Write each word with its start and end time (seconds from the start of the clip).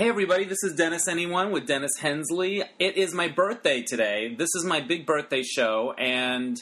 Hey 0.00 0.08
everybody, 0.08 0.44
this 0.46 0.62
is 0.62 0.76
Dennis 0.76 1.06
Anyone 1.08 1.50
with 1.50 1.66
Dennis 1.66 1.98
Hensley. 1.98 2.62
It 2.78 2.96
is 2.96 3.12
my 3.12 3.28
birthday 3.28 3.82
today. 3.82 4.34
This 4.34 4.48
is 4.54 4.64
my 4.64 4.80
big 4.80 5.04
birthday 5.04 5.42
show, 5.42 5.92
and 5.98 6.56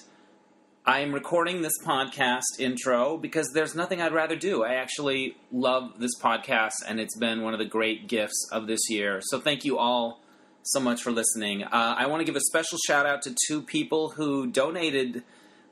I 0.84 1.03
am 1.03 1.13
recording 1.13 1.63
this 1.63 1.81
podcast 1.85 2.59
intro 2.59 3.17
because 3.17 3.53
there's 3.55 3.77
nothing 3.77 4.03
I'd 4.03 4.13
rather 4.13 4.35
do. 4.35 4.65
I 4.65 4.75
actually 4.75 5.37
love 5.53 6.01
this 6.01 6.19
podcast, 6.21 6.73
and 6.89 6.99
it's 6.99 7.17
been 7.17 7.43
one 7.43 7.53
of 7.53 7.61
the 7.61 7.65
great 7.65 8.09
gifts 8.09 8.48
of 8.51 8.66
this 8.66 8.91
year. 8.91 9.20
So 9.22 9.39
thank 9.39 9.64
you 9.64 9.79
all 9.79 10.20
so 10.64 10.80
much 10.80 11.05
for 11.05 11.12
listening. 11.12 11.62
Uh, 11.62 11.95
I 11.96 12.07
want 12.09 12.18
to 12.18 12.25
give 12.25 12.34
a 12.34 12.41
special 12.41 12.77
shout 12.89 13.07
out 13.07 13.23
to 13.23 13.36
two 13.46 13.62
people 13.62 14.09
who 14.09 14.48
donated 14.48 15.23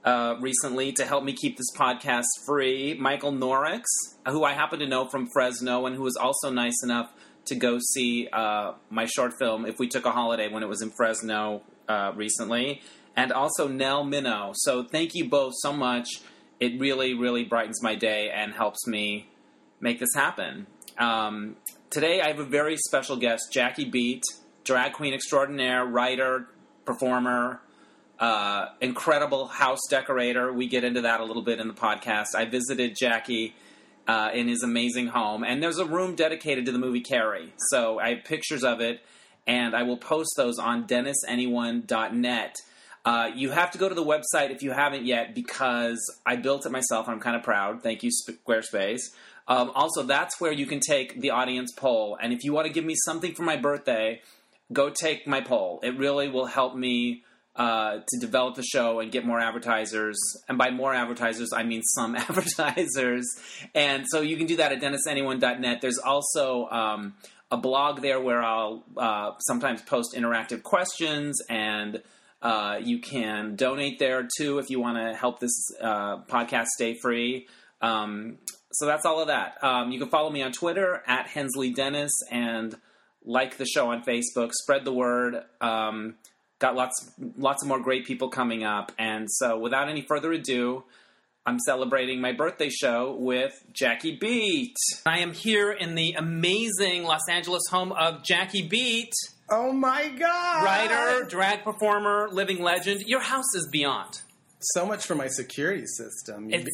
uh, 0.04 0.36
recently 0.38 0.92
to 0.92 1.04
help 1.04 1.24
me 1.24 1.32
keep 1.32 1.56
this 1.56 1.74
podcast 1.74 2.26
free. 2.46 2.94
Michael 2.94 3.32
Norix, 3.32 3.82
who 4.24 4.44
I 4.44 4.52
happen 4.52 4.78
to 4.78 4.86
know 4.86 5.08
from 5.08 5.26
Fresno, 5.32 5.84
and 5.84 5.96
who 5.96 6.02
was 6.02 6.14
also 6.14 6.48
nice 6.48 6.84
enough 6.84 7.10
to 7.46 7.54
go 7.54 7.78
see 7.78 8.28
uh, 8.32 8.72
my 8.90 9.06
short 9.06 9.32
film 9.38 9.66
"If 9.66 9.78
We 9.78 9.88
Took 9.88 10.04
a 10.04 10.12
Holiday" 10.12 10.48
when 10.48 10.62
it 10.62 10.68
was 10.68 10.82
in 10.82 10.90
Fresno 10.96 11.62
uh, 11.88 12.12
recently, 12.14 12.82
and 13.16 13.32
also 13.32 13.68
Nell 13.68 14.04
Minow. 14.04 14.52
So 14.54 14.84
thank 14.84 15.14
you 15.14 15.28
both 15.28 15.54
so 15.56 15.72
much. 15.72 16.08
It 16.60 16.78
really, 16.80 17.14
really 17.14 17.44
brightens 17.44 17.82
my 17.82 17.94
day 17.94 18.30
and 18.30 18.52
helps 18.52 18.86
me 18.86 19.28
make 19.80 19.98
this 19.98 20.14
happen. 20.14 20.66
Um, 20.98 21.56
today 21.90 22.20
I 22.20 22.28
have 22.28 22.38
a 22.38 22.44
very 22.44 22.76
special 22.76 23.16
guest, 23.16 23.52
Jackie 23.52 23.84
Beat, 23.84 24.22
drag 24.64 24.94
queen 24.94 25.12
extraordinaire, 25.12 25.84
writer, 25.84 26.48
performer, 26.84 27.60
uh, 28.18 28.68
incredible 28.80 29.46
house 29.46 29.80
decorator. 29.90 30.52
We 30.52 30.68
get 30.68 30.84
into 30.84 31.02
that 31.02 31.20
a 31.20 31.24
little 31.24 31.42
bit 31.42 31.60
in 31.60 31.68
the 31.68 31.74
podcast. 31.74 32.34
I 32.34 32.46
visited 32.46 32.96
Jackie 32.98 33.54
uh, 34.06 34.30
in 34.32 34.48
his 34.48 34.62
amazing 34.62 35.08
home, 35.08 35.44
and 35.44 35.62
there's 35.62 35.78
a 35.78 35.84
room 35.84 36.14
dedicated 36.14 36.66
to 36.66 36.72
the 36.72 36.78
movie 36.78 37.00
Carrie. 37.00 37.52
So 37.70 37.98
I 37.98 38.14
have 38.14 38.24
pictures 38.24 38.64
of 38.64 38.80
it, 38.80 39.00
and 39.46 39.74
I 39.74 39.82
will 39.82 39.96
post 39.96 40.30
those 40.36 40.58
on 40.58 40.86
DennisAnyone.net. 40.86 42.56
Uh, 43.04 43.30
you 43.34 43.50
have 43.50 43.70
to 43.70 43.78
go 43.78 43.88
to 43.88 43.94
the 43.94 44.04
website 44.04 44.50
if 44.50 44.62
you 44.62 44.72
haven't 44.72 45.06
yet 45.06 45.34
because 45.34 45.98
I 46.24 46.36
built 46.36 46.66
it 46.66 46.72
myself. 46.72 47.08
I'm 47.08 47.20
kind 47.20 47.36
of 47.36 47.42
proud. 47.42 47.82
Thank 47.82 48.02
you, 48.02 48.10
Squarespace. 48.10 49.00
Um, 49.48 49.70
also, 49.74 50.02
that's 50.02 50.40
where 50.40 50.50
you 50.50 50.66
can 50.66 50.80
take 50.80 51.20
the 51.20 51.30
audience 51.30 51.72
poll. 51.72 52.18
And 52.20 52.32
if 52.32 52.42
you 52.42 52.52
want 52.52 52.66
to 52.66 52.72
give 52.72 52.84
me 52.84 52.96
something 53.04 53.32
for 53.32 53.44
my 53.44 53.56
birthday, 53.56 54.22
go 54.72 54.90
take 54.90 55.26
my 55.26 55.40
poll. 55.40 55.78
It 55.84 55.96
really 55.96 56.28
will 56.28 56.46
help 56.46 56.74
me 56.74 57.22
uh, 57.56 58.00
to 58.06 58.18
develop 58.20 58.54
the 58.54 58.62
show 58.62 59.00
and 59.00 59.10
get 59.10 59.24
more 59.24 59.40
advertisers. 59.40 60.18
And 60.48 60.58
by 60.58 60.70
more 60.70 60.94
advertisers, 60.94 61.52
I 61.52 61.62
mean 61.62 61.82
some 61.82 62.14
advertisers. 62.16 63.26
And 63.74 64.04
so 64.08 64.20
you 64.20 64.36
can 64.36 64.46
do 64.46 64.56
that 64.56 64.72
at 64.72 64.80
DennisAnyone.net. 64.80 65.80
There's 65.80 65.98
also 65.98 66.66
um, 66.66 67.14
a 67.50 67.56
blog 67.56 68.02
there 68.02 68.20
where 68.20 68.42
I'll 68.42 68.84
uh, 68.96 69.32
sometimes 69.40 69.82
post 69.82 70.14
interactive 70.14 70.62
questions 70.62 71.40
and. 71.48 72.02
Uh, 72.42 72.78
you 72.80 73.00
can 73.00 73.56
donate 73.56 73.98
there 73.98 74.28
too 74.38 74.58
if 74.58 74.68
you 74.68 74.78
want 74.78 74.98
to 74.98 75.18
help 75.18 75.40
this 75.40 75.70
uh, 75.80 76.18
podcast 76.18 76.66
stay 76.66 76.94
free. 76.94 77.48
Um, 77.80 78.36
so 78.72 78.84
that's 78.84 79.06
all 79.06 79.20
of 79.20 79.28
that. 79.28 79.56
Um, 79.64 79.90
you 79.90 79.98
can 79.98 80.10
follow 80.10 80.30
me 80.30 80.42
on 80.42 80.52
Twitter 80.52 81.02
at 81.06 81.28
Hensley 81.28 81.72
Dennis 81.72 82.12
and 82.30 82.76
like 83.24 83.56
the 83.56 83.64
show 83.64 83.90
on 83.90 84.02
Facebook. 84.02 84.52
Spread 84.52 84.84
the 84.84 84.92
word. 84.92 85.42
Um, 85.62 86.16
got 86.58 86.74
lots 86.74 87.10
lots 87.36 87.62
of 87.62 87.68
more 87.68 87.80
great 87.80 88.06
people 88.06 88.28
coming 88.28 88.64
up. 88.64 88.92
And 88.98 89.30
so, 89.30 89.58
without 89.58 89.88
any 89.88 90.02
further 90.02 90.32
ado, 90.32 90.84
I'm 91.44 91.58
celebrating 91.60 92.20
my 92.20 92.32
birthday 92.32 92.70
show 92.70 93.14
with 93.18 93.52
Jackie 93.72 94.16
Beat. 94.16 94.76
I 95.04 95.20
am 95.20 95.32
here 95.32 95.70
in 95.70 95.94
the 95.94 96.14
amazing 96.14 97.04
Los 97.04 97.28
Angeles 97.30 97.62
home 97.70 97.92
of 97.92 98.22
Jackie 98.24 98.66
Beat. 98.66 99.12
Oh 99.48 99.72
my 99.72 100.08
god! 100.08 100.64
Writer, 100.64 101.24
drag 101.24 101.62
performer, 101.62 102.28
living 102.32 102.62
legend. 102.62 103.02
Your 103.02 103.20
house 103.20 103.54
is 103.54 103.68
beyond. 103.70 104.22
So 104.58 104.84
much 104.86 105.06
for 105.06 105.14
my 105.14 105.28
security 105.28 105.84
system. 105.86 106.50
You, 106.50 106.64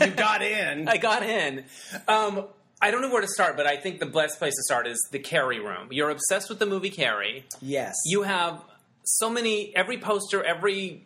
you 0.00 0.06
got 0.10 0.42
in. 0.42 0.88
I 0.88 0.96
got 0.96 1.22
in. 1.22 1.64
Um, 2.08 2.46
I 2.80 2.90
don't 2.90 3.02
know 3.02 3.10
where 3.10 3.20
to 3.20 3.28
start, 3.28 3.56
but 3.56 3.66
I 3.66 3.76
think 3.76 4.00
the 4.00 4.06
best 4.06 4.38
place 4.38 4.54
to 4.54 4.62
start 4.64 4.88
is 4.88 4.98
the 5.12 5.20
Carrie 5.20 5.60
room. 5.60 5.88
You're 5.92 6.10
obsessed 6.10 6.48
with 6.48 6.58
the 6.58 6.66
movie 6.66 6.90
Carrie. 6.90 7.44
yes. 7.60 7.94
You 8.06 8.22
have 8.22 8.60
so 9.04 9.28
many, 9.30 9.74
every 9.76 9.98
poster, 9.98 10.42
every 10.44 11.04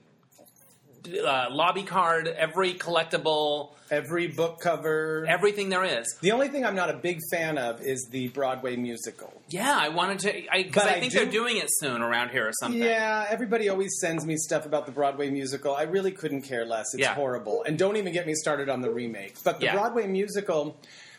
uh, 1.24 1.46
lobby 1.50 1.84
card, 1.84 2.26
every 2.26 2.74
collectible, 2.74 3.70
Every 3.88 4.26
book 4.26 4.58
cover. 4.60 5.24
everything 5.28 5.68
there 5.68 5.84
is. 5.84 6.16
the 6.20 6.32
only 6.32 6.48
thing 6.48 6.64
I'm 6.66 6.74
not 6.74 6.90
a 6.90 6.94
big 6.94 7.20
fan 7.30 7.56
of 7.58 7.80
is 7.80 8.08
the 8.10 8.26
Broadway 8.28 8.74
musical. 8.74 9.32
Yeah, 9.48 9.72
I 9.80 9.90
wanted 9.90 10.18
to, 10.20 10.32
But 10.74 10.82
I 10.86 10.94
I 10.96 11.00
think 11.00 11.12
do- 11.12 11.18
they're 11.20 11.30
doing 11.30 11.58
it 11.58 11.68
soon 11.68 12.02
around 12.02 12.30
here 12.30 12.48
or 12.48 12.52
something. 12.60 12.82
Yeah, 12.82 13.24
everybody 13.28 13.68
always 13.68 13.96
sends 14.00 14.26
me 14.26 14.36
stuff 14.36 14.66
about 14.66 14.86
the 14.86 14.92
Broadway 14.92 15.30
musical. 15.30 15.76
I 15.76 15.82
really 15.82 16.10
couldn't 16.10 16.42
care 16.42 16.66
less. 16.66 16.86
It's 16.94 17.02
Yeah. 17.02 17.14
horrible. 17.14 17.62
And 17.62 17.78
don't 17.78 17.96
even 17.96 18.12
get 18.12 18.26
me 18.26 18.34
started 18.34 18.68
on 18.68 18.80
the 18.80 18.90
remake. 18.90 19.36
But 19.44 19.60
the 19.60 19.66
Yeah. 19.66 19.74
Broadway 19.76 20.08
musical, 20.08 20.76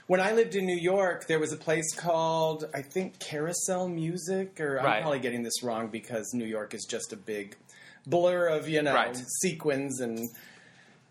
when 0.08 0.20
I 0.22 0.32
lived 0.32 0.56
in 0.56 0.66
New 0.66 0.76
York, 0.78 1.28
there 1.28 1.40
was 1.40 1.52
a 1.54 1.58
place 1.58 1.94
called, 1.96 2.66
I 2.74 2.82
think, 2.82 3.20
Carousel 3.20 3.88
Music, 3.90 4.60
or 4.60 4.76
Right. 4.76 4.98
I'm 4.98 5.02
probably 5.02 5.20
getting 5.20 5.44
this 5.44 5.62
wrong 5.64 5.88
because 5.88 6.34
New 6.34 6.46
York 6.46 6.74
is 6.74 6.86
just 6.90 7.14
a 7.14 7.18
big 7.18 7.56
blur 8.06 8.48
of, 8.48 8.70
you 8.70 8.82
know, 8.82 8.94
Right. 8.94 9.18
sequins 9.42 10.00
and 10.00 10.30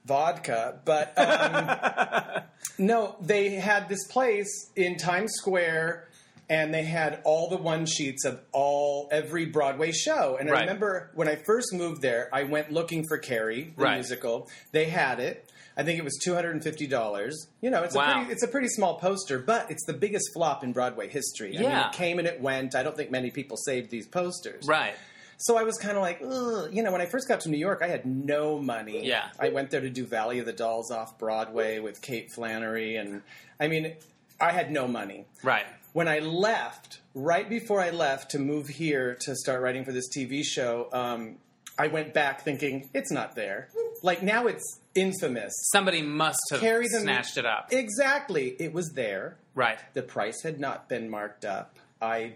vodka. 0.05 0.81
But 0.85 1.13
um, 1.19 2.43
no, 2.79 3.17
they 3.21 3.51
had 3.51 3.89
this 3.89 4.07
place 4.09 4.71
in 4.77 4.97
Times 4.97 5.33
Square. 5.35 6.09
And 6.49 6.73
they 6.73 6.85
had 6.85 7.23
all 7.25 7.49
the 7.49 7.57
one 7.57 7.87
sheets 7.87 8.25
of 8.25 8.41
all 8.53 9.09
every 9.11 9.47
Broadway 9.47 9.91
show. 9.91 10.37
And 10.39 10.49
I 10.49 10.61
remember 10.61 11.11
when 11.17 11.27
I 11.27 11.35
first 11.35 11.73
moved 11.75 12.03
there, 12.03 12.29
I 12.33 12.45
went 12.45 12.71
looking 12.71 13.05
for 13.09 13.19
Carrie, 13.19 13.75
the 13.77 13.83
Right. 13.83 13.95
musical. 13.95 14.49
They 14.71 14.85
had 14.85 15.19
it. 15.19 15.46
I 15.77 15.83
think 15.83 15.99
it 15.99 16.05
was 16.05 16.17
two 16.23 16.35
hundred 16.35 16.53
and 16.53 16.63
fifty 16.65 16.87
dollars. 16.87 17.49
You 17.61 17.71
know, 17.71 17.83
it's 17.83 17.95
a 17.95 17.99
pretty 18.03 18.33
it's 18.33 18.43
a 18.43 18.49
pretty 18.49 18.69
small 18.69 18.99
poster, 18.99 19.39
but 19.39 19.71
it's 19.71 19.85
the 19.85 19.93
biggest 19.93 20.33
flop 20.33 20.65
in 20.65 20.73
Broadway 20.73 21.09
history. 21.09 21.57
I 21.57 21.61
mean, 21.61 21.71
Yeah. 21.71 21.89
it 21.89 21.93
came 21.95 22.19
and 22.19 22.27
it 22.27 22.41
went. 22.41 22.75
I 22.75 22.83
don't 22.83 22.97
think 22.97 23.11
many 23.11 23.31
people 23.31 23.57
saved 23.59 23.91
these 23.91 24.07
posters. 24.07 24.67
Right. 24.67 24.95
So 25.39 25.59
I 25.59 25.65
was 25.65 25.77
kind 25.77 25.99
of 25.99 26.03
like, 26.03 26.23
Ugh. 26.27 26.71
you 26.73 26.83
know, 26.83 26.91
when 26.93 27.03
I 27.03 27.07
first 27.07 27.29
got 27.29 27.41
to 27.43 27.51
New 27.51 27.59
York, 27.59 27.81
I 27.83 27.89
had 27.89 28.07
no 28.07 28.59
money. 28.59 29.07
Yeah. 29.07 29.29
I 29.39 29.51
went 29.51 29.71
there 29.71 29.83
to 29.83 29.91
do 29.91 30.07
Valley 30.07 30.39
of 30.39 30.47
the 30.47 30.53
Dolls 30.55 30.91
off 30.91 31.19
Broadway 31.19 31.79
with 31.79 32.01
Kate 32.01 32.33
Flannery, 32.33 32.97
and 32.97 33.21
I 33.61 33.69
mean, 33.69 33.97
I 34.41 34.53
had 34.53 34.71
no 34.71 34.89
money. 34.89 35.27
Right. 35.43 35.67
When 35.93 36.09
I 36.09 36.21
left, 36.21 37.01
right 37.15 37.47
before 37.49 37.81
I 37.83 37.91
left 37.91 38.31
to 38.31 38.39
move 38.39 38.69
here 38.69 39.15
to 39.27 39.35
start 39.37 39.61
writing 39.61 39.85
for 39.85 39.93
this 39.93 40.09
TV 40.09 40.43
show, 40.43 40.89
um, 40.95 41.37
I 41.79 41.89
went 41.89 42.15
back 42.15 42.43
thinking 42.43 42.89
it's 42.95 43.11
not 43.13 43.35
there. 43.35 43.69
Like 44.03 44.23
now, 44.23 44.47
it's 44.47 44.81
infamous. 44.95 45.53
Somebody 45.73 46.01
must 46.03 46.39
have 46.51 46.61
Carry 46.61 46.89
them- 46.89 47.03
snatched 47.03 47.37
it 47.37 47.45
up. 47.47 47.69
Exactly, 47.73 48.57
it 48.59 48.73
was 48.73 48.91
there. 48.95 49.37
right. 49.55 49.79
The 49.95 50.03
price 50.03 50.43
had 50.43 50.59
not 50.61 50.89
been 50.89 51.09
marked 51.11 51.45
up. 51.45 51.77
I 52.01 52.35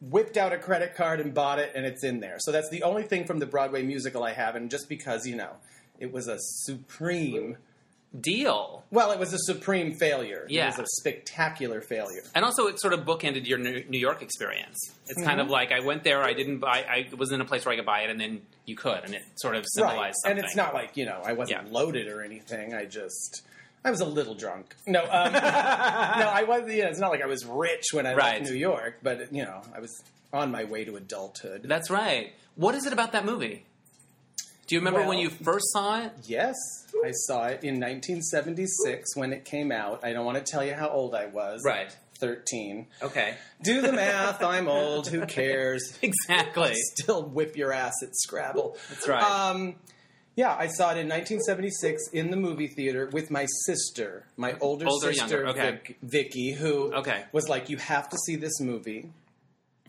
whipped 0.00 0.36
out 0.36 0.52
a 0.52 0.58
credit 0.58 0.94
card 0.94 1.20
and 1.20 1.32
bought 1.34 1.58
it, 1.58 1.72
and 1.74 1.84
it's 1.86 2.04
in 2.04 2.20
there. 2.20 2.36
So 2.38 2.52
that's 2.52 2.68
the 2.70 2.82
only 2.82 3.02
thing 3.04 3.24
from 3.24 3.38
the 3.38 3.46
Broadway 3.46 3.82
musical 3.82 4.22
I 4.24 4.32
have, 4.32 4.54
and 4.56 4.70
just 4.70 4.88
because, 4.88 5.26
you 5.26 5.36
know, 5.36 5.52
it 5.98 6.12
was 6.12 6.28
a 6.28 6.36
supreme. 6.38 7.56
Deal. 8.20 8.84
Well, 8.90 9.10
it 9.12 9.18
was 9.18 9.32
a 9.32 9.38
supreme 9.38 9.94
failure. 9.94 10.46
Yeah. 10.48 10.64
It 10.64 10.78
was 10.78 10.78
a 10.80 10.86
spectacular 11.00 11.80
failure. 11.80 12.22
And 12.34 12.44
also, 12.44 12.66
it 12.66 12.80
sort 12.80 12.92
of 12.92 13.00
bookended 13.00 13.46
your 13.46 13.58
New 13.58 13.98
York 13.98 14.22
experience. 14.22 14.76
It's 15.08 15.22
kind 15.22 15.40
of 15.40 15.48
like 15.48 15.72
I 15.72 15.80
went 15.80 16.04
there, 16.04 16.22
I 16.22 16.32
didn't 16.32 16.58
buy, 16.58 16.84
I 16.88 17.08
was 17.16 17.32
in 17.32 17.40
a 17.40 17.44
place 17.44 17.64
where 17.64 17.72
I 17.72 17.76
could 17.76 17.86
buy 17.86 18.00
it, 18.02 18.10
and 18.10 18.20
then 18.20 18.42
you 18.64 18.76
could, 18.76 19.04
and 19.04 19.14
it 19.14 19.22
sort 19.36 19.56
of 19.56 19.64
symbolized 19.66 19.98
right. 20.00 20.14
something. 20.22 20.38
And 20.38 20.46
it's 20.46 20.56
not 20.56 20.72
like, 20.74 20.96
you 20.96 21.04
know, 21.04 21.20
I 21.24 21.32
wasn't 21.32 21.64
Yeah. 21.66 21.70
loaded 21.72 22.08
or 22.08 22.22
anything. 22.22 22.74
I 22.74 22.84
just. 22.84 23.42
I 23.84 23.90
was 23.90 24.00
a 24.00 24.04
little 24.06 24.34
drunk. 24.34 24.74
No, 24.86 25.02
um, 25.02 25.32
no, 25.32 25.38
I 25.38 26.44
was. 26.46 26.68
You 26.72 26.82
know, 26.82 26.88
it's 26.88 26.98
not 26.98 27.10
like 27.10 27.22
I 27.22 27.26
was 27.26 27.44
rich 27.44 27.86
when 27.92 28.06
I 28.06 28.14
Right. 28.14 28.40
left 28.40 28.50
New 28.50 28.56
York, 28.58 28.98
but 29.02 29.32
you 29.32 29.44
know, 29.44 29.62
I 29.74 29.80
was 29.80 30.02
on 30.32 30.50
my 30.50 30.64
way 30.64 30.84
to 30.84 30.96
adulthood. 30.96 31.62
That's 31.64 31.88
right. 31.90 32.32
What 32.56 32.74
is 32.74 32.84
it 32.86 32.92
about 32.92 33.12
that 33.12 33.24
movie? 33.24 33.64
Do 34.66 34.74
you 34.74 34.80
remember 34.80 35.06
when 35.06 35.18
you 35.18 35.30
first 35.30 35.66
saw 35.72 36.00
it? 36.02 36.12
Yes, 36.24 36.54
I 37.04 37.12
saw 37.12 37.44
it 37.46 37.62
in 37.62 37.78
1976 37.80 39.16
when 39.16 39.32
it 39.32 39.44
came 39.44 39.70
out. 39.70 40.04
I 40.04 40.12
don't 40.12 40.24
want 40.24 40.38
to 40.44 40.50
tell 40.50 40.64
you 40.64 40.74
how 40.74 40.88
old 40.88 41.14
I 41.14 41.26
was. 41.26 41.62
Right. 41.64 41.94
13. 42.18 42.86
Okay. 43.02 43.34
Do 43.62 43.80
the 43.82 43.92
math. 43.92 44.42
I'm 44.42 44.68
old. 44.68 45.06
Who 45.08 45.24
cares? 45.26 45.98
Exactly. 46.02 46.72
Still 46.96 47.24
whip 47.28 47.56
your 47.56 47.72
ass 47.72 47.92
at 48.02 48.16
Scrabble. 48.16 48.76
That's 48.88 49.06
right. 49.06 49.22
Um, 49.22 49.76
yeah, 50.34 50.54
I 50.54 50.66
saw 50.66 50.90
it 50.90 50.98
in 50.98 51.08
1976 51.08 52.08
in 52.12 52.30
the 52.30 52.36
movie 52.36 52.66
theater 52.68 53.08
with 53.12 53.30
my 53.30 53.46
sister, 53.66 54.26
my 54.36 54.54
older, 54.60 54.86
Older, 54.86 55.12
sister, 55.12 55.46
okay. 55.48 55.70
Vic, 55.72 55.98
Vicky, 56.02 56.52
who 56.52 56.92
Okay. 56.92 57.24
was 57.32 57.48
like, 57.48 57.70
"You 57.70 57.76
have 57.78 58.08
to 58.10 58.16
see 58.26 58.36
this 58.36 58.60
movie." 58.60 59.10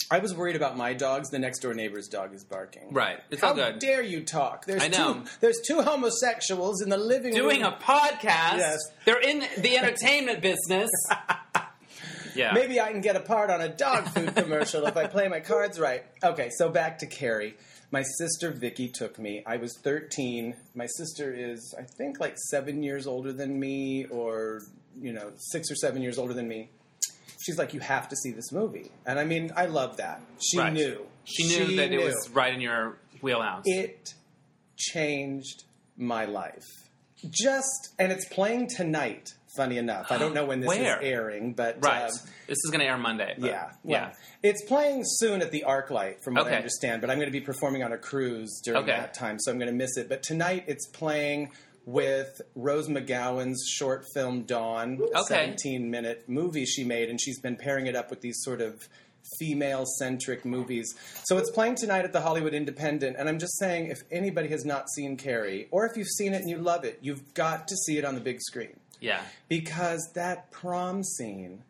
I 0.09 0.19
was 0.19 0.33
worried 0.33 0.55
about 0.55 0.77
my 0.77 0.93
dogs. 0.93 1.29
The 1.29 1.39
next 1.39 1.59
door 1.59 1.73
neighbor's 1.73 2.07
dog 2.07 2.33
is 2.33 2.43
barking. 2.45 2.93
Right. 2.93 3.19
It's 3.29 3.41
How 3.41 3.49
all 3.49 3.55
good. 3.55 3.79
dare 3.79 4.01
you 4.01 4.23
talk? 4.23 4.65
There's 4.65 4.81
I 4.83 4.87
know. 4.87 5.13
two. 5.15 5.23
There's 5.41 5.59
two 5.67 5.81
homosexuals 5.81 6.81
in 6.81 6.89
the 6.89 6.97
living 6.97 7.33
room 7.33 7.41
Doing 7.43 7.61
room. 7.63 7.73
a 7.73 7.77
podcast. 7.83 8.57
Yes. 8.59 8.77
They're 9.05 9.19
in 9.21 9.43
the 9.57 9.77
entertainment 9.77 10.41
business. 10.41 10.89
Yeah. 12.35 12.53
Maybe 12.53 12.79
I 12.79 12.91
can 12.91 13.01
get 13.01 13.15
a 13.15 13.19
part 13.19 13.49
on 13.49 13.61
a 13.61 13.67
dog 13.69 14.09
food 14.09 14.35
commercial 14.35 14.85
if 14.85 14.95
I 14.95 15.07
play 15.07 15.27
my 15.27 15.39
cards 15.39 15.79
right. 15.79 16.03
Okay, 16.23 16.49
so 16.55 16.69
back 16.69 16.99
to 16.99 17.07
Carrie. 17.07 17.55
My 17.89 18.03
sister 18.19 18.51
Vicky 18.51 18.89
took 18.89 19.17
me. 19.17 19.41
I 19.47 19.57
was 19.57 19.75
13. 19.83 20.53
My 20.75 20.85
sister 20.85 21.33
is, 21.33 21.73
I 21.79 21.81
think, 21.97 22.19
like 22.19 22.35
seven 22.51 22.83
years 22.83 23.07
older 23.07 23.33
than 23.33 23.59
me, 23.59 24.05
or, 24.11 24.61
you 25.01 25.13
know, 25.13 25.31
six 25.37 25.71
or 25.71 25.75
seven 25.75 26.03
years 26.03 26.19
older 26.19 26.35
than 26.35 26.47
me. 26.47 26.69
She's 27.47 27.57
like, 27.57 27.73
You 27.73 27.79
have 27.79 28.09
to 28.09 28.15
see 28.17 28.31
this 28.31 28.51
movie. 28.51 28.91
And 29.05 29.17
I 29.17 29.23
mean, 29.23 29.51
I 29.55 29.67
love 29.67 29.97
that. 29.97 30.21
She 30.45 30.57
Right. 30.59 30.73
knew. 30.73 31.05
She 31.23 31.47
knew 31.47 31.77
that 31.77 31.91
it 31.93 32.03
was 32.03 32.29
right 32.33 32.53
in 32.53 32.59
your 32.61 32.97
wheelhouse. 33.21 33.63
It 33.65 34.13
changed 34.75 35.63
my 35.97 36.25
life. 36.25 36.65
Just, 37.29 37.93
and 37.97 38.11
it's 38.11 38.25
playing 38.27 38.67
tonight, 38.75 39.33
funny 39.55 39.77
enough. 39.77 40.11
I 40.11 40.19
don't 40.19 40.35
know 40.35 40.45
when 40.45 40.59
this 40.59 40.67
Where? 40.67 40.99
is 41.01 41.07
airing, 41.09 41.53
but. 41.53 41.77
right. 41.83 42.03
um, 42.03 42.09
this 42.45 42.57
is 42.63 42.69
going 42.69 42.81
to 42.81 42.85
air 42.85 42.97
Monday. 42.97 43.33
yeah, 43.39 43.71
well, 43.83 44.01
yeah. 44.01 44.13
It's 44.43 44.63
playing 44.65 45.01
soon 45.03 45.41
at 45.41 45.49
the 45.51 45.63
ArcLight, 45.67 46.23
from 46.23 46.35
what 46.35 46.47
I 46.47 46.55
understand. 46.55 47.01
But 47.01 47.09
I'm 47.09 47.17
going 47.17 47.27
to 47.27 47.31
be 47.37 47.41
performing 47.41 47.81
on 47.83 47.91
a 47.91 47.97
cruise 47.97 48.61
during 48.63 48.83
Okay. 48.83 48.91
that 48.91 49.13
time, 49.15 49.39
so 49.39 49.51
I'm 49.51 49.57
going 49.57 49.71
to 49.71 49.75
miss 49.75 49.97
it. 49.97 50.07
But 50.09 50.21
tonight 50.21 50.65
it's 50.67 50.85
playing 50.87 51.51
with 51.87 52.41
Rose 52.53 52.89
McGowan's 52.89 53.65
short 53.67 54.03
film 54.13 54.43
Dawn, 54.43 54.99
a 55.15 55.19
Okay. 55.21 55.23
17 55.55 55.89
minute 55.89 56.25
movie 56.27 56.65
she 56.65 56.83
made, 56.83 57.09
and 57.09 57.19
she's 57.19 57.39
been 57.39 57.55
pairing 57.55 57.87
it 57.87 57.95
up 57.95 58.09
with 58.09 58.19
these 58.21 58.37
sort 58.41 58.59
of 58.61 58.87
female 59.39 59.85
centric 59.97 60.43
movies. 60.45 60.93
So 61.23 61.37
it's 61.37 61.49
playing 61.49 61.75
tonight 61.75 62.03
at 62.05 62.11
the 62.13 62.21
Hollywood 62.21 62.53
Independent, 62.53 63.15
and 63.17 63.27
I'm 63.29 63.39
just 63.39 63.57
saying, 63.57 63.87
if 63.87 63.99
anybody 64.11 64.49
has 64.49 64.65
not 64.65 64.89
seen 64.89 65.15
Carrie, 65.17 65.67
or 65.71 65.85
if 65.85 65.95
you've 65.97 66.07
seen 66.09 66.33
it 66.33 66.41
and 66.41 66.49
you 66.49 66.57
love 66.57 66.83
it, 66.83 66.99
you've 67.01 67.33
got 67.33 67.67
to 67.69 67.75
see 67.75 67.97
it 67.97 68.03
on 68.05 68.15
the 68.15 68.21
big 68.21 68.41
screen 68.41 68.77
Yeah. 68.99 69.21
because 69.47 70.11
that 70.15 70.51
prom 70.51 71.03
scene 71.03 71.63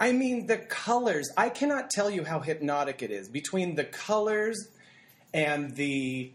I 0.00 0.10
mean 0.12 0.46
the 0.46 0.56
colors 0.58 1.30
I 1.36 1.48
cannot 1.50 1.88
tell 1.90 2.10
you 2.10 2.24
how 2.24 2.40
hypnotic 2.40 3.02
it 3.02 3.10
is 3.10 3.28
between 3.28 3.76
the 3.76 3.84
colors 3.84 4.58
and 5.32 5.74
the 5.76 6.32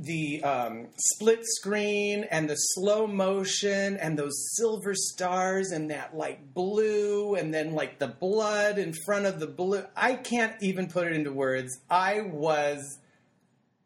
the 0.00 0.40
um, 0.44 0.86
split 0.96 1.40
screen 1.42 2.24
and 2.30 2.48
the 2.48 2.54
slow 2.54 3.08
motion 3.08 3.96
and 3.96 4.16
those 4.16 4.56
silver 4.56 4.94
stars 4.94 5.72
and 5.72 5.90
that 5.90 6.16
like 6.16 6.54
blue 6.54 7.34
and 7.34 7.52
then 7.52 7.74
like 7.74 7.98
the 7.98 8.06
blood 8.06 8.78
in 8.78 8.94
front 9.04 9.26
of 9.26 9.40
the 9.40 9.46
blue 9.48 9.82
I 9.96 10.14
can't 10.14 10.54
even 10.62 10.86
put 10.86 11.08
it 11.08 11.14
into 11.14 11.32
words 11.32 11.80
I 11.90 12.20
was 12.20 13.00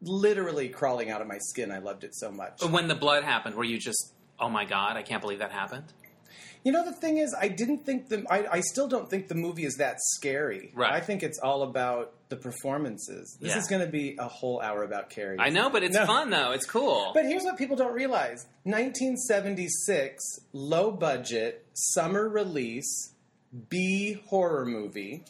literally 0.03 0.69
crawling 0.69 1.09
out 1.09 1.19
of 1.19 1.27
my 1.27 1.39
skin 1.39 1.71
I 1.71 1.79
loved 1.79 2.03
it 2.03 2.13
so 2.13 2.31
much 2.31 2.59
But 2.61 2.69
when 2.69 2.87
the 2.87 2.95
blood 2.95 3.23
happened, 3.23 3.55
were 3.55 3.63
you 3.63 3.79
just, 3.79 4.13
oh 4.39 4.49
my 4.49 4.65
God, 4.65 4.97
I 4.97 5.01
can't 5.01 5.21
believe 5.21 5.39
that 5.39 5.51
happened? 5.51 5.85
You 6.63 6.71
know, 6.71 6.85
the 6.85 6.93
thing 6.93 7.17
is, 7.17 7.35
I 7.37 7.49
didn't 7.49 7.79
think 7.79 8.07
the. 8.07 8.25
I, 8.29 8.47
I 8.49 8.59
still 8.61 8.87
don't 8.87 9.09
think 9.09 9.27
the 9.27 9.35
movie 9.35 9.65
is 9.65 9.75
that 9.75 9.97
scary. 9.99 10.71
Right. 10.73 10.93
I 10.93 11.01
think 11.01 11.21
it's 11.21 11.37
all 11.39 11.61
about 11.63 12.13
the 12.33 12.41
performances. 12.41 13.37
This 13.39 13.51
Yeah. 13.51 13.59
is 13.59 13.67
going 13.67 13.81
to 13.85 13.91
be 13.91 14.15
a 14.17 14.27
whole 14.27 14.59
hour 14.61 14.83
about 14.83 15.09
Carrie. 15.11 15.37
I 15.39 15.49
know, 15.49 15.69
but 15.69 15.83
it's 15.83 15.95
No. 15.95 16.05
fun 16.07 16.29
though. 16.31 16.51
It's 16.51 16.65
cool. 16.65 17.11
But 17.13 17.25
here's 17.25 17.43
what 17.43 17.57
people 17.57 17.75
don't 17.75 17.93
realize 17.93 18.47
1976, 18.63 20.39
low 20.51 20.91
budget, 20.91 21.65
summer 21.73 22.27
release, 22.27 23.11
B 23.69 24.13
horror 24.27 24.65
movie. 24.65 25.25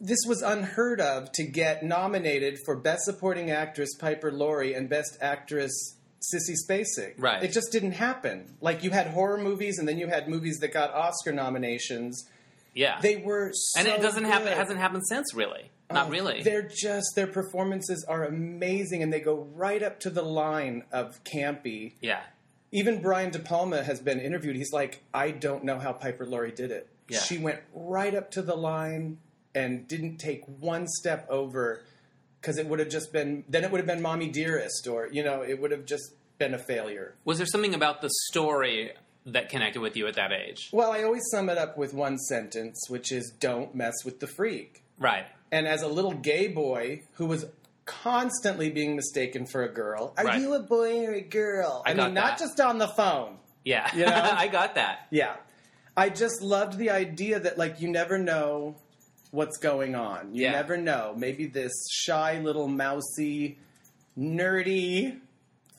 This 0.00 0.18
was 0.26 0.42
unheard 0.42 1.00
of 1.00 1.30
to 1.32 1.44
get 1.44 1.82
nominated 1.84 2.58
for 2.64 2.76
Best 2.76 3.04
Supporting 3.04 3.50
Actress 3.50 3.94
Piper 3.94 4.32
Laurie 4.32 4.74
and 4.74 4.88
Best 4.88 5.16
Actress 5.20 5.96
Sissy 6.20 6.54
Spacek. 6.68 7.14
Right. 7.18 7.42
It 7.44 7.52
just 7.52 7.70
didn't 7.70 7.92
happen. 7.92 8.56
Like 8.60 8.82
you 8.82 8.90
had 8.90 9.08
horror 9.08 9.38
movies 9.38 9.78
and 9.78 9.86
then 9.86 9.98
you 9.98 10.08
had 10.08 10.28
movies 10.28 10.58
that 10.58 10.72
got 10.72 10.90
Oscar 10.92 11.32
nominations. 11.32 12.24
Yeah. 12.74 13.00
They 13.00 13.16
were 13.16 13.50
so 13.52 13.80
and 13.80 13.88
it 13.88 14.00
doesn't 14.02 14.24
happen. 14.24 14.48
It 14.48 14.56
hasn't 14.56 14.78
happened 14.78 15.06
since, 15.06 15.34
really. 15.34 15.70
Not 15.90 16.06
Oh, 16.08 16.10
really. 16.10 16.42
They're 16.42 16.62
just 16.68 17.12
their 17.14 17.26
performances 17.26 18.04
are 18.08 18.24
amazing, 18.24 19.02
and 19.02 19.12
they 19.12 19.20
go 19.20 19.46
right 19.54 19.82
up 19.82 20.00
to 20.00 20.10
the 20.10 20.22
line 20.22 20.84
of 20.92 21.22
campy. 21.24 21.92
Yeah. 22.00 22.20
Even 22.72 23.00
Brian 23.00 23.30
De 23.30 23.38
Palma 23.38 23.82
has 23.84 24.00
been 24.00 24.18
interviewed. 24.18 24.56
He's 24.56 24.72
like, 24.72 25.02
I 25.12 25.30
don't 25.30 25.62
know 25.64 25.78
how 25.78 25.92
Piper 25.92 26.26
Laurie 26.26 26.50
did 26.50 26.70
it. 26.72 26.88
Yeah. 27.08 27.20
She 27.20 27.38
went 27.38 27.60
right 27.72 28.14
up 28.14 28.30
to 28.32 28.42
the 28.42 28.56
line 28.56 29.18
and 29.54 29.86
didn't 29.86 30.16
take 30.16 30.42
one 30.46 30.88
step 30.88 31.26
over 31.30 31.82
because 32.40 32.58
it 32.58 32.66
would 32.66 32.80
have 32.80 32.88
just 32.88 33.12
been 33.12 33.44
then 33.48 33.62
it 33.62 33.70
would 33.70 33.78
have 33.78 33.86
been 33.86 34.02
Mommy 34.02 34.28
Dearest, 34.28 34.88
or 34.88 35.08
you 35.12 35.22
know, 35.22 35.42
it 35.42 35.60
would 35.60 35.70
have 35.70 35.84
just 35.84 36.14
been 36.38 36.54
a 36.54 36.58
failure. 36.58 37.14
Was 37.24 37.38
there 37.38 37.46
something 37.46 37.74
about 37.74 38.00
the 38.00 38.10
story 38.30 38.90
that 39.26 39.48
connected 39.48 39.80
with 39.80 39.96
you 39.96 40.06
at 40.06 40.14
that 40.14 40.32
age? 40.32 40.68
Well, 40.72 40.92
I 40.92 41.02
always 41.02 41.22
sum 41.30 41.48
it 41.48 41.58
up 41.58 41.76
with 41.78 41.94
one 41.94 42.18
sentence, 42.18 42.78
which 42.88 43.10
is 43.12 43.32
"Don't 43.40 43.74
mess 43.74 43.94
with 44.04 44.20
the 44.20 44.26
freak." 44.26 44.82
Right. 44.98 45.26
And 45.50 45.66
as 45.66 45.82
a 45.82 45.88
little 45.88 46.12
gay 46.14 46.48
boy 46.48 47.02
who 47.14 47.26
was 47.26 47.46
constantly 47.86 48.70
being 48.70 48.96
mistaken 48.96 49.46
for 49.46 49.62
a 49.62 49.68
girl, 49.68 50.14
are 50.16 50.24
Right. 50.24 50.40
you 50.40 50.54
a 50.54 50.60
boy 50.60 51.04
or 51.06 51.12
a 51.12 51.20
girl? 51.20 51.82
I 51.86 51.90
I, 51.90 51.94
mean, 51.94 52.14
not 52.14 52.38
just 52.38 52.60
on 52.60 52.78
the 52.78 52.88
phone. 52.88 53.36
Yeah. 53.64 53.94
You 53.94 54.06
know? 54.06 54.12
I 54.36 54.48
got 54.48 54.74
that. 54.76 55.06
Yeah. 55.10 55.36
I 55.96 56.08
just 56.08 56.42
loved 56.42 56.76
the 56.78 56.90
idea 56.90 57.38
that, 57.40 57.56
like, 57.56 57.80
you 57.80 57.88
never 57.88 58.18
know 58.18 58.76
what's 59.30 59.58
going 59.58 59.94
on. 59.94 60.34
You 60.34 60.42
Yeah. 60.42 60.52
never 60.52 60.76
know. 60.76 61.14
Maybe 61.16 61.46
this 61.46 61.72
shy 61.90 62.38
little 62.40 62.68
mousy, 62.68 63.58
nerdy 64.18 65.18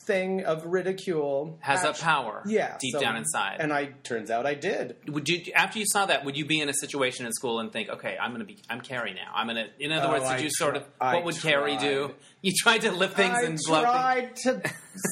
thing 0.06 0.44
of 0.44 0.64
ridicule 0.66 1.58
Has 1.60 1.84
a 1.84 1.92
power. 1.92 2.42
Yeah, 2.46 2.76
Deep 2.80 2.92
so- 2.94 3.00
down 3.00 3.16
inside. 3.16 3.56
And 3.60 3.72
I 3.72 3.86
turns 4.04 4.30
out 4.30 4.46
I 4.46 4.54
did. 4.54 4.96
would 5.08 5.28
you 5.28 5.52
after 5.54 5.78
you 5.78 5.84
saw 5.86 6.06
that 6.06 6.24
would 6.24 6.36
you 6.36 6.44
be 6.46 6.60
in 6.60 6.68
a 6.68 6.74
situation 6.74 7.26
in 7.26 7.32
school 7.32 7.58
and 7.60 7.72
think 7.72 7.88
okay 7.88 8.16
i'm 8.20 8.30
going 8.30 8.40
to 8.40 8.46
be 8.46 8.58
i'm 8.70 8.80
carrie 8.80 9.12
now 9.14 9.32
i'm 9.34 9.46
going 9.46 9.56
to 9.56 9.66
in 9.84 9.90
other 9.92 10.06
Oh, 10.08 10.10
words 10.12 10.24
did 10.24 10.30
I 10.32 10.38
you 10.38 10.50
sort 10.50 10.76
of 10.76 10.82
tr- 10.84 10.88
I 11.00 11.14
what 11.16 11.24
would 11.24 11.36
carrie 11.40 11.76
do 11.76 12.12
you 12.42 12.52
tried 12.56 12.82
to 12.82 12.92
lift 12.92 13.14
things 13.16 13.34
I 13.34 13.42
and 13.42 13.58
blow 13.66 13.82
tried 13.82 14.36
to 14.44 14.62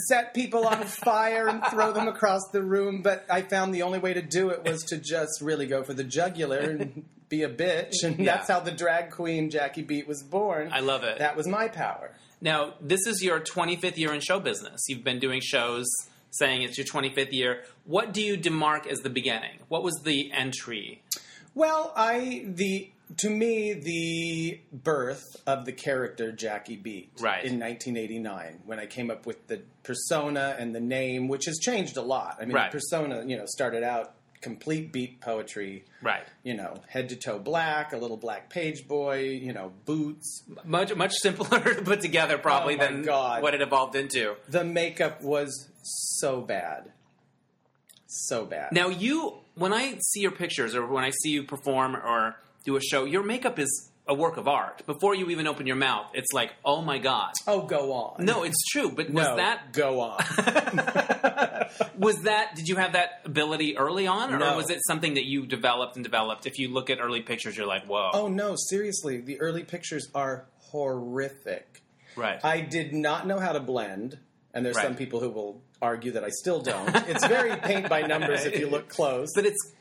set 0.08 0.32
people 0.34 0.66
on 0.66 0.84
fire 0.84 1.48
and 1.48 1.62
throw 1.66 1.92
them 1.92 2.06
across 2.06 2.42
the 2.52 2.62
room, 2.62 3.02
but 3.02 3.26
I 3.28 3.42
found 3.42 3.74
the 3.74 3.82
only 3.82 3.98
way 3.98 4.14
to 4.14 4.22
do 4.22 4.50
it 4.50 4.64
was 4.64 4.82
to 4.84 4.98
just 4.98 5.40
really 5.40 5.66
go 5.66 5.82
for 5.82 5.94
the 5.94 6.04
jugular 6.04 6.58
and 6.60 7.04
be 7.28 7.42
a 7.42 7.48
bitch, 7.48 8.04
and 8.04 8.18
Yeah. 8.18 8.36
that's 8.36 8.48
how 8.48 8.60
the 8.60 8.70
drag 8.70 9.10
queen 9.10 9.50
Jackie 9.50 9.82
Beat 9.82 10.06
was 10.06 10.22
born. 10.22 10.70
I 10.72 10.80
love 10.80 11.02
it. 11.02 11.18
That 11.18 11.36
was 11.36 11.48
my 11.48 11.66
power. 11.68 12.12
Now 12.44 12.74
this 12.80 13.00
is 13.06 13.22
your 13.22 13.40
25th 13.40 13.96
year 13.96 14.12
in 14.14 14.20
show 14.20 14.38
business 14.38 14.80
you've 14.88 15.02
been 15.02 15.18
doing 15.18 15.40
shows 15.42 15.86
saying 16.30 16.62
it's 16.62 16.76
your 16.78 16.86
25th 16.86 17.32
year 17.32 17.62
what 17.84 18.12
do 18.12 18.22
you 18.22 18.36
demark 18.36 18.86
as 18.86 18.98
the 19.00 19.10
beginning 19.10 19.58
what 19.68 19.82
was 19.82 19.94
the 20.04 20.30
entry 20.32 21.02
Well, 21.56 21.92
I 21.96 22.44
the 22.46 22.90
to 23.18 23.28
me 23.30 23.74
the 23.74 24.60
birth 24.72 25.22
of 25.46 25.66
the 25.66 25.72
character 25.72 26.32
Jackie 26.32 26.76
Beat 26.76 27.10
Right. 27.20 27.44
in 27.44 27.60
1989 27.60 28.62
when 28.64 28.78
I 28.80 28.86
came 28.86 29.10
up 29.10 29.26
with 29.26 29.46
the 29.46 29.60
persona 29.82 30.56
and 30.58 30.74
the 30.74 30.80
name, 30.80 31.28
which 31.28 31.44
has 31.44 31.58
changed 31.58 31.96
a 31.98 32.02
lot. 32.02 32.38
I 32.40 32.46
mean, 32.46 32.54
Right. 32.54 32.70
the 32.72 32.76
persona, 32.78 33.22
you 33.26 33.36
know, 33.36 33.44
started 33.46 33.82
out 33.84 34.14
complete 34.44 34.92
beat 34.92 35.20
poetry. 35.20 35.84
right 36.02 36.22
You 36.44 36.54
know, 36.54 36.72
head 36.88 37.08
to 37.08 37.16
toe 37.16 37.38
black, 37.38 37.92
a 37.92 37.96
little 37.96 38.16
black 38.16 38.50
page 38.50 38.86
boy, 38.86 39.20
you 39.46 39.52
know, 39.52 39.72
boots. 39.86 40.44
much 40.64 40.94
much 40.94 41.14
simpler 41.14 41.60
to 41.74 41.82
put 41.82 42.00
together 42.00 42.38
probably 42.38 42.76
Oh, 42.76 42.78
than 42.84 43.02
God. 43.02 43.42
what 43.42 43.54
it 43.54 43.60
evolved 43.62 43.96
into 43.96 44.36
The 44.48 44.62
makeup 44.64 45.22
was 45.22 45.50
so 45.82 46.40
bad. 46.42 46.92
So 48.06 48.44
bad. 48.44 48.70
Now 48.72 48.88
you, 48.88 49.38
when 49.56 49.72
I 49.72 49.98
see 50.12 50.20
your 50.20 50.30
pictures 50.30 50.74
or 50.76 50.86
when 50.86 51.04
I 51.04 51.10
see 51.22 51.30
you 51.30 51.42
perform 51.42 51.96
or 51.96 52.36
do 52.64 52.76
a 52.76 52.80
show, 52.80 53.04
your 53.04 53.22
makeup 53.24 53.58
is 53.58 53.90
a 54.06 54.12
work 54.14 54.36
of 54.36 54.46
art. 54.48 54.84
Before 54.86 55.14
you 55.14 55.30
even 55.30 55.46
open 55.46 55.66
your 55.66 55.76
mouth, 55.76 56.06
it's 56.14 56.32
like, 56.32 56.52
oh 56.64 56.82
my 56.82 56.98
god. 56.98 57.32
oh, 57.46 57.62
go 57.62 57.92
on. 57.92 58.24
No, 58.24 58.42
it's 58.42 58.62
true. 58.70 58.90
But 58.90 59.08
was 59.10 59.24
no, 59.26 59.36
that 59.36 59.72
go 59.72 60.00
on. 60.00 60.18
was 61.98 62.22
that? 62.22 62.54
Did 62.54 62.68
you 62.68 62.76
have 62.76 62.92
that 62.92 63.22
ability 63.24 63.76
early 63.76 64.06
on, 64.06 64.32
or 64.34 64.38
No. 64.38 64.56
was 64.56 64.70
it 64.70 64.80
something 64.86 65.14
that 65.14 65.24
you 65.24 65.46
developed 65.46 65.96
and 65.96 66.04
developed? 66.04 66.46
If 66.46 66.58
you 66.58 66.68
look 66.68 66.90
at 66.90 67.00
early 67.00 67.22
pictures, 67.22 67.56
you're 67.56 67.66
like, 67.66 67.86
whoa, 67.86 68.10
Oh 68.12 68.28
no, 68.28 68.56
seriously, 68.56 69.20
the 69.20 69.40
early 69.40 69.62
pictures 69.62 70.08
are 70.14 70.46
horrific. 70.70 71.82
right. 72.16 72.38
I 72.44 72.60
did 72.60 72.92
not 72.92 73.26
know 73.26 73.38
how 73.38 73.52
to 73.52 73.60
blend, 73.60 74.18
and 74.52 74.64
there's 74.64 74.76
Right. 74.76 74.84
some 74.84 74.96
people 74.96 75.20
who 75.20 75.30
will 75.30 75.62
argue 75.80 76.12
that 76.12 76.24
I 76.24 76.28
still 76.30 76.60
don't. 76.60 76.94
it's 77.08 77.26
very 77.26 77.56
paint 77.62 77.88
by 77.88 78.02
numbers 78.02 78.44
if 78.44 78.58
you 78.58 78.68
look 78.68 78.88
close. 78.88 79.30
but 79.34 79.46
it's 79.46 79.72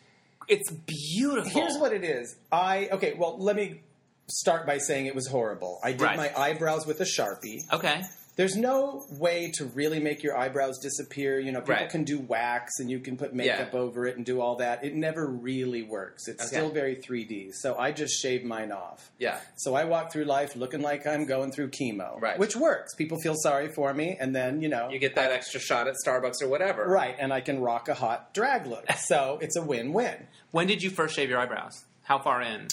it's 0.50 0.70
beautiful. 0.72 1.50
Here's 1.52 1.78
what 1.78 1.94
it 1.94 2.04
is. 2.04 2.36
I 2.52 2.90
okay, 2.92 3.14
well, 3.18 3.38
let 3.40 3.56
me 3.56 3.82
start 4.28 4.66
by 4.66 4.78
saying 4.78 5.06
it 5.06 5.16
was 5.16 5.28
horrible. 5.28 5.80
I 5.84 5.92
did 5.92 6.02
Right. 6.02 6.18
my 6.18 6.32
eyebrows 6.38 6.86
with 6.86 7.02
a 7.02 7.06
Sharpie. 7.06 7.60
Okay. 7.72 8.02
there's 8.36 8.56
no 8.56 9.06
way 9.12 9.52
to 9.54 9.64
really 9.64 10.00
make 10.00 10.24
your 10.24 10.36
eyebrows 10.36 10.80
disappear. 10.80 11.40
You 11.40 11.52
know, 11.52 11.60
people 11.60 11.76
Right. 11.76 11.90
can 11.92 12.04
do 12.04 12.18
wax 12.18 12.80
and 12.80 12.90
you 12.90 13.00
can 13.00 13.16
put 13.16 13.32
makeup 13.36 13.70
Yeah. 13.74 13.80
over 13.80 14.08
it 14.08 14.18
and 14.18 14.26
do 14.26 14.42
all 14.42 14.56
that. 14.56 14.84
It 14.84 14.96
never 14.96 15.28
really 15.28 15.84
works. 15.84 16.28
It's 16.28 16.42
Okay. 16.42 16.48
still 16.48 16.70
very 16.72 16.96
3D. 16.96 17.52
So 17.52 17.78
I 17.78 17.92
just 17.92 18.20
shave 18.20 18.44
mine 18.44 18.72
off. 18.72 19.12
Yeah. 19.20 19.38
So 19.58 19.76
I 19.76 19.84
walk 19.84 20.12
through 20.12 20.24
life 20.24 20.56
looking 20.56 20.82
like 20.82 21.06
I'm 21.06 21.26
going 21.28 21.52
through 21.52 21.70
chemo, 21.70 22.20
Right. 22.20 22.40
which 22.40 22.56
works. 22.56 22.96
People 22.96 23.20
feel 23.20 23.36
sorry 23.36 23.68
for 23.72 23.94
me, 23.94 24.18
and 24.20 24.36
then 24.36 24.64
you 24.64 24.68
know, 24.68 24.90
You 24.90 24.98
get 24.98 25.14
that 25.14 25.32
extra 25.32 25.60
shot 25.60 25.88
at 25.88 25.94
Starbucks 26.04 26.42
or 26.42 26.48
whatever. 26.48 26.88
right, 26.88 27.16
and 27.20 27.32
I 27.32 27.40
can 27.42 27.62
rock 27.62 27.88
a 27.88 27.94
hot 27.94 28.34
drag 28.34 28.66
look. 28.66 28.86
So 28.98 29.38
it's 29.44 29.56
a 29.58 29.62
win-win. 29.62 30.26
When 30.50 30.66
did 30.66 30.82
you 30.82 30.90
first 30.90 31.14
shave 31.14 31.30
your 31.30 31.38
eyebrows? 31.38 31.84
How 32.06 32.18
far 32.18 32.42
in? 32.42 32.70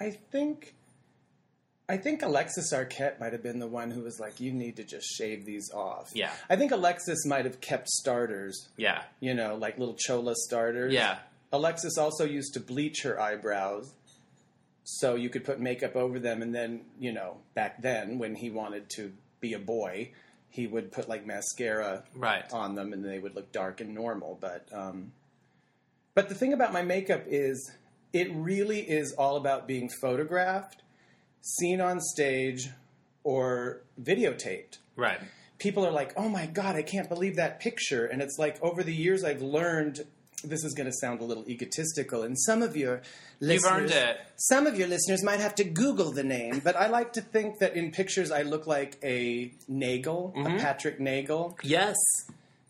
I 0.00 0.10
think, 0.30 0.74
I 1.88 1.96
think 1.96 2.22
Alexis 2.22 2.72
Arquette 2.72 3.18
might 3.20 3.32
have 3.32 3.42
been 3.42 3.58
the 3.58 3.66
one 3.66 3.90
who 3.90 4.02
was 4.02 4.18
like, 4.20 4.40
"You 4.40 4.52
need 4.52 4.76
to 4.76 4.84
just 4.84 5.06
shave 5.06 5.44
these 5.44 5.70
off." 5.72 6.10
Yeah. 6.14 6.32
I 6.48 6.56
think 6.56 6.72
Alexis 6.72 7.26
might 7.26 7.44
have 7.44 7.60
kept 7.60 7.88
starters, 7.88 8.68
Yeah. 8.76 9.02
you 9.20 9.34
know, 9.34 9.56
like 9.56 9.78
little 9.78 9.96
chola 9.98 10.34
starters. 10.36 10.92
Yeah. 10.92 11.18
Alexis 11.52 11.98
also 11.98 12.24
used 12.24 12.54
to 12.54 12.60
bleach 12.60 13.02
her 13.02 13.20
eyebrows. 13.20 13.92
So 14.84 15.14
you 15.16 15.28
could 15.28 15.44
put 15.44 15.60
makeup 15.60 15.94
over 15.96 16.18
them, 16.18 16.40
and 16.42 16.54
then, 16.54 16.84
you 16.98 17.12
know, 17.12 17.36
back 17.54 17.82
then 17.82 18.18
when 18.18 18.34
he 18.36 18.50
wanted 18.50 18.88
to 18.96 19.12
be 19.40 19.52
a 19.52 19.58
boy, 19.58 20.10
he 20.48 20.66
would 20.66 20.92
put 20.92 21.08
like 21.08 21.24
mascara 21.26 22.04
Right. 22.14 22.44
on 22.52 22.74
them, 22.74 22.92
and 22.92 23.04
they 23.04 23.18
would 23.18 23.34
look 23.34 23.52
dark 23.52 23.80
and 23.80 23.94
normal. 23.94 24.38
But, 24.40 24.66
um, 24.72 25.12
but 26.14 26.28
the 26.28 26.34
thing 26.34 26.52
about 26.52 26.72
my 26.72 26.82
makeup 26.82 27.24
is, 27.26 27.70
it 28.12 28.30
really 28.34 28.80
is 28.80 29.12
all 29.12 29.36
about 29.36 29.66
being 29.68 29.88
photographed, 30.00 30.81
seen 31.42 31.80
on 31.80 32.00
stage, 32.00 32.70
or 33.24 33.82
videotaped 34.00 34.78
Right. 34.96 35.20
people 35.58 35.84
are 35.86 35.90
like, 35.92 36.12
"Oh 36.16 36.28
my 36.28 36.46
god, 36.46 36.74
I 36.76 36.82
can't 36.82 37.08
believe 37.08 37.36
that 37.36 37.60
picture." 37.60 38.04
And 38.06 38.20
it's 38.22 38.36
like 38.38 38.60
over 38.62 38.82
the 38.82 38.94
years 38.94 39.22
I've 39.24 39.42
learned 39.42 40.04
this 40.44 40.64
is 40.64 40.74
going 40.74 40.88
to 40.88 40.96
sound 41.00 41.20
a 41.20 41.24
little 41.24 41.48
egotistical 41.48 42.24
and 42.24 42.36
some 42.36 42.62
of 42.62 42.76
your 42.76 43.00
listeners 43.38 43.62
You've 43.64 43.72
earned 43.72 43.90
it. 43.92 44.20
Some 44.36 44.66
of 44.66 44.76
your 44.76 44.88
listeners 44.88 45.22
might 45.22 45.38
have 45.38 45.54
to 45.56 45.62
google 45.64 46.10
the 46.10 46.24
name, 46.24 46.60
but 46.64 46.74
I 46.74 46.88
like 46.88 47.12
to 47.12 47.20
think 47.20 47.60
that 47.60 47.76
in 47.76 47.92
pictures 47.92 48.32
I 48.32 48.42
look 48.42 48.66
like 48.66 48.98
a 49.04 49.52
Nagel, 49.68 50.32
Mm-hmm. 50.36 50.56
a 50.56 50.58
Patrick 50.58 50.98
Nagel, 50.98 51.56
Yes. 51.62 51.94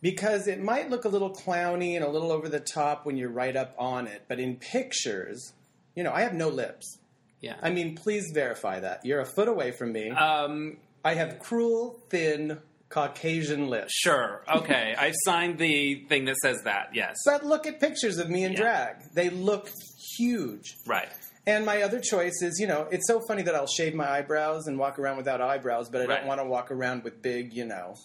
because 0.03 0.49
it 0.49 0.61
might 0.61 0.91
look 0.91 1.07
a 1.07 1.09
little 1.09 1.31
clowny 1.31 1.95
and 1.97 2.05
a 2.05 2.11
little 2.11 2.31
over 2.31 2.47
the 2.49 2.61
top 2.61 3.07
when 3.07 3.17
you're 3.17 3.31
right 3.31 3.57
up 3.57 3.75
on 3.79 4.07
it, 4.07 4.23
but 4.29 4.39
in 4.39 4.57
pictures, 4.57 5.55
you 5.95 6.03
know, 6.03 6.13
I 6.13 6.23
have 6.23 6.35
no 6.35 6.49
lips. 6.51 6.99
Yeah. 7.43 7.57
I 7.61 7.69
mean, 7.71 7.97
please 7.97 8.31
verify 8.33 8.81
that. 8.81 9.05
You're 9.05 9.21
a 9.21 9.27
foot 9.27 9.49
away 9.49 9.73
from 9.73 9.93
me. 9.93 10.11
um, 10.11 10.79
I 11.05 11.15
have 11.15 11.39
cruel, 11.41 12.01
thin, 12.09 12.59
Caucasian 12.89 13.69
lips. 13.69 13.93
sure. 13.93 14.43
Okay. 14.55 14.95
I've 14.99 15.15
signed 15.25 15.59
the 15.59 16.05
thing 16.09 16.25
that 16.27 16.37
says 16.43 16.63
that. 16.65 16.91
Yes. 16.95 17.17
But 17.27 17.45
look 17.45 17.67
at 17.67 17.81
pictures 17.81 18.19
of 18.19 18.31
me 18.31 18.45
in 18.45 18.53
Yeah. 18.53 18.59
drag. 18.61 18.97
They 19.15 19.29
look 19.31 19.69
huge. 20.17 20.77
Right. 20.87 21.09
And 21.47 21.67
my 21.67 21.83
other 21.83 21.99
choice 22.01 22.41
is, 22.43 22.59
you 22.61 22.69
know, 22.69 22.87
it's 22.93 23.09
so 23.09 23.21
funny 23.27 23.43
that 23.43 23.55
I'll 23.57 23.67
shave 23.67 23.95
my 23.95 24.09
eyebrows 24.09 24.69
and 24.69 24.79
walk 24.79 24.99
around 25.01 25.17
without 25.17 25.41
eyebrows, 25.41 25.89
but 25.91 26.03
I 26.03 26.05
Right. 26.05 26.19
don't 26.19 26.29
want 26.29 26.41
to 26.41 26.47
walk 26.47 26.71
around 26.71 27.03
with 27.03 27.21
big, 27.21 27.53
you 27.53 27.65
know, 27.65 27.97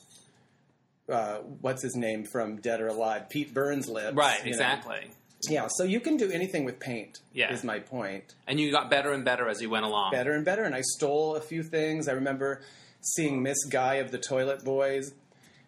uh, 1.08 1.38
what's 1.62 1.84
his 1.84 1.96
name 1.96 2.25
from 2.25 2.58
Dead 2.58 2.82
or 2.82 2.88
Alive? 2.88 3.29
Pete 3.29 3.53
Burns 3.53 3.88
lips. 3.88 4.15
Right. 4.15 4.44
exactly. 4.46 5.01
know. 5.01 5.12
Yeah, 5.50 5.67
so 5.70 5.84
you 5.84 6.00
can 6.00 6.17
do 6.17 6.32
anything 6.32 6.65
with 6.65 6.79
paint, 6.79 7.20
Yeah. 7.34 7.53
is 7.53 7.63
my 7.63 7.79
point. 7.79 8.34
And 8.48 8.60
you 8.60 8.72
got 8.72 8.89
better 8.89 9.12
and 9.13 9.24
better 9.24 9.48
as 9.48 9.62
you 9.62 9.70
went 9.70 9.86
along. 9.86 10.12
Better 10.12 10.34
and 10.34 10.44
better. 10.44 10.63
And 10.63 10.74
I 10.74 10.82
stole 10.82 11.36
a 11.36 11.41
few 11.41 11.63
things. 11.63 12.08
I 12.08 12.13
remember 12.13 12.62
seeing 13.01 13.44
Miss 13.44 13.63
Guy 13.65 13.96
of 13.96 14.12
the 14.12 14.17
Toilet 14.17 14.63
Boys 14.63 15.13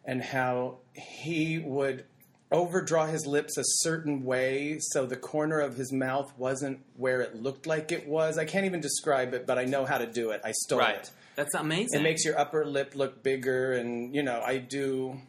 and 0.04 0.22
how 0.24 0.78
he 0.94 1.60
would 1.60 2.06
overdraw 2.52 3.06
his 3.06 3.28
lips 3.28 3.58
a 3.58 3.64
certain 3.64 4.24
way 4.24 4.78
so 4.80 5.06
the 5.06 5.16
corner 5.16 5.60
of 5.60 5.76
his 5.78 5.94
mouth 5.94 6.34
wasn't 6.36 6.80
where 6.98 7.22
it 7.22 7.36
looked 7.36 7.68
like 7.68 7.92
it 7.92 8.08
was. 8.08 8.40
I 8.40 8.46
can't 8.46 8.66
even 8.66 8.82
describe 8.82 9.36
it, 9.36 9.46
but 9.46 9.60
I 9.60 9.66
know 9.66 9.86
how 9.86 10.00
to 10.00 10.08
do 10.08 10.32
it. 10.32 10.42
I 10.44 10.52
stole 10.54 10.80
Right. 10.80 10.96
it. 10.96 11.12
That's 11.36 11.54
amazing. 11.54 12.00
It 12.00 12.04
makes 12.04 12.26
your 12.26 12.38
upper 12.40 12.66
lip 12.66 12.96
look 12.96 13.22
bigger, 13.22 13.74
and 13.74 14.14
you 14.16 14.24
know, 14.24 14.42
I 14.42 14.58
do, 14.58 15.22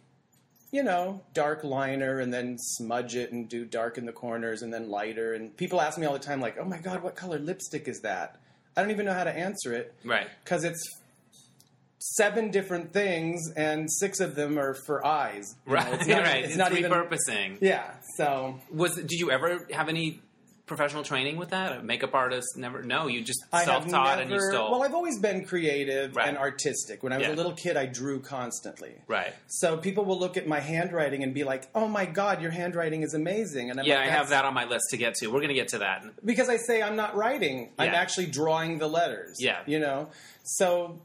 you 0.73 0.83
know, 0.83 1.23
dark 1.35 1.65
liner 1.65 2.21
and 2.21 2.33
then 2.33 2.57
smudge 2.59 3.17
it 3.17 3.33
and 3.33 3.49
do 3.49 3.65
dark 3.65 3.99
in 3.99 4.07
the 4.07 4.13
corners 4.13 4.63
and 4.63 4.73
then 4.73 4.89
lighter. 4.89 5.35
And 5.35 5.57
people 5.57 5.81
ask 5.81 5.99
me 5.99 6.07
all 6.07 6.13
the 6.13 6.19
time, 6.21 6.41
like, 6.41 6.57
"Oh 6.59 6.65
my 6.65 6.79
god, 6.79 7.03
what 7.03 7.17
color 7.17 7.39
lipstick 7.39 7.89
is 7.89 8.01
that?" 8.03 8.37
I 8.77 8.83
don't 8.83 8.91
even 8.93 9.05
know 9.07 9.13
how 9.15 9.25
to 9.25 9.33
answer 9.37 9.73
it 9.73 9.93
right. 10.05 10.29
because 10.45 10.63
it's 10.65 10.81
seven 11.99 12.51
different 12.51 12.93
things, 12.93 13.41
and 13.57 13.91
six 13.93 14.21
of 14.21 14.35
them 14.35 14.59
are 14.59 14.75
for 14.87 15.05
eyes. 15.05 15.55
You 15.67 15.73
know, 15.75 15.81
Right. 15.81 15.95
it's 15.95 16.07
not, 16.07 16.23
right. 16.23 16.45
It's 16.45 16.57
not 16.57 16.73
even. 16.73 16.91
repurposing. 16.91 17.59
Yeah. 17.61 17.91
So 18.17 18.59
Was 18.73 18.95
did 18.95 19.11
you 19.13 19.31
ever 19.31 19.67
have 19.73 19.89
any 19.89 20.21
professional 20.71 21.03
training 21.03 21.37
with 21.37 21.51
that? 21.51 21.73
A 21.79 21.83
makeup 21.83 22.15
artist? 22.15 22.57
Never. 22.57 22.83
No. 22.85 23.09
You 23.09 23.23
just 23.23 23.41
self-taught 23.53 24.21
and 24.23 24.31
you 24.31 24.39
stole. 24.41 24.71
Well, 24.71 24.85
I've 24.85 24.95
always 24.95 25.19
been 25.19 25.45
creative 25.45 26.15
Right. 26.15 26.29
and 26.29 26.39
artistic. 26.39 27.03
When 27.03 27.13
I 27.13 27.19
was 27.19 27.27
Yeah. 27.27 27.35
a 27.35 27.37
little 27.37 27.53
kid, 27.55 27.77
I 27.77 27.87
drew 27.87 28.21
constantly. 28.21 28.95
right. 29.09 29.35
So 29.49 29.77
people 29.77 30.05
will 30.05 30.19
look 30.19 30.37
at 30.37 30.47
my 30.47 30.61
handwriting 30.61 31.25
and 31.25 31.35
be 31.35 31.43
like, 31.45 31.69
"Oh 31.75 31.89
my 31.89 32.07
god, 32.07 32.41
your 32.41 32.53
handwriting 32.53 33.03
is 33.03 33.13
amazing." 33.15 33.71
And 33.71 33.81
I'm 33.81 33.85
Yeah, 33.87 33.97
like, 33.97 34.09
I 34.09 34.11
have 34.13 34.29
that 34.29 34.45
on 34.45 34.55
my 34.55 34.65
list 34.65 34.85
to 34.91 34.97
get 34.97 35.15
to. 35.17 35.27
We're 35.27 35.41
going 35.41 35.49
to 35.49 35.55
get 35.55 35.69
to 35.69 35.79
that. 35.79 36.05
because 36.25 36.49
I 36.49 36.57
say 36.57 36.81
I'm 36.83 36.95
not 36.97 37.17
writing; 37.17 37.73
I'm 37.79 37.93
actually 37.95 38.27
drawing 38.27 38.79
the 38.79 38.89
letters. 38.89 39.37
Yeah. 39.41 39.59
you 39.67 39.81
know. 39.81 40.11
So, 40.45 41.01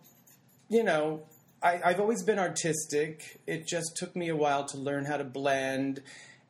you 0.70 0.84
know, 0.84 1.24
I, 1.64 1.82
I've 1.84 2.00
always 2.00 2.24
been 2.24 2.38
artistic. 2.40 3.40
It 3.48 3.66
just 3.68 3.96
took 3.98 4.16
me 4.16 4.30
a 4.30 4.36
while 4.36 4.66
to 4.66 4.78
learn 4.78 5.06
how 5.06 5.18
to 5.18 5.24
blend 5.24 6.02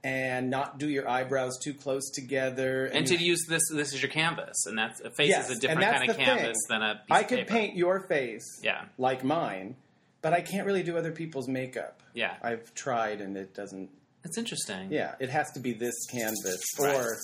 and 0.06 0.52
not 0.52 0.78
do 0.78 0.88
your 0.88 1.10
eyebrows 1.10 1.58
too 1.58 1.74
close 1.74 2.12
together. 2.12 2.86
And 2.86 3.08
to 3.08 3.18
use 3.18 3.44
this, 3.50 3.64
this 3.74 3.92
is 3.92 4.04
your 4.04 4.12
canvas, 4.12 4.68
and 4.68 4.78
that's 4.78 5.02
a 5.02 5.10
face 5.10 5.30
Yes, 5.30 5.50
is 5.50 5.58
a 5.58 5.62
different 5.62 5.82
kind 5.82 6.10
of 6.12 6.16
canvas 6.18 6.58
thing. 6.70 6.80
than 6.80 6.82
a. 6.84 6.94
Piece 6.94 7.02
of 7.02 7.10
it. 7.10 7.14
I 7.14 7.24
could 7.24 7.48
paint 7.48 7.76
your 7.76 8.02
face, 8.08 8.60
Yeah. 8.64 8.86
like 9.00 9.24
mine, 9.24 9.76
but 10.22 10.32
I 10.34 10.42
can't 10.42 10.68
really 10.68 10.84
do 10.84 10.96
other 10.96 11.12
people's 11.12 11.48
makeup. 11.48 12.04
Yeah. 12.14 12.36
I've 12.44 12.72
tried, 12.76 13.20
and 13.20 13.36
it 13.36 13.56
doesn't. 13.56 13.90
That's 14.24 14.38
interesting. 14.38 14.92
Yeah, 14.92 15.16
it 15.20 15.30
has 15.32 15.52
to 15.54 15.60
be 15.60 15.74
this 15.74 15.96
canvas 16.12 16.62
Right. 16.80 16.96
or 16.96 17.18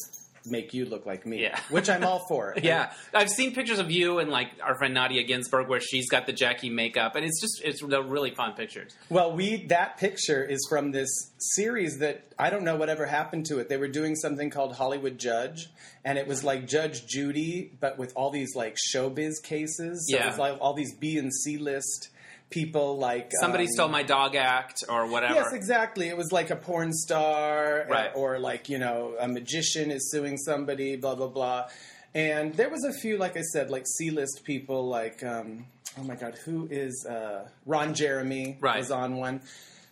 make 0.46 0.74
you 0.74 0.86
look 0.86 1.06
like 1.06 1.26
me. 1.26 1.42
Yeah. 1.42 1.60
which 1.70 1.90
I'm 1.90 2.04
all 2.04 2.26
for. 2.28 2.56
Yeah, 2.64 2.94
I've 3.14 3.30
seen 3.30 3.54
pictures 3.56 3.80
of 3.80 3.90
you 3.92 4.20
and 4.20 4.30
like 4.30 4.50
our 4.64 4.76
friend 4.76 4.96
Nadya 4.96 5.26
Ginsburg 5.28 5.68
where 5.68 5.80
she's 5.82 6.10
got 6.10 6.26
the 6.28 6.34
Jackie 6.34 6.70
makeup, 6.70 7.16
and 7.16 7.26
it's 7.26 7.42
just 7.42 7.62
it's 7.64 7.82
really 7.82 8.32
fun 8.32 8.54
pictures. 8.54 8.96
Well, 9.10 9.34
we 9.34 9.66
that 9.68 9.98
picture 9.98 10.44
is 10.44 10.60
from 10.70 10.92
this 10.92 11.10
series 11.38 12.00
that 12.00 12.24
I 12.38 12.50
don't 12.50 12.64
know 12.64 12.76
whatever 12.76 13.06
happened 13.06 13.46
to 13.48 13.60
it. 13.60 13.68
They 13.70 13.78
were 13.78 13.88
doing 13.88 14.16
something 14.16 14.50
called 14.50 14.76
Hollywood 14.76 15.18
Judge, 15.18 15.70
and 16.06 16.18
it 16.18 16.28
was 16.28 16.44
like 16.44 16.68
Judge 16.68 17.06
Judy, 17.08 17.72
but 17.80 17.98
with 17.98 18.14
all 18.16 18.30
these 18.30 18.56
like 18.56 18.78
showbiz 18.94 19.42
cases. 19.44 20.08
So 20.10 20.18
Yeah. 20.18 20.26
it 20.26 20.28
was 20.30 20.38
like 20.38 20.58
all 20.62 20.74
these 20.74 20.94
B 20.96 21.18
and 21.18 21.34
C 21.34 21.58
list 21.58 22.10
people. 22.52 22.98
Like 22.98 23.32
Somebody 23.40 23.64
um, 23.64 23.70
stole 23.74 23.88
my 23.90 24.04
dog 24.04 24.36
act 24.36 24.84
or 24.88 25.08
whatever. 25.08 25.34
Yes, 25.34 25.54
exactly. 25.54 26.08
It 26.10 26.18
was 26.18 26.32
like 26.32 26.52
a 26.52 26.56
porn 26.56 26.94
star, 26.94 27.82
uh, 27.82 27.88
Right. 27.88 28.12
or 28.14 28.38
like 28.38 28.70
you 28.70 28.78
know 28.78 29.16
a 29.20 29.28
magician 29.28 29.90
is 29.90 30.12
suing 30.12 30.38
somebody, 30.38 30.96
blah 30.98 31.16
blah 31.16 31.28
blah. 31.28 31.68
And 32.14 32.54
there 32.56 32.70
was 32.70 32.84
a 32.84 32.92
few, 32.92 33.18
like 33.18 33.38
I 33.38 33.42
said, 33.54 33.70
like 33.70 33.86
C-list 33.88 34.42
people, 34.44 34.88
like 34.90 35.24
um, 35.24 35.66
oh 35.98 36.04
my 36.04 36.16
god, 36.16 36.36
who 36.46 36.68
is 36.70 37.06
uh, 37.10 37.48
Ron 37.66 37.94
Jeremy 37.94 38.58
Right. 38.60 38.78
was 38.80 38.92
on 38.92 39.16
one. 39.16 39.42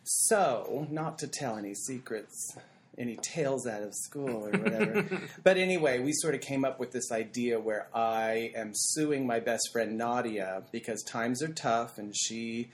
So, 0.04 0.88
not 0.90 1.20
to 1.20 1.28
tell 1.28 1.56
any 1.58 1.74
secrets, 1.76 2.58
any 3.00 3.16
tales 3.22 3.66
out 3.66 3.82
of 3.82 3.94
school 3.96 4.46
or 4.48 4.52
whatever. 4.60 5.06
but 5.44 5.58
anyway, 5.58 6.00
we 6.00 6.12
sort 6.14 6.36
of 6.36 6.42
came 6.42 6.64
up 6.66 6.80
with 6.80 6.92
this 6.92 7.12
idea 7.12 7.60
where 7.60 7.88
I 7.96 8.52
am 8.56 8.72
suing 8.74 9.26
my 9.26 9.40
best 9.40 9.70
friend 9.72 10.00
Nadya 10.00 10.64
because 10.72 11.02
times 11.04 11.42
are 11.42 11.48
tough 11.54 11.98
and 11.98 12.14
she 12.16 12.70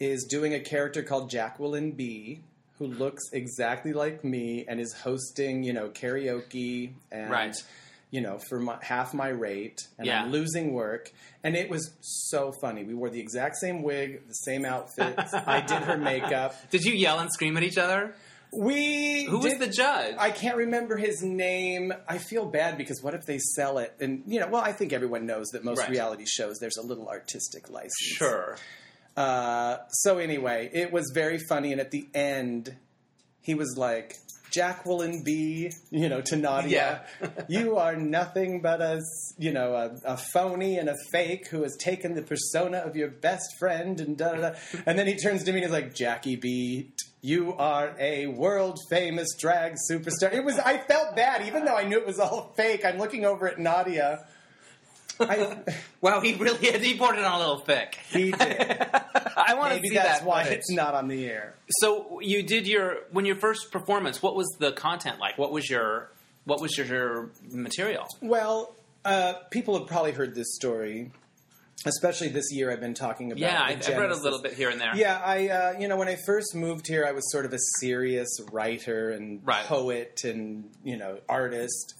is 0.00 0.24
doing 0.24 0.54
a 0.54 0.60
character 0.60 1.02
called 1.02 1.28
Jacqueline 1.30 1.92
B 1.92 2.40
who 2.78 2.86
looks 2.86 3.24
exactly 3.32 3.92
like 3.92 4.24
me 4.24 4.64
and 4.68 4.80
is 4.80 4.92
hosting, 4.94 5.64
you 5.64 5.72
know, 5.72 5.88
karaoke 5.88 6.92
and 7.10 7.28
Right. 7.30 7.56
you 8.10 8.20
know, 8.20 8.38
for 8.48 8.60
my, 8.60 8.78
half 8.80 9.12
my 9.12 9.28
rate, 9.28 9.80
and 9.98 10.06
Yeah. 10.06 10.22
I'm 10.22 10.30
losing 10.30 10.72
work. 10.72 11.10
And 11.44 11.56
it 11.56 11.68
was 11.68 11.90
so 12.00 12.52
funny. 12.60 12.84
We 12.84 12.94
wore 12.94 13.10
the 13.10 13.20
exact 13.20 13.56
same 13.56 13.82
wig, 13.82 14.26
the 14.28 14.32
same 14.32 14.64
outfits. 14.64 15.34
I 15.46 15.60
did 15.60 15.82
her 15.82 15.98
makeup. 15.98 16.54
Did 16.70 16.84
you 16.84 16.94
yell 16.94 17.18
and 17.18 17.30
scream 17.32 17.56
at 17.56 17.64
each 17.64 17.76
other? 17.78 18.14
We 18.52 19.24
Who 19.24 19.38
was 19.40 19.58
the 19.58 19.66
judge? 19.68 20.14
I 20.18 20.30
can't 20.30 20.56
remember 20.56 20.96
his 20.96 21.22
name. 21.22 21.92
I 22.08 22.18
feel 22.18 22.46
bad 22.46 22.78
because 22.78 23.02
what 23.02 23.14
if 23.14 23.26
they 23.26 23.38
sell 23.38 23.78
it? 23.78 23.94
And 24.00 24.22
you 24.26 24.40
know, 24.40 24.48
well, 24.48 24.62
I 24.62 24.72
think 24.72 24.92
everyone 24.92 25.26
knows 25.26 25.48
that 25.52 25.64
most 25.64 25.78
Right. 25.80 25.90
reality 25.90 26.24
shows 26.26 26.58
there's 26.58 26.76
a 26.78 26.82
little 26.82 27.08
artistic 27.08 27.68
license. 27.70 27.92
sure. 28.00 28.56
Uh, 29.16 29.78
so 29.90 30.18
anyway, 30.18 30.70
it 30.72 30.92
was 30.92 31.10
very 31.12 31.38
funny, 31.38 31.72
and 31.72 31.80
at 31.80 31.90
the 31.90 32.08
end, 32.14 32.74
he 33.40 33.54
was 33.54 33.76
like, 33.76 34.16
Jacqueline 34.50 35.22
B, 35.24 35.70
you 35.90 36.08
know, 36.08 36.20
to 36.22 36.36
Nadya. 36.36 37.00
you 37.48 37.76
are 37.76 37.96
nothing 37.96 38.60
but 38.60 38.80
a, 38.80 39.00
you 39.38 39.52
know, 39.52 39.74
a, 39.74 40.12
a 40.12 40.16
phony 40.16 40.78
and 40.78 40.88
a 40.88 40.96
fake 41.12 41.48
who 41.48 41.62
has 41.62 41.76
taken 41.76 42.14
the 42.14 42.22
persona 42.22 42.78
of 42.78 42.96
your 42.96 43.08
best 43.08 43.58
friend 43.58 44.00
and 44.00 44.16
da 44.16 44.32
da 44.32 44.50
da. 44.50 44.58
And 44.86 44.98
then 44.98 45.06
he 45.06 45.16
turns 45.16 45.44
to 45.44 45.52
me 45.52 45.58
and 45.58 45.66
he's 45.66 45.72
like, 45.72 45.94
Jackie 45.94 46.36
B, 46.36 46.92
you 47.20 47.54
are 47.54 47.94
a 47.98 48.26
world 48.26 48.78
famous 48.90 49.28
drag 49.38 49.76
superstar. 49.90 50.32
It 50.32 50.44
was, 50.44 50.58
I 50.58 50.78
felt 50.78 51.16
bad, 51.16 51.46
even 51.46 51.64
though 51.64 51.76
I 51.76 51.84
knew 51.84 51.98
it 51.98 52.06
was 52.06 52.18
all 52.18 52.52
fake. 52.56 52.84
I'm 52.84 52.98
looking 52.98 53.24
over 53.24 53.48
at 53.48 53.56
Nadya. 53.58 54.24
I, 55.20 55.58
Wow, 56.00 56.20
he 56.20 56.34
really 56.34 56.58
he 56.78 56.96
poured 56.96 57.16
it 57.18 57.24
on 57.24 57.32
a 57.34 57.38
little 57.38 57.58
thick. 57.58 57.98
he 58.10 58.30
did. 58.30 58.86
I 59.46 59.54
want 59.54 59.74
to 59.74 59.80
see 59.80 59.94
that's 59.94 60.20
that 60.20 60.26
why 60.26 60.44
footage. 60.44 60.58
it's 60.58 60.70
not 60.72 60.94
on 60.94 61.08
the 61.08 61.26
air. 61.26 61.54
So 61.80 62.20
you 62.20 62.42
did 62.42 62.66
your 62.66 62.98
when 63.12 63.24
your 63.24 63.36
first 63.36 63.70
performance. 63.70 64.22
What 64.22 64.34
was 64.36 64.48
the 64.58 64.72
content 64.72 65.18
like? 65.18 65.38
What 65.38 65.52
was 65.52 65.68
your 65.70 66.10
what 66.44 66.60
was 66.60 66.76
your, 66.78 66.86
your 66.86 67.30
material? 67.50 68.06
Well, 68.22 68.74
uh, 69.04 69.34
people 69.50 69.78
have 69.78 69.86
probably 69.86 70.12
heard 70.12 70.34
this 70.34 70.54
story, 70.54 71.10
especially 71.84 72.28
this 72.28 72.46
year. 72.52 72.70
I've 72.72 72.80
been 72.80 72.94
talking 72.94 73.30
about. 73.32 73.38
Yeah, 73.40 73.60
I, 73.60 73.70
I've 73.72 73.86
read 73.88 74.10
a 74.10 74.16
little 74.16 74.40
bit 74.40 74.54
here 74.54 74.70
and 74.70 74.80
there. 74.80 74.96
Yeah, 74.96 75.20
I 75.24 75.48
uh, 75.48 75.78
you 75.78 75.88
know 75.88 75.96
when 75.96 76.08
I 76.08 76.16
first 76.26 76.54
moved 76.54 76.86
here, 76.86 77.04
I 77.06 77.12
was 77.12 77.30
sort 77.30 77.44
of 77.44 77.52
a 77.52 77.58
serious 77.80 78.28
writer 78.52 79.10
and 79.10 79.40
Right. 79.46 79.64
poet 79.66 80.22
and 80.24 80.70
you 80.82 80.96
know 80.96 81.18
artist, 81.28 81.94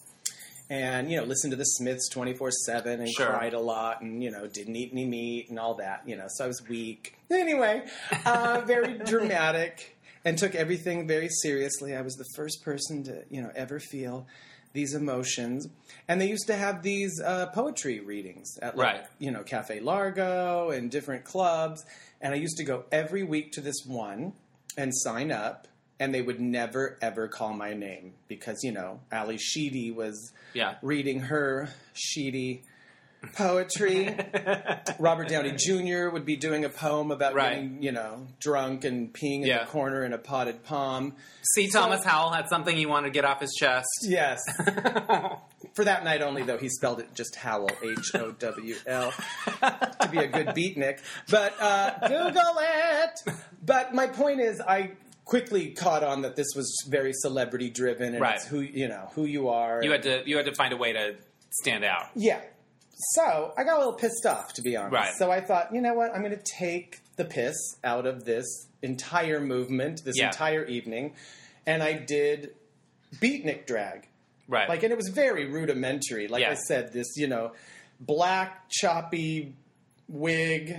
and 0.71 1.11
you 1.11 1.17
know 1.19 1.25
listened 1.25 1.51
to 1.53 1.57
the 1.57 1.65
Smiths 1.65 2.09
twenty 2.09 2.35
four 2.35 2.51
seven 2.51 3.01
and 3.01 3.09
Sure. 3.11 3.27
cried 3.27 3.55
a 3.55 3.61
lot 3.61 4.01
and 4.03 4.23
you 4.23 4.31
know 4.31 4.47
didn't 4.47 4.77
eat 4.77 4.91
any 4.93 5.07
meat 5.07 5.49
and 5.51 5.59
all 5.59 5.75
that. 5.75 6.03
You 6.07 6.17
know, 6.17 6.27
so 6.29 6.45
I 6.45 6.47
was 6.49 6.63
weak. 6.69 7.15
Anyway, 7.31 7.85
uh, 8.27 8.63
very 8.67 8.99
dramatic 9.05 9.97
and 10.25 10.37
took 10.37 10.55
everything 10.55 11.07
very 11.07 11.29
seriously. 11.29 11.95
I 11.97 12.01
was 12.03 12.15
the 12.17 12.27
first 12.37 12.63
person 12.63 13.03
to 13.05 13.25
you 13.31 13.41
know 13.43 13.51
ever 13.55 13.79
feel 13.81 14.27
these 14.75 14.95
emotions. 14.95 15.67
And 16.09 16.21
they 16.21 16.29
used 16.29 16.47
to 16.49 16.55
have 16.55 16.83
these 16.83 17.19
uh, 17.25 17.47
poetry 17.55 18.01
readings 18.01 18.59
at 18.61 18.77
like, 18.77 18.87
Right. 18.97 19.05
you 19.19 19.31
know, 19.31 19.43
Cafe 19.43 19.81
Largo 19.81 20.71
and 20.71 20.91
different 20.91 21.25
clubs. 21.25 21.85
And 22.21 22.35
I 22.35 22.37
used 22.37 22.59
to 22.59 22.65
go 22.65 22.85
every 22.93 23.23
week 23.23 23.53
to 23.53 23.63
this 23.63 23.83
one 23.87 24.35
and 24.77 24.95
sign 24.95 25.33
up. 25.33 25.67
And 26.01 26.15
they 26.15 26.23
would 26.23 26.41
never, 26.41 26.97
ever 27.03 27.27
call 27.29 27.53
my 27.53 27.75
name 27.75 28.15
because, 28.29 28.63
you 28.63 28.71
know, 28.73 29.01
Ally 29.11 29.37
Sheedy 29.39 29.91
was 29.91 30.33
Yeah. 30.55 30.77
reading 30.83 31.21
her 31.21 31.69
Sheedy 31.93 32.63
poetry. 33.35 34.17
Robert 35.01 35.27
Downey 35.29 35.53
Jr. 35.57 36.09
would 36.11 36.25
be 36.25 36.37
doing 36.37 36.65
a 36.65 36.69
poem 36.69 37.11
about 37.11 37.35
Right. 37.35 37.55
getting, 37.55 37.83
you 37.83 37.91
know, 37.91 38.29
drunk 38.39 38.85
and 38.85 39.13
peeing 39.13 39.41
in 39.41 39.47
Yeah. 39.47 39.65
the 39.65 39.71
corner 39.71 40.05
in 40.05 40.13
a 40.13 40.19
potted 40.19 40.63
palm. 40.63 41.17
C. 41.55 41.69
Thomas 41.69 42.05
Howell 42.05 42.31
had 42.31 42.49
something 42.49 42.77
he 42.77 42.87
wanted 42.87 43.07
to 43.09 43.13
get 43.13 43.25
off 43.25 43.41
his 43.41 43.53
chest. 43.59 43.89
Yes. 44.05 44.39
For 45.75 45.85
that 45.85 46.05
night 46.05 46.23
only, 46.23 46.43
though, 46.43 46.59
he 46.59 46.69
spelled 46.69 47.01
it 47.01 47.13
just 47.15 47.35
Howell, 47.37 47.71
H 47.83 48.13
O 48.15 48.31
W 48.33 48.75
L, 48.87 49.13
to 49.61 50.09
be 50.11 50.19
a 50.19 50.27
good 50.29 50.49
beatnik. 50.49 51.01
But 51.29 51.55
uh, 51.61 51.99
Google 52.09 52.55
it. 52.61 53.35
But 53.65 53.95
my 53.95 54.07
point 54.07 54.41
is, 54.41 54.61
I 54.61 54.93
quickly 55.29 55.71
caught 55.73 56.03
on 56.03 56.23
that 56.23 56.35
this 56.37 56.47
was 56.57 56.75
very 56.89 57.13
celebrity 57.13 57.69
driven, 57.71 58.15
and 58.15 58.21
Right. 58.21 58.37
it's 58.37 58.47
who 58.47 58.61
you 58.61 58.89
know 58.89 59.11
who 59.15 59.25
you 59.27 59.49
are. 59.51 59.83
You 59.83 59.93
had 59.93 60.03
to 60.05 60.23
you 60.27 60.37
had 60.39 60.47
to 60.47 60.55
find 60.55 60.73
a 60.73 60.77
way 60.77 60.93
to 60.95 61.17
stand 61.51 61.85
out. 61.85 62.07
yeah. 62.15 62.41
So 63.15 63.55
I 63.57 63.63
got 63.63 63.77
a 63.77 63.79
little 63.79 63.93
pissed 63.93 64.27
off, 64.27 64.55
to 64.55 64.63
be 64.63 64.77
honest. 64.77 64.93
Right. 64.93 65.15
So 65.17 65.31
I 65.31 65.41
thought, 65.41 65.73
you 65.73 65.81
know 65.81 65.95
what? 65.95 66.13
I'm 66.13 66.21
going 66.23 66.37
to 66.37 66.43
take 66.59 66.99
the 67.15 67.25
piss 67.25 67.55
out 67.85 68.07
of 68.07 68.25
this 68.25 68.45
entire 68.83 69.39
movement, 69.41 70.03
this 70.05 70.17
Yeah. 70.19 70.27
entire 70.27 70.65
evening, 70.65 71.15
and 71.65 71.81
I 71.81 71.93
did 71.93 72.55
beatnik 73.21 73.67
drag. 73.67 74.09
Right. 74.49 74.69
Like, 74.69 74.83
and 74.83 74.91
it 74.93 74.97
was 74.97 75.11
very 75.11 75.45
rudimentary. 75.47 76.27
Like 76.27 76.41
Yeah. 76.43 76.51
I 76.51 76.55
said, 76.55 76.93
this, 76.93 77.07
you 77.17 77.29
know, 77.29 77.53
black 78.01 78.69
choppy 78.69 79.55
wig, 80.09 80.79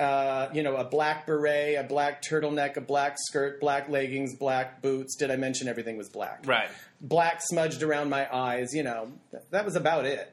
uh, 0.00 0.48
you 0.52 0.62
know, 0.62 0.76
a 0.76 0.84
black 0.84 1.26
beret, 1.26 1.76
a 1.78 1.84
black 1.84 2.22
turtleneck, 2.22 2.76
a 2.76 2.80
black 2.80 3.16
skirt, 3.18 3.60
black 3.60 3.88
leggings, 3.88 4.36
black 4.36 4.82
boots. 4.82 5.16
Did 5.16 5.30
I 5.30 5.36
mention 5.36 5.68
everything 5.68 5.96
was 5.96 6.08
black? 6.08 6.42
right. 6.46 6.68
Black 7.00 7.40
smudged 7.42 7.82
around 7.82 8.08
my 8.10 8.32
eyes, 8.34 8.72
you 8.72 8.82
know, 8.82 9.12
th- 9.30 9.42
that 9.50 9.64
was 9.64 9.76
about 9.76 10.04
it. 10.06 10.32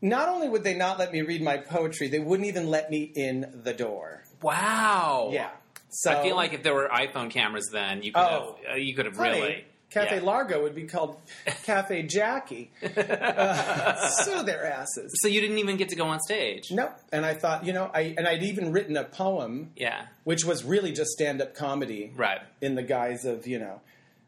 Not 0.00 0.28
only 0.28 0.48
would 0.48 0.62
they 0.62 0.74
not 0.74 0.98
let 0.98 1.12
me 1.12 1.22
read 1.22 1.42
my 1.42 1.56
poetry, 1.56 2.08
they 2.08 2.20
wouldn't 2.20 2.46
even 2.48 2.68
let 2.68 2.90
me 2.90 3.10
in 3.16 3.60
the 3.64 3.72
door. 3.74 4.22
Wow. 4.42 5.30
Yeah. 5.32 5.50
So 5.90 6.12
I 6.12 6.22
feel 6.22 6.36
like 6.36 6.52
if 6.52 6.62
there 6.62 6.74
were 6.74 6.88
iPhone 6.88 7.30
cameras, 7.30 7.68
then 7.72 8.02
you 8.02 8.12
could 8.12 8.20
Oh. 8.20 8.56
have 8.66 8.74
uh, 8.74 8.76
you 8.76 8.94
could 8.94 9.06
have 9.06 9.16
Honey, 9.16 9.40
really 9.40 9.64
Cafe 9.90 10.16
yeah. 10.16 10.22
Largo 10.22 10.62
would 10.62 10.74
be 10.74 10.84
called 10.84 11.16
Cafe 11.64 12.02
Jackie. 12.04 12.70
Uh, 12.82 14.08
sue 14.10 14.42
their 14.42 14.64
asses. 14.66 15.12
So 15.22 15.28
you 15.28 15.40
didn't 15.40 15.58
even 15.58 15.76
get 15.76 15.88
to 15.90 15.96
go 15.96 16.06
on 16.06 16.20
stage. 16.20 16.70
Nope. 16.70 16.92
And 17.12 17.24
I 17.24 17.34
thought, 17.34 17.64
you 17.64 17.72
know, 17.72 17.90
I 17.94 18.14
and 18.18 18.26
I'd 18.26 18.42
even 18.42 18.72
written 18.72 18.96
a 18.96 19.04
poem, 19.04 19.70
Yeah. 19.76 20.06
which 20.24 20.44
was 20.44 20.64
really 20.64 20.92
just 20.92 21.10
stand 21.10 21.40
up 21.40 21.54
comedy, 21.54 22.12
Right. 22.16 22.40
in 22.60 22.74
the 22.74 22.82
guise 22.82 23.24
of 23.24 23.46
you 23.46 23.58
know, 23.58 23.80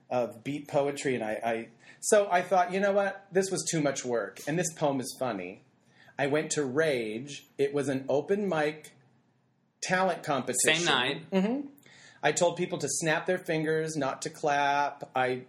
of 0.09 0.43
beat 0.45 0.69
poetry. 0.69 1.15
And 1.15 1.25
I, 1.25 1.33
I, 1.45 1.69
so 2.01 2.29
I 2.31 2.43
thought, 2.43 2.73
you 2.73 2.81
know 2.81 2.93
what, 2.93 3.27
this 3.33 3.51
was 3.51 3.67
too 3.71 3.81
much 3.81 4.05
work, 4.05 4.39
and 4.49 4.59
this 4.59 4.73
poem 4.75 5.01
is 5.01 5.15
funny. 5.19 5.63
I 6.19 6.27
went 6.27 6.51
to 6.53 6.65
Rage. 6.65 7.47
It 7.59 7.73
was 7.75 7.89
an 7.89 8.05
open 8.09 8.49
mic 8.49 8.93
talent 9.83 10.23
competition. 10.23 10.85
Same 10.85 10.85
night. 11.33 11.65
I 12.23 12.33
told 12.33 12.57
people 12.57 12.79
to 12.79 12.89
snap 12.89 13.25
their 13.27 13.39
fingers, 13.39 13.97
not 13.97 14.23
to 14.23 14.31
clap. 14.31 15.09
I 15.17 15.43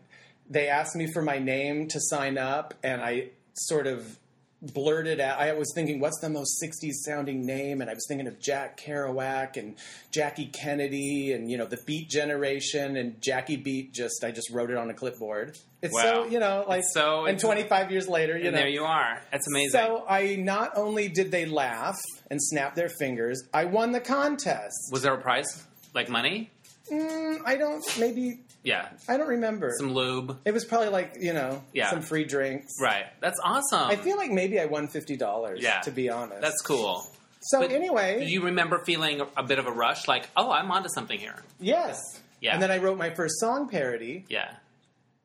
they 0.51 0.67
asked 0.67 0.95
me 0.95 1.07
for 1.13 1.21
my 1.21 1.39
name 1.39 1.87
to 1.87 1.99
sign 1.99 2.37
up, 2.37 2.73
and 2.83 3.01
I 3.01 3.29
sort 3.53 3.87
of 3.87 4.17
blurted 4.61 5.19
out. 5.19 5.39
I 5.39 5.53
was 5.53 5.71
thinking, 5.73 5.99
what's 5.99 6.19
the 6.21 6.29
most 6.29 6.61
'60s 6.63 6.93
sounding 7.05 7.45
name? 7.45 7.81
And 7.81 7.89
I 7.89 7.93
was 7.93 8.05
thinking 8.07 8.27
of 8.27 8.39
Jack 8.39 8.79
Kerouac 8.79 9.57
and 9.57 9.75
Jackie 10.11 10.45
Kennedy, 10.47 11.33
and 11.33 11.49
you 11.49 11.57
know 11.57 11.65
the 11.65 11.79
Beat 11.87 12.09
Generation 12.09 12.95
and 12.97 13.19
Jackie 13.21 13.55
Beat. 13.55 13.93
Just 13.93 14.23
I 14.23 14.31
just 14.31 14.51
wrote 14.51 14.69
it 14.69 14.77
on 14.77 14.89
a 14.89 14.93
clipboard. 14.93 15.57
It's 15.81 15.99
so 15.99 16.25
you 16.25 16.39
know 16.39 16.63
like 16.67 16.79
It's 16.81 16.93
so- 16.93 17.25
and 17.25 17.39
25 17.39 17.89
years 17.91 18.07
later, 18.07 18.37
you 18.37 18.45
And 18.47 18.53
know. 18.55 18.59
there 18.61 18.69
you 18.69 18.83
are. 18.83 19.19
That's 19.31 19.47
amazing. 19.47 19.71
so 19.71 20.05
I 20.07 20.35
not 20.35 20.73
only 20.77 21.07
did 21.07 21.31
they 21.31 21.47
laugh 21.47 21.97
and 22.29 22.39
snap 22.41 22.75
their 22.75 22.89
fingers, 22.99 23.41
I 23.53 23.65
won 23.65 23.91
the 23.93 23.99
contest. 23.99 24.75
was 24.91 25.01
there 25.01 25.13
a 25.15 25.21
prize? 25.21 25.63
Like 25.95 26.07
money? 26.07 26.51
Mm, 26.91 27.39
I 27.45 27.55
don't 27.55 27.83
maybe 27.99 28.41
Yeah. 28.63 28.89
I 29.09 29.17
don't 29.17 29.27
remember. 29.27 29.73
Some 29.77 29.93
lube. 29.93 30.37
It 30.45 30.53
was 30.53 30.65
probably 30.65 30.89
like 30.89 31.15
you 31.19 31.33
know 31.33 31.63
Yeah. 31.73 31.89
some 31.89 32.01
free 32.01 32.23
drinks. 32.25 32.73
Right. 32.79 33.05
That's 33.19 33.39
awesome. 33.43 33.89
I 33.89 33.95
feel 33.95 34.17
like 34.17 34.31
maybe 34.31 34.59
I 34.59 34.65
won 34.65 34.87
fifty 34.87 35.17
dollars. 35.17 35.59
Yeah. 35.61 35.79
to 35.81 35.91
be 35.91 36.09
honest. 36.09 36.41
That's 36.41 36.61
cool. 36.61 37.05
so. 37.41 37.59
But 37.59 37.71
anyway, 37.71 38.19
Do 38.23 38.31
you 38.31 38.43
remember 38.45 38.77
feeling 38.79 39.21
a 39.35 39.43
bit 39.43 39.57
of 39.59 39.65
a 39.67 39.71
rush? 39.71 40.07
Like, 40.07 40.29
oh, 40.37 40.51
I'm 40.51 40.69
onto 40.71 40.89
something 40.89 41.19
here. 41.19 41.35
yes. 41.59 41.99
Yeah. 42.39 42.53
And 42.53 42.61
then 42.63 42.71
I 42.71 42.77
wrote 42.79 42.97
my 42.97 43.11
first 43.11 43.39
song 43.39 43.69
parody, 43.69 44.25
Yeah. 44.27 44.49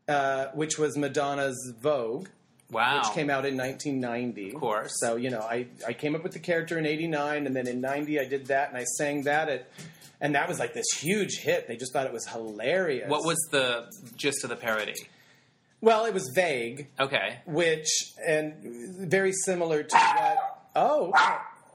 uh, 0.09 0.47
which 0.55 0.79
was 0.79 0.97
Madonna's 0.99 1.73
Vogue, 1.81 2.29
Wow. 2.71 2.99
which 3.03 3.13
came 3.15 3.31
out 3.31 3.47
in 3.47 3.57
1990. 3.57 4.53
Of 4.55 4.61
course. 4.61 4.93
So 5.01 5.17
you 5.17 5.31
know, 5.31 5.41
I 5.41 5.67
I 5.87 5.93
came 5.93 6.15
up 6.15 6.23
with 6.23 6.33
the 6.33 6.39
character 6.41 6.79
in 6.79 6.85
'89, 6.87 7.47
and 7.47 7.55
then 7.57 7.67
in 7.69 7.81
'90 7.81 8.19
I 8.21 8.25
did 8.25 8.47
that, 8.47 8.69
and 8.71 8.77
I 8.79 8.85
sang 8.99 9.23
that 9.23 9.49
at. 9.49 9.67
And 10.21 10.35
that 10.35 10.49
was 10.49 10.59
like 10.59 10.73
this 10.75 10.87
huge 10.99 11.39
hit. 11.39 11.69
They 11.69 11.77
just 11.77 11.93
thought 11.93 12.07
it 12.07 12.13
was 12.13 12.27
hilarious. 12.27 13.09
What 13.09 13.25
was 13.25 13.37
the 13.51 13.87
gist 14.17 14.45
of 14.45 14.51
the 14.51 14.57
parody? 14.57 14.95
Well, 15.83 16.07
it 16.07 16.15
was 16.15 16.31
vague, 16.35 16.89
Okay. 16.99 17.39
which 17.47 17.87
and 18.27 18.55
very 19.11 19.33
similar 19.33 19.83
to 19.83 19.97
what. 19.97 20.63
Oh, 20.75 21.13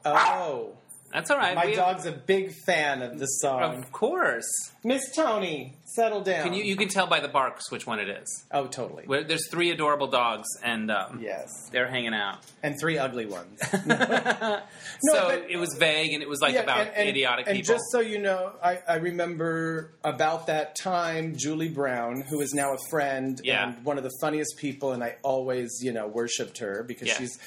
oh! 0.05 0.73
That's 1.13 1.29
all 1.31 1.37
right. 1.37 1.55
My 1.55 1.65
We- 1.67 1.75
dog's 1.75 2.05
a 2.05 2.11
big 2.11 2.51
fan 2.65 3.01
of 3.01 3.19
the 3.19 3.25
song. 3.25 3.77
Of 3.79 3.91
course. 3.91 4.45
Miss 4.83 5.01
Tony, 5.15 5.75
settle 5.85 6.21
down. 6.21 6.43
Can 6.43 6.53
you 6.53 6.63
you 6.63 6.75
can 6.75 6.87
tell 6.87 7.05
by 7.07 7.19
the 7.19 7.27
barks 7.27 7.69
which 7.71 7.85
one 7.85 7.99
it 7.99 8.09
is. 8.09 8.45
Oh, 8.51 8.65
totally. 8.67 9.03
Where 9.05 9.23
there's 9.23 9.47
three 9.51 9.69
adorable 9.71 10.07
dogs 10.07 10.47
and 10.63 10.89
um, 10.89 11.19
Yes, 11.21 11.49
they're 11.71 11.87
hanging 11.89 12.13
out. 12.15 12.39
and 12.63 12.79
three 12.79 12.97
ugly 12.97 13.25
ones. 13.25 13.59
so 13.71 15.27
but- 15.27 15.45
it 15.49 15.57
was 15.57 15.75
vague 15.77 16.13
and 16.13 16.23
it 16.23 16.29
was 16.29 16.41
like 16.41 16.53
Yeah, 16.53 16.61
about 16.61 16.79
and- 16.87 16.89
and- 16.95 17.09
idiotic 17.09 17.47
and 17.47 17.57
people. 17.57 17.75
just 17.75 17.83
so 17.91 17.99
you 17.99 18.19
know, 18.19 18.53
I, 18.63 18.79
I 18.87 18.95
remember 18.95 19.91
about 20.03 20.47
that 20.47 20.75
time 20.75 21.35
Julie 21.37 21.69
Brown, 21.69 22.21
who 22.21 22.41
is 22.41 22.53
now 22.53 22.73
a 22.73 22.77
friend 22.89 23.39
Yeah. 23.43 23.69
and 23.75 23.85
one 23.85 23.97
of 23.97 24.03
the 24.03 24.11
funniest 24.21 24.57
people, 24.57 24.93
and 24.93 25.03
I 25.03 25.15
always, 25.23 25.79
you 25.81 25.91
know, 25.91 26.07
worshipped 26.07 26.59
her 26.59 26.83
because 26.87 27.07
Yeah. 27.09 27.17
she's, 27.17 27.37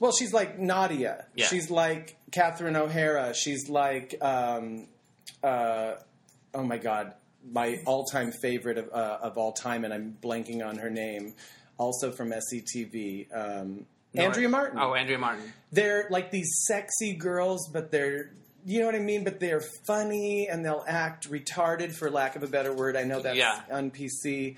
well, 0.00 0.10
she's 0.12 0.32
like 0.32 0.58
Nadya. 0.58 1.24
Yeah. 1.36 1.46
She's 1.46 1.70
like 1.70 2.16
Catherine 2.32 2.74
O'Hara. 2.76 3.32
She's 3.34 3.68
like, 3.68 4.16
um, 4.20 4.88
uh, 5.44 5.92
oh 6.54 6.64
my 6.64 6.78
God, 6.78 7.12
my 7.48 7.78
all-time 7.86 8.32
favorite 8.32 8.78
of, 8.78 8.88
uh, 8.92 9.18
of 9.22 9.38
all 9.38 9.52
time, 9.52 9.84
and 9.84 9.94
I'm 9.94 10.16
blanking 10.22 10.66
on 10.66 10.78
her 10.78 10.90
name. 10.90 11.34
Also 11.78 12.10
from 12.12 12.30
SCTV, 12.32 13.28
um, 13.34 13.86
Andrea 14.14 14.48
Martin 14.48 14.78
Oh, 14.78 14.94
Andrea 14.94 15.18
Martin. 15.18 15.52
they're 15.72 16.06
like 16.10 16.30
these 16.30 16.50
sexy 16.66 17.14
girls, 17.14 17.68
but 17.72 17.90
they're 17.92 18.32
you 18.66 18.80
know 18.80 18.86
what 18.86 18.94
I 18.94 18.98
mean. 18.98 19.24
But 19.24 19.40
they're 19.40 19.62
funny 19.86 20.46
and 20.50 20.62
they'll 20.62 20.84
act 20.86 21.30
retarded, 21.30 21.94
for 21.94 22.10
lack 22.10 22.36
of 22.36 22.42
a 22.42 22.46
better 22.46 22.74
word. 22.74 22.94
I 22.96 23.04
know 23.04 23.20
that's 23.22 23.38
Yeah. 23.38 23.60
on 23.70 23.90
PC, 23.90 24.56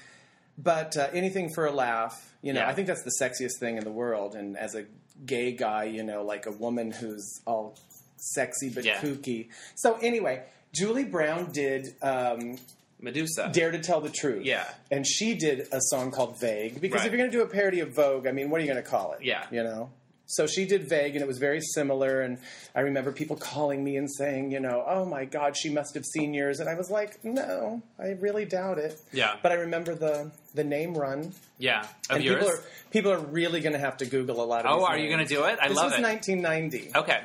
but 0.58 0.96
uh, 0.96 1.08
anything 1.12 1.50
for 1.54 1.66
a 1.66 1.70
laugh. 1.70 2.34
You 2.42 2.52
know, 2.54 2.60
Yeah. 2.62 2.68
I 2.68 2.72
think 2.74 2.88
that's 2.88 3.04
the 3.04 3.12
sexiest 3.24 3.60
thing 3.60 3.76
in 3.76 3.84
the 3.84 3.92
world. 3.92 4.34
And 4.34 4.56
as 4.56 4.74
a 4.74 4.86
gay 5.26 5.52
guy, 5.52 5.84
you 5.84 6.02
know, 6.02 6.24
like 6.24 6.46
a 6.46 6.50
woman 6.52 6.90
who's 6.90 7.40
all 7.46 7.76
sexy 8.16 8.70
but 8.70 8.84
Yeah. 8.84 8.98
kooky. 9.00 9.48
So 9.74 9.98
anyway, 10.00 10.42
Julie 10.72 11.04
Brown 11.04 11.50
did 11.52 11.94
um, 12.02 12.58
Medusa. 13.00 13.50
Dare 13.52 13.72
to 13.72 13.80
Tell 13.80 14.00
the 14.00 14.08
Truth. 14.10 14.44
Yeah. 14.44 14.64
And 14.90 15.06
she 15.06 15.34
did 15.34 15.66
a 15.72 15.80
song 15.80 16.10
called 16.12 16.38
Vague. 16.38 16.80
Because 16.80 17.00
Right. 17.00 17.06
if 17.06 17.12
you're 17.12 17.18
going 17.18 17.30
to 17.30 17.36
do 17.36 17.42
a 17.42 17.48
parody 17.48 17.80
of 17.80 17.90
Vogue, 17.90 18.26
I 18.26 18.32
mean, 18.32 18.48
what 18.48 18.60
are 18.60 18.64
you 18.64 18.72
going 18.72 18.82
to 18.82 18.88
call 18.88 19.12
it? 19.14 19.22
Yeah. 19.24 19.44
You 19.50 19.64
know? 19.64 19.90
So 20.26 20.46
she 20.46 20.64
did 20.64 20.88
Vague, 20.88 21.14
and 21.14 21.22
it 21.22 21.26
was 21.28 21.38
very 21.38 21.60
similar. 21.60 22.22
And 22.22 22.38
I 22.74 22.80
remember 22.80 23.12
people 23.12 23.36
calling 23.36 23.84
me 23.84 23.96
and 23.96 24.08
saying, 24.10 24.50
you 24.50 24.60
know, 24.60 24.82
oh 24.86 25.04
my 25.04 25.24
God, 25.26 25.56
she 25.56 25.68
must 25.68 25.94
have 25.94 26.06
seen 26.06 26.32
yours. 26.32 26.58
And 26.60 26.70
I 26.70 26.74
was 26.74 26.90
like, 26.90 27.22
no, 27.24 27.82
I 27.98 28.10
really 28.12 28.44
doubt 28.46 28.78
it. 28.78 28.98
Yeah. 29.12 29.36
But 29.42 29.52
I 29.52 29.56
remember 29.56 29.94
the, 29.94 30.30
the 30.54 30.64
name 30.64 30.94
run. 30.94 31.32
yeah. 31.58 31.80
Of 32.08 32.16
And 32.16 32.24
yours? 32.24 32.36
people 32.38 32.50
are, 32.54 32.60
people 32.90 33.12
are 33.12 33.18
really 33.18 33.60
going 33.60 33.74
to 33.74 33.78
have 33.78 33.98
to 33.98 34.06
Google 34.06 34.42
a 34.42 34.46
lot 34.46 34.64
of 34.64 34.78
oh, 34.80 34.84
are 34.86 34.96
you 34.96 35.08
going 35.08 35.26
to 35.26 35.34
do 35.34 35.44
it? 35.44 35.58
I 35.60 35.66
love 35.66 35.66
it. 35.66 35.68
This 35.68 35.76
love 35.76 35.90
was 35.92 35.98
it. 35.98 36.02
1990. 36.02 36.90
okay. 36.96 37.20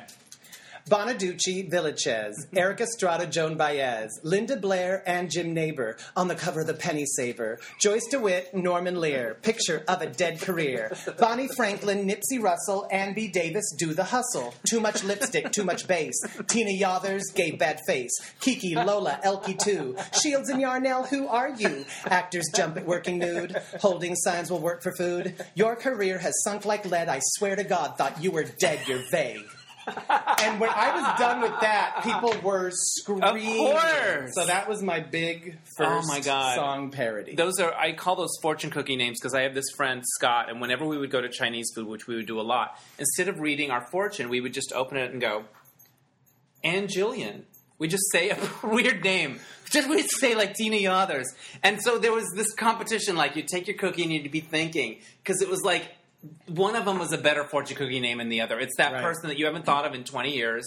Bonaducci, 0.88 1.70
Villechaize, 1.70 2.46
Erik 2.56 2.80
Estrada, 2.80 3.26
Joan 3.26 3.56
Baez, 3.56 4.18
Linda 4.22 4.56
Blair, 4.56 5.02
and 5.06 5.30
Jim 5.30 5.52
Nabors 5.52 6.00
on 6.16 6.28
the 6.28 6.34
cover 6.34 6.62
of 6.62 6.66
the 6.66 6.74
Penny 6.74 7.04
Saver. 7.04 7.58
Joyce 7.80 8.06
DeWitt, 8.10 8.54
Norman 8.54 9.00
Lear, 9.00 9.36
picture 9.42 9.84
of 9.86 10.00
a 10.00 10.06
dead 10.06 10.40
career. 10.40 10.96
Bonnie 11.18 11.48
Franklin, 11.56 12.06
Nipsey 12.08 12.40
Russell, 12.40 12.88
Ann 12.90 13.14
B. 13.14 13.28
Davis 13.28 13.74
do 13.78 13.92
the 13.92 14.04
hustle. 14.04 14.54
Too 14.68 14.80
much 14.80 15.04
lipstick, 15.04 15.52
too 15.52 15.64
much 15.64 15.86
bass. 15.86 16.14
Tina 16.46 16.70
Yothers, 16.70 17.24
gay 17.34 17.50
bad 17.50 17.80
face. 17.86 18.16
Kiki, 18.40 18.74
Lola, 18.74 19.20
Elkie 19.24 19.58
too. 19.58 19.96
Shields 20.22 20.48
and 20.48 20.60
Yarnell, 20.60 21.04
who 21.04 21.28
are 21.28 21.50
you? 21.50 21.84
Actors 22.06 22.46
jump 22.54 22.76
at 22.76 22.86
working 22.86 23.18
nude. 23.18 23.60
Holding 23.80 24.14
signs 24.14 24.50
will 24.50 24.60
work 24.60 24.82
for 24.82 24.92
food. 24.92 25.34
Your 25.54 25.76
career 25.76 26.18
has 26.18 26.34
sunk 26.44 26.64
like 26.64 26.86
lead. 26.86 27.08
I 27.08 27.20
swear 27.22 27.56
to 27.56 27.64
God, 27.64 27.98
thought 27.98 28.22
you 28.22 28.30
were 28.30 28.44
dead. 28.44 28.86
You're 28.86 29.04
vague. 29.10 29.44
And 30.40 30.60
when 30.60 30.70
I 30.70 30.94
was 30.94 31.18
done 31.18 31.40
with 31.40 31.58
that, 31.60 32.00
people 32.02 32.34
were 32.42 32.70
screaming. 32.72 33.24
Of 33.24 33.40
course. 33.40 34.30
So 34.34 34.46
that 34.46 34.68
was 34.68 34.82
my 34.82 35.00
big 35.00 35.58
first 35.76 36.04
Oh 36.08 36.08
my 36.08 36.20
God. 36.20 36.54
song 36.54 36.90
parody. 36.90 37.34
Those 37.34 37.58
are 37.60 37.74
I 37.74 37.92
call 37.92 38.16
those 38.16 38.36
fortune 38.42 38.70
cookie 38.70 38.96
names 38.96 39.18
because 39.20 39.34
I 39.34 39.42
have 39.42 39.54
this 39.54 39.70
friend 39.76 40.02
Scott, 40.16 40.50
and 40.50 40.60
whenever 40.60 40.86
we 40.86 40.98
would 40.98 41.10
go 41.10 41.20
to 41.20 41.28
Chinese 41.28 41.70
food, 41.74 41.86
which 41.86 42.06
we 42.06 42.16
would 42.16 42.26
do 42.26 42.40
a 42.40 42.42
lot, 42.42 42.78
instead 42.98 43.28
of 43.28 43.40
reading 43.40 43.70
our 43.70 43.86
fortune, 43.90 44.28
we 44.28 44.40
would 44.40 44.52
just 44.54 44.72
open 44.72 44.96
it 44.96 45.10
and 45.10 45.20
go, 45.20 45.44
"Ann 46.64 46.86
Jillian." 46.86 47.42
We 47.78 47.86
just 47.86 48.10
say 48.10 48.30
a 48.30 48.38
weird 48.66 49.04
name. 49.04 49.38
Just 49.70 49.88
we'd 49.88 50.10
say 50.10 50.34
like 50.34 50.54
Tina 50.54 50.76
Yothers, 50.76 51.26
and 51.62 51.80
so 51.82 51.98
there 51.98 52.12
was 52.12 52.24
this 52.34 52.52
competition. 52.54 53.16
Like 53.16 53.36
you 53.36 53.42
take 53.42 53.68
your 53.68 53.76
cookie 53.76 54.02
and 54.02 54.12
you'd 54.12 54.30
be 54.32 54.40
thinking 54.40 54.98
because 55.22 55.42
it 55.42 55.48
was 55.48 55.62
like 55.62 55.88
one 56.46 56.74
of 56.76 56.84
them 56.84 56.98
was 56.98 57.12
a 57.12 57.18
better 57.18 57.44
fortune 57.44 57.76
cookie 57.76 58.00
name 58.00 58.18
than 58.18 58.28
the 58.28 58.40
other. 58.40 58.58
It's 58.58 58.76
that 58.78 58.92
Right. 58.92 59.02
person 59.02 59.28
that 59.28 59.38
you 59.38 59.46
haven't 59.46 59.64
thought 59.64 59.84
of 59.84 59.94
in 59.94 60.04
twenty 60.04 60.34
years, 60.36 60.64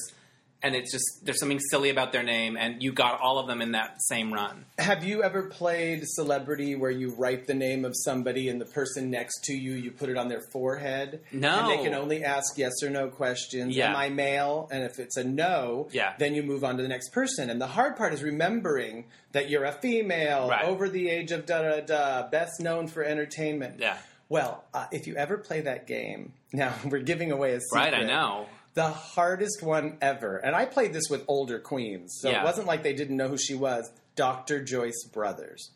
and 0.64 0.76
it's 0.76 0.92
just 0.92 1.26
there's 1.26 1.40
something 1.40 1.60
silly 1.60 1.90
about 1.90 2.12
their 2.14 2.24
name, 2.24 2.56
and 2.56 2.82
you 2.82 2.94
got 2.94 3.20
all 3.20 3.38
of 3.40 3.48
them 3.48 3.62
in 3.62 3.72
that 3.74 3.96
same 4.08 4.32
run. 4.32 4.66
Have 4.78 5.04
you 5.04 5.24
ever 5.24 5.44
played 5.44 6.04
celebrity 6.08 6.76
where 6.76 6.92
you 6.92 7.14
write 7.16 7.48
the 7.48 7.54
name 7.54 7.84
of 7.84 7.94
somebody 7.96 8.48
and 8.48 8.62
the 8.62 8.66
person 8.66 9.10
next 9.10 9.44
to 9.46 9.54
you, 9.54 9.74
you 9.74 9.92
put 9.92 10.08
it 10.10 10.18
on 10.18 10.30
their 10.30 10.42
forehead? 10.54 11.22
No. 11.34 11.50
And 11.70 11.70
they 11.80 11.84
can 11.84 11.94
only 11.96 12.24
ask 12.24 12.58
yes 12.58 12.74
or 12.84 12.90
no 12.90 13.10
questions. 13.10 13.76
Yeah. 13.76 13.90
Am 13.90 13.96
I 13.98 14.10
male? 14.10 14.70
And 14.72 14.84
if 14.84 15.00
it's 15.00 15.18
a 15.18 15.24
no, 15.24 15.90
Yeah. 15.92 16.14
then 16.20 16.34
you 16.36 16.44
move 16.44 16.64
on 16.64 16.78
to 16.78 16.84
the 16.84 16.90
next 16.90 17.10
person. 17.10 17.50
And 17.50 17.60
the 17.60 17.68
hard 17.68 17.98
part 17.98 18.14
is 18.14 18.24
remembering 18.24 19.06
that 19.34 19.50
you're 19.50 19.66
a 19.66 19.72
female, 19.74 20.48
Right. 20.50 20.64
over 20.64 20.88
the 20.90 21.10
age 21.10 21.32
of 21.32 21.46
da 21.46 21.62
da 21.64 21.80
da, 21.82 22.30
best 22.30 22.60
known 22.62 22.88
for 22.88 23.04
entertainment. 23.04 23.80
Yeah. 23.80 23.98
Well, 24.32 24.64
uh, 24.74 24.88
if 24.94 25.08
you 25.08 25.16
ever 25.18 25.38
play 25.38 25.60
that 25.62 25.88
game, 25.88 26.32
now 26.54 26.74
we're 26.86 27.00
giving 27.02 27.34
away 27.34 27.52
a 27.52 27.60
secret. 27.60 27.80
Right, 27.80 27.94
I 27.94 28.04
know. 28.06 28.46
The 28.76 28.88
hardest 28.88 29.62
one 29.62 29.98
ever. 30.02 30.38
And 30.38 30.56
I 30.56 30.64
played 30.64 30.94
this 30.94 31.10
with 31.10 31.26
older 31.28 31.60
queens, 31.60 32.18
so 32.22 32.30
Yeah. 32.30 32.40
it 32.42 32.46
wasn't 32.46 32.66
like 32.66 32.82
they 32.82 32.94
didn't 32.94 33.18
know 33.18 33.28
who 33.28 33.38
she 33.38 33.56
was. 33.56 33.92
Dr. 34.16 34.64
Joyce 34.64 35.04
Brothers. 35.12 35.72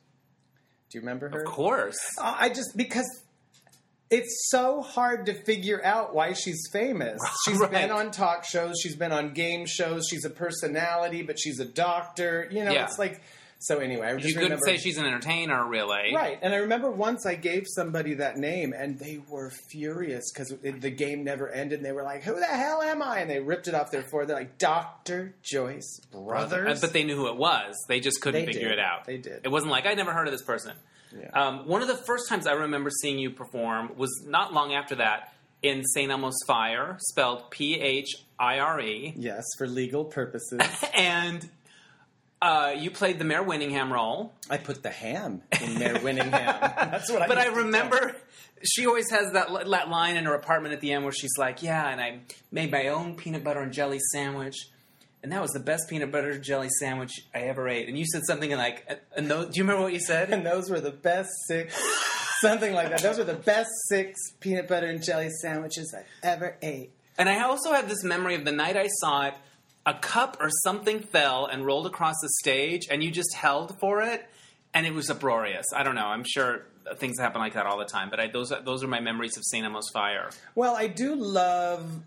Do 0.90 0.98
you 0.98 1.02
remember 1.02 1.28
her? 1.28 1.42
Of 1.42 1.46
course. 1.48 1.98
Uh, 2.18 2.34
I 2.40 2.48
just 2.48 2.78
because 2.78 3.10
it's 4.10 4.48
so 4.50 4.82
hard 4.82 5.26
to 5.26 5.34
figure 5.34 5.84
out 5.84 6.16
why 6.16 6.32
she's 6.32 6.62
famous. 6.72 7.20
She's 7.46 7.58
Right. 7.60 7.72
been 7.72 7.92
on 7.92 8.12
talk 8.12 8.46
shows, 8.46 8.76
she's 8.82 8.96
been 8.96 9.12
on 9.12 9.34
game 9.34 9.66
shows, 9.66 10.08
she's 10.10 10.24
a 10.24 10.30
personality, 10.30 11.24
but 11.24 11.38
she's 11.40 11.60
a 11.60 11.66
doctor. 11.66 12.48
You 12.52 12.64
know, 12.64 12.72
Yeah. 12.72 12.86
it's 12.86 12.98
like 13.00 13.20
so 13.66 13.80
anyway, 13.80 14.08
I 14.08 14.16
just 14.16 14.28
You 14.28 14.34
couldn't 14.34 14.52
remember 14.52 14.66
say 14.66 14.78
she's 14.78 14.98
an 14.98 15.06
entertainer, 15.06 15.66
really. 15.68 16.14
Right, 16.14 16.38
and 16.42 16.54
I 16.54 16.58
remember 16.58 16.92
once 16.92 17.26
I 17.26 17.36
gave 17.36 17.64
somebody 17.68 18.14
that 18.16 18.38
name, 18.38 18.74
and 18.74 19.00
they 19.00 19.20
were 19.30 19.50
furious 19.70 20.32
because 20.32 20.54
the 20.62 20.90
game 20.92 21.24
never 21.24 21.50
ended. 21.50 21.80
And 21.80 21.86
they 21.86 21.92
were 21.92 22.04
like, 22.04 22.24
"Who 22.24 22.36
the 22.40 22.46
hell 22.46 22.82
am 22.82 23.02
I?" 23.02 23.20
And 23.20 23.30
they 23.30 23.40
ripped 23.40 23.68
it 23.68 23.74
off 23.76 23.92
their 23.92 24.04
forehead. 24.04 24.30
They're 24.30 24.38
like, 24.38 24.58
"Doctor 24.58 25.34
Joyce 25.42 26.00
Brothers." 26.12 26.82
But 26.82 26.94
they 26.94 27.04
knew 27.04 27.16
who 27.16 27.28
it 27.28 27.38
was. 27.38 27.76
They 27.88 28.00
just 28.00 28.22
couldn't 28.22 28.46
They 28.46 28.54
figure 28.54 28.70
did. 28.70 28.80
it 28.80 28.80
out. 28.80 29.06
They 29.06 29.18
did. 29.18 29.42
It 29.44 29.50
wasn't 29.50 29.72
like 29.72 29.86
I 29.86 29.94
never 29.94 30.14
heard 30.14 30.28
of 30.28 30.32
this 30.32 30.44
person. 30.44 30.74
Yeah. 31.18 31.30
Um, 31.34 31.68
one 31.68 31.82
of 31.82 31.88
the 31.88 31.96
first 31.98 32.28
times 32.30 32.46
I 32.46 32.54
remember 32.54 32.90
seeing 33.02 33.18
you 33.18 33.30
perform 33.32 33.92
was 33.98 34.12
not 34.28 34.54
long 34.54 34.74
after 34.74 34.96
that 34.96 35.32
in 35.64 35.84
St. 35.86 36.12
Elmo's 36.12 36.38
Fire, 36.46 36.98
spelled 37.00 37.50
P 37.52 37.80
H 37.80 38.16
I 38.38 38.60
R 38.60 38.80
E, 38.82 39.14
yes, 39.16 39.44
for 39.58 39.66
legal 39.66 40.04
purposes, 40.06 40.60
and 40.94 41.50
uh, 42.46 42.72
you 42.78 42.92
played 42.92 43.18
the 43.18 43.26
Mare 43.26 43.44
Winningham 43.44 43.92
role. 43.92 44.34
I 44.52 44.58
put 44.58 44.84
the 44.84 44.92
ham 44.92 45.42
in 45.62 45.80
Mare 45.80 45.96
Winningham. 45.96 46.32
That's 46.32 47.12
what 47.12 47.24
I. 47.24 47.28
But 47.28 47.40
I 47.40 47.48
remember 47.48 48.16
she 48.64 48.86
always 48.86 49.10
has 49.10 49.32
that, 49.34 49.48
that 49.50 49.90
line 49.90 50.16
in 50.16 50.26
her 50.26 50.36
apartment 50.36 50.74
at 50.76 50.80
the 50.80 50.94
end 50.94 51.04
where 51.04 51.12
she's 51.12 51.38
like, 51.40 51.64
"Yeah, 51.64 51.90
and 51.90 52.00
I 52.00 52.20
made 52.52 52.72
my 52.72 52.90
own 52.90 53.16
peanut 53.16 53.44
butter 53.44 53.62
and 53.62 53.74
jelly 53.74 54.00
sandwich." 54.12 54.56
And 55.24 55.32
that 55.32 55.42
was 55.42 55.52
the 55.52 55.60
best 55.60 55.90
peanut 55.90 56.12
butter 56.12 56.30
and 56.30 56.44
jelly 56.44 56.70
sandwich 56.80 57.12
I 57.34 57.40
ever 57.40 57.68
ate. 57.68 57.90
And 57.90 57.98
you 57.98 58.06
said 58.06 58.22
something 58.28 58.52
like, 58.52 58.88
and 59.18 59.28
those, 59.28 59.48
"Do 59.48 59.58
you 59.58 59.64
remember 59.64 59.82
what 59.82 59.94
you 59.94 60.00
said?" 60.00 60.30
And 60.32 60.46
those 60.46 60.70
were 60.70 60.80
the 60.80 60.92
best 60.92 61.32
six, 61.48 61.76
something 62.42 62.76
like 62.76 62.90
that. 62.90 63.02
Those 63.02 63.18
were 63.18 63.24
the 63.24 63.34
best 63.34 63.72
six 63.90 64.14
peanut 64.40 64.68
butter 64.68 64.86
and 64.86 65.04
jelly 65.04 65.32
sandwiches 65.42 65.96
I 65.98 66.04
ever 66.26 66.58
ate. 66.62 66.92
And 67.18 67.28
I 67.28 67.42
also 67.42 67.74
have 67.74 67.90
this 67.90 68.04
memory 68.04 68.36
of 68.36 68.46
the 68.46 68.52
night 68.52 68.78
I 68.78 68.88
saw 69.02 69.24
it. 69.28 69.34
A 69.86 69.94
cup 69.94 70.38
or 70.40 70.50
something 70.64 71.00
fell 71.00 71.46
and 71.46 71.66
rolled 71.66 71.86
across 71.86 72.16
the 72.22 72.30
stage, 72.40 72.88
and 72.90 73.04
you 73.04 73.12
just 73.12 73.36
held 73.36 73.80
for 73.80 74.02
it, 74.02 74.28
and 74.74 74.86
it 74.86 74.94
was 74.94 75.10
uproarious. 75.10 75.66
I 75.76 75.84
don't 75.84 75.96
know. 75.96 76.08
I'm 76.08 76.24
sure 76.26 76.66
things 76.96 77.20
happen 77.20 77.40
like 77.40 77.54
that 77.54 77.66
all 77.66 77.78
the 77.78 77.86
time, 77.86 78.10
but 78.10 78.20
I, 78.20 78.28
those 78.28 78.52
those 78.64 78.84
are 78.84 78.88
my 78.88 79.00
memories 79.00 79.38
of 79.38 79.44
St. 79.46 79.66
Elmo's 79.66 79.90
Fire. 79.94 80.30
Well, 80.56 80.76
I 80.76 80.88
do 80.88 81.16
love 81.16 82.02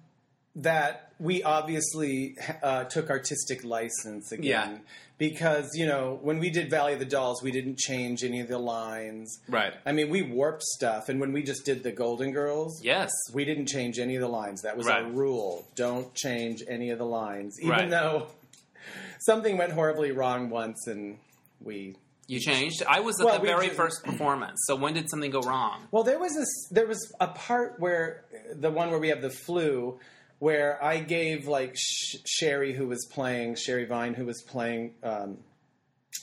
that 0.57 1.13
we 1.19 1.43
obviously 1.43 2.37
uh, 2.63 2.85
took 2.85 3.11
artistic 3.11 3.65
license 3.65 4.33
again. 4.33 4.45
Yeah. 4.73 4.79
Because, 5.19 5.71
you 5.75 5.85
know, 5.85 6.17
when 6.23 6.39
we 6.39 6.49
did 6.49 6.71
Valley 6.71 6.93
of 6.93 7.01
the 7.01 7.05
Dolls, 7.05 7.43
we 7.43 7.51
didn't 7.51 7.77
change 7.77 8.23
any 8.23 8.39
of 8.41 8.47
the 8.47 8.59
lines. 8.59 9.41
Right. 9.49 9.73
I 9.85 9.91
mean, 9.91 10.11
we 10.11 10.23
warped 10.23 10.63
stuff. 10.63 11.09
And 11.09 11.19
when 11.21 11.33
we 11.33 11.43
just 11.43 11.65
did 11.65 11.83
the 11.83 11.91
Golden 11.91 12.31
Girls, 12.31 12.81
Yes. 12.85 13.11
we 13.35 13.45
didn't 13.45 13.67
change 13.67 13.99
any 13.99 14.15
of 14.15 14.21
the 14.21 14.29
lines. 14.29 14.63
That 14.63 14.77
was 14.77 14.87
our 14.87 15.05
rule. 15.11 15.67
Don't 15.75 16.15
change 16.15 16.63
any 16.69 16.91
of 16.91 16.99
the 16.99 17.05
lines. 17.07 17.57
Even 17.61 17.71
Right. 17.71 17.91
though 17.91 18.29
something 19.21 19.57
went 19.59 19.73
horribly 19.73 20.13
wrong 20.13 20.51
once 20.51 20.87
and 20.87 21.19
we 21.61 21.97
You 22.29 22.39
changed. 22.39 22.85
I 22.89 23.01
was 23.01 23.19
at 23.21 23.27
Well, 23.27 23.35
the 23.37 23.43
we 23.43 23.49
very 23.49 23.69
first 23.71 24.05
performance. 24.05 24.61
So 24.67 24.77
when 24.77 24.95
did 24.95 25.11
something 25.11 25.33
go 25.33 25.41
wrong? 25.41 25.89
Well, 25.91 26.05
there 26.05 26.21
was 26.21 26.35
this. 26.37 26.69
There 26.71 26.87
was 26.87 27.13
a 27.19 27.27
part 27.27 27.81
where 27.81 28.25
the 28.55 28.71
one 28.71 28.91
where 28.91 29.01
we 29.01 29.09
have 29.09 29.21
the 29.23 29.31
flu, 29.31 29.99
where 30.39 30.83
I 30.83 31.01
gave 31.01 31.47
like 31.49 31.75
Sh- 31.77 32.17
Sherry, 32.27 32.73
who 32.73 32.87
was 32.87 33.07
playing 33.13 33.57
Sherry 33.57 33.85
Vine, 33.87 34.15
who 34.15 34.25
was 34.25 34.43
playing 34.43 34.95
um, 35.03 35.39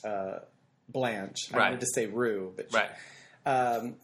uh, 0.03 0.39
Blanche. 0.89 1.49
I 1.53 1.57
Right. 1.57 1.63
wanted 1.65 1.81
to 1.81 1.87
say 1.93 2.05
Rue, 2.07 2.53
but 2.55 2.67
Right. 2.73 2.89
um, 3.45 3.95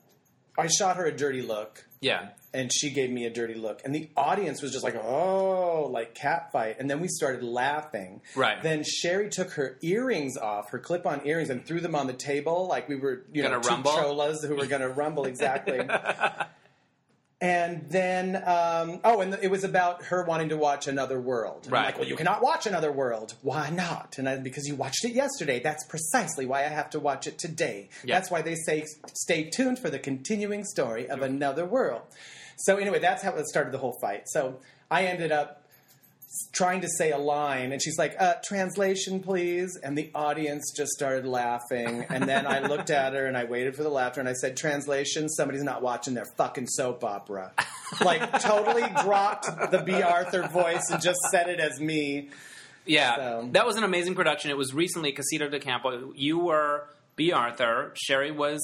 I 0.57 0.67
shot 0.67 0.97
her 0.97 1.05
a 1.05 1.15
dirty 1.15 1.41
look. 1.41 1.85
Yeah. 2.01 2.29
And 2.53 2.69
she 2.73 2.89
gave 2.89 3.09
me 3.09 3.25
a 3.25 3.29
dirty 3.29 3.53
look, 3.53 3.79
and 3.85 3.95
the 3.95 4.09
audience 4.17 4.61
was 4.61 4.73
just 4.73 4.83
like, 4.83 4.95
"Oh, 4.95 5.87
like 5.89 6.13
cat 6.15 6.51
fight." 6.51 6.77
And 6.79 6.89
then 6.89 6.99
we 6.99 7.07
started 7.07 7.43
laughing. 7.43 8.21
Right. 8.35 8.61
Then 8.61 8.83
Sherry 8.83 9.29
took 9.29 9.51
her 9.51 9.77
earrings 9.81 10.35
off, 10.35 10.71
her 10.71 10.79
clip-on 10.79 11.25
earrings, 11.25 11.49
and 11.49 11.65
threw 11.65 11.79
them 11.79 11.95
on 11.95 12.07
the 12.07 12.13
table 12.13 12.67
like 12.67 12.89
we 12.89 12.97
were, 12.97 13.23
you 13.31 13.43
know, 13.43 13.51
Gonna 13.51 13.61
two 13.63 13.69
rumble? 13.69 13.91
cholas 13.93 14.43
who 14.43 14.55
were 14.57 14.65
going 14.65 14.81
to 14.81 14.89
rumble 14.89 15.25
exactly. 15.25 15.79
and 17.41 17.89
then, 17.89 18.35
um, 18.45 18.99
oh, 19.03 19.21
and 19.21 19.37
it 19.41 19.49
was 19.49 19.63
about 19.63 20.03
her 20.05 20.23
wanting 20.23 20.49
to 20.49 20.57
watch 20.57 20.87
Another 20.87 21.19
World. 21.19 21.65
And 21.65 21.73
I'm 21.73 21.73
Right. 21.73 21.85
like, 21.87 21.97
well, 21.99 22.07
you 22.07 22.15
cannot 22.15 22.43
watch 22.43 22.67
Another 22.67 22.91
World. 22.91 23.33
Why 23.41 23.71
not? 23.71 24.17
And 24.19 24.29
I, 24.29 24.37
because 24.37 24.67
you 24.67 24.75
watched 24.75 25.03
it 25.05 25.13
yesterday. 25.13 25.59
That's 25.59 25.83
precisely 25.85 26.45
why 26.45 26.59
I 26.59 26.67
have 26.69 26.91
to 26.91 26.99
watch 26.99 27.25
it 27.25 27.39
today. 27.39 27.89
Yeah. 28.03 28.15
That's 28.15 28.29
why 28.29 28.43
they 28.43 28.53
say 28.55 28.85
stay 29.13 29.49
tuned 29.49 29.79
for 29.79 29.89
the 29.89 29.97
continuing 29.99 30.63
story 30.63 31.09
of 31.09 31.23
Another 31.23 31.65
World. 31.65 32.03
So 32.57 32.77
anyway, 32.77 32.99
that's 32.99 33.23
how 33.23 33.33
it 33.35 33.47
started 33.47 33.73
the 33.73 33.79
whole 33.79 33.97
fight. 33.99 34.23
So 34.27 34.59
I 34.91 35.05
ended 35.05 35.31
up 35.31 35.60
trying 36.53 36.81
to 36.81 36.87
say 36.97 37.11
a 37.11 37.17
line, 37.17 37.71
and 37.71 37.81
she's 37.81 37.97
like, 37.97 38.15
uh, 38.19 38.35
"Translation, 38.43 39.19
please." 39.21 39.77
And 39.83 39.97
the 39.97 40.09
audience 40.15 40.71
just 40.75 40.91
started 40.91 41.25
laughing. 41.25 42.05
And 42.09 42.27
then 42.27 42.47
I 42.47 42.59
looked 42.67 42.89
at 43.01 43.13
her 43.13 43.25
and 43.25 43.35
I 43.37 43.43
waited 43.45 43.75
for 43.75 43.83
the 43.83 43.89
laughter, 43.89 44.19
and 44.19 44.29
I 44.29 44.33
said, 44.33 44.57
"Translation: 44.57 45.29
Somebody's 45.29 45.63
not 45.63 45.81
watching 45.81 46.13
their 46.13 46.25
fucking 46.37 46.67
soap 46.67 47.03
opera." 47.03 47.51
like 48.03 48.41
totally 48.41 48.87
dropped 49.03 49.45
the 49.71 49.79
Bea 49.85 50.01
Arthur 50.01 50.47
voice 50.47 50.89
and 50.89 51.01
just 51.01 51.19
said 51.31 51.49
it 51.49 51.59
as 51.59 51.79
me. 51.79 52.29
Yeah, 52.85 53.15
So- 53.15 53.49
that 53.51 53.65
was 53.67 53.75
an 53.75 53.83
amazing 53.83 54.15
production. 54.15 54.49
It 54.51 54.57
was 54.57 54.73
recently 54.73 55.11
Casita 55.11 55.49
del 55.49 55.59
Campo. 55.59 56.13
You 56.15 56.39
were 56.39 56.87
Bea 57.15 57.33
Arthur. 57.33 57.91
Sherry 57.95 58.31
was 58.31 58.59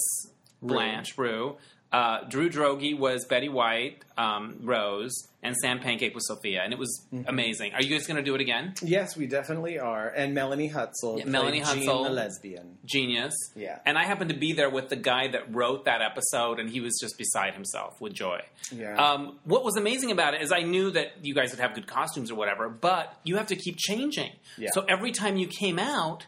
Blanche 0.62 1.18
Rue. 1.18 1.58
Uh, 1.92 2.26
Drew 2.28 2.50
Droege 2.50 2.98
was 3.00 3.26
Betty 3.26 3.48
White, 3.48 4.04
um, 4.18 4.58
Rose, 4.62 5.14
and 5.42 5.56
Sam 5.56 5.80
Pancake 5.80 6.14
was 6.14 6.28
Sophia, 6.28 6.62
and 6.62 6.74
it 6.74 6.80
was 6.80 7.06
Mm-hmm. 7.14 7.30
amazing. 7.30 7.74
Are 7.74 7.82
you 7.82 7.90
guys 7.98 8.06
going 8.06 8.18
to 8.18 8.24
do 8.24 8.36
it 8.36 8.42
again? 8.42 8.74
Yes, 8.84 9.16
we 9.16 9.26
definitely 9.28 9.80
are. 9.80 10.10
And 10.10 10.34
Melanie 10.34 10.70
Hutsell, 10.70 11.20
Yeah, 11.20 11.26
Melanie 11.26 11.62
Hutsell. 11.62 12.04
the 12.04 12.10
lesbian. 12.10 12.78
Genius. 12.86 13.34
Yeah. 13.56 13.80
And 13.86 13.98
I 13.98 14.04
happened 14.04 14.30
to 14.32 14.36
be 14.36 14.52
there 14.52 14.70
with 14.70 14.90
the 14.90 14.98
guy 14.98 15.30
that 15.30 15.56
wrote 15.56 15.86
that 15.86 16.02
episode, 16.02 16.60
and 16.60 16.70
he 16.70 16.82
was 16.82 16.98
just 17.00 17.18
beside 17.18 17.54
himself 17.54 18.02
with 18.02 18.12
joy. 18.14 18.42
Yeah. 18.76 18.96
Um, 18.98 19.40
what 19.46 19.64
was 19.64 19.78
amazing 19.78 20.12
about 20.12 20.34
it 20.34 20.42
is 20.42 20.52
I 20.52 20.64
knew 20.64 20.92
that 20.92 21.14
you 21.26 21.34
guys 21.34 21.52
would 21.52 21.60
have 21.62 21.74
good 21.74 21.88
costumes 21.88 22.30
or 22.30 22.36
whatever, 22.36 22.68
but 22.68 23.18
you 23.24 23.38
have 23.38 23.48
to 23.48 23.56
keep 23.56 23.78
changing. 23.78 24.32
Yeah. 24.58 24.72
So 24.74 24.84
every 24.90 25.14
time 25.14 25.38
you 25.38 25.48
came 25.48 25.80
out, 25.80 26.26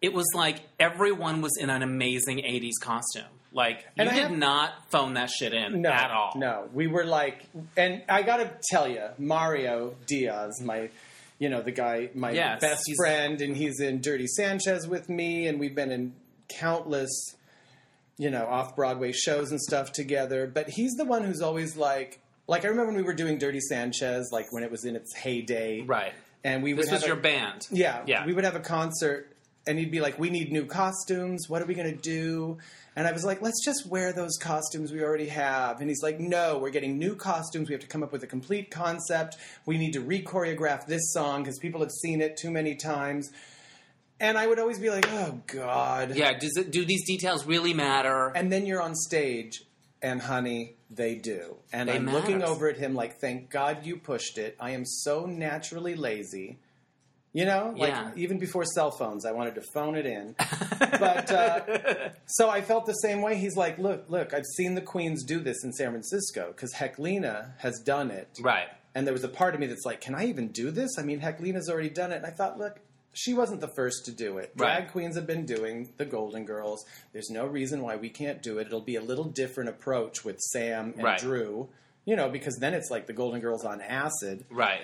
it 0.00 0.14
was 0.14 0.26
like 0.34 0.60
everyone 0.80 1.42
was 1.42 1.52
in 1.60 1.68
an 1.68 1.82
amazing 1.82 2.38
80s 2.38 2.80
costume. 2.80 3.24
Like, 3.52 3.78
you 3.78 3.84
And 3.98 4.08
I 4.10 4.14
did 4.14 4.22
have- 4.24 4.32
not 4.36 4.90
phone 4.90 5.14
that 5.14 5.30
shit 5.30 5.54
in 5.54 5.80
No, 5.82 5.90
at 5.90 6.10
all. 6.10 6.32
No, 6.36 6.68
we 6.74 6.86
were 6.86 7.04
like, 7.04 7.44
and 7.76 8.02
I 8.08 8.22
got 8.22 8.38
to 8.38 8.50
tell 8.70 8.86
you, 8.88 9.08
Mario 9.18 9.94
Diaz, 10.06 10.60
my, 10.62 10.90
you 11.38 11.48
know, 11.48 11.62
the 11.62 11.70
guy, 11.72 12.10
my 12.14 12.32
Yes, 12.32 12.60
best 12.60 12.82
friend, 12.96 13.40
and 13.40 13.56
he's 13.56 13.80
in 13.80 14.00
Dirty 14.00 14.26
Sanchez 14.26 14.86
with 14.86 15.08
me, 15.08 15.46
and 15.46 15.58
we've 15.58 15.74
been 15.74 15.90
in 15.90 16.12
countless, 16.48 17.10
you 18.18 18.30
know, 18.30 18.46
off 18.46 18.76
Broadway 18.76 19.12
shows 19.12 19.50
and 19.50 19.60
stuff 19.60 19.92
together. 19.92 20.46
But 20.46 20.68
he's 20.70 20.92
the 20.94 21.04
one 21.04 21.24
who's 21.24 21.40
always 21.40 21.76
like, 21.76 22.20
like 22.46 22.64
I 22.64 22.68
remember 22.68 22.92
when 22.92 22.96
we 22.96 23.02
were 23.02 23.14
doing 23.14 23.38
Dirty 23.38 23.60
Sanchez, 23.60 24.28
like 24.32 24.52
when 24.52 24.62
it 24.62 24.70
was 24.70 24.84
in 24.84 24.96
its 24.96 25.14
heyday, 25.14 25.80
Right. 25.82 26.12
And 26.44 26.62
we 26.62 26.74
This 26.74 26.90
was 26.92 27.02
a- 27.02 27.06
your 27.08 27.16
band. 27.16 27.62
yeah, 27.72 28.02
Yeah. 28.06 28.24
We 28.24 28.32
would 28.32 28.44
have 28.44 28.54
a 28.54 28.60
concert, 28.60 29.32
and 29.66 29.78
he'd 29.80 29.90
be 29.90 30.00
like, 30.00 30.16
"We 30.18 30.30
need 30.30 30.52
new 30.52 30.64
costumes. 30.64 31.48
What 31.48 31.60
are 31.60 31.64
we 31.64 31.74
to 31.90 31.96
do?" 31.96 32.58
And 32.96 33.06
I 33.06 33.12
was 33.12 33.24
like, 33.24 33.42
"Let's 33.42 33.62
just 33.64 33.86
wear 33.86 34.12
those 34.12 34.36
costumes 34.38 34.90
we 34.90 35.02
already 35.02 35.28
have." 35.28 35.80
And 35.80 35.88
he's 35.88 36.02
like, 36.02 36.18
"No, 36.18 36.58
we're 36.58 36.70
getting 36.70 36.98
new 36.98 37.14
costumes. 37.14 37.68
We 37.68 37.74
have 37.74 37.82
to 37.82 37.86
come 37.86 38.02
up 38.02 38.10
with 38.10 38.22
a 38.22 38.26
complete 38.26 38.70
concept. 38.70 39.36
We 39.66 39.78
need 39.78 39.92
to 39.92 40.00
re-choreograph 40.00 40.86
this 40.86 41.12
song 41.12 41.42
because 41.42 41.58
people 41.58 41.80
have 41.82 41.92
seen 41.92 42.20
it 42.20 42.36
too 42.36 42.50
many 42.50 42.74
times." 42.74 43.30
And 44.18 44.38
I 44.38 44.46
would 44.46 44.58
always 44.58 44.78
be 44.78 44.88
like, 44.88 45.06
"Oh 45.12 45.42
God." 45.46 46.16
Yeah, 46.16 46.38
does 46.38 46.56
it, 46.56 46.72
do 46.72 46.84
these 46.84 47.06
details 47.06 47.44
really 47.44 47.74
matter? 47.74 48.32
And 48.34 48.50
then 48.50 48.64
you're 48.64 48.80
on 48.80 48.94
stage, 48.94 49.62
and 50.00 50.22
honey, 50.22 50.76
they 50.90 51.16
do. 51.16 51.56
And 51.72 51.88
They 51.88 51.94
I'm 51.94 52.10
looking 52.10 52.42
over 52.42 52.68
at 52.68 52.76
him 52.76 52.94
like, 52.94 53.18
thank 53.18 53.50
God 53.50 53.84
you 53.84 53.96
pushed 53.96 54.38
it. 54.38 54.56
I 54.60 54.70
am 54.70 54.84
so 54.84 55.26
naturally 55.26 55.94
lazy. 55.94 56.58
You 57.36 57.44
know, 57.44 57.74
like 57.76 57.90
Yeah. 57.90 58.10
even 58.16 58.38
before 58.38 58.64
cell 58.64 58.90
phones, 58.90 59.26
I 59.26 59.32
wanted 59.32 59.56
to 59.56 59.60
phone 59.74 59.94
it 59.94 60.06
in. 60.06 60.34
but 60.80 61.30
uh, 61.30 62.08
so 62.26 62.48
I 62.48 62.62
felt 62.62 62.86
the 62.86 62.94
same 62.94 63.20
way. 63.20 63.36
He's 63.36 63.56
like, 63.56 63.78
look, 63.78 64.06
look, 64.08 64.32
I've 64.32 64.46
seen 64.56 64.74
the 64.74 64.80
queens 64.80 65.22
do 65.22 65.40
this 65.40 65.62
in 65.62 65.72
San 65.72 65.90
Francisco 65.90 66.48
because 66.48 66.72
Heklina 66.74 67.50
has 67.58 67.78
done 67.84 68.10
it. 68.10 68.28
right. 68.40 68.68
And 68.94 69.06
there 69.06 69.12
was 69.12 69.24
a 69.24 69.28
part 69.28 69.52
of 69.54 69.60
me 69.60 69.66
that's 69.66 69.84
like, 69.84 70.00
can 70.00 70.14
I 70.14 70.24
even 70.28 70.48
do 70.48 70.70
this? 70.70 70.92
I 70.98 71.02
mean, 71.02 71.20
Heklina's 71.20 71.68
already 71.68 71.90
done 71.90 72.10
it. 72.12 72.16
And 72.16 72.24
I 72.24 72.30
thought, 72.30 72.56
look, 72.58 72.80
she 73.12 73.34
wasn't 73.34 73.60
the 73.60 73.68
first 73.76 74.06
to 74.06 74.12
do 74.12 74.38
it. 74.38 74.56
Drag 74.56 74.84
Right. 74.84 74.90
queens 74.92 75.16
have 75.16 75.26
been 75.26 75.44
doing 75.44 75.90
the 75.98 76.06
Golden 76.06 76.46
Girls. 76.46 76.86
There's 77.12 77.28
no 77.28 77.44
reason 77.44 77.82
why 77.82 77.96
we 77.96 78.08
can't 78.08 78.42
do 78.42 78.56
it. 78.58 78.66
It'll 78.68 78.80
be 78.80 78.96
a 78.96 79.02
little 79.02 79.24
different 79.24 79.68
approach 79.68 80.24
with 80.24 80.40
Sam 80.40 80.94
and 80.96 81.04
Right. 81.04 81.18
Drew, 81.20 81.68
you 82.06 82.16
know, 82.16 82.30
because 82.30 82.56
then 82.58 82.72
it's 82.72 82.90
like 82.90 83.06
the 83.06 83.12
Golden 83.12 83.40
Girls 83.42 83.66
on 83.66 83.82
acid. 83.82 84.46
Right. 84.50 84.80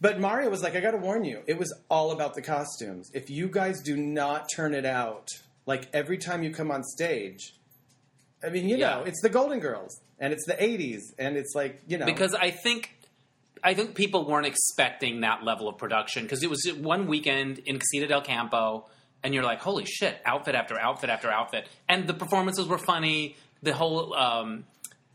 But 0.00 0.20
Mario 0.20 0.50
was 0.50 0.62
like, 0.62 0.76
I 0.76 0.80
got 0.80 0.90
to 0.90 0.98
warn 0.98 1.24
you, 1.24 1.42
it 1.46 1.58
was 1.58 1.72
all 1.88 2.10
about 2.10 2.34
the 2.34 2.42
costumes. 2.42 3.10
If 3.14 3.30
you 3.30 3.48
guys 3.48 3.80
do 3.80 3.96
not 3.96 4.48
turn 4.54 4.74
it 4.74 4.84
out, 4.84 5.30
like 5.64 5.88
every 5.92 6.18
time 6.18 6.42
you 6.42 6.50
come 6.50 6.70
on 6.70 6.82
stage, 6.84 7.54
I 8.44 8.50
mean, 8.50 8.68
you 8.68 8.76
know, 8.76 9.04
it's 9.04 9.20
the 9.22 9.30
Golden 9.30 9.58
Girls 9.58 10.00
and 10.18 10.32
it's 10.32 10.44
the 10.46 10.52
80s 10.54 11.00
and 11.18 11.36
it's 11.36 11.54
like, 11.54 11.80
you 11.86 11.96
know. 11.98 12.06
because 12.06 12.34
I 12.34 12.50
think 12.50 12.96
I 13.64 13.74
think 13.74 13.94
people 13.94 14.24
weren't 14.24 14.46
expecting 14.46 15.22
that 15.22 15.42
level 15.42 15.68
of 15.68 15.78
production 15.78 16.22
because 16.24 16.42
it 16.42 16.50
was 16.50 16.70
one 16.72 17.06
weekend 17.06 17.58
in 17.60 17.78
Casita 17.78 18.06
del 18.06 18.20
Campo, 18.20 18.86
and 19.22 19.34
you're 19.34 19.42
like, 19.42 19.60
holy 19.60 19.84
shit, 19.84 20.16
outfit 20.24 20.54
after 20.54 20.78
outfit 20.78 21.10
after 21.10 21.30
outfit, 21.30 21.66
and 21.88 22.06
the 22.06 22.14
performances 22.14 22.68
were 22.68 22.78
funny. 22.78 23.36
The 23.62 23.72
whole 23.72 24.14
um, 24.14 24.64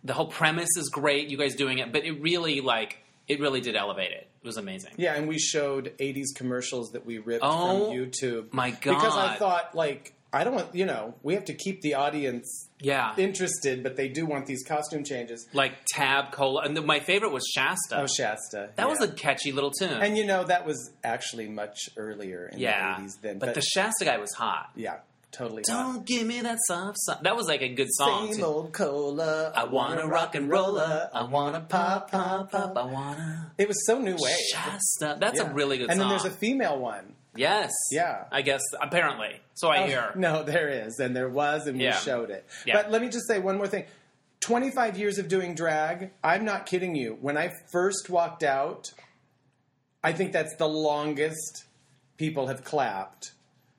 the 0.03 0.13
whole 0.13 0.27
premise 0.27 0.75
is 0.75 0.89
great. 0.89 1.29
You 1.29 1.37
guys 1.37 1.55
doing 1.55 1.77
it, 1.77 1.93
but 1.93 2.03
it 2.03 2.21
really 2.21 2.61
like 2.61 2.97
it 3.27 3.39
really 3.39 3.61
did 3.61 3.75
elevate 3.75 4.11
it. 4.11 4.27
It 4.43 4.47
was 4.47 4.57
amazing. 4.57 4.93
Yeah, 4.97 5.13
and 5.15 5.27
we 5.27 5.37
showed 5.37 5.93
80s 5.99 6.33
commercials 6.35 6.91
that 6.93 7.05
we 7.05 7.19
ripped 7.19 7.43
Oh, 7.43 7.87
from 7.89 7.95
YouTube. 7.97 8.51
my 8.53 8.71
God. 8.71 8.95
Because 8.95 9.15
I 9.15 9.35
thought, 9.35 9.75
like, 9.75 10.13
I 10.33 10.43
don't 10.45 10.55
want, 10.55 10.73
you 10.73 10.85
know, 10.85 11.13
we 11.23 11.33
have 11.35 11.45
to 11.45 11.53
keep 11.53 11.81
the 11.81 11.95
audience 11.95 12.69
Yeah, 12.79 13.13
interested, 13.17 13.83
but 13.83 13.97
they 13.97 14.07
do 14.07 14.25
want 14.25 14.45
these 14.45 14.63
costume 14.63 15.03
changes. 15.03 15.45
like 15.53 15.73
Tab 15.93 16.31
Cola, 16.31 16.61
and 16.63 16.75
the, 16.75 16.81
my 16.81 17.01
favorite 17.01 17.31
was 17.31 17.43
Shasta. 17.53 18.01
Oh, 18.01 18.07
Shasta. 18.07 18.69
that 18.75 18.83
yeah. 18.83 18.85
was 18.87 19.01
a 19.01 19.09
catchy 19.09 19.51
little 19.51 19.71
tune. 19.71 19.89
And, 20.01 20.17
you 20.17 20.25
know, 20.25 20.43
that 20.45 20.65
was 20.65 20.91
actually 21.03 21.47
much 21.49 21.89
earlier 21.97 22.47
in 22.51 22.59
yeah, 22.59 22.95
the 22.97 23.03
80s 23.03 23.21
then. 23.21 23.39
but, 23.39 23.53
the 23.55 23.61
Shasta 23.61 24.05
guy 24.05 24.17
was 24.17 24.33
hot. 24.33 24.71
yeah, 24.75 24.99
totally. 25.31 25.63
Don't 25.63 26.05
give 26.05 26.25
me 26.27 26.41
that 26.41 26.57
soft 26.67 26.97
song. 26.99 27.17
That 27.23 27.35
was 27.35 27.47
like 27.47 27.61
a 27.61 27.69
good 27.69 27.87
song. 27.91 28.27
Same 28.27 28.37
too. 28.41 28.45
old 28.45 28.73
cola. 28.73 29.51
I 29.55 29.63
wanna 29.65 30.07
rock 30.07 30.35
and 30.35 30.49
roller. 30.49 31.09
I 31.13 31.23
wanna 31.23 31.61
pop, 31.61 32.11
pop, 32.11 32.51
pop. 32.51 32.77
I 32.77 32.85
wanna 32.85 33.51
It 33.57 33.67
was 33.67 33.85
so 33.85 33.99
new 33.99 34.15
wave. 34.19 34.35
Shasta. 34.53 35.17
That's 35.19 35.39
Yeah. 35.39 35.49
a 35.49 35.53
really 35.53 35.77
good 35.77 35.85
song. 35.85 35.91
And 35.91 35.99
song. 36.01 36.09
then 36.09 36.17
there's 36.19 36.33
a 36.33 36.37
female 36.37 36.77
one. 36.79 37.15
yes. 37.35 37.71
Yeah. 37.91 38.25
I 38.31 38.41
guess 38.41 38.61
apparently. 38.81 39.39
So 39.55 39.69
I 39.69 39.83
Oh, 39.83 39.87
hear. 39.87 40.11
No, 40.15 40.43
there 40.43 40.69
is, 40.69 40.99
and 40.99 41.15
there 41.15 41.29
was, 41.29 41.67
and 41.67 41.79
Yeah. 41.79 41.95
we 41.97 42.03
showed 42.03 42.29
it. 42.29 42.45
Yeah. 42.65 42.75
But 42.81 42.91
let 42.91 43.01
me 43.01 43.09
just 43.09 43.27
say 43.27 43.39
one 43.39 43.57
more 43.57 43.67
thing. 43.67 43.85
25 44.41 44.97
years 44.97 45.17
of 45.19 45.27
doing 45.27 45.53
drag, 45.53 46.11
I'm 46.23 46.43
not 46.45 46.65
kidding 46.65 46.95
you. 46.95 47.17
When 47.21 47.37
I 47.37 47.51
first 47.71 48.09
walked 48.09 48.41
out, 48.43 48.91
I 50.03 50.13
think 50.13 50.31
that's 50.33 50.55
the 50.57 50.67
longest 50.67 51.65
people 52.17 52.47
have 52.47 52.63
clapped. 52.63 53.33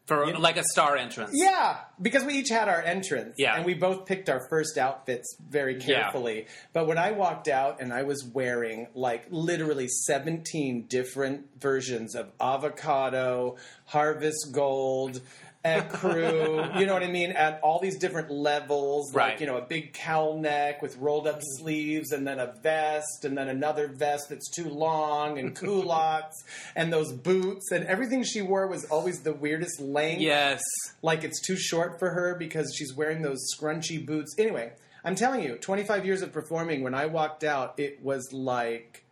For 0.07 0.27
You- 0.27 0.39
like 0.39 0.57
a 0.57 0.65
star 0.73 0.97
entrance. 0.97 1.31
Yeah, 1.33 1.77
because 2.01 2.25
we 2.25 2.35
each 2.35 2.49
had 2.49 2.69
our 2.69 2.83
entrance. 2.83 3.37
Yeah. 3.39 3.55
And 3.57 3.65
we 3.65 3.75
both 3.75 4.05
picked 4.05 4.29
our 4.29 4.47
first 4.51 4.77
outfits 4.77 5.37
very 5.49 5.75
Yeah. 5.79 6.03
carefully. 6.03 6.47
But 6.73 6.87
when 6.89 6.99
I 6.99 7.13
walked 7.13 7.47
out 7.47 7.81
and 7.81 7.93
I 7.93 8.03
was 8.03 8.25
wearing 8.25 8.89
like 8.95 9.27
literally 9.31 9.87
17 9.89 10.87
different 10.89 11.47
versions 11.61 12.17
of 12.17 12.33
avocado, 12.41 13.57
harvest 13.87 14.49
gold, 14.53 15.21
ecru, 15.65 16.79
you 16.79 16.87
know 16.87 16.95
what 16.95 17.03
I 17.03 17.11
mean? 17.11 17.33
At 17.33 17.61
all 17.63 17.79
these 17.81 17.97
different 17.99 18.31
levels. 18.31 19.15
Right. 19.15 19.33
Like, 19.33 19.41
you 19.41 19.47
know, 19.47 19.57
a 19.57 19.63
big 19.63 19.93
cowl 19.93 20.39
neck 20.39 20.83
with 20.83 20.97
rolled 20.97 21.27
up 21.27 21.37
mm-hmm. 21.37 21.63
sleeves 21.63 22.13
and 22.13 22.27
then 22.27 22.39
a 22.39 22.55
vest 22.63 23.25
and 23.25 23.37
then 23.37 23.49
another 23.49 23.89
vest 23.89 24.29
that's 24.29 24.51
too 24.51 24.69
long 24.69 25.39
and 25.39 25.55
culottes 25.55 26.45
and 26.77 26.93
those 26.93 27.13
boots 27.13 27.71
and 27.71 27.85
everything 27.87 28.23
she 28.23 28.43
wore 28.43 28.67
was 28.67 28.85
always 28.87 29.23
the 29.23 29.33
weirdest 29.33 29.81
length 29.81 30.21
Yes. 30.21 30.61
like 31.03 31.25
it's 31.25 31.41
too 31.41 31.57
short 31.57 31.99
for 31.99 32.11
her 32.11 32.35
because 32.35 32.75
she's 32.77 32.95
wearing 32.95 33.23
those 33.23 33.39
scrunchy 33.55 34.05
boots. 34.05 34.35
Anyway, 34.39 34.73
I'm 35.05 35.15
telling 35.15 35.43
you, 35.43 35.57
25 35.57 36.07
years 36.07 36.23
of 36.23 36.33
performing, 36.33 36.83
when 36.83 36.95
I 36.95 37.07
walked 37.07 37.45
out, 37.45 37.79
it 37.79 38.03
was 38.03 38.33
like, 38.33 39.05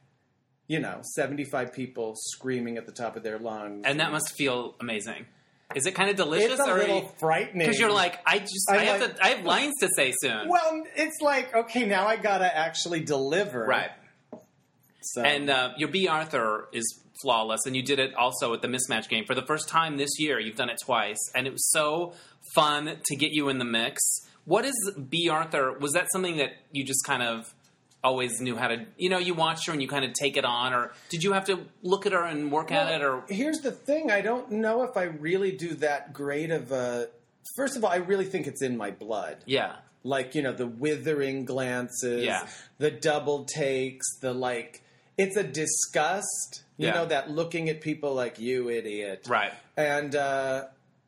you 0.68 0.78
know, 0.78 1.00
75 1.14 1.72
people 1.72 2.14
screaming 2.16 2.76
at 2.76 2.86
the 2.86 2.92
top 2.92 3.16
of 3.16 3.22
their 3.22 3.38
lungs. 3.38 3.82
And 3.84 3.98
that 3.98 4.12
must 4.12 4.32
feel 4.32 4.76
amazing. 4.80 5.26
Is 5.74 5.86
it 5.86 5.94
kind 5.94 6.10
of 6.10 6.16
delicious? 6.16 6.52
it's 6.58 6.60
a 6.60 6.72
or 6.72 6.78
little 6.78 7.08
frightening. 7.18 7.58
Because 7.66 7.78
you're 7.78 7.92
like, 7.92 8.18
I 8.26 8.38
just, 8.40 8.68
I 8.70 8.78
I'm 8.78 8.86
have 8.86 9.00
like- 9.00 9.16
to, 9.16 9.24
I 9.24 9.28
have 9.30 9.44
lines 9.44 9.74
to 9.80 9.88
say 9.94 10.12
soon. 10.20 10.48
well, 10.48 10.82
it's 10.96 11.20
like, 11.20 11.54
okay, 11.54 11.86
now 11.86 12.06
I 12.06 12.16
gotta 12.16 12.54
actually 12.56 13.00
deliver. 13.00 13.64
Right. 13.64 13.90
So, 15.02 15.22
And 15.22 15.48
uh, 15.48 15.72
your 15.78 15.88
Bea 15.88 16.08
Arthur 16.08 16.68
is 16.72 17.00
flawless, 17.22 17.60
and 17.66 17.74
you 17.74 17.82
did 17.82 17.98
it 17.98 18.14
also 18.14 18.52
at 18.52 18.62
the 18.62 18.68
mismatch 18.68 19.08
game 19.08 19.24
for 19.24 19.34
the 19.34 19.42
first 19.46 19.68
time 19.68 19.96
this 19.96 20.18
year. 20.18 20.38
You've 20.38 20.56
done 20.56 20.70
it 20.70 20.78
twice, 20.84 21.18
and 21.34 21.46
it 21.46 21.52
was 21.52 21.70
so 21.70 22.12
fun 22.54 22.98
to 23.04 23.16
get 23.16 23.30
you 23.32 23.48
in 23.48 23.58
the 23.58 23.64
mix. 23.64 24.00
What 24.44 24.64
is 24.64 24.74
Bea 25.08 25.28
Arthur? 25.28 25.72
Was 25.78 25.92
that 25.92 26.08
something 26.12 26.36
that 26.38 26.50
you 26.72 26.84
just 26.84 27.04
kind 27.06 27.22
of 27.22 27.54
always 28.02 28.40
knew 28.40 28.56
how 28.56 28.68
to? 28.68 28.86
You 28.96 29.08
know, 29.10 29.18
you 29.18 29.34
watched 29.34 29.66
her 29.66 29.72
and 29.72 29.80
you 29.82 29.88
kind 29.88 30.04
of 30.04 30.12
take 30.14 30.36
it 30.36 30.44
on, 30.44 30.72
or 30.72 30.92
did 31.08 31.22
you 31.22 31.32
have 31.32 31.44
to 31.46 31.60
look 31.82 32.06
at 32.06 32.12
her 32.12 32.24
and 32.24 32.50
work 32.50 32.72
at 32.72 32.92
it? 32.92 33.04
Or 33.04 33.24
here's 33.28 33.58
the 33.60 33.72
thing: 33.72 34.10
I 34.10 34.20
don't 34.20 34.50
know 34.52 34.82
if 34.82 34.96
I 34.96 35.04
really 35.04 35.52
do 35.52 35.74
that 35.74 36.12
great 36.12 36.50
of 36.50 36.72
a. 36.72 37.08
First 37.56 37.76
of 37.76 37.84
all, 37.84 37.90
I 37.90 37.96
really 37.96 38.24
think 38.26 38.46
it's 38.46 38.62
in 38.62 38.76
my 38.76 38.90
blood. 38.90 39.38
yeah, 39.46 39.76
like 40.04 40.34
you 40.34 40.42
know 40.42 40.52
the 40.52 40.66
withering 40.66 41.44
glances 41.44 42.24
Yeah. 42.24 42.46
the 42.78 42.90
double 42.90 43.44
takes 43.44 44.06
the 44.20 44.32
like 44.32 44.82
it's 45.18 45.36
a 45.36 45.42
disgust. 45.42 46.62
You 46.78 46.86
Yeah. 46.88 46.94
know 46.94 47.06
that 47.06 47.30
looking 47.30 47.68
at 47.68 47.80
people 47.82 48.14
like 48.14 48.38
you 48.38 48.70
idiot, 48.70 49.26
Right. 49.28 49.52
And 49.76 50.14
uh, 50.14 50.64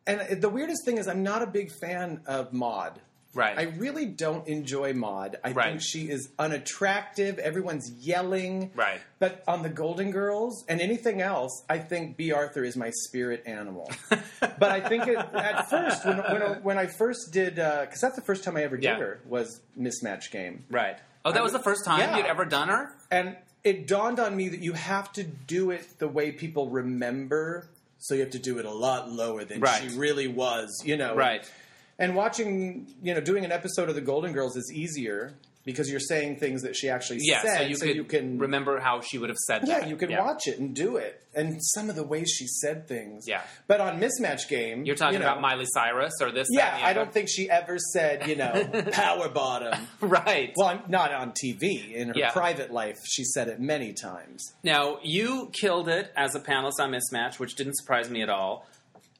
and 0.06 0.40
the 0.42 0.48
weirdest 0.48 0.84
thing 0.84 0.98
is, 0.98 1.06
I'm 1.08 1.22
not 1.22 1.42
a 1.42 1.46
big 1.46 1.70
fan 1.80 2.20
of 2.26 2.52
Maude. 2.52 3.00
Right. 3.34 3.58
I 3.58 3.62
really 3.78 4.06
don't 4.06 4.46
enjoy 4.46 4.92
Maude. 4.92 5.36
I 5.42 5.52
Right. 5.52 5.68
think 5.70 5.80
she 5.82 6.10
is 6.10 6.28
unattractive. 6.38 7.38
Everyone's 7.38 7.90
yelling. 7.98 8.70
Right. 8.74 9.00
But 9.18 9.42
on 9.48 9.62
the 9.62 9.68
Golden 9.68 10.10
Girls 10.10 10.64
and 10.68 10.80
anything 10.80 11.20
else, 11.22 11.64
I 11.68 11.78
think 11.78 12.16
Bea 12.16 12.32
Arthur 12.32 12.62
is 12.64 12.76
my 12.76 12.90
spirit 12.90 13.42
animal. 13.46 13.90
but 14.10 14.62
I 14.70 14.80
think 14.86 15.06
it, 15.08 15.16
at 15.16 15.70
first, 15.70 16.04
when, 16.04 16.18
when, 16.18 16.42
I- 16.42 16.58
when 16.62 16.78
I 16.78 16.86
first 16.86 17.32
did, 17.32 17.58
uh, 17.58 17.82
because 17.86 18.00
that's 18.00 18.16
the 18.16 18.22
first 18.22 18.44
time 18.44 18.56
I 18.56 18.62
ever 18.64 18.76
did 18.76 18.84
Yeah. 18.84 18.98
her, 18.98 19.20
was 19.26 19.60
Mismatch 19.78 20.30
Game. 20.30 20.64
right. 20.70 20.98
Oh, 21.24 21.30
that 21.30 21.38
I 21.38 21.42
was 21.42 21.52
the 21.52 21.60
first 21.60 21.84
time 21.84 22.00
yeah. 22.00 22.16
you'd 22.16 22.26
ever 22.26 22.44
done 22.44 22.68
her? 22.68 22.92
And 23.10 23.36
it 23.62 23.86
dawned 23.86 24.18
on 24.18 24.36
me 24.36 24.48
that 24.48 24.58
you 24.60 24.72
have 24.72 25.12
to 25.12 25.22
do 25.22 25.70
it 25.70 25.86
the 26.00 26.08
way 26.08 26.32
people 26.32 26.68
remember. 26.68 27.68
So 27.98 28.14
you 28.14 28.20
have 28.22 28.30
to 28.30 28.40
do 28.40 28.58
it 28.58 28.64
a 28.64 28.72
lot 28.72 29.08
lower 29.08 29.44
than 29.44 29.60
Right. 29.60 29.80
she 29.88 29.96
really 29.96 30.26
was, 30.26 30.82
you 30.84 30.96
know. 30.96 31.14
Right. 31.14 31.42
And 31.42 31.48
watching, 31.98 32.86
you 33.02 33.14
know, 33.14 33.20
doing 33.20 33.44
an 33.44 33.52
episode 33.52 33.88
of 33.88 33.94
The 33.94 34.00
Golden 34.00 34.32
Girls 34.32 34.56
is 34.56 34.72
easier 34.74 35.34
because 35.64 35.88
you're 35.88 36.00
saying 36.00 36.34
things 36.36 36.62
that 36.62 36.74
she 36.74 36.88
actually 36.88 37.18
Yeah, 37.20 37.40
said. 37.42 37.76
so 37.76 37.84
you, 37.84 38.02
could 38.02 38.08
can 38.08 38.38
remember 38.40 38.80
how 38.80 39.00
she 39.00 39.16
would 39.18 39.28
have 39.28 39.38
said 39.46 39.62
Yeah, 39.64 39.78
that. 39.78 39.88
you 39.88 39.94
can 39.94 40.10
watch 40.16 40.48
it 40.48 40.58
and 40.58 40.74
do 40.74 40.96
it. 40.96 41.22
And 41.36 41.60
some 41.62 41.88
of 41.88 41.94
the 41.94 42.02
ways 42.02 42.28
she 42.36 42.48
said 42.48 42.88
things. 42.88 43.26
Yeah. 43.28 43.42
But 43.68 43.80
on 43.80 44.00
Mismatch 44.00 44.48
Game, 44.48 44.84
You're 44.84 44.96
talking 44.96 45.14
you 45.14 45.18
know, 45.20 45.26
about 45.26 45.40
Miley 45.40 45.66
Cyrus 45.72 46.14
or 46.20 46.32
this? 46.32 46.48
Yeah, 46.50 46.74
and 46.74 46.84
I 46.84 46.92
don't 46.94 47.12
think 47.12 47.28
she 47.30 47.48
ever 47.48 47.78
said, 47.78 48.26
you 48.26 48.34
know, 48.34 48.68
power 48.92 49.28
bottom. 49.28 49.86
Right. 50.00 50.52
Well, 50.56 50.82
not 50.88 51.14
on 51.14 51.30
TV. 51.30 51.92
In 51.94 52.08
her 52.08 52.14
Yeah. 52.16 52.32
private 52.32 52.72
life, 52.72 52.98
she 53.08 53.22
said 53.22 53.46
it 53.46 53.60
many 53.60 53.92
times. 53.92 54.52
Now, 54.64 54.98
you 55.04 55.48
killed 55.52 55.88
it 55.88 56.12
as 56.16 56.34
a 56.34 56.40
panelist 56.40 56.80
on 56.80 56.90
Mismatch, 56.92 57.38
which 57.38 57.54
didn't 57.54 57.76
surprise 57.76 58.10
me 58.10 58.20
at 58.22 58.28
all. 58.28 58.66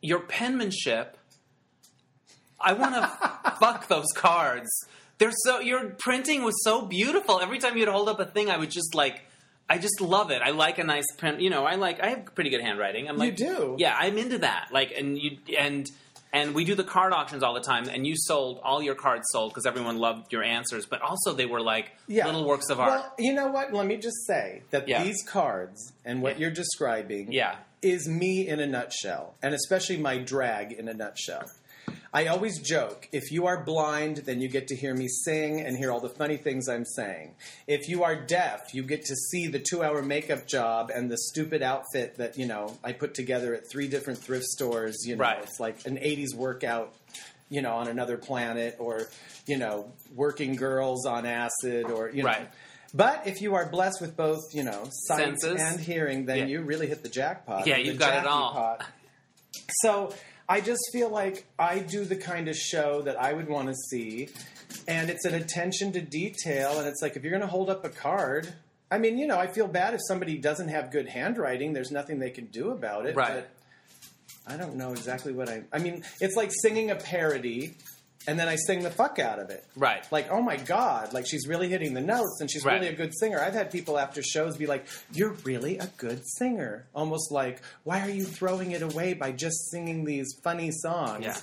Your 0.01 0.19
penmanship, 0.19 1.17
I 2.65 2.73
want 2.73 2.95
to 2.95 3.53
fuck 3.61 3.89
those 3.89 4.07
cards. 4.15 4.69
They're 5.19 5.33
so 5.45 5.61
your 5.61 5.91
printing 5.99 6.43
was 6.43 6.55
so 6.65 6.83
beautiful. 6.87 7.41
Every 7.41 7.59
time 7.59 7.77
you'd 7.77 7.89
hold 7.89 8.09
up 8.09 8.19
a 8.21 8.25
thing, 8.27 8.51
I 8.51 8.57
would 8.57 8.71
just 8.71 8.95
like 8.95 9.23
I 9.71 9.79
just 9.79 10.01
love 10.01 10.31
it. 10.31 10.43
I 10.43 10.51
like 10.51 10.79
a 10.79 10.85
nice 10.85 11.07
print. 11.17 11.41
You 11.41 11.49
know, 11.51 11.65
I 11.65 11.77
like 11.77 12.01
I 12.03 12.09
have 12.09 12.35
pretty 12.35 12.51
good 12.51 12.61
handwriting. 12.61 13.09
I'm 13.09 13.17
like, 13.17 13.39
You 13.39 13.47
do? 13.47 13.77
Yeah, 13.79 13.95
I'm 13.99 14.19
into 14.19 14.39
that. 14.39 14.69
Like 14.73 14.93
and 14.97 15.17
you 15.19 15.39
and 15.59 15.89
and 16.35 16.55
we 16.55 16.65
do 16.65 16.75
the 16.75 16.83
card 16.85 17.13
auctions 17.13 17.43
all 17.43 17.53
the 17.55 17.61
time 17.61 17.89
and 17.91 18.07
you 18.07 18.15
sold 18.17 18.59
all 18.65 18.83
your 18.83 18.95
cards 18.95 19.25
sold 19.31 19.51
because 19.53 19.67
everyone 19.67 19.99
loved 19.99 20.33
your 20.33 20.43
answers, 20.43 20.87
but 20.87 21.03
also 21.03 21.35
they 21.35 21.47
were 21.47 21.61
like 21.61 21.93
Yeah. 22.09 22.25
little 22.27 22.47
works 22.47 22.69
of 22.71 22.81
art. 22.81 22.91
Well, 22.91 23.15
you 23.19 23.35
know 23.35 23.49
what? 23.49 23.73
Let 23.73 23.87
me 23.87 23.99
just 23.99 24.27
say 24.27 24.63
that 24.71 24.89
Yeah. 24.89 25.05
these 25.05 25.23
cards 25.27 25.93
and 26.05 26.23
what 26.23 26.33
Yeah. 26.35 26.41
you're 26.47 26.51
describing 26.51 27.31
yeah. 27.33 27.57
is 27.83 28.09
me 28.09 28.49
in 28.49 28.61
a 28.61 28.67
nutshell, 28.67 29.35
and 29.43 29.55
especially 29.55 29.99
my 29.99 30.17
drag 30.19 30.73
in 30.73 30.89
a 30.89 30.95
nutshell. 30.95 31.51
I 32.15 32.27
always 32.27 32.59
joke 32.61 33.09
if 33.11 33.33
you 33.33 33.47
are 33.47 33.65
blind, 33.65 34.19
then 34.19 34.41
you 34.41 34.49
get 34.49 34.69
to 34.69 34.77
hear 34.77 34.95
me 34.95 35.09
sing 35.09 35.61
and 35.61 35.77
hear 35.77 35.91
all 35.91 36.01
the 36.01 36.11
funny 36.11 36.37
things 36.37 36.69
I'm 36.69 36.85
saying. 36.85 37.35
If 37.67 37.89
you 37.89 38.05
are 38.05 38.15
deaf, 38.15 38.75
you 38.75 38.83
get 38.83 39.05
to 39.07 39.17
see 39.17 39.47
the 39.47 39.59
two 39.59 39.83
hour 39.83 40.03
makeup 40.03 40.47
job 40.47 40.91
and 40.95 41.11
the 41.11 41.17
stupid 41.17 41.63
outfit 41.63 42.17
that, 42.19 42.37
you 42.37 42.47
know, 42.47 42.77
I 42.85 42.93
put 42.93 43.15
together 43.15 43.55
at 43.55 43.63
three 43.71 43.89
different 43.89 44.19
thrift 44.19 44.45
stores. 44.45 45.07
You 45.07 45.17
know, 45.17 45.23
Right. 45.23 45.43
it's 45.43 45.59
like 45.59 45.87
an 45.87 45.97
80s 45.97 46.35
workout, 46.35 46.95
you 47.49 47.63
know, 47.63 47.73
on 47.77 47.89
another 47.89 48.19
planet 48.19 48.77
or, 48.79 49.09
you 49.47 49.57
know, 49.57 49.91
working 50.15 50.55
girls 50.57 51.07
on 51.07 51.25
acid 51.25 51.87
or, 51.87 52.11
you 52.11 52.25
know. 52.25 52.29
Right. 52.29 52.49
But 52.95 53.27
if 53.27 53.41
you 53.41 53.55
are 53.55 53.65
blessed 53.71 54.03
with 54.03 54.19
both, 54.19 54.55
you 54.55 54.65
know, 54.65 54.87
sight 55.07 55.35
and 55.43 55.81
hearing, 55.81 56.27
then 56.27 56.41
Yeah. 56.41 56.45
you 56.45 56.61
really 56.61 56.89
hit 56.89 57.03
the 57.03 57.09
jackpot. 57.09 57.67
Yeah, 57.67 57.79
you've 57.79 57.99
got 57.99 58.19
it 58.19 58.27
all. 58.27 58.79
So 59.81 60.13
I 60.53 60.61
just 60.61 60.91
feel 60.93 61.09
like 61.09 61.47
I 61.59 61.79
do 61.79 62.05
the 62.05 62.15
kind 62.15 62.47
of 62.47 62.55
show 62.55 63.01
that 63.03 63.19
I 63.19 63.33
would 63.33 63.49
want 63.49 63.69
to 63.69 63.75
see, 63.75 64.29
and 64.87 65.09
it's 65.09 65.25
an 65.25 65.33
attention 65.33 65.93
to 65.93 66.03
detail. 66.03 66.79
And 66.79 66.87
it's 66.87 67.01
like 67.01 67.17
if 67.17 67.23
you're 67.23 67.31
going 67.31 67.41
to 67.41 67.47
hold 67.47 67.71
up 67.71 67.87
a 67.87 67.89
card, 67.89 68.53
I 68.91 68.99
mean, 68.99 69.17
you 69.17 69.27
know, 69.27 69.39
I 69.39 69.47
feel 69.47 69.67
bad 69.67 69.95
if 69.95 70.01
somebody 70.07 70.37
doesn't 70.37 70.69
have 70.69 70.91
good 70.91 71.09
handwriting. 71.09 71.73
There's 71.73 71.91
nothing 71.91 72.19
they 72.19 72.29
can 72.29 72.49
do 72.49 72.69
about 72.69 73.07
it. 73.07 73.17
Right. 73.17 73.33
But 73.33 73.51
I 74.47 74.59
don't 74.59 74.77
know 74.77 74.91
exactly 74.91 75.33
what 75.33 75.49
I. 75.49 75.63
I 75.73 75.79
mean, 75.79 76.05
it's 76.21 76.37
like 76.37 76.51
singing 76.53 76.91
a 76.91 76.97
parody. 76.97 77.75
And 78.27 78.39
then 78.39 78.49
I 78.49 78.57
sing 78.57 78.83
the 78.83 78.91
fuck 78.91 79.19
out 79.19 79.39
of 79.41 79.51
it. 79.51 79.65
Right. 79.77 80.05
Like, 80.13 80.31
oh 80.31 80.41
my 80.41 80.57
God, 80.57 81.13
like 81.13 81.27
she's 81.27 81.49
really 81.49 81.69
hitting 81.69 81.93
the 81.95 82.01
notes 82.01 82.39
and 82.41 82.51
she's 82.51 82.65
Right. 82.65 82.75
really 82.75 82.89
a 82.89 82.97
good 82.97 83.13
singer. 83.19 83.41
I've 83.41 83.55
had 83.55 83.71
people 83.73 83.99
after 83.99 84.23
shows 84.23 84.57
be 84.57 84.67
like, 84.67 84.87
you're 85.13 85.35
really 85.45 85.79
a 85.79 85.87
good 85.97 86.23
singer. 86.37 86.87
Almost 86.95 87.33
like, 87.33 87.61
why 87.85 88.01
are 88.01 88.11
you 88.11 88.25
throwing 88.25 88.71
it 88.71 88.83
away 88.83 89.15
by 89.15 89.33
just 89.33 89.71
singing 89.71 90.05
these 90.05 90.29
funny 90.45 90.71
songs? 90.71 91.25
Yeah. 91.25 91.37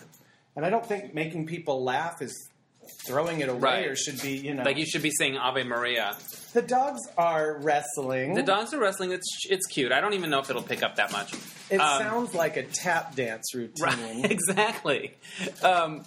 And 0.56 0.66
I 0.66 0.70
don't 0.70 0.86
think 0.86 1.14
making 1.14 1.48
people 1.48 1.84
laugh 1.84 2.22
is 2.22 2.50
throwing 3.06 3.40
it 3.42 3.50
away 3.50 3.60
Right. 3.62 3.88
or 3.88 3.96
should 3.96 4.22
be, 4.22 4.32
you 4.38 4.54
know. 4.54 4.64
Like 4.64 4.78
you 4.78 4.86
should 4.86 5.04
be 5.04 5.12
saying 5.12 5.38
Ave 5.38 5.64
Maria. 5.64 6.16
the 6.54 6.62
dogs 6.62 7.02
are 7.18 7.60
wrestling. 7.62 8.34
The 8.34 8.42
dogs 8.44 8.74
are 8.74 8.80
wrestling. 8.80 9.12
It's 9.12 9.28
it's 9.50 9.68
cute. 9.68 9.92
I 9.92 10.02
don't 10.02 10.14
even 10.14 10.30
know 10.32 10.40
if 10.40 10.50
it'll 10.50 10.64
pick 10.64 10.82
up 10.82 10.96
that 10.96 11.12
much. 11.12 11.34
it 11.70 11.80
um, 11.80 12.02
sounds 12.02 12.34
like 12.34 12.58
a 12.58 12.64
tap 12.64 13.16
dance 13.16 13.54
routine. 13.54 13.74
Right, 13.84 14.32
exactly. 14.32 15.14
Um, 15.62 16.04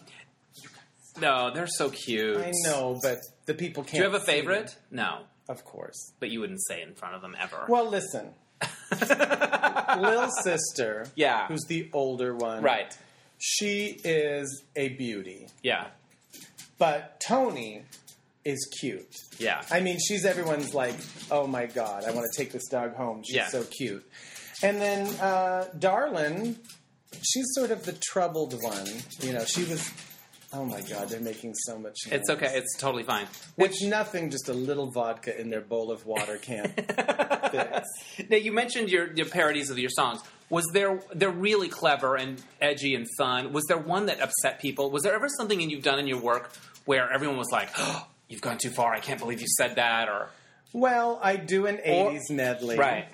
no, 1.20 1.50
they're 1.52 1.66
so 1.66 1.90
cute. 1.90 2.36
I 2.38 2.52
know, 2.64 2.98
but 3.02 3.18
the 3.46 3.54
people 3.54 3.82
can't. 3.82 3.92
Do 3.92 3.98
you 3.98 4.04
have 4.04 4.14
a 4.14 4.20
favorite? 4.24 4.74
No, 4.90 5.20
Of 5.48 5.64
course. 5.64 6.12
but 6.20 6.30
you 6.30 6.40
wouldn't 6.40 6.62
say 6.66 6.82
in 6.82 6.94
front 6.94 7.14
of 7.14 7.22
them 7.22 7.36
ever. 7.40 7.66
Well, 7.68 7.88
listen. 7.88 8.30
Lil 9.98 10.30
sister, 10.42 11.06
Yeah. 11.16 11.46
who's 11.48 11.64
the 11.68 11.90
older 11.92 12.34
one, 12.34 12.62
right. 12.62 12.96
She 13.38 13.98
is 14.04 14.62
a 14.76 14.90
beauty, 14.90 15.48
Yeah. 15.62 15.86
but 16.78 17.20
Tony 17.26 17.82
is 18.44 18.68
cute. 18.80 19.14
Yeah. 19.38 19.62
I 19.70 19.80
mean, 19.80 19.98
she's 19.98 20.24
everyone's 20.24 20.74
like, 20.74 20.94
oh 21.30 21.46
my 21.46 21.66
god, 21.66 22.04
I 22.04 22.12
want 22.12 22.26
to 22.32 22.38
take 22.38 22.52
this 22.52 22.68
dog 22.68 22.94
home. 22.94 23.22
She's 23.24 23.36
Yeah. 23.36 23.48
so 23.48 23.64
cute. 23.64 24.08
And 24.62 24.80
then 24.80 25.06
uh, 25.20 25.66
Darlin, 25.78 26.56
she's 27.20 27.46
sort 27.54 27.70
of 27.72 27.84
the 27.84 27.92
troubled 27.94 28.54
one. 28.62 28.86
You 29.20 29.32
know, 29.32 29.44
she 29.44 29.64
was. 29.64 29.90
Oh 30.54 30.64
my 30.66 30.80
god, 30.82 31.08
they're 31.08 31.20
making 31.20 31.54
so 31.54 31.78
much. 31.78 31.96
Noise. 32.06 32.20
It's 32.20 32.30
okay. 32.30 32.52
It's 32.54 32.76
totally 32.76 33.04
fine. 33.04 33.26
Which 33.56 33.82
nothing, 33.82 34.30
just 34.30 34.48
a 34.48 34.52
little 34.52 34.90
vodka 34.90 35.38
in 35.40 35.48
their 35.50 35.62
bowl 35.62 35.90
of 35.90 36.04
water 36.06 36.36
can't. 36.38 36.72
Now 38.30 38.36
you 38.36 38.52
mentioned 38.52 38.88
your, 38.90 39.12
your 39.12 39.26
parodies 39.26 39.68
of 39.70 39.78
your 39.78 39.90
songs. 39.90 40.20
Was 40.48 40.64
there 40.72 41.02
they're 41.14 41.30
really 41.30 41.68
clever 41.68 42.16
and 42.16 42.42
edgy 42.60 42.94
and 42.94 43.06
fun? 43.18 43.52
Was 43.52 43.64
there 43.68 43.76
one 43.78 44.06
that 44.06 44.20
upset 44.20 44.58
people? 44.60 44.90
Was 44.90 45.02
there 45.02 45.14
ever 45.14 45.28
something 45.28 45.60
in 45.60 45.68
you've 45.70 45.82
done 45.82 45.98
in 45.98 46.06
your 46.06 46.20
work 46.20 46.52
where 46.86 47.10
everyone 47.12 47.36
was 47.36 47.50
like, 47.50 47.68
oh, 47.78 48.06
"You've 48.28 48.40
gone 48.40 48.58
too 48.58 48.70
far. 48.70 48.92
I 48.94 49.00
can't 49.00 49.18
believe 49.20 49.40
you 49.40 49.48
said 49.58 49.76
that," 49.76 50.08
or 50.08 50.28
Well, 50.72 51.18
I 51.22 51.36
do 51.36 51.66
an 51.66 51.76
Or- 51.84 52.10
80s 52.12 52.30
medley. 52.30 52.76
right? 52.78 53.06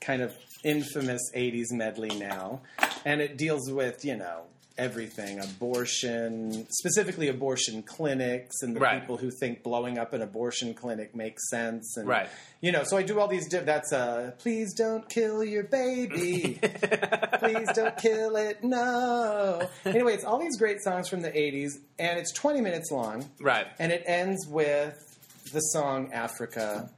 kind 0.00 0.20
of 0.20 0.34
infamous 0.64 1.20
80s 1.34 1.68
medley 1.70 2.10
now. 2.18 2.60
And 3.04 3.20
it 3.20 3.38
deals 3.38 3.70
with, 3.70 4.04
you 4.04 4.16
know, 4.16 4.42
everything 4.78 5.38
abortion, 5.38 6.66
specifically 6.70 7.28
abortion 7.28 7.82
clinics, 7.82 8.62
and 8.62 8.74
the 8.74 8.80
Right. 8.80 9.00
people 9.00 9.16
who 9.16 9.30
think 9.30 9.62
blowing 9.62 9.98
up 9.98 10.12
an 10.12 10.22
abortion 10.22 10.74
clinic 10.74 11.14
makes 11.14 11.48
sense. 11.50 11.96
And, 11.96 12.08
Right. 12.08 12.28
You 12.60 12.72
know, 12.72 12.84
so 12.84 12.96
I 12.96 13.02
do 13.02 13.18
all 13.20 13.28
these. 13.28 13.48
Di- 13.48 13.58
that's 13.60 13.92
uh, 13.92 14.32
please 14.38 14.72
don't 14.74 15.08
kill 15.08 15.42
your 15.44 15.64
baby. 15.64 16.58
please 17.38 17.68
don't 17.74 17.96
kill 17.96 18.36
it. 18.36 18.62
No. 18.62 19.68
Anyway, 19.84 20.14
it's 20.14 20.24
all 20.24 20.38
these 20.38 20.56
great 20.58 20.80
songs 20.82 21.08
from 21.08 21.22
the 21.22 21.30
80s, 21.30 21.72
and 21.98 22.18
it's 22.18 22.32
20 22.32 22.60
minutes 22.60 22.90
long, 22.90 23.28
Right. 23.40 23.66
and 23.78 23.90
it 23.92 24.02
ends 24.06 24.46
with 24.46 24.94
the 25.52 25.60
song 25.60 26.12
Africa 26.12 26.88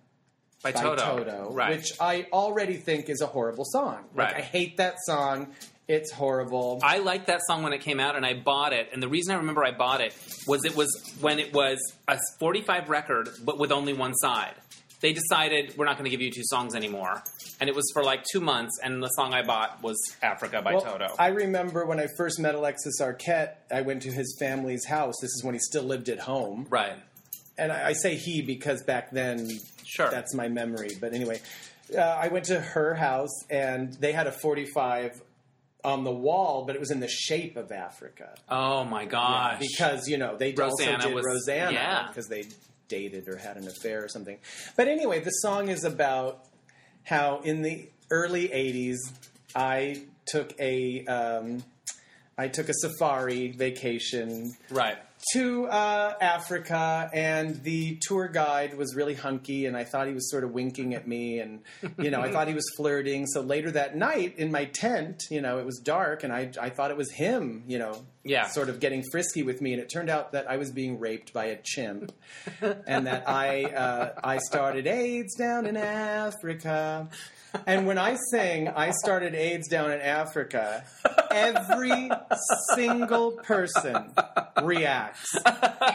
By, 0.62 0.72
by 0.72 0.80
Toto. 0.82 1.02
Toto, 1.24 1.50
Right. 1.52 1.76
which 1.76 1.92
I 2.00 2.26
already 2.32 2.76
think 2.76 3.08
is 3.10 3.20
a 3.20 3.26
horrible 3.26 3.64
song. 3.66 4.04
Like, 4.14 4.32
Right. 4.32 4.37
I 4.37 4.40
hate 4.40 4.76
that 4.78 4.96
song. 5.06 5.54
It's 5.87 6.11
horrible. 6.12 6.81
I 6.83 6.99
liked 6.99 7.27
that 7.27 7.40
song 7.47 7.62
when 7.62 7.73
it 7.75 7.81
came 7.83 8.01
out, 8.01 8.16
and 8.16 8.25
I 8.25 8.35
bought 8.35 8.73
it. 8.73 8.88
And 8.92 9.03
the 9.03 9.09
reason 9.09 9.35
I 9.35 9.38
remember 9.38 9.62
I 9.64 9.73
bought 9.73 10.01
it 10.01 10.14
was 10.47 10.64
it 10.64 10.75
was 10.77 10.88
when 11.20 11.38
it 11.38 11.53
was 11.53 11.79
a 12.09 12.18
45 12.40 12.88
record, 12.88 13.29
but 13.44 13.59
with 13.59 13.70
only 13.73 13.92
one 13.92 14.14
side. 14.14 14.55
They 15.01 15.12
decided 15.12 15.75
we're 15.77 15.85
not 15.85 15.99
going 15.99 16.05
to 16.07 16.11
give 16.11 16.23
you 16.23 16.31
two 16.31 16.44
songs 16.44 16.75
anymore, 16.75 17.23
and 17.61 17.68
it 17.68 17.77
was 17.77 17.85
for 17.92 18.03
like 18.03 18.25
two 18.33 18.40
months. 18.40 18.79
And 18.83 19.03
the 19.03 19.09
song 19.09 19.35
I 19.35 19.42
bought 19.42 19.83
was 19.83 19.97
"Africa" 20.23 20.62
by 20.62 20.73
Well, 20.73 20.81
Toto. 20.83 21.14
I 21.18 21.29
remember 21.29 21.85
when 21.85 22.01
I 22.01 22.07
first 22.16 22.40
met 22.40 22.55
Alexis 22.55 23.03
Arquette, 23.03 23.57
I 23.70 23.83
went 23.83 24.01
to 24.05 24.11
his 24.11 24.35
family's 24.40 24.87
house. 24.87 25.14
This 25.20 25.33
is 25.33 25.42
when 25.44 25.55
he 25.55 25.59
still 25.61 25.83
lived 25.85 26.09
at 26.09 26.20
home. 26.20 26.66
right. 26.70 26.97
And 27.59 27.70
I, 27.70 27.88
I 27.88 27.92
say 27.92 28.16
he 28.16 28.40
because 28.42 28.83
back 28.83 29.11
then 29.12 29.49
Sure. 29.85 30.11
that's 30.11 30.35
my 30.35 30.49
memory. 30.49 30.97
But 31.01 31.12
anyway, 31.12 31.40
uh, 31.94 32.01
I 32.01 32.29
went 32.29 32.47
to 32.47 32.59
her 32.61 32.94
house 32.94 33.44
and 33.51 33.92
they 33.94 34.11
had 34.12 34.27
a 34.27 34.33
45 34.33 35.20
on 35.85 36.05
the 36.05 36.11
wall, 36.12 36.64
but 36.66 36.75
it 36.75 36.81
was 36.81 36.90
in 36.90 37.01
the 37.01 37.09
shape 37.09 37.57
of 37.57 37.70
Africa. 37.70 38.35
oh 38.49 38.85
my 38.85 39.05
gosh! 39.05 39.59
because 39.61 40.09
you 40.09 40.16
know 40.16 40.37
they 40.37 40.53
Rosanna 40.53 40.95
also 40.97 41.09
did 41.09 41.14
was- 41.14 41.24
Rosanna 41.24 41.72
yeah. 41.72 42.07
because 42.09 42.26
they 42.28 42.45
dated 42.89 43.28
or 43.28 43.37
had 43.37 43.57
an 43.57 43.66
affair 43.68 44.03
or 44.05 44.09
something. 44.09 44.39
But 44.76 44.89
anyway, 44.89 45.20
the 45.20 45.30
song 45.30 45.68
is 45.68 45.85
about 45.85 46.45
how 47.05 47.41
in 47.41 47.62
the 47.62 47.89
early 48.11 48.49
'80s 48.49 48.97
I 49.55 50.03
took 50.26 50.59
a 50.59 51.05
um, 51.07 51.62
I 52.37 52.49
took 52.49 52.68
a 52.68 52.74
safari 52.74 53.53
vacation 53.53 54.57
Right. 54.70 54.97
To 55.33 55.66
uh, 55.66 56.14
Africa, 56.20 57.11
and 57.12 57.62
the 57.62 57.99
tour 58.03 58.29
guide 58.29 58.75
was 58.77 58.95
really 58.95 59.14
hunky, 59.14 59.66
and 59.66 59.77
I 59.77 59.85
thought 59.85 60.07
he 60.07 60.14
was 60.14 60.31
sort 60.31 60.45
of 60.45 60.51
winking 60.53 60.95
at 60.95 61.09
me, 61.09 61.39
and 61.41 61.61
you 61.99 62.11
know, 62.11 62.20
I 62.20 62.31
thought 62.31 62.49
he 62.49 62.55
was 62.55 62.64
flirting. 62.77 63.27
So 63.27 63.41
later 63.41 63.70
that 63.72 63.97
night 63.97 64.35
in 64.39 64.51
my 64.53 64.66
tent, 64.66 65.22
you 65.31 65.41
know, 65.41 65.59
it 65.59 65.64
was 65.66 65.79
dark, 65.79 66.25
and 66.25 66.33
I 66.33 66.51
I 66.61 66.68
thought 66.70 66.91
it 66.91 66.97
was 66.97 67.11
him, 67.12 67.64
you 67.66 67.79
know, 67.79 68.05
Yeah. 68.25 68.47
sort 68.49 68.68
of 68.68 68.81
getting 68.81 69.03
frisky 69.11 69.43
with 69.43 69.61
me, 69.61 69.72
and 69.72 69.81
it 69.83 69.89
turned 69.89 70.11
out 70.11 70.33
that 70.33 70.49
I 70.51 70.57
was 70.57 70.70
being 70.70 70.99
raped 71.01 71.33
by 71.33 71.47
a 71.47 71.57
chimp, 71.62 72.12
and 72.61 73.07
that 73.07 73.29
I 73.29 73.64
uh, 73.64 74.12
I 74.22 74.39
started 74.39 74.87
AIDS 74.87 75.35
down 75.37 75.66
in 75.66 75.77
Africa. 75.77 77.09
And 77.66 77.86
when 77.86 77.98
I 77.98 78.16
sing, 78.30 78.68
I 78.68 78.90
started 78.90 79.34
AIDS 79.34 79.68
down 79.68 79.90
in 79.92 80.00
Africa, 80.00 80.84
every 81.30 82.11
single 82.74 83.32
person 83.32 84.12
reacts 84.62 85.34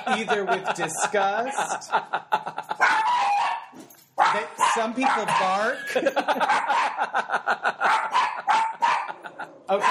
either 0.07 0.45
with 0.45 0.65
disgust. 0.75 1.91
Some 4.75 4.93
people 4.93 5.25
bark. 5.25 5.77
okay, 5.95 6.05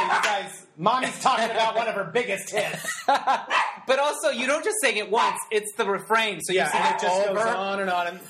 you 0.02 0.22
guys, 0.22 0.66
mommy's 0.76 1.18
talking 1.20 1.50
about 1.50 1.74
one 1.76 1.88
of 1.88 1.94
her 1.94 2.04
biggest 2.12 2.50
hits. 2.50 3.02
But 3.06 3.98
also, 3.98 4.28
you 4.30 4.46
don't 4.46 4.62
just 4.64 4.76
sing 4.82 4.96
it 4.98 5.10
once; 5.10 5.38
it's 5.50 5.72
the 5.76 5.86
refrain. 5.86 6.40
So 6.42 6.52
you 6.52 6.58
Yeah, 6.58 6.70
sing 6.70 6.82
it 6.82 6.94
it 6.96 7.00
just 7.00 7.28
over. 7.28 7.34
goes 7.38 7.46
on 7.54 7.80
and 7.80 7.90
on. 7.90 8.06
And, 8.08 8.20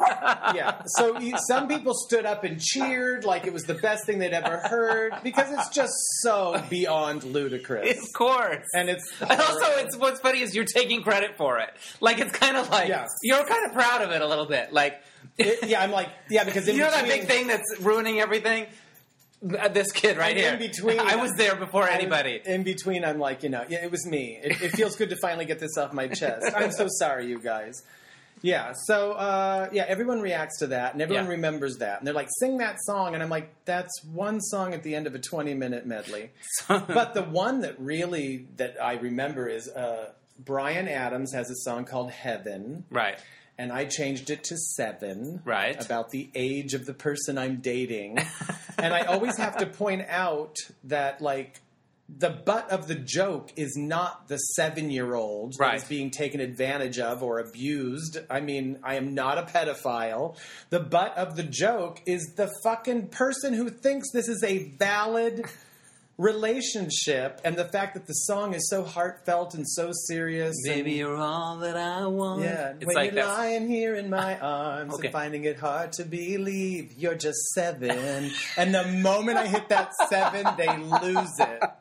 yeah, 0.00 0.82
so 0.86 1.18
some 1.48 1.68
people 1.68 1.94
stood 1.94 2.24
up 2.26 2.44
and 2.44 2.60
cheered 2.60 3.24
like 3.24 3.46
it 3.46 3.52
was 3.52 3.62
the 3.64 3.74
best 3.74 4.04
thing 4.06 4.18
they'd 4.18 4.32
ever 4.32 4.56
heard 4.58 5.12
because 5.22 5.50
it's 5.52 5.68
just 5.68 5.92
so 6.22 6.60
beyond 6.70 7.24
ludicrous. 7.24 7.98
Of 7.98 8.12
course. 8.14 8.66
And 8.74 8.88
it's 8.88 9.04
And 9.20 9.30
also, 9.40 9.66
it's 9.78 9.96
what's 9.96 10.20
funny 10.20 10.40
is 10.40 10.54
you're 10.54 10.64
taking 10.64 11.02
credit 11.02 11.36
for 11.36 11.58
it. 11.58 11.70
Like 12.00 12.18
it's 12.18 12.32
kind 12.32 12.56
of 12.56 12.68
like 12.70 12.88
you're 13.22 13.44
kind 13.44 13.66
of 13.66 13.72
proud 13.72 14.02
of 14.02 14.10
it 14.10 14.22
a 14.22 14.26
little 14.26 14.46
bit. 14.46 14.72
Like 14.72 15.00
It- 15.38 15.68
yeah, 15.68 15.80
I'm 15.82 15.90
like 15.92 16.08
yeah 16.30 16.44
because 16.44 16.66
in 16.68 16.76
you 16.76 16.82
know 16.82 16.90
that 16.90 17.04
big 17.06 17.24
thing 17.26 17.46
that's 17.46 17.78
ruining 17.80 18.18
everything. 18.20 18.66
Uh, 19.58 19.68
This 19.68 19.90
kid 19.92 20.16
right 20.18 20.30
And 20.30 20.38
here. 20.38 20.52
in 20.54 20.58
between- 20.58 21.00
I 21.14 21.16
was 21.16 21.32
there 21.36 21.56
before 21.56 21.88
anybody. 21.88 22.40
In 22.44 22.62
between, 22.62 23.04
I'm 23.04 23.18
like, 23.18 23.42
you 23.42 23.48
know, 23.48 23.64
yeah, 23.68 23.84
it 23.84 23.90
was 23.90 24.06
me. 24.06 24.38
It, 24.42 24.62
it 24.62 24.68
feels 24.70 24.94
good 24.96 25.10
to 25.10 25.16
finally 25.20 25.44
get 25.46 25.58
this 25.58 25.76
off 25.76 25.92
my 25.92 26.06
chest. 26.08 26.46
I'm 26.56 26.70
so 26.72 26.86
sorry, 26.88 27.26
you 27.26 27.38
guys. 27.40 27.82
Yeah, 28.42 28.72
so 28.86 29.12
uh, 29.12 29.68
yeah, 29.72 29.84
everyone 29.88 30.20
reacts 30.20 30.58
to 30.58 30.66
that, 30.68 30.92
and 30.92 31.00
everyone 31.02 31.24
Yeah. 31.26 31.30
remembers 31.30 31.78
that, 31.78 31.98
and 31.98 32.06
they're 32.06 32.14
like, 32.14 32.28
"Sing 32.40 32.58
that 32.58 32.76
song," 32.82 33.14
and 33.14 33.22
I'm 33.22 33.30
like, 33.30 33.48
"That's 33.64 33.92
one 34.04 34.40
song 34.40 34.74
at 34.74 34.82
the 34.82 34.94
end 34.94 35.06
of 35.06 35.14
a 35.14 35.18
20 35.20 35.54
minute 35.54 35.86
medley." 35.86 36.30
but 36.68 37.14
the 37.14 37.22
one 37.22 37.60
that 37.60 37.78
really 37.80 38.46
that 38.56 38.76
I 38.82 38.94
remember 38.94 39.48
is 39.48 39.68
uh, 39.68 40.10
Bryan 40.38 40.88
Adams 40.88 41.32
has 41.32 41.50
a 41.50 41.56
song 41.56 41.84
called 41.84 42.10
"Heaven," 42.10 42.84
right. 42.90 43.18
and 43.58 43.70
I 43.72 43.84
changed 43.84 44.28
it 44.30 44.42
to 44.44 44.56
seven. 44.56 45.40
Right. 45.44 45.82
About 45.84 46.10
the 46.10 46.28
age 46.34 46.74
of 46.74 46.84
the 46.84 46.94
person 46.94 47.38
I'm 47.38 47.56
dating. 47.60 48.18
and 48.78 48.92
I 48.92 49.02
always 49.02 49.36
have 49.36 49.56
to 49.58 49.66
point 49.66 50.06
out 50.08 50.56
that, 50.84 51.20
like, 51.20 51.60
the 52.18 52.30
butt 52.30 52.70
of 52.70 52.88
the 52.88 52.94
joke 52.94 53.52
is 53.56 53.74
not 53.76 54.28
the 54.28 54.36
seven 54.36 54.90
year 54.90 55.14
old 55.14 55.54
Right. 55.58 55.72
that 55.72 55.82
is 55.82 55.88
being 55.88 56.10
taken 56.10 56.40
advantage 56.40 56.98
of 56.98 57.22
or 57.22 57.38
abused. 57.38 58.18
I 58.28 58.40
mean, 58.40 58.78
I 58.82 58.96
am 58.96 59.14
not 59.14 59.38
a 59.38 59.42
pedophile. 59.42 60.36
The 60.70 60.80
butt 60.80 61.16
of 61.16 61.36
the 61.36 61.42
joke 61.42 62.00
is 62.06 62.34
the 62.36 62.50
fucking 62.62 63.08
person 63.08 63.54
who 63.54 63.70
thinks 63.70 64.10
this 64.12 64.28
is 64.28 64.42
a 64.44 64.68
valid 64.78 65.44
relationship 66.22 67.40
and 67.44 67.56
the 67.56 67.64
fact 67.66 67.94
that 67.94 68.06
the 68.06 68.12
song 68.12 68.54
is 68.54 68.68
so 68.68 68.84
heartfelt 68.84 69.54
and 69.54 69.68
so 69.68 69.90
serious. 70.06 70.54
Baby, 70.64 70.92
you're 70.92 71.16
all 71.16 71.58
that 71.58 71.76
I 71.76 72.06
want. 72.06 72.42
yeah, 72.42 72.72
it's 72.76 72.86
when 72.86 72.96
like 72.96 73.12
you're 73.12 73.24
that. 73.24 73.38
lying 73.38 73.68
here 73.68 73.94
in 73.94 74.10
my 74.10 74.38
arms 74.40 74.94
Okay. 74.94 75.08
and 75.08 75.12
finding 75.12 75.44
it 75.44 75.58
hard 75.58 75.92
to 75.94 76.04
believe 76.04 76.92
you're 76.96 77.14
just 77.14 77.38
seven. 77.54 78.30
and 78.56 78.74
the 78.74 78.84
moment 78.84 79.38
I 79.38 79.46
hit 79.46 79.68
that 79.68 79.92
seven, 80.08 80.46
they 80.56 80.76
lose 80.78 81.38
it. 81.38 81.62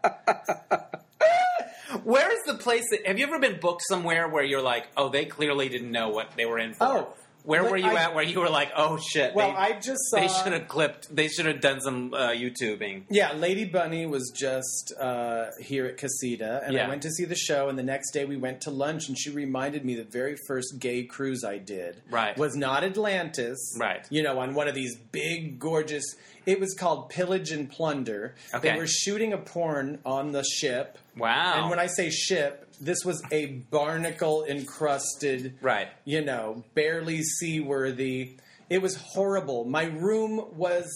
Where 2.03 2.31
is 2.31 2.39
the 2.45 2.55
place 2.55 2.83
that? 2.91 3.05
Have 3.05 3.19
you 3.19 3.27
ever 3.27 3.39
been 3.39 3.59
booked 3.59 3.83
somewhere 3.87 4.27
where 4.27 4.43
you're 4.43 4.61
like, 4.61 4.87
oh, 4.97 5.09
they 5.09 5.25
clearly 5.25 5.69
didn't 5.69 5.91
know 5.91 6.09
what 6.09 6.31
they 6.37 6.45
were 6.45 6.57
in 6.57 6.73
for? 6.73 6.83
Oh, 6.85 7.13
where 7.43 7.63
but 7.63 7.71
were 7.71 7.77
you 7.77 7.85
I- 7.91 8.03
at? 8.03 8.15
Where 8.15 8.23
you 8.23 8.39
were 8.39 8.49
like, 8.49 8.71
oh 8.75 8.97
shit. 8.97 9.33
Well, 9.33 9.51
they, 9.51 9.55
I 9.57 9.79
just 9.79 9.99
saw. 10.09 10.19
they 10.19 10.27
should 10.27 10.53
have 10.53 10.67
clipped. 10.67 11.13
They 11.15 11.27
should 11.27 11.45
have 11.45 11.61
done 11.61 11.81
some 11.81 12.13
uh, 12.13 12.29
YouTubing. 12.29 13.03
Yeah, 13.09 13.33
Lady 13.33 13.65
Bunny 13.65 14.05
was 14.05 14.31
just 14.37 14.93
uh, 14.99 15.47
here 15.59 15.85
at 15.85 15.97
Casita, 15.97 16.61
and 16.63 16.73
Yeah. 16.75 16.85
I 16.85 16.89
went 16.89 17.01
to 17.03 17.09
see 17.11 17.25
the 17.25 17.35
show. 17.35 17.69
And 17.69 17.77
the 17.77 17.83
next 17.83 18.11
day, 18.11 18.25
we 18.25 18.37
went 18.37 18.61
to 18.61 18.71
lunch, 18.71 19.07
and 19.07 19.17
she 19.17 19.29
reminded 19.29 19.85
me 19.85 19.95
the 19.95 20.03
very 20.03 20.35
first 20.47 20.79
gay 20.79 21.03
cruise 21.03 21.43
I 21.43 21.57
did 21.57 22.01
Right. 22.09 22.37
was 22.37 22.55
not 22.55 22.83
Atlantis, 22.83 23.75
Right. 23.79 24.05
You 24.09 24.23
know, 24.23 24.39
on 24.39 24.53
one 24.53 24.67
of 24.67 24.75
these 24.75 24.95
big, 25.11 25.59
gorgeous. 25.59 26.03
It 26.45 26.59
was 26.59 26.73
called 26.73 27.09
Pillage 27.09 27.51
and 27.51 27.69
Plunder. 27.69 28.33
Okay. 28.53 28.71
They 28.71 28.77
were 28.77 28.87
shooting 28.87 29.31
a 29.31 29.37
porn 29.37 29.99
on 30.03 30.31
the 30.31 30.43
ship. 30.43 30.97
Wow. 31.15 31.53
And 31.61 31.69
when 31.69 31.77
I 31.77 31.85
say 31.85 32.09
ship, 32.09 32.67
this 32.81 33.05
was 33.05 33.21
a 33.31 33.45
barnacle 33.69 34.43
encrusted, 34.43 35.55
Right. 35.61 35.87
You 36.03 36.21
know, 36.21 36.63
barely 36.73 37.21
seaworthy. 37.21 38.31
It 38.69 38.81
was 38.81 38.95
horrible. 38.95 39.65
My 39.65 39.83
room 39.83 40.43
was 40.57 40.89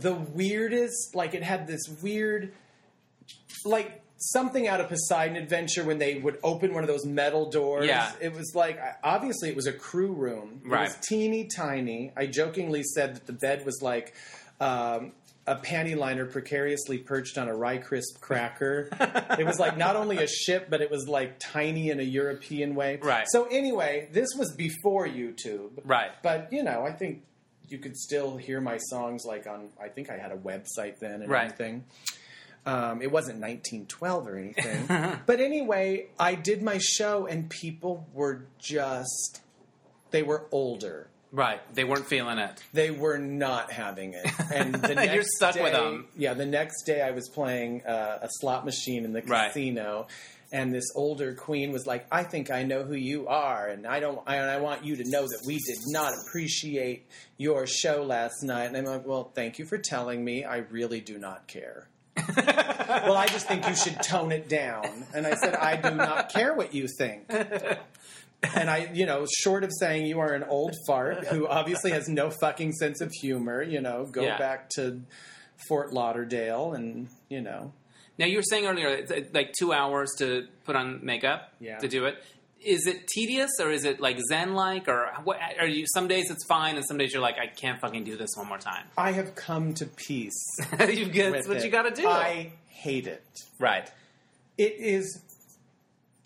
the 0.00 0.14
weirdest. 0.14 1.14
Like 1.14 1.34
it 1.34 1.42
had 1.42 1.66
this 1.66 1.82
weird, 2.02 2.52
like 3.64 4.02
something 4.16 4.66
out 4.66 4.80
of 4.80 4.88
Poseidon 4.88 5.36
Adventure 5.36 5.84
when 5.84 5.98
they 5.98 6.16
would 6.16 6.38
open 6.42 6.72
one 6.74 6.82
of 6.82 6.88
those 6.88 7.04
metal 7.04 7.50
doors. 7.50 7.86
Yeah. 7.86 8.10
It 8.20 8.32
was 8.32 8.52
like 8.54 8.80
obviously 9.04 9.48
it 9.50 9.56
was 9.56 9.66
a 9.66 9.72
crew 9.72 10.12
room. 10.12 10.62
It 10.64 10.70
was 10.70 10.96
teeny 11.06 11.48
tiny. 11.54 12.12
I 12.16 12.26
jokingly 12.26 12.82
said 12.82 13.16
that 13.16 13.26
the 13.26 13.32
bed 13.32 13.64
was 13.66 13.80
like. 13.82 14.14
Um, 14.60 15.12
a 15.48 15.56
panty 15.56 15.96
liner 15.96 16.26
precariously 16.26 16.98
perched 16.98 17.38
on 17.38 17.48
a 17.48 17.54
rye 17.56 17.78
crisp 17.78 18.20
cracker. 18.20 18.88
it 19.38 19.46
was 19.46 19.58
like 19.58 19.76
not 19.76 19.96
only 19.96 20.18
a 20.18 20.26
ship, 20.26 20.68
but 20.68 20.80
it 20.80 20.90
was 20.90 21.08
like 21.08 21.38
tiny 21.38 21.90
in 21.90 22.00
a 22.00 22.04
European 22.04 22.74
way. 22.74 22.98
Right. 23.02 23.26
So 23.30 23.44
anyway, 23.50 24.08
this 24.12 24.28
was 24.36 24.52
before 24.52 25.06
YouTube. 25.06 25.70
Right. 25.84 26.10
But 26.22 26.52
you 26.52 26.62
know, 26.62 26.84
I 26.84 26.92
think 26.92 27.22
you 27.68 27.78
could 27.78 27.96
still 27.96 28.36
hear 28.36 28.60
my 28.60 28.78
songs 28.78 29.24
like 29.24 29.46
on. 29.46 29.68
I 29.82 29.88
think 29.88 30.10
I 30.10 30.18
had 30.18 30.32
a 30.32 30.36
website 30.36 30.98
then 31.00 31.22
and 31.22 31.28
Right. 31.30 31.44
everything. 31.46 31.84
Um, 32.66 33.00
it 33.00 33.10
wasn't 33.10 33.40
1912 33.40 34.26
or 34.28 34.36
anything. 34.36 35.18
but 35.26 35.40
anyway, 35.40 36.08
I 36.18 36.34
did 36.34 36.62
my 36.62 36.78
show 36.78 37.26
and 37.26 37.48
people 37.48 38.06
were 38.12 38.44
just. 38.58 39.40
They 40.10 40.22
were 40.22 40.46
older. 40.50 41.08
Right. 41.30 41.60
They 41.74 41.84
weren't 41.84 42.06
feeling 42.06 42.38
it. 42.38 42.62
They 42.72 42.90
were 42.90 43.18
not 43.18 43.70
having 43.70 44.14
it, 44.14 44.26
and 44.52 44.74
the 44.74 44.94
next 44.94 45.14
You're 45.14 45.24
stuck 45.24 45.54
day, 45.54 45.70
them. 45.70 46.06
Yeah, 46.16 46.34
the 46.34 46.46
next 46.46 46.84
day 46.84 47.02
I 47.02 47.10
was 47.10 47.28
playing 47.28 47.84
uh, 47.86 48.20
a 48.22 48.28
slot 48.40 48.64
machine 48.64 49.04
in 49.04 49.12
the 49.12 49.22
Right. 49.22 49.48
casino, 49.48 50.06
and 50.52 50.72
this 50.74 50.86
older 50.94 51.34
queen 51.34 51.70
was 51.72 51.86
like, 51.86 52.06
"I 52.10 52.22
think 52.24 52.50
I 52.50 52.62
know 52.62 52.82
who 52.82 52.94
you 52.94 53.28
are, 53.28 53.66
and 53.68 53.86
I 53.86 54.00
don't, 54.00 54.20
I, 54.26 54.36
and 54.36 54.50
I 54.50 54.58
want 54.58 54.84
you 54.84 54.96
to 54.96 55.04
know 55.10 55.22
that 55.26 55.42
we 55.46 55.58
did 55.58 55.78
not 55.88 56.14
appreciate 56.26 57.06
your 57.36 57.66
show 57.66 58.02
last 58.04 58.42
night." 58.42 58.64
And 58.66 58.76
I'm 58.78 58.84
like, 58.84 59.06
"Well, 59.06 59.30
thank 59.34 59.58
you 59.58 59.66
for 59.66 59.76
telling 59.76 60.24
me. 60.24 60.44
I 60.44 60.58
really 60.70 61.00
do 61.02 61.18
not 61.18 61.46
care." 61.46 61.88
well, 62.36 63.16
I 63.16 63.26
just 63.26 63.46
think 63.46 63.68
you 63.68 63.74
should 63.76 64.02
tone 64.02 64.32
it 64.32 64.48
down. 64.48 65.04
And 65.14 65.24
I 65.26 65.34
said, 65.34 65.54
I 65.54 65.76
do 65.76 65.94
not 65.94 66.30
care 66.30 66.52
what 66.52 66.74
you 66.74 66.88
think. 66.98 67.30
And 68.54 68.70
I, 68.70 68.90
you 68.94 69.04
know, 69.04 69.26
short 69.42 69.64
of 69.64 69.72
saying 69.80 70.06
you 70.06 70.20
are 70.20 70.32
an 70.32 70.44
old 70.44 70.74
fart 70.86 71.26
who 71.26 71.48
obviously 71.48 71.90
has 71.90 72.08
no 72.08 72.30
fucking 72.30 72.72
sense 72.72 73.00
of 73.00 73.10
humor, 73.20 73.62
you 73.62 73.80
know, 73.80 74.04
go 74.06 74.22
Yeah. 74.22 74.38
back 74.38 74.70
to 74.76 75.00
Fort 75.68 75.92
Lauderdale 75.92 76.72
and, 76.72 77.08
you 77.28 77.40
know. 77.40 77.72
Now 78.16 78.26
you 78.26 78.36
were 78.36 78.42
saying 78.44 78.66
earlier, 78.66 79.04
uh, 79.10 79.20
like 79.34 79.52
two 79.58 79.72
hours 79.72 80.10
to 80.18 80.46
put 80.64 80.76
on 80.76 81.04
makeup 81.04 81.52
Yeah. 81.60 81.78
to 81.78 81.88
do 81.88 82.04
it. 82.04 82.22
Is 82.64 82.86
it 82.86 83.06
tedious 83.08 83.50
or 83.60 83.70
is 83.70 83.84
it 83.84 84.00
like 84.00 84.18
zen 84.28 84.54
like 84.54 84.88
or 84.88 85.12
what? 85.24 85.38
Are 85.60 85.66
you 85.66 85.84
some 85.94 86.06
days 86.08 86.30
it's 86.30 86.44
fine 86.46 86.76
and 86.76 86.84
some 86.86 86.98
days 86.98 87.12
you're 87.12 87.22
like 87.22 87.38
I 87.38 87.46
can't 87.46 87.80
fucking 87.80 88.02
do 88.04 88.16
this 88.16 88.30
one 88.36 88.48
more 88.48 88.58
time. 88.58 88.84
I 88.96 89.12
have 89.12 89.34
come 89.36 89.74
to 89.74 89.86
peace. 89.86 90.40
you 90.88 91.06
get, 91.06 91.32
that's 91.32 91.46
what 91.48 91.58
it. 91.58 91.64
you 91.64 91.70
got 91.70 91.82
to 91.82 92.02
do. 92.02 92.08
I 92.08 92.52
hate 92.68 93.06
it. 93.08 93.22
right. 93.60 93.88
It 94.56 94.74
is 94.78 95.22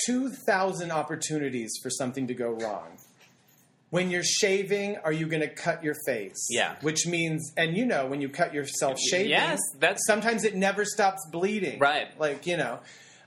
2,000 0.06 0.90
opportunities 0.90 1.72
for 1.82 1.90
something 1.90 2.26
to 2.26 2.34
go 2.34 2.50
wrong. 2.50 2.98
When 3.90 4.10
you're 4.10 4.22
shaving, 4.24 4.96
are 5.04 5.12
you 5.12 5.26
going 5.26 5.42
to 5.42 5.48
cut 5.48 5.84
your 5.84 5.94
face? 6.06 6.46
Yeah. 6.48 6.76
Which 6.80 7.06
means, 7.06 7.52
and 7.58 7.76
you 7.76 7.84
know, 7.84 8.06
when 8.06 8.22
you 8.22 8.30
cut 8.30 8.54
yourself 8.54 8.98
shaving, 8.98 9.28
Yes, 9.30 9.58
that's- 9.78 10.00
sometimes 10.06 10.44
it 10.44 10.54
never 10.54 10.84
stops 10.86 11.26
bleeding. 11.30 11.78
Right. 11.78 12.08
Like, 12.18 12.46
you 12.46 12.56
know, 12.56 12.78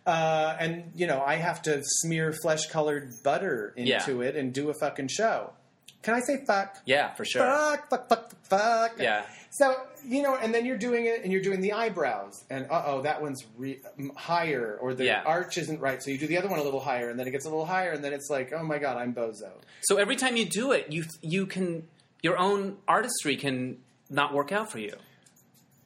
uh, 0.07 0.55
and, 0.59 0.91
you 0.95 1.05
know, 1.05 1.21
I 1.23 1.35
have 1.35 1.61
to 1.63 1.81
smear 1.83 2.33
flesh 2.33 2.65
colored 2.67 3.11
butter 3.23 3.73
into 3.75 3.89
Yeah. 4.23 4.27
it 4.29 4.35
and 4.35 4.51
do 4.53 4.69
a 4.69 4.73
fucking 4.73 5.09
show. 5.09 5.53
Can 6.01 6.13
I 6.15 6.19
say 6.21 6.43
fuck? 6.45 6.77
Yeah, 6.85 7.13
for 7.13 7.25
sure. 7.25 7.41
Fuck, 7.43 7.89
fuck, 7.89 8.09
fuck, 8.09 8.29
fuck, 8.29 8.45
fuck. 8.49 8.91
Yeah. 8.99 9.25
So 9.57 9.75
you 10.07 10.21
know, 10.21 10.35
and 10.35 10.53
then 10.53 10.65
you're 10.65 10.77
doing 10.77 11.05
it, 11.05 11.23
and 11.23 11.31
you're 11.31 11.41
doing 11.41 11.61
the 11.61 11.73
eyebrows, 11.73 12.43
and 12.49 12.67
uh 12.69 12.83
oh, 12.85 13.01
that 13.03 13.21
one's 13.21 13.43
re- 13.57 13.79
higher, 14.15 14.77
or 14.81 14.93
the 14.93 15.05
Yeah. 15.05 15.23
arch 15.25 15.57
isn't 15.57 15.79
right. 15.79 16.01
So 16.03 16.11
you 16.11 16.17
do 16.17 16.27
the 16.27 16.37
other 16.37 16.49
one 16.49 16.59
a 16.59 16.63
little 16.63 16.79
higher, 16.81 17.09
and 17.09 17.17
then 17.19 17.27
it 17.27 17.31
gets 17.31 17.45
a 17.45 17.49
little 17.49 17.65
higher, 17.65 17.91
and 17.91 18.03
then 18.03 18.11
it's 18.13 18.29
like, 18.29 18.51
oh 18.53 18.63
my 18.63 18.77
god, 18.79 18.97
I'm 18.97 19.13
bozo. 19.13 19.51
So 19.81 19.97
every 19.97 20.15
time 20.17 20.35
you 20.35 20.45
do 20.45 20.71
it, 20.73 20.91
you 20.91 21.05
you 21.21 21.45
can 21.45 21.87
your 22.21 22.37
own 22.37 22.77
artistry 22.87 23.35
can 23.37 23.77
not 24.09 24.33
work 24.33 24.51
out 24.51 24.71
for 24.71 24.79
you. 24.79 24.93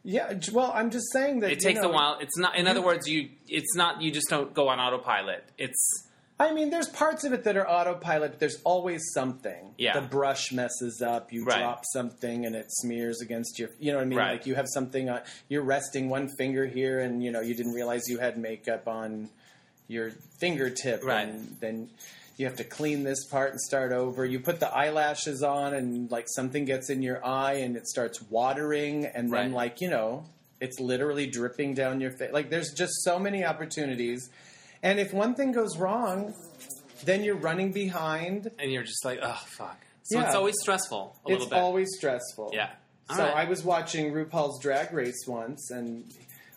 Yeah. 0.04 0.34
j- 0.34 0.52
Well, 0.54 0.72
I'm 0.74 0.90
just 0.90 1.12
saying 1.14 1.42
that 1.42 1.52
It 1.52 1.62
you 1.62 1.70
takes 1.70 1.82
know, 1.82 1.90
a 1.90 1.94
while. 1.94 2.18
It's 2.20 2.38
not. 2.38 2.56
In 2.56 2.68
other 2.68 2.82
words, 2.82 3.08
you. 3.08 3.30
It's 3.48 3.76
not. 3.76 4.02
You 4.02 4.12
just 4.12 4.30
don't 4.30 4.54
go 4.54 4.70
on 4.70 4.80
autopilot. 4.80 5.44
It's 5.58 6.08
I 6.42 6.54
mean, 6.54 6.70
there's 6.70 6.88
parts 6.88 7.26
of 7.26 7.34
it 7.34 7.44
that 7.44 7.58
are 7.58 7.68
autopilot, 7.70 8.32
but 8.32 8.40
there's 8.40 8.62
always 8.64 9.02
something. 9.14 9.74
Yeah. 9.78 10.00
The 10.00 10.08
brush 10.08 10.54
messes 10.54 11.02
up. 11.02 11.34
You 11.34 11.44
Right. 11.44 11.60
drop 11.60 11.84
something, 11.92 12.46
and 12.46 12.56
it 12.56 12.68
smears 12.70 13.20
against 13.22 13.60
your. 13.60 13.70
You 13.78 13.92
know 13.92 13.98
what 13.98 14.04
I 14.04 14.08
mean? 14.08 14.20
Right. 14.20 14.32
Like 14.34 14.46
you 14.46 14.56
have 14.56 14.68
something 14.70 15.10
on. 15.10 15.22
You're 15.50 15.64
resting 15.64 16.08
one 16.10 16.30
finger 16.38 16.66
here, 16.66 17.00
and 17.00 17.22
you 17.22 17.32
know 17.32 17.42
you 17.42 17.56
didn't 17.56 17.74
realize 17.74 18.08
you 18.08 18.20
had 18.20 18.38
makeup 18.38 18.88
on 18.88 19.30
your 19.90 20.12
fingertip, 20.40 21.04
Right. 21.04 21.28
and 21.28 21.58
then 21.60 21.90
you 22.38 22.46
have 22.46 22.56
to 22.56 22.64
clean 22.64 23.04
this 23.04 23.26
part 23.26 23.52
and 23.52 23.60
start 23.60 23.92
over. 23.92 24.24
You 24.26 24.40
put 24.40 24.62
the 24.62 24.70
eyelashes 24.74 25.44
on, 25.44 25.74
and 25.74 26.10
like 26.10 26.28
something 26.30 26.64
gets 26.64 26.90
in 26.90 27.02
your 27.02 27.26
eye, 27.26 27.56
and 27.56 27.76
it 27.76 27.86
starts 27.86 28.22
watering, 28.30 29.06
and 29.06 29.30
then 29.34 29.52
like 29.52 29.82
you 29.82 29.90
know, 29.90 30.24
it's 30.62 30.80
literally 30.80 31.28
dripping 31.28 31.74
down 31.74 32.00
your 32.00 32.12
face. 32.12 32.32
Like 32.32 32.50
there's 32.50 32.72
just 32.72 33.04
so 33.04 33.20
many 33.20 33.44
opportunities, 33.44 34.30
and 34.84 35.00
if 35.00 35.14
one 35.14 35.36
thing 35.36 35.52
goes 35.52 35.78
wrong, 35.78 36.34
then 37.04 37.24
you're 37.24 37.36
running 37.36 37.72
behind. 37.72 38.52
and 38.60 38.72
you're 38.72 38.84
just 38.84 39.04
like, 39.06 39.20
oh 39.22 39.40
fuck. 39.48 39.78
So 40.04 40.20
Yeah. 40.20 40.26
it's 40.28 40.36
always 40.36 40.56
stressful 40.62 41.16
a 41.26 41.30
It's 41.32 41.40
little 41.42 41.50
bit. 41.50 41.60
always 41.60 41.88
stressful. 41.98 42.52
yeah. 42.54 42.72
All 43.10 43.16
so 43.18 43.24
right. 43.24 43.36
I 43.38 43.46
was 43.46 43.64
watching 43.64 44.12
RuPaul's 44.14 44.62
Drag 44.62 44.94
Race 44.94 45.26
once, 45.28 45.72
and 45.72 46.04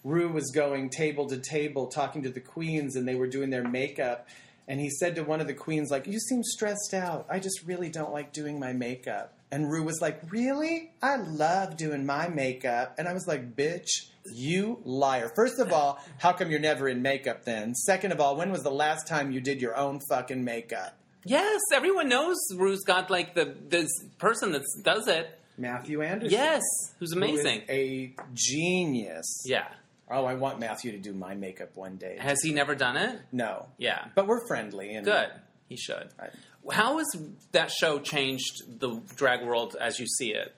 Ru 0.05 0.29
was 0.31 0.51
going 0.51 0.91
table 0.91 1.27
to 1.29 1.39
table 1.39 1.87
talking 1.87 2.23
to 2.25 2.29
the 2.31 2.41
queens, 2.41 2.97
and 2.97 3.07
they 3.09 3.15
were 3.15 3.27
doing 3.29 3.51
their 3.51 3.67
makeup. 3.67 4.29
And 4.69 4.79
he 4.81 4.91
said 4.91 5.15
to 5.17 5.23
one 5.25 5.41
of 5.41 5.47
the 5.47 5.55
queens, 5.55 5.91
like, 5.91 6.07
"You 6.07 6.19
seem 6.21 6.43
stressed 6.43 6.93
out. 6.95 7.27
I 7.31 7.39
just 7.41 7.63
really 7.65 7.89
don't 7.89 8.13
like 8.13 8.33
doing 8.33 8.59
my 8.61 8.73
makeup." 8.73 9.33
And 9.51 9.71
Ru 9.71 9.83
was 9.83 10.01
like, 10.01 10.21
"Really? 10.31 10.93
I 11.03 11.17
love 11.17 11.77
doing 11.77 12.05
my 12.07 12.29
makeup." 12.29 12.95
And 12.99 13.09
I 13.09 13.13
was 13.13 13.27
like, 13.27 13.57
"Bitch, 13.57 13.89
you 14.33 14.81
liar! 14.85 15.31
First 15.35 15.59
of 15.59 15.73
all, 15.73 15.99
how 16.19 16.33
come 16.33 16.51
you're 16.51 16.61
never 16.61 16.89
in 16.89 17.03
makeup 17.03 17.45
then? 17.45 17.75
Second 17.75 18.13
of 18.13 18.21
all, 18.21 18.37
when 18.37 18.51
was 18.53 18.63
the 18.63 18.71
last 18.71 19.07
time 19.07 19.31
you 19.33 19.41
did 19.41 19.61
your 19.61 19.77
own 19.77 20.01
fucking 20.09 20.45
makeup?" 20.45 20.97
yes, 21.25 21.61
everyone 21.73 22.09
knows 22.09 22.37
Ru's 22.57 22.83
got 22.85 23.09
like 23.11 23.35
the 23.35 23.55
this 23.69 23.91
person 24.19 24.53
that 24.53 24.63
does 24.83 25.07
it. 25.09 25.39
Mathu 25.61 26.05
Andersen. 26.05 26.31
Yes, 26.33 26.63
who's 26.99 27.13
who 27.13 27.19
amazing. 27.19 27.63
a 27.69 28.15
genius. 28.35 29.43
yeah. 29.47 29.69
Oh, 30.11 30.25
I 30.27 30.35
want 30.35 30.59
Matthew 30.61 30.93
to 30.93 30.99
do 30.99 31.15
my 31.15 31.35
makeup 31.35 31.71
one 31.75 31.97
day. 31.97 32.17
Has 32.21 32.43
he 32.43 32.53
never 32.53 32.75
done 32.75 32.97
it? 32.99 33.21
No, 33.33 33.69
Yeah. 33.79 34.09
but 34.15 34.27
we're 34.27 34.47
friendly 34.47 34.95
and 34.95 35.07
Good. 35.07 35.29
He 35.69 35.77
should. 35.77 36.09
I- 36.21 36.29
How 36.75 36.99
has 36.99 37.07
that 37.53 37.71
show 37.71 37.99
changed 37.99 38.79
the 38.81 39.01
drag 39.17 39.43
world 39.47 39.75
as 39.81 39.99
you 39.99 40.07
see 40.07 40.33
it, 40.35 40.55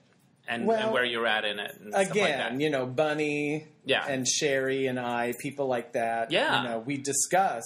and, 0.47 0.66
Well, 0.66 0.78
and 0.84 0.92
where 0.92 1.05
you're 1.05 1.26
at 1.26 1.45
in 1.45 1.59
it? 1.59 1.74
And 1.80 1.88
stuff 1.92 1.95
like 1.95 2.11
Again, 2.11 2.38
that? 2.59 2.61
you 2.61 2.70
know, 2.70 2.86
Bunny, 2.86 3.66
Yeah. 3.84 4.05
and 4.07 4.26
Sherry 4.28 4.86
and 4.86 4.99
I, 5.01 5.32
people 5.40 5.66
like 5.66 5.92
that. 5.92 6.30
Yeah. 6.30 6.62
you 6.62 6.68
know, 6.68 6.78
we 6.80 6.97
discuss 6.99 7.64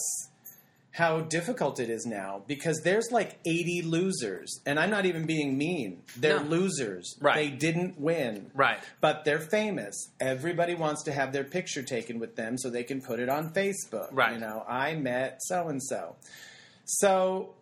how 0.93 1.21
difficult 1.21 1.79
it 1.79 1.91
is 1.91 2.07
now 2.07 2.43
because 2.49 2.81
there's 2.83 3.13
like 3.13 3.39
80 3.47 3.83
losers, 3.83 4.61
and 4.67 4.81
I'm 4.81 4.91
not 4.91 5.07
even 5.07 5.27
being 5.27 5.57
mean. 5.57 6.03
They're 6.17 6.41
No. 6.41 6.47
losers. 6.49 7.17
Right. 7.21 7.35
They 7.37 7.51
didn't 7.51 8.01
win. 8.01 8.51
right. 8.55 8.79
But 9.01 9.25
they're 9.25 9.39
famous. 9.39 9.95
Everybody 10.21 10.75
wants 10.75 11.05
to 11.05 11.13
have 11.13 11.33
their 11.33 11.45
picture 11.45 11.83
taken 11.85 12.19
with 12.19 12.35
them 12.37 12.59
so 12.59 12.69
they 12.71 12.83
can 12.85 13.01
put 13.01 13.21
it 13.21 13.29
on 13.29 13.53
Facebook. 13.53 14.09
Right. 14.13 14.33
You 14.35 14.41
know, 14.41 14.65
I 14.69 14.95
met 14.95 15.39
so 15.43 15.69
and 15.69 15.81
so. 15.83 16.17
So 16.85 17.55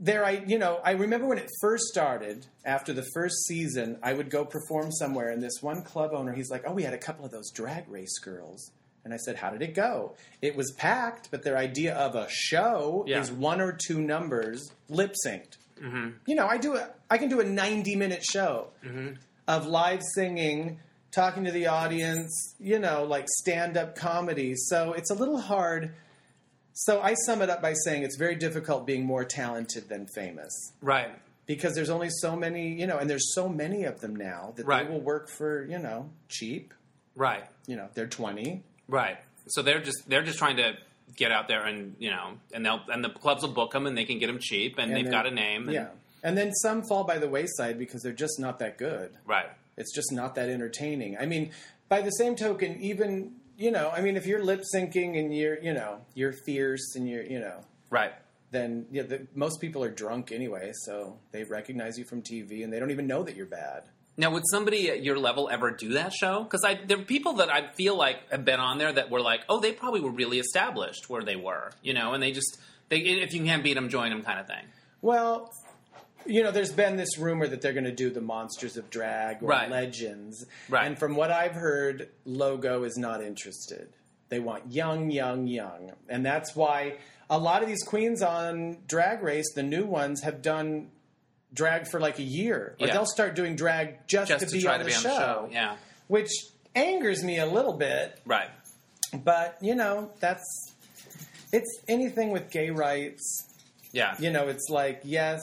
there 0.00 0.24
I 0.24 0.42
you 0.46 0.58
know, 0.58 0.80
I 0.84 0.92
remember 0.92 1.26
when 1.26 1.38
it 1.38 1.48
first 1.60 1.84
started, 1.84 2.46
after 2.64 2.92
the 2.92 3.04
first 3.14 3.46
season, 3.46 3.98
I 4.02 4.12
would 4.12 4.30
go 4.30 4.44
perform 4.44 4.92
somewhere 4.92 5.30
and 5.30 5.42
this 5.42 5.60
one 5.60 5.82
club 5.82 6.12
owner, 6.12 6.32
he's 6.32 6.50
like, 6.50 6.64
Oh, 6.66 6.72
we 6.72 6.82
had 6.82 6.94
a 6.94 6.98
couple 6.98 7.24
of 7.24 7.30
those 7.30 7.50
drag 7.50 7.88
race 7.88 8.18
girls. 8.18 8.70
And 9.04 9.14
I 9.14 9.16
said, 9.16 9.36
How 9.36 9.50
did 9.50 9.62
it 9.62 9.74
go? 9.74 10.14
It 10.42 10.56
was 10.56 10.72
packed, 10.72 11.30
but 11.30 11.42
their 11.42 11.56
idea 11.56 11.94
of 11.94 12.14
a 12.14 12.26
show 12.30 13.04
Yeah. 13.06 13.20
is 13.20 13.30
one 13.32 13.60
or 13.60 13.72
two 13.72 14.00
numbers 14.00 14.70
lip 14.88 15.14
synced. 15.24 15.56
Mm-hmm. 15.82 16.10
You 16.26 16.34
know, 16.34 16.46
I 16.46 16.58
do 16.58 16.76
a, 16.76 16.90
I 17.10 17.18
can 17.18 17.28
do 17.28 17.40
a 17.40 17.44
ninety 17.44 17.94
minute 17.96 18.24
show 18.24 18.68
mm-hmm. 18.84 19.14
of 19.46 19.66
live 19.66 20.02
singing, 20.14 20.80
talking 21.12 21.44
to 21.44 21.52
the 21.52 21.68
audience, 21.68 22.54
you 22.58 22.78
know, 22.78 23.04
like 23.04 23.26
stand 23.28 23.76
up 23.76 23.96
comedy. 23.96 24.54
So 24.56 24.92
it's 24.92 25.10
a 25.10 25.14
little 25.14 25.40
hard. 25.40 25.94
So 26.82 27.00
I 27.02 27.14
sum 27.26 27.42
it 27.42 27.50
up 27.50 27.60
by 27.60 27.72
saying 27.72 28.04
it's 28.04 28.16
very 28.16 28.36
difficult 28.36 28.86
being 28.86 29.04
more 29.04 29.24
talented 29.24 29.88
than 29.88 30.06
famous 30.14 30.52
Right. 30.80 31.10
because 31.44 31.74
there's 31.74 31.90
only 31.90 32.08
so 32.20 32.36
many, 32.36 32.68
you 32.72 32.86
know, 32.86 32.98
and 32.98 33.10
there's 33.10 33.34
so 33.34 33.48
many 33.48 33.82
of 33.82 34.00
them 34.00 34.14
now 34.14 34.52
that 34.56 34.64
Right. 34.64 34.86
they 34.86 34.92
will 34.92 35.00
work 35.00 35.28
for, 35.28 35.64
you 35.64 35.78
know, 35.78 36.10
cheap. 36.28 36.72
Right. 37.16 37.44
You 37.66 37.74
know, 37.74 37.88
they're 37.94 38.06
20. 38.06 38.62
Right. 38.86 39.18
So 39.48 39.62
they're 39.62 39.80
just 39.80 40.08
they're 40.08 40.22
just 40.22 40.38
trying 40.38 40.58
to 40.58 40.74
get 41.16 41.32
out 41.32 41.48
there 41.48 41.64
and 41.64 41.96
you 41.98 42.10
know 42.10 42.34
and 42.52 42.64
they'll 42.64 42.80
and 42.92 43.02
the 43.02 43.08
clubs 43.10 43.42
will 43.42 43.48
book 43.50 43.72
them 43.72 43.86
and 43.86 43.98
they 43.98 44.04
can 44.04 44.18
get 44.20 44.28
them 44.28 44.38
cheap 44.38 44.78
and, 44.78 44.88
and 44.92 44.96
they've 44.96 45.04
then- 45.04 45.12
got 45.12 45.26
a 45.26 45.30
name. 45.32 45.64
And, 45.64 45.72
Yeah. 45.72 45.88
And 46.22 46.36
then 46.38 46.52
some 46.52 46.82
fall 46.82 47.02
by 47.04 47.18
the 47.18 47.28
wayside 47.28 47.76
because 47.78 48.02
they're 48.02 48.12
just 48.12 48.38
not 48.38 48.58
that 48.60 48.78
good. 48.78 49.16
Right. 49.26 49.50
It's 49.76 49.92
just 49.94 50.12
not 50.12 50.34
that 50.36 50.48
entertaining. 50.48 51.16
I 51.18 51.26
mean, 51.26 51.50
by 51.88 52.02
the 52.02 52.10
same 52.10 52.36
token, 52.36 52.80
even 52.80 53.36
you 53.58 53.70
know, 53.72 53.90
I 53.90 54.00
mean, 54.00 54.16
if 54.16 54.24
you're 54.26 54.42
lip 54.42 54.62
syncing 54.74 55.18
and 55.18 55.34
you're, 55.36 55.58
you 55.60 55.74
know, 55.74 55.98
you're 56.14 56.32
fierce 56.32 56.94
and 56.94 57.08
you're, 57.08 57.24
you 57.24 57.40
know, 57.40 57.60
Right. 57.90 58.12
then 58.52 58.86
yeah, 58.90 59.02
the, 59.02 59.26
most 59.34 59.60
people 59.60 59.82
are 59.82 59.90
drunk 59.90 60.30
anyway, 60.32 60.70
so 60.84 61.18
they 61.32 61.42
recognize 61.44 61.98
you 61.98 62.04
from 62.04 62.22
TV 62.22 62.62
and 62.64 62.72
they 62.72 62.78
don't 62.78 62.90
even 62.92 63.06
know 63.06 63.22
that 63.24 63.34
you're 63.36 63.46
bad. 63.46 63.82
Now, 64.16 64.30
would 64.32 64.44
somebody 64.50 64.90
at 64.90 65.02
your 65.04 65.18
level 65.18 65.48
ever 65.50 65.70
do 65.70 65.90
that 65.94 66.12
show? 66.12 66.42
Because 66.42 66.64
I 66.64 66.74
there 66.86 66.98
are 66.98 67.02
people 67.02 67.34
that 67.34 67.50
I 67.52 67.68
feel 67.74 67.96
like 67.96 68.30
have 68.30 68.44
been 68.44 68.58
on 68.60 68.78
there 68.78 68.92
that 68.92 69.10
were 69.10 69.20
like, 69.20 69.40
oh, 69.48 69.60
they 69.60 69.72
probably 69.72 70.00
were 70.00 70.10
really 70.10 70.38
established 70.40 71.08
where 71.08 71.22
they 71.22 71.36
were, 71.36 71.70
you 71.82 71.94
know, 71.94 72.14
and 72.14 72.22
they 72.22 72.32
just 72.32 72.58
they 72.88 72.98
if 72.98 73.32
you 73.32 73.44
can't 73.44 73.62
beat 73.62 73.74
them, 73.74 73.88
join 73.88 74.10
them, 74.10 74.22
kind 74.22 74.40
of 74.40 74.46
thing. 74.46 74.64
Well, 75.02 75.52
you 76.28 76.42
know, 76.42 76.50
there's 76.50 76.72
been 76.72 76.96
this 76.96 77.18
rumor 77.18 77.46
that 77.48 77.60
they're 77.62 77.72
going 77.72 77.84
to 77.84 77.92
do 77.92 78.10
the 78.10 78.20
Monsters 78.20 78.76
of 78.76 78.90
Drag 78.90 79.42
or 79.42 79.46
Right. 79.46 79.70
Legends, 79.70 80.44
Right. 80.68 80.86
and 80.86 80.98
from 80.98 81.16
what 81.16 81.30
I've 81.30 81.52
heard, 81.54 82.08
Logo 82.24 82.84
is 82.84 82.96
not 82.96 83.22
interested. 83.22 83.88
They 84.28 84.38
want 84.38 84.70
young, 84.72 85.10
young, 85.10 85.46
young, 85.46 85.92
and 86.08 86.24
that's 86.24 86.54
why 86.54 86.98
a 87.30 87.38
lot 87.38 87.62
of 87.62 87.68
these 87.68 87.82
queens 87.82 88.22
on 88.22 88.78
Drag 88.86 89.22
Race, 89.22 89.46
the 89.54 89.62
new 89.62 89.84
ones, 89.86 90.22
have 90.22 90.42
done 90.42 90.90
drag 91.54 91.88
for 91.88 91.98
like 91.98 92.18
a 92.18 92.22
year, 92.22 92.76
or 92.78 92.86
Yeah. 92.86 92.92
they'll 92.92 93.06
start 93.06 93.34
doing 93.34 93.56
drag 93.56 94.06
just, 94.06 94.28
Just 94.28 94.46
to, 94.48 94.52
be, 94.52 94.66
on 94.66 94.78
to 94.80 94.84
the 94.84 94.90
be 94.90 94.94
on 94.96 95.02
show, 95.02 95.08
the 95.08 95.14
show. 95.16 95.48
Yeah. 95.50 95.76
which 96.08 96.30
angers 96.74 97.24
me 97.24 97.38
a 97.38 97.46
little 97.46 97.72
bit. 97.72 98.20
Right. 98.26 98.50
But 99.24 99.56
you 99.62 99.74
know, 99.74 100.10
that's 100.20 100.44
it's 101.52 101.80
anything 101.88 102.30
with 102.30 102.50
gay 102.50 102.68
rights. 102.70 103.46
Yeah. 103.92 104.14
You 104.18 104.30
know, 104.30 104.48
it's 104.48 104.68
like 104.68 105.00
yes, 105.04 105.40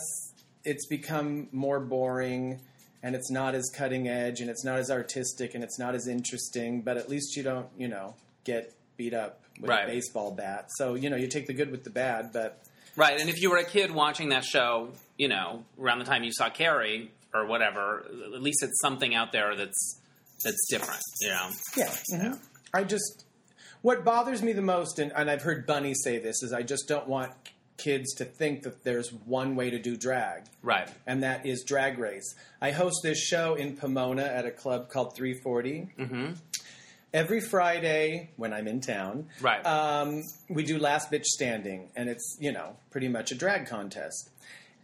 it's 0.66 0.86
become 0.88 1.48
more 1.52 1.80
boring 1.80 2.60
and 3.04 3.16
it's 3.16 3.30
not 3.32 3.54
as 3.56 3.70
cutting 3.76 4.08
edge 4.08 4.42
and 4.42 4.50
it's 4.50 4.64
not 4.66 4.80
as 4.80 4.90
artistic 4.90 5.54
and 5.56 5.64
it's 5.64 5.78
not 5.80 5.94
as 5.96 6.08
interesting, 6.08 6.82
but 6.82 6.98
at 6.98 7.08
least 7.10 7.36
you 7.38 7.44
don't, 7.44 7.68
you 7.78 7.88
know, 7.88 8.16
get 8.44 8.74
beat 8.98 9.14
up 9.14 9.42
with 9.62 9.70
Right. 9.70 9.84
a 9.86 9.88
baseball 9.88 10.32
bat. 10.32 10.66
So, 10.78 10.96
you 10.96 11.10
know, 11.10 11.16
you 11.16 11.28
take 11.28 11.48
the 11.48 11.54
good 11.54 11.72
with 11.72 11.84
the 11.84 11.90
bad, 11.90 12.32
but 12.34 12.62
Right, 12.98 13.20
and 13.20 13.30
if 13.30 13.42
you 13.42 13.50
were 13.52 13.58
a 13.58 13.66
kid 13.66 13.92
watching 13.92 14.30
that 14.30 14.46
show, 14.46 14.90
you 15.18 15.28
know, 15.28 15.66
around 15.80 16.00
the 16.00 16.06
time 16.06 16.24
you 16.24 16.32
saw 16.34 16.50
Carrie 16.50 17.12
or 17.34 17.46
whatever, 17.46 18.06
at 18.34 18.42
least 18.42 18.64
it's 18.64 18.80
something 18.82 19.14
out 19.14 19.32
there 19.34 19.56
that's 19.56 20.00
that's 20.44 20.68
different, 20.70 21.02
Yeah. 21.22 21.52
Yeah, 21.78 21.94
you 22.10 22.18
know. 22.18 22.24
yeah. 22.24 22.30
mhm. 22.32 22.40
I 22.74 22.84
just 22.86 23.26
what 23.82 24.04
bothers 24.04 24.42
me 24.42 24.52
the 24.54 24.62
most 24.62 24.98
and, 25.00 25.12
and 25.16 25.30
I've 25.30 25.42
heard 25.44 25.66
Bunny 25.68 25.94
say 25.94 26.18
this 26.20 26.42
is 26.42 26.52
I 26.54 26.62
just 26.64 26.88
don't 26.88 27.08
want 27.08 27.32
kids 27.78 28.14
to 28.16 28.26
think 28.26 28.64
that 28.64 28.84
there's 28.84 29.12
one 29.12 29.56
way 29.56 29.70
to 29.70 29.80
do 29.80 29.96
drag. 29.98 30.44
Right. 30.62 30.90
and 31.06 31.24
that 31.24 31.46
is 31.46 31.64
Drag 31.64 31.98
Race. 32.00 32.36
I 32.62 32.72
host 32.72 33.02
this 33.04 33.20
show 33.20 33.56
in 33.56 33.76
Pomona 33.78 34.24
at 34.24 34.46
a 34.46 34.52
club 34.52 34.90
called 34.90 35.16
340. 35.16 35.90
Mm-hmm. 36.00 36.32
Every 37.14 37.40
Friday 37.40 38.32
when 38.36 38.52
I'm 38.54 38.68
in 38.68 38.82
town, 38.82 39.28
Right. 39.42 39.66
um, 39.66 40.22
we 40.50 40.64
do 40.64 40.78
Last 40.78 41.12
Bitch 41.12 41.24
Standing, 41.26 41.90
and 41.96 42.10
it's, 42.10 42.38
you 42.42 42.52
know, 42.52 42.76
pretty 42.92 43.08
much 43.08 43.32
a 43.32 43.36
drag 43.36 43.68
contest. 43.68 44.30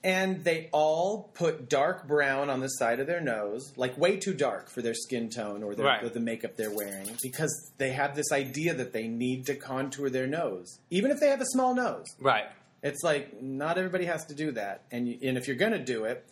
And 0.03 0.43
they 0.43 0.67
all 0.71 1.29
put 1.35 1.69
dark 1.69 2.07
brown 2.07 2.49
on 2.49 2.59
the 2.59 2.69
side 2.69 2.99
of 2.99 3.05
their 3.05 3.21
nose, 3.21 3.71
like 3.75 3.97
way 3.97 4.17
too 4.17 4.33
dark 4.33 4.69
for 4.69 4.81
their 4.81 4.95
skin 4.95 5.29
tone 5.29 5.61
or, 5.61 5.75
their, 5.75 5.85
Right. 5.85 6.03
or 6.03 6.09
the 6.09 6.19
makeup 6.19 6.55
they're 6.55 6.73
wearing, 6.75 7.09
because 7.21 7.71
they 7.77 7.91
have 7.91 8.15
this 8.15 8.31
idea 8.31 8.73
that 8.73 8.93
they 8.93 9.07
need 9.07 9.45
to 9.47 9.55
contour 9.55 10.09
their 10.09 10.25
nose, 10.25 10.79
even 10.89 11.11
if 11.11 11.19
they 11.19 11.27
have 11.29 11.41
a 11.41 11.45
small 11.47 11.75
nose. 11.75 12.05
Right. 12.19 12.45
It's 12.83 13.03
like 13.03 13.41
not 13.41 13.77
everybody 13.77 14.05
has 14.05 14.25
to 14.25 14.33
do 14.35 14.51
that, 14.53 14.83
and 14.91 15.07
you, 15.07 15.17
and 15.21 15.37
if 15.37 15.47
you're 15.47 15.57
going 15.57 15.73
to 15.73 15.83
do 15.83 16.05
it, 16.05 16.25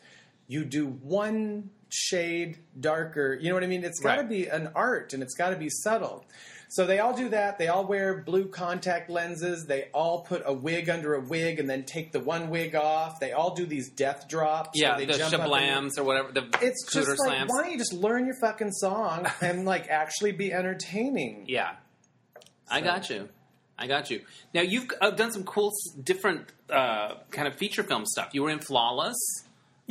you 0.48 0.66
do 0.66 0.88
one 0.88 1.70
shade 1.90 2.58
darker. 2.80 3.38
You 3.40 3.50
know 3.50 3.56
what 3.56 3.64
I 3.64 3.68
mean? 3.68 3.84
It's 3.84 4.00
got 4.00 4.16
to 4.16 4.22
Right. 4.22 4.30
be 4.30 4.48
an 4.48 4.72
art 4.76 5.14
and 5.14 5.22
it's 5.24 5.36
got 5.36 5.50
to 5.52 5.56
be 5.56 5.70
subtle. 5.70 6.26
So 6.72 6.86
they 6.86 7.00
all 7.00 7.16
do 7.16 7.30
that. 7.30 7.58
They 7.58 7.68
all 7.68 7.86
wear 7.86 8.20
blue 8.22 8.48
contact 8.48 9.10
lenses. 9.10 9.66
They 9.68 9.90
all 9.92 10.22
put 10.22 10.44
a 10.46 10.54
wig 10.54 10.88
under 10.90 11.16
a 11.16 11.20
wig 11.22 11.60
and 11.60 11.68
then 11.68 11.84
take 11.84 12.12
the 12.12 12.20
one 12.20 12.50
wig 12.52 12.76
off. 12.76 13.20
They 13.20 13.32
all 13.32 13.56
do 13.56 13.66
these 13.66 13.90
death 13.90 14.28
drops. 14.28 14.72
Yeah, 14.80 14.98
the 15.00 15.06
they 15.08 15.18
jump 15.18 15.34
up 15.34 15.42
shablams 15.50 15.98
or 15.98 16.04
whatever. 16.04 16.32
The 16.32 16.48
It's 16.62 16.92
just 16.94 17.08
like, 17.10 17.18
slams. 17.18 17.50
why 17.52 17.64
don't 17.64 17.72
you 17.72 17.78
just 17.80 17.94
learn 17.94 18.26
your 18.28 18.36
fucking 18.40 18.72
song 18.72 19.26
and 19.42 19.66
like 19.66 19.88
actually 19.90 20.32
be 20.32 20.54
entertaining? 20.54 21.46
Yeah, 21.48 21.72
I 22.70 22.82
got 22.82 23.10
you. 23.10 23.30
I 23.80 23.88
got 23.88 24.12
you. 24.12 24.22
Now 24.54 24.62
you've 24.62 24.92
uh, 25.02 25.12
done 25.12 25.32
some 25.32 25.44
cool, 25.44 25.72
different 26.04 26.52
uh, 26.70 27.16
kind 27.32 27.48
of 27.48 27.56
feature 27.56 27.82
film 27.82 28.06
stuff. 28.06 28.30
You 28.34 28.44
were 28.44 28.50
in 28.50 28.60
Flawless. 28.60 29.18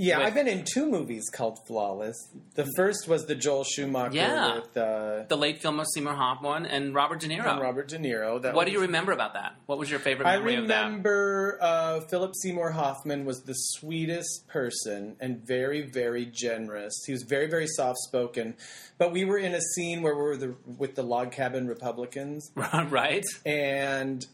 Yeah, 0.00 0.18
With- 0.18 0.26
I've 0.28 0.34
been 0.34 0.46
in 0.46 0.64
two 0.64 0.88
movies 0.88 1.28
called 1.28 1.58
Flawless. 1.66 2.14
The 2.54 2.66
first 2.76 3.08
was 3.08 3.26
the 3.26 3.34
Joel 3.34 3.64
Schumacher 3.64 4.14
Yeah. 4.14 4.54
with 4.60 4.76
uh, 4.76 5.24
the 5.28 5.36
late 5.36 5.60
Philip 5.60 5.88
Seymour 5.92 6.14
Hoffman 6.14 6.66
and 6.66 6.94
Robert 6.94 7.18
De 7.18 7.26
Niro. 7.26 7.44
and 7.50 7.60
Robert 7.60 7.88
De 7.88 7.98
Niro. 7.98 8.40
What 8.40 8.54
was- 8.54 8.66
do 8.66 8.70
you 8.72 8.80
remember 8.80 9.10
about 9.10 9.34
that? 9.34 9.56
What 9.66 9.76
was 9.76 9.90
your 9.90 9.98
favorite 9.98 10.24
movie? 10.26 10.34
I 10.36 10.38
memory 10.38 10.54
of 10.54 10.68
that? 10.68 10.84
remember 10.84 11.58
uh, 11.60 12.00
Philip 12.02 12.32
Seymour 12.40 12.70
Hoffman 12.70 13.24
was 13.24 13.40
the 13.42 13.54
sweetest 13.54 14.46
person 14.46 15.16
and 15.18 15.44
very, 15.44 15.80
very 15.82 16.26
generous. 16.26 16.94
He 17.04 17.12
was 17.12 17.24
very, 17.24 17.46
very 17.48 17.66
soft 17.66 17.98
spoken. 17.98 18.54
But 18.98 19.10
we 19.12 19.24
were 19.24 19.38
in 19.38 19.52
a 19.52 19.60
scene 19.60 20.02
where 20.02 20.14
we 20.14 20.22
were 20.22 20.36
the, 20.36 20.54
with 20.64 20.94
the 20.94 21.02
log 21.02 21.32
cabin 21.32 21.66
Republicans, 21.66 22.52
right? 22.54 23.24
and 23.44 24.24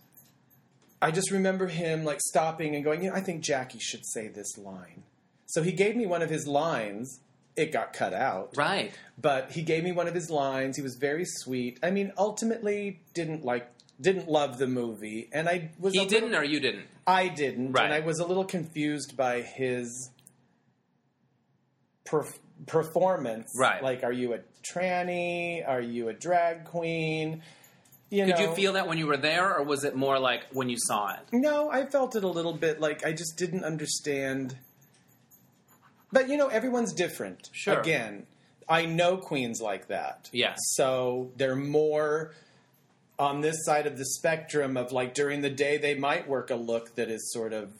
I 1.00 1.10
just 1.10 1.30
remember 1.30 1.68
him 1.68 2.04
like 2.04 2.20
stopping 2.20 2.74
and 2.74 2.84
going, 2.84 3.02
"You 3.02 3.10
know, 3.10 3.16
I 3.16 3.20
think 3.20 3.42
Jackie 3.42 3.78
should 3.78 4.04
say 4.06 4.28
this 4.28 4.58
line." 4.58 5.04
So 5.54 5.62
he 5.62 5.70
gave 5.70 5.94
me 5.94 6.04
one 6.04 6.20
of 6.20 6.28
his 6.30 6.48
lines. 6.48 7.20
It 7.54 7.70
got 7.70 7.92
cut 7.92 8.12
out, 8.12 8.50
Right. 8.56 8.92
but 9.16 9.52
he 9.52 9.62
gave 9.62 9.84
me 9.84 9.92
one 9.92 10.08
of 10.08 10.14
his 10.14 10.28
lines. 10.28 10.74
He 10.76 10.82
was 10.82 10.96
very 10.96 11.24
sweet. 11.24 11.78
I 11.80 11.92
mean, 11.92 12.12
ultimately, 12.18 12.98
didn't 13.14 13.44
like, 13.44 13.68
didn't 14.00 14.28
love 14.28 14.58
the 14.58 14.66
movie, 14.66 15.28
and 15.32 15.48
I 15.48 15.70
was. 15.78 15.92
He 15.92 16.00
little- 16.00 16.10
didn't, 16.20 16.34
or 16.34 16.42
you 16.42 16.58
didn't. 16.58 16.86
I 17.06 17.28
didn't, 17.28 17.70
Right. 17.70 17.84
and 17.84 17.94
I 17.94 18.00
was 18.00 18.18
a 18.18 18.26
little 18.26 18.44
confused 18.44 19.16
by 19.16 19.42
his 19.42 20.10
perf- 22.04 22.38
performance. 22.66 23.52
Right. 23.56 23.80
Like, 23.80 24.02
are 24.02 24.10
you 24.12 24.34
a 24.34 24.40
tranny? 24.68 25.62
Are 25.66 25.80
you 25.80 26.08
a 26.08 26.12
drag 26.12 26.64
queen? 26.64 27.42
You 28.10 28.26
Did 28.26 28.36
know, 28.38 28.50
you 28.50 28.54
feel 28.56 28.72
that 28.72 28.88
when 28.88 28.98
you 28.98 29.06
were 29.06 29.16
there, 29.16 29.56
or 29.56 29.62
was 29.62 29.84
it 29.84 29.94
more 29.94 30.18
like 30.18 30.46
when 30.52 30.68
you 30.68 30.76
saw 30.78 31.14
it? 31.14 31.20
No, 31.32 31.70
I 31.70 31.86
felt 31.86 32.16
it 32.16 32.24
a 32.24 32.28
little 32.28 32.52
bit 32.52 32.80
like 32.80 33.06
I 33.06 33.12
just 33.12 33.36
didn't 33.36 33.62
understand. 33.64 34.56
But 36.14 36.28
you 36.28 36.36
know, 36.36 36.46
everyone's 36.46 36.92
different. 36.92 37.50
Sure. 37.52 37.78
Again, 37.78 38.26
I 38.68 38.86
know 38.86 39.16
queens 39.16 39.60
like 39.60 39.88
that. 39.88 40.30
Yes. 40.32 40.56
So 40.76 41.32
they're 41.36 41.56
more 41.56 42.32
on 43.18 43.40
this 43.40 43.64
side 43.64 43.88
of 43.88 43.98
the 43.98 44.04
spectrum 44.04 44.76
of 44.76 44.92
like 44.92 45.12
during 45.12 45.42
the 45.42 45.50
day 45.50 45.76
they 45.76 45.94
might 45.94 46.28
work 46.28 46.50
a 46.50 46.54
look 46.54 46.94
that 46.94 47.10
is 47.10 47.32
sort 47.32 47.52
of 47.52 47.72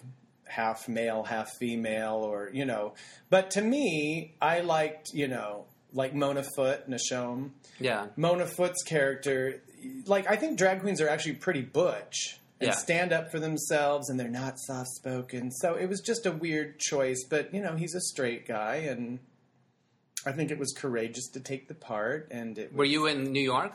half 0.47 0.89
male, 0.89 1.22
half 1.22 1.49
female, 1.61 2.16
or 2.16 2.51
you 2.53 2.64
know. 2.64 2.95
But 3.30 3.53
to 3.53 3.62
me, 3.62 4.35
I 4.43 4.61
liked 4.61 5.14
you 5.14 5.28
know 5.28 5.66
like 5.93 6.12
Mona 6.12 6.45
Foot, 6.57 6.91
Nashom. 6.91 7.51
Yeah. 7.78 8.09
Mona 8.16 8.47
Foot's 8.47 8.82
character, 8.82 9.62
like 10.07 10.28
I 10.28 10.35
think 10.35 10.59
drag 10.59 10.80
queens 10.80 11.01
are 11.01 11.09
actually 11.09 11.35
pretty 11.35 11.62
butch 11.62 12.41
and 12.64 12.72
Yeah. 12.72 12.78
stand 12.78 13.12
up 13.12 13.30
for 13.30 13.38
themselves, 13.40 14.08
and 14.10 14.18
they're 14.18 14.28
not 14.28 14.58
soft 14.58 14.88
spoken. 14.90 15.50
So 15.50 15.74
it 15.74 15.86
was 15.88 16.00
just 16.00 16.26
a 16.26 16.32
weird 16.32 16.78
choice, 16.78 17.24
but 17.28 17.52
you 17.54 17.60
know 17.60 17.76
he's 17.76 17.94
a 17.94 18.00
straight 18.00 18.46
guy, 18.46 18.76
and 18.76 19.18
I 20.26 20.32
think 20.32 20.50
it 20.50 20.58
was 20.58 20.72
courageous 20.72 21.28
to 21.34 21.40
take 21.40 21.68
the 21.68 21.74
part. 21.74 22.28
And 22.30 22.58
it 22.58 22.72
Were 22.74 22.84
you 22.84 23.06
in 23.06 23.32
New 23.32 23.42
York? 23.42 23.72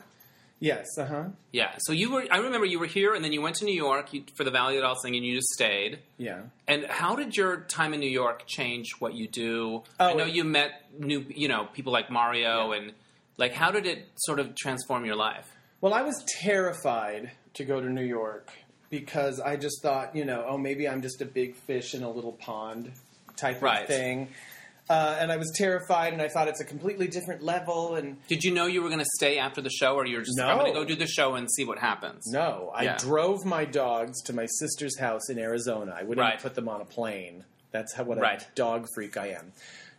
yes, 0.58 0.86
uh 0.98 1.06
huh, 1.06 1.24
Yeah. 1.52 1.72
So 1.78 1.92
you 1.92 2.10
were. 2.12 2.26
I 2.30 2.38
remember 2.38 2.66
you 2.66 2.78
were 2.80 2.86
here, 2.86 3.14
and 3.14 3.24
then 3.24 3.32
you 3.32 3.40
went 3.40 3.56
to 3.56 3.64
New 3.64 3.74
York 3.74 4.12
you, 4.12 4.24
for 4.36 4.44
the 4.44 4.50
Valley 4.50 4.76
of 4.76 4.82
Doll 4.82 4.96
thing, 5.02 5.14
and 5.16 5.24
you 5.24 5.36
just 5.36 5.48
stayed. 5.54 6.00
yeah. 6.18 6.42
And 6.66 6.84
how 6.86 7.14
did 7.16 7.36
your 7.36 7.60
time 7.62 7.94
in 7.94 8.00
New 8.00 8.10
York 8.10 8.44
change 8.46 8.90
what 8.98 9.14
you 9.14 9.26
do? 9.28 9.82
Oh, 10.00 10.06
I 10.10 10.12
know 10.14 10.24
it- 10.26 10.34
you 10.34 10.44
met 10.44 10.72
new, 10.98 11.24
you 11.28 11.48
know, 11.48 11.66
people 11.72 11.92
like 11.92 12.10
Mario, 12.10 12.72
and 12.72 12.92
like, 13.36 13.52
how 13.52 13.70
did 13.70 13.86
it 13.86 14.08
sort 14.16 14.38
of 14.40 14.54
transform 14.56 15.04
your 15.06 15.16
life? 15.16 15.46
Well, 15.80 15.94
I 15.94 16.02
was 16.02 16.22
terrified 16.28 17.30
to 17.54 17.64
go 17.64 17.80
to 17.80 17.88
New 17.88 18.04
York 18.04 18.50
because 18.90 19.40
I 19.40 19.56
just 19.56 19.82
thought, 19.82 20.14
you 20.14 20.24
know, 20.24 20.44
oh, 20.46 20.58
maybe 20.58 20.88
I'm 20.88 21.00
just 21.02 21.20
a 21.22 21.24
big 21.24 21.54
fish 21.54 21.94
in 21.94 22.02
a 22.02 22.10
little 22.10 22.32
pond 22.32 22.92
type 23.36 23.62
Right. 23.62 23.82
of 23.82 23.86
thing. 23.88 24.28
Uh, 24.88 25.16
and 25.20 25.30
I 25.30 25.36
was 25.36 25.52
terrified, 25.56 26.12
and 26.12 26.20
I 26.20 26.26
thought 26.26 26.48
it's 26.48 26.60
a 26.60 26.64
completely 26.64 27.06
different 27.06 27.44
level. 27.44 27.94
And 27.94 28.16
Did 28.26 28.42
you 28.42 28.52
know 28.52 28.66
you 28.66 28.82
were 28.82 28.88
going 28.88 28.98
to 28.98 29.08
stay 29.14 29.38
after 29.38 29.60
the 29.60 29.70
show, 29.70 29.94
or 29.94 30.04
you're 30.04 30.22
just 30.22 30.36
No. 30.36 30.48
I'm 30.48 30.58
going 30.58 30.72
to 30.74 30.78
go 30.80 30.84
do 30.84 30.96
the 30.96 31.06
show 31.06 31.36
and 31.36 31.48
see 31.48 31.64
what 31.64 31.78
happens? 31.78 32.24
no, 32.26 32.72
I 32.74 32.82
Yeah. 32.82 32.96
drove 32.98 33.44
my 33.44 33.64
dogs 33.64 34.20
to 34.24 34.32
my 34.32 34.46
sister's 34.58 34.98
house 34.98 35.30
in 35.30 35.38
Arizona. 35.38 35.92
I 35.96 36.02
wouldn't 36.02 36.18
Right. 36.26 36.40
put 36.42 36.56
them 36.56 36.68
on 36.68 36.80
a 36.80 36.84
plane. 36.84 37.44
That's 37.70 37.94
how 37.94 38.02
what 38.02 38.18
a 38.18 38.20
Right. 38.20 38.44
dog 38.56 38.88
freak 38.92 39.16
I 39.16 39.28
am. 39.28 39.52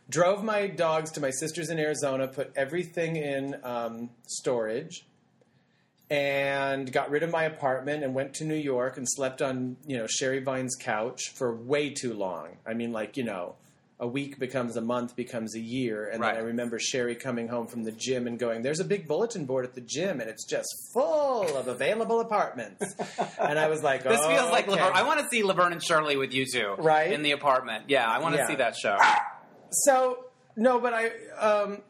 Drove 0.10 0.44
my 0.44 0.68
dogs 0.68 1.10
to 1.12 1.22
my 1.22 1.30
sister's 1.30 1.70
in 1.70 1.80
Arizona, 1.80 2.28
put 2.28 2.52
everything 2.58 3.16
in 3.16 3.56
um, 3.64 4.10
storage, 4.28 5.06
and 6.12 6.92
got 6.92 7.10
rid 7.10 7.24
of 7.24 7.32
my 7.32 7.46
apartment 7.46 8.04
and 8.04 8.14
went 8.14 8.34
to 8.36 8.44
New 8.44 8.54
York 8.56 8.98
and 8.98 9.08
slept 9.10 9.42
on 9.42 9.78
you 9.88 9.98
know 9.98 10.06
Sherry 10.08 10.40
Vine's 10.40 10.76
couch 10.76 11.30
for 11.36 11.56
way 11.56 11.90
too 11.90 12.14
long. 12.14 12.58
I 12.68 12.74
mean, 12.74 12.92
like 12.92 13.16
you 13.16 13.24
know, 13.24 13.56
a 13.98 14.06
week 14.08 14.38
becomes 14.38 14.76
a 14.76 14.82
month, 14.82 15.16
becomes 15.16 15.56
a 15.56 15.60
year, 15.60 16.10
and 16.10 16.20
Right. 16.22 16.34
then 16.36 16.44
I 16.44 16.48
remember 16.48 16.80
Sherry 16.80 17.16
coming 17.16 17.48
home 17.48 17.66
from 17.68 17.84
the 17.84 17.94
gym 17.94 18.28
and 18.28 18.38
going, 18.38 18.62
"There's 18.62 18.82
a 18.82 18.84
big 18.84 19.08
bulletin 19.08 19.46
board 19.46 19.64
at 19.64 19.74
the 19.74 19.80
gym, 19.82 20.20
and 20.20 20.30
it's 20.30 20.44
just 20.46 20.68
full 20.94 21.56
of 21.56 21.70
available 21.70 22.20
apartments." 22.20 22.84
and 23.40 23.58
I 23.58 23.70
was 23.70 23.82
like, 23.82 24.04
This 24.04 24.20
"Oh, 24.22 24.28
feels 24.36 24.52
like 24.52 24.68
okay." 24.68 24.82
Laverne. 24.82 24.94
I 24.94 25.04
want 25.04 25.22
to 25.22 25.28
see 25.30 25.44
Laverne 25.44 25.72
and 25.72 25.82
Shirley 25.84 26.18
with 26.18 26.34
you 26.34 26.46
two, 26.46 26.76
Right? 26.78 27.12
in 27.14 27.22
the 27.24 27.32
apartment. 27.32 27.86
Yeah, 27.88 28.06
I 28.06 28.20
want 28.20 28.36
to 28.36 28.40
Yeah. 28.42 28.48
see 28.48 28.56
that 28.56 28.76
show. 28.76 28.98
So 29.72 30.26
no, 30.58 30.80
but 30.80 30.94
I 30.94 31.06
um, 31.40 31.82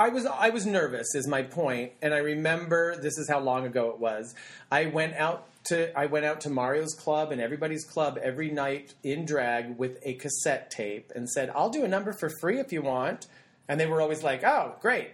I 0.00 0.10
was 0.10 0.26
I 0.26 0.50
was 0.50 0.64
nervous 0.64 1.14
is 1.16 1.26
my 1.26 1.42
point, 1.42 1.92
and 2.00 2.14
I 2.14 2.18
remember 2.18 2.94
this 2.96 3.18
is 3.18 3.28
how 3.28 3.40
long 3.40 3.66
ago 3.66 3.90
it 3.90 3.98
was. 3.98 4.32
I 4.70 4.86
went 4.86 5.14
out 5.14 5.48
to 5.64 5.96
I 5.98 6.06
went 6.06 6.24
out 6.24 6.40
to 6.42 6.50
Mario's 6.50 6.94
club 6.94 7.32
and 7.32 7.40
everybody's 7.40 7.84
club 7.84 8.16
every 8.22 8.48
night 8.48 8.94
in 9.02 9.24
drag 9.24 9.76
with 9.76 9.98
a 10.04 10.14
cassette 10.14 10.70
tape 10.70 11.10
and 11.16 11.28
said, 11.28 11.50
"I'll 11.52 11.68
do 11.68 11.84
a 11.84 11.88
number 11.88 12.12
for 12.12 12.30
free 12.40 12.60
if 12.60 12.72
you 12.72 12.80
want." 12.80 13.26
And 13.68 13.80
they 13.80 13.86
were 13.86 14.00
always 14.00 14.22
like, 14.22 14.44
"Oh, 14.44 14.76
great." 14.80 15.10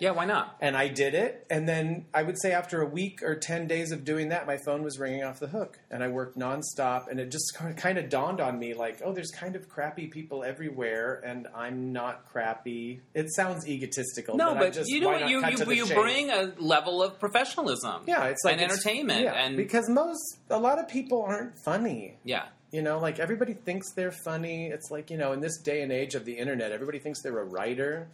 Yeah, 0.00 0.12
why 0.12 0.26
not? 0.26 0.56
And 0.60 0.76
I 0.76 0.86
did 0.86 1.14
it, 1.14 1.44
and 1.50 1.68
then 1.68 2.06
I 2.14 2.22
would 2.22 2.40
say 2.40 2.52
after 2.52 2.80
a 2.80 2.86
week 2.86 3.20
or 3.22 3.34
ten 3.34 3.66
days 3.66 3.90
of 3.90 4.04
doing 4.04 4.28
that, 4.28 4.46
my 4.46 4.56
phone 4.64 4.82
was 4.84 4.96
ringing 4.98 5.24
off 5.24 5.40
the 5.40 5.48
hook, 5.48 5.78
and 5.90 6.04
I 6.04 6.08
worked 6.08 6.38
nonstop. 6.38 7.08
And 7.08 7.18
it 7.18 7.30
just 7.32 7.52
kind 7.76 7.98
of 7.98 8.08
dawned 8.08 8.40
on 8.40 8.58
me, 8.60 8.74
like, 8.74 9.00
oh, 9.04 9.12
there's 9.12 9.30
kind 9.32 9.56
of 9.56 9.68
crappy 9.68 10.06
people 10.06 10.44
everywhere, 10.44 11.20
and 11.26 11.48
I'm 11.54 11.92
not 11.92 12.26
crappy. 12.32 13.00
It 13.14 13.26
sounds 13.34 13.66
egotistical, 13.68 14.36
No, 14.36 14.54
but, 14.54 14.58
but 14.60 14.72
just 14.72 14.88
you 14.88 15.00
know 15.00 15.08
what? 15.08 15.28
You 15.28 15.44
you, 15.44 15.72
you 15.72 15.86
bring 15.94 16.30
a 16.30 16.52
level 16.58 17.02
of 17.02 17.18
professionalism. 17.18 18.02
yeah, 18.06 18.26
it's 18.26 18.44
like 18.44 18.52
and 18.54 18.62
it's- 18.62 18.78
entertainment, 18.78 19.22
yeah, 19.22 19.32
and 19.32 19.56
because 19.56 19.88
most 19.88 20.38
a 20.50 20.58
lot 20.60 20.78
of 20.78 20.86
people 20.88 21.22
aren't 21.22 21.58
funny. 21.64 22.18
yeah, 22.24 22.46
You 22.70 22.82
know, 22.82 22.98
like 23.00 23.18
everybody 23.18 23.54
thinks 23.54 23.92
they're 23.94 24.12
funny. 24.24 24.68
It's 24.68 24.90
like 24.92 25.10
you 25.10 25.16
know, 25.16 25.32
in 25.32 25.40
this 25.40 25.58
day 25.60 25.82
and 25.82 25.90
age 25.90 26.14
of 26.14 26.24
the 26.24 26.34
internet, 26.38 26.70
everybody 26.70 27.00
thinks 27.00 27.20
they're 27.22 27.38
a 27.40 27.44
writer. 27.44 28.08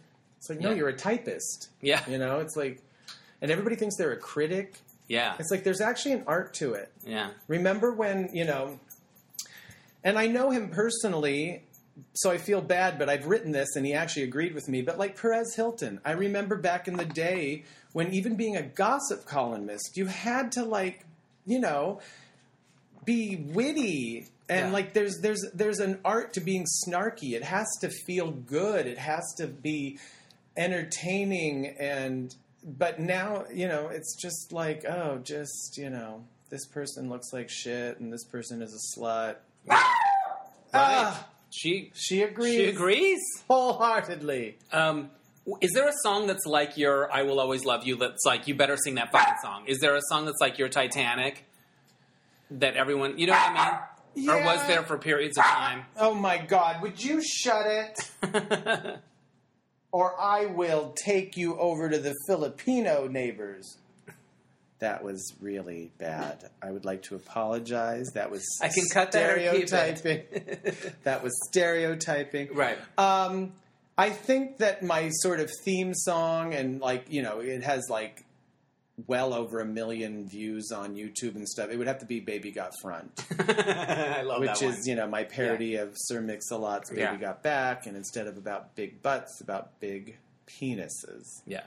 It's 0.45 0.49
like, 0.51 0.59
no, 0.61 0.69
Yeah. 0.69 0.75
you're 0.75 0.89
a 0.89 0.93
typist. 0.95 1.69
yeah, 1.81 2.07
You 2.07 2.19
know, 2.19 2.39
it's 2.39 2.55
like, 2.55 2.81
and 3.41 3.49
everybody 3.49 3.75
thinks 3.75 3.95
they're 3.97 4.11
a 4.11 4.17
critic. 4.17 4.75
yeah, 5.07 5.35
It's 5.39 5.49
like 5.49 5.63
there's 5.63 5.81
actually 5.81 6.11
an 6.13 6.23
art 6.27 6.53
to 6.55 6.73
it. 6.75 6.91
yeah. 7.03 7.31
Remember 7.47 7.91
when, 7.91 8.29
you 8.31 8.45
know, 8.45 8.79
and 10.03 10.19
I 10.19 10.27
know 10.27 10.51
him 10.51 10.69
personally, 10.69 11.63
so 12.13 12.29
I 12.29 12.37
feel 12.37 12.61
bad, 12.61 12.99
but 12.99 13.09
I've 13.09 13.25
written 13.25 13.51
this 13.53 13.75
and 13.75 13.85
he 13.87 13.93
actually 13.93 14.23
agreed 14.23 14.53
with 14.53 14.67
me. 14.69 14.83
But 14.83 14.99
like 14.99 15.19
Perez 15.19 15.55
Hilton, 15.55 15.99
I 16.05 16.11
remember 16.11 16.57
back 16.57 16.87
in 16.87 16.97
the 16.97 17.05
day 17.05 17.63
when 17.93 18.13
even 18.13 18.35
being 18.35 18.55
a 18.55 18.61
gossip 18.61 19.25
columnist, 19.25 19.97
you 19.97 20.05
had 20.05 20.51
to 20.53 20.63
like, 20.63 21.05
you 21.45 21.57
know, 21.59 22.01
be 23.03 23.35
witty 23.35 24.27
and 24.47 24.67
Yeah. 24.67 24.71
like 24.73 24.93
there's 24.93 25.19
there's 25.21 25.43
there's 25.55 25.79
an 25.79 25.99
art 26.05 26.33
to 26.33 26.39
being 26.39 26.65
snarky. 26.85 27.33
It 27.33 27.43
has 27.43 27.65
to 27.81 27.89
feel 27.89 28.29
good. 28.31 28.85
It 28.87 28.97
has 28.99 29.23
to 29.37 29.47
be 29.47 29.97
entertaining 30.57 31.67
and 31.79 32.33
but 32.67 32.99
now, 32.99 33.45
you 33.53 33.67
know, 33.67 33.89
it's 33.89 34.15
just 34.19 34.51
like, 34.51 34.85
oh, 34.85 35.19
just, 35.23 35.77
you 35.77 35.89
know, 35.91 36.23
this 36.49 36.65
person 36.65 37.09
looks 37.09 37.31
like 37.31 37.47
shit 37.49 37.99
and 37.99 38.11
this 38.11 38.23
person 38.25 38.61
is 38.63 38.73
a 38.73 38.99
slut. 38.99 39.35
Ah, 40.73 41.27
She 41.51 41.91
she 41.95 42.21
agrees. 42.23 42.55
she 42.55 42.65
agrees. 42.65 43.21
wholeheartedly. 43.47 44.57
Um, 44.73 45.11
is 45.61 45.71
there 45.73 45.87
a 45.87 45.93
song 46.03 46.27
that's 46.27 46.45
like 46.45 46.75
your 46.77 47.11
"I 47.11 47.21
Will 47.23 47.39
Always 47.39 47.63
Love 47.65 47.85
You"? 47.85 47.95
That's 47.97 48.25
like 48.25 48.47
you 48.47 48.55
better 48.55 48.75
sing 48.77 48.95
that 48.95 49.11
fucking 49.11 49.35
song. 49.41 49.63
Is 49.67 49.79
there 49.79 49.95
a 49.95 50.01
song 50.09 50.25
that's 50.25 50.41
like 50.41 50.57
your 50.57 50.69
Titanic? 50.69 51.45
That 52.51 52.75
everyone, 52.75 53.17
you 53.17 53.27
know 53.27 53.33
what 53.33 53.51
I 53.51 53.79
mean? 54.15 54.29
Or 54.29 54.43
was 54.43 54.65
there 54.67 54.83
for 54.83 54.97
periods 54.97 55.37
of 55.37 55.43
time? 55.45 55.85
Oh 55.97 56.13
my 56.13 56.37
God! 56.37 56.81
Would 56.81 57.01
you 57.03 57.21
shut 57.23 57.65
it, 57.67 58.99
or 59.95 60.13
I 60.19 60.47
will 60.47 60.93
take 61.05 61.37
you 61.37 61.57
over 61.57 61.89
to 61.89 61.97
the 61.97 62.13
Filipino 62.27 63.07
neighbors. 63.07 63.77
That 64.79 65.05
was 65.05 65.33
really 65.39 65.89
bad. 65.97 66.49
I 66.61 66.71
would 66.71 66.83
like 66.83 67.03
to 67.03 67.15
apologize. 67.15 68.07
That 68.13 68.29
was 68.29 68.43
I 68.61 68.67
can 68.67 68.83
cut 68.91 69.13
that 69.13 69.29
or 69.29 69.35
keep 69.37 69.63
it. 69.63 69.67
stereotyping. 69.69 70.93
that 71.03 71.23
was 71.23 71.31
stereotyping. 71.47 72.53
right. 72.53 72.77
Um, 72.97 73.53
I 73.97 74.09
think 74.09 74.57
that 74.57 74.83
my 74.83 75.11
sort 75.11 75.39
of 75.39 75.49
theme 75.63 75.93
song 75.93 76.53
and 76.53 76.81
like 76.81 77.05
you 77.09 77.21
know 77.21 77.39
it 77.39 77.63
has 77.63 77.87
like 77.89 78.24
well 79.07 79.33
over 79.33 79.59
a 79.59 79.65
million 79.65 80.27
views 80.27 80.71
on 80.71 80.95
YouTube 80.95 81.35
and 81.35 81.47
stuff. 81.47 81.69
It 81.69 81.77
would 81.77 81.87
have 81.87 81.99
to 81.99 82.05
be 82.05 82.19
"Baby 82.21 82.51
Got 82.51 82.71
Front," 82.81 83.25
I 83.39 84.21
love 84.21 84.39
which 84.39 84.61
one. 84.61 84.71
is 84.73 84.87
you 84.87 84.95
know 84.95 85.07
my 85.07 85.23
parody 85.25 85.75
of 85.75 85.91
Sir 85.95 86.21
Mix-a-Lot's 86.21 86.89
"Baby 86.89 87.01
Yeah. 87.01 87.15
Got 87.17 87.43
Back," 87.43 87.85
and 87.87 87.97
instead 87.97 88.27
of 88.27 88.37
about 88.37 88.75
big 88.75 89.01
butts, 89.01 89.41
about 89.41 89.79
big 89.79 90.17
penises. 90.47 91.25
yeah. 91.45 91.63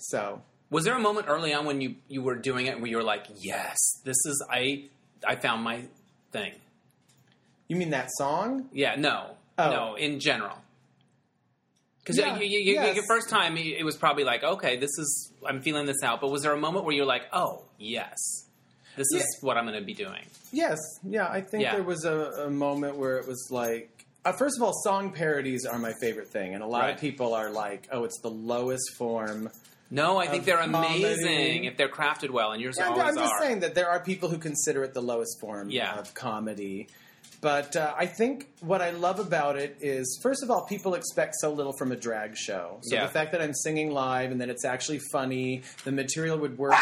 So 0.00 0.42
Was 0.70 0.84
there 0.84 0.96
a 0.96 1.00
moment 1.00 1.28
early 1.28 1.54
on 1.54 1.64
when 1.66 1.80
you, 1.80 1.94
you 2.08 2.20
were 2.22 2.34
doing 2.34 2.66
it 2.66 2.78
where 2.80 2.88
you 2.90 2.96
were 2.96 3.02
like, 3.02 3.26
yes, 3.38 3.76
this 4.04 4.16
is 4.26 4.44
I 4.50 4.84
I 5.26 5.36
found 5.36 5.62
my 5.62 5.84
thing. 6.32 6.52
you 7.68 7.76
mean 7.76 7.90
that 7.90 8.08
song? 8.18 8.68
Yeah, 8.72 8.96
no, 8.96 9.36
Oh. 9.56 9.70
no, 9.70 9.94
in 9.94 10.18
general. 10.20 10.56
Because 12.04 12.18
Yeah, 12.18 12.36
you, 12.38 12.44
you, 12.44 12.58
you, 12.60 12.74
yes. 12.74 12.94
your 12.96 13.06
first 13.08 13.30
time, 13.30 13.56
it 13.56 13.82
was 13.82 13.96
probably 13.96 14.24
like, 14.24 14.44
okay, 14.44 14.76
this 14.76 14.90
is 14.98 15.32
I'm 15.46 15.62
feeling 15.62 15.86
this 15.86 16.02
out. 16.02 16.20
But 16.20 16.30
was 16.30 16.42
there 16.42 16.52
a 16.52 16.56
moment 16.60 16.84
where 16.84 16.94
you're 16.94 17.06
like, 17.06 17.22
oh 17.32 17.62
yes, 17.78 18.18
this 18.96 19.06
is 19.14 19.38
what 19.40 19.56
I'm 19.56 19.64
going 19.66 19.78
to 19.78 19.84
be 19.84 19.94
doing? 19.94 20.22
Yes, 20.52 20.78
yeah. 21.02 21.28
I 21.28 21.40
think 21.40 21.62
Yeah. 21.62 21.72
there 21.74 21.82
was 21.82 22.04
a, 22.04 22.44
a 22.46 22.50
moment 22.50 22.96
where 22.96 23.16
it 23.16 23.26
was 23.26 23.48
like, 23.50 23.90
uh, 24.26 24.32
first 24.32 24.58
of 24.58 24.62
all, 24.62 24.72
song 24.84 25.12
parodies 25.12 25.64
are 25.66 25.78
my 25.78 25.92
favorite 26.00 26.28
thing, 26.28 26.54
and 26.54 26.62
a 26.62 26.66
lot 26.66 26.80
Right. 26.82 26.94
of 26.94 27.00
people 27.00 27.34
are 27.34 27.50
like, 27.50 27.88
"Oh, 27.92 28.04
it's 28.04 28.20
the 28.20 28.30
lowest 28.30 28.94
form." 28.96 29.50
No, 29.90 30.16
I 30.16 30.26
think 30.26 30.44
they're 30.46 30.56
comedy. 30.58 31.04
amazing 31.04 31.64
if 31.64 31.76
they're 31.76 31.90
crafted 31.90 32.30
well, 32.30 32.52
and 32.52 32.60
yours 32.62 32.76
Yeah, 32.78 32.86
I'm, 32.86 32.92
always 32.92 33.08
I'm 33.08 33.16
just 33.16 33.32
are. 33.34 33.40
saying 33.42 33.60
that 33.60 33.74
there 33.74 33.88
are 33.90 34.00
people 34.00 34.28
who 34.30 34.38
consider 34.38 34.82
it 34.82 34.94
the 34.94 35.02
lowest 35.02 35.38
form 35.40 35.70
Yeah. 35.70 35.98
of 35.98 36.14
comedy. 36.14 36.88
But 37.44 37.76
uh, 37.76 37.92
I 37.94 38.06
think 38.06 38.48
what 38.60 38.80
I 38.80 38.88
love 38.92 39.18
about 39.20 39.56
it 39.58 39.76
is, 39.82 40.18
first 40.22 40.42
of 40.42 40.50
all, 40.50 40.62
people 40.62 40.94
expect 40.94 41.34
so 41.38 41.52
little 41.52 41.74
from 41.76 41.92
a 41.92 41.96
drag 41.96 42.38
show. 42.38 42.78
So 42.80 42.94
Yeah. 42.96 43.04
the 43.04 43.12
fact 43.12 43.32
that 43.32 43.42
I'm 43.42 43.52
singing 43.52 43.90
live 43.90 44.30
and 44.32 44.40
that 44.40 44.48
it's 44.48 44.64
actually 44.64 44.98
funny, 45.12 45.60
the 45.84 45.92
material 45.92 46.38
would 46.38 46.56
work. 46.56 46.72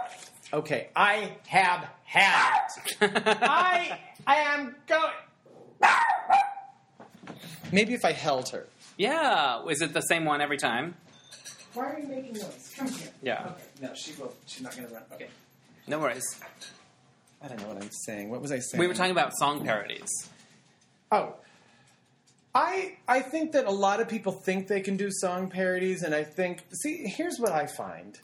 okay, 0.54 0.88
I 0.96 1.32
have 1.48 1.86
had 2.04 2.66
it. 3.02 3.10
I 3.42 3.98
I 4.26 4.36
am 4.36 4.74
going. 4.86 5.12
Maybe 7.70 7.92
if 7.92 8.06
I 8.06 8.12
held 8.12 8.48
her. 8.50 8.66
yeah, 8.96 9.62
is 9.68 9.82
it 9.82 9.92
the 9.92 10.00
same 10.00 10.24
one 10.24 10.40
every 10.40 10.56
time? 10.56 10.94
Why 11.74 11.84
are 11.92 11.98
you 12.00 12.08
making 12.08 12.32
noise? 12.32 12.72
Come 12.74 12.88
here. 12.88 13.08
Yeah. 13.22 13.48
Okay. 13.50 13.62
No, 13.82 13.94
she 13.94 14.12
will. 14.18 14.32
She's 14.46 14.62
not 14.62 14.74
going 14.74 14.88
to 14.88 14.94
run. 14.94 15.02
Okay. 15.12 15.28
No 15.86 15.98
worries. 15.98 16.24
I 17.42 17.48
don't 17.48 17.60
know 17.60 17.68
what 17.68 17.82
I'm 17.82 17.90
saying. 17.90 18.30
What 18.30 18.40
was 18.40 18.52
I 18.52 18.58
saying? 18.58 18.80
We 18.80 18.86
were 18.86 18.94
talking 18.94 19.12
about 19.12 19.32
song 19.38 19.64
parodies. 19.64 20.10
Oh. 21.12 21.34
I 22.54 22.96
I 23.06 23.20
think 23.20 23.52
that 23.52 23.66
a 23.66 23.70
lot 23.70 24.00
of 24.00 24.08
people 24.08 24.32
think 24.32 24.66
they 24.66 24.80
can 24.80 24.96
do 24.96 25.10
song 25.10 25.50
parodies, 25.50 26.02
and 26.02 26.14
I 26.14 26.24
think 26.24 26.64
see 26.72 27.04
here's 27.06 27.38
what 27.38 27.52
I 27.52 27.66
find. 27.66 28.18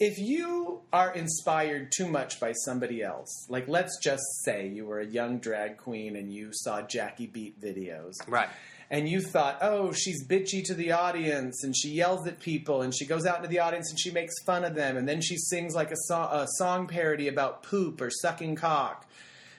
If 0.00 0.18
you 0.18 0.80
are 0.92 1.14
inspired 1.14 1.92
too 1.96 2.08
much 2.08 2.40
by 2.40 2.52
somebody 2.52 3.00
else, 3.00 3.46
like 3.48 3.68
let's 3.68 3.96
just 4.02 4.24
say 4.44 4.66
you 4.66 4.86
were 4.86 4.98
a 4.98 5.06
young 5.06 5.38
drag 5.38 5.76
queen 5.76 6.16
and 6.16 6.32
you 6.32 6.50
saw 6.52 6.82
Jackie 6.82 7.28
Beat 7.28 7.60
videos, 7.60 8.14
Right. 8.26 8.48
And 8.90 9.08
you 9.08 9.20
thought, 9.20 9.58
oh, 9.60 9.92
she's 9.92 10.26
bitchy 10.26 10.62
to 10.64 10.74
the 10.74 10.92
audience, 10.92 11.64
and 11.64 11.76
she 11.76 11.90
yells 11.90 12.26
at 12.26 12.40
people, 12.40 12.82
and 12.82 12.94
she 12.94 13.06
goes 13.06 13.26
out 13.26 13.36
into 13.36 13.48
the 13.48 13.60
audience 13.60 13.90
and 13.90 13.98
she 13.98 14.10
makes 14.10 14.34
fun 14.44 14.64
of 14.64 14.74
them, 14.74 14.96
and 14.96 15.08
then 15.08 15.20
she 15.20 15.36
sings 15.36 15.74
like 15.74 15.90
a, 15.90 15.96
so- 16.06 16.16
a 16.16 16.46
song 16.58 16.86
parody 16.86 17.28
about 17.28 17.62
poop 17.62 18.00
or 18.00 18.10
sucking 18.10 18.56
cock. 18.56 19.08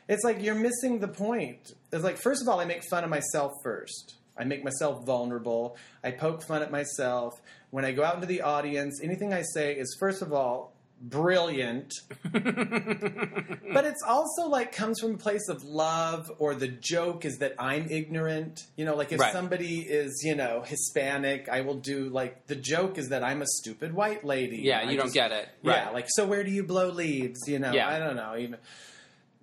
It's 0.08 0.24
like 0.24 0.42
you're 0.42 0.56
missing 0.56 1.00
the 1.00 1.08
point. 1.08 1.74
It's 1.92 2.04
like, 2.04 2.18
first 2.18 2.42
of 2.42 2.48
all, 2.48 2.60
I 2.60 2.66
make 2.66 2.84
fun 2.90 3.04
of 3.04 3.10
myself 3.10 3.54
first. 3.64 4.16
I 4.38 4.44
make 4.44 4.64
myself 4.64 5.06
vulnerable. 5.06 5.78
I 6.04 6.12
poke 6.12 6.44
fun 6.44 6.62
at 6.62 6.72
myself. 6.72 7.34
When 7.72 7.86
I 7.86 7.92
go 7.92 8.04
out 8.04 8.16
into 8.16 8.28
the 8.28 8.42
audience, 8.42 9.00
anything 9.02 9.34
I 9.34 9.42
say 9.42 9.74
is, 9.74 9.96
first 10.00 10.22
of 10.22 10.32
all, 10.32 10.75
brilliant. 11.02 11.94
but 12.34 13.86
it's 13.86 14.02
also 14.08 14.48
like 14.48 14.72
comes 14.72 15.00
from 15.00 15.16
a 15.16 15.18
place 15.18 15.48
of 15.50 15.64
love, 15.64 16.32
or 16.40 16.56
the 16.56 16.68
joke 16.68 17.26
is 17.26 17.38
that 17.40 17.54
I'm 17.60 17.88
ignorant. 17.90 18.62
You 18.76 18.86
know, 18.86 18.96
like 18.96 19.12
if 19.12 19.20
Right. 19.20 19.32
somebody 19.34 19.80
is, 19.82 20.22
you 20.24 20.36
know, 20.36 20.62
Hispanic, 20.66 21.50
I 21.50 21.62
will 21.62 21.76
do 21.76 22.10
like 22.10 22.48
the 22.48 22.56
joke 22.56 22.98
is 22.98 23.10
that 23.10 23.24
I'm 23.24 23.42
a 23.42 23.48
stupid 23.48 23.94
white 23.94 24.24
lady. 24.26 24.58
Yeah, 24.58 24.80
I 24.80 24.84
you 24.92 24.98
don't 24.98 25.06
just- 25.08 25.14
get 25.16 25.32
it. 25.32 25.50
Yeah, 25.62 25.86
Right. 25.86 25.94
like 25.94 26.06
so 26.10 26.26
where 26.26 26.44
do 26.44 26.52
you 26.52 26.64
blow 26.64 26.90
leaves? 26.90 27.40
You 27.48 27.60
know, 27.60 27.72
Yeah. 27.72 27.88
I 27.90 28.00
don't 28.00 28.16
know 28.16 28.36
even. 28.38 28.58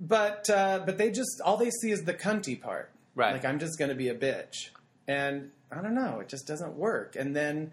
But 0.00 0.48
uh, 0.50 0.80
but 0.84 0.98
they 0.98 1.10
just 1.10 1.40
all 1.44 1.56
they 1.56 1.70
see 1.70 1.90
is 1.92 2.02
the 2.02 2.14
cunty 2.14 2.60
part. 2.60 2.90
Right. 3.14 3.32
Like 3.32 3.44
I'm 3.44 3.58
just 3.58 3.78
going 3.78 3.90
to 3.90 3.94
be 3.94 4.08
a 4.08 4.14
bitch, 4.14 4.70
and 5.06 5.50
I 5.70 5.80
don't 5.82 5.94
know, 5.94 6.20
it 6.20 6.28
just 6.28 6.46
doesn't 6.46 6.74
work. 6.76 7.14
And 7.14 7.36
then 7.36 7.72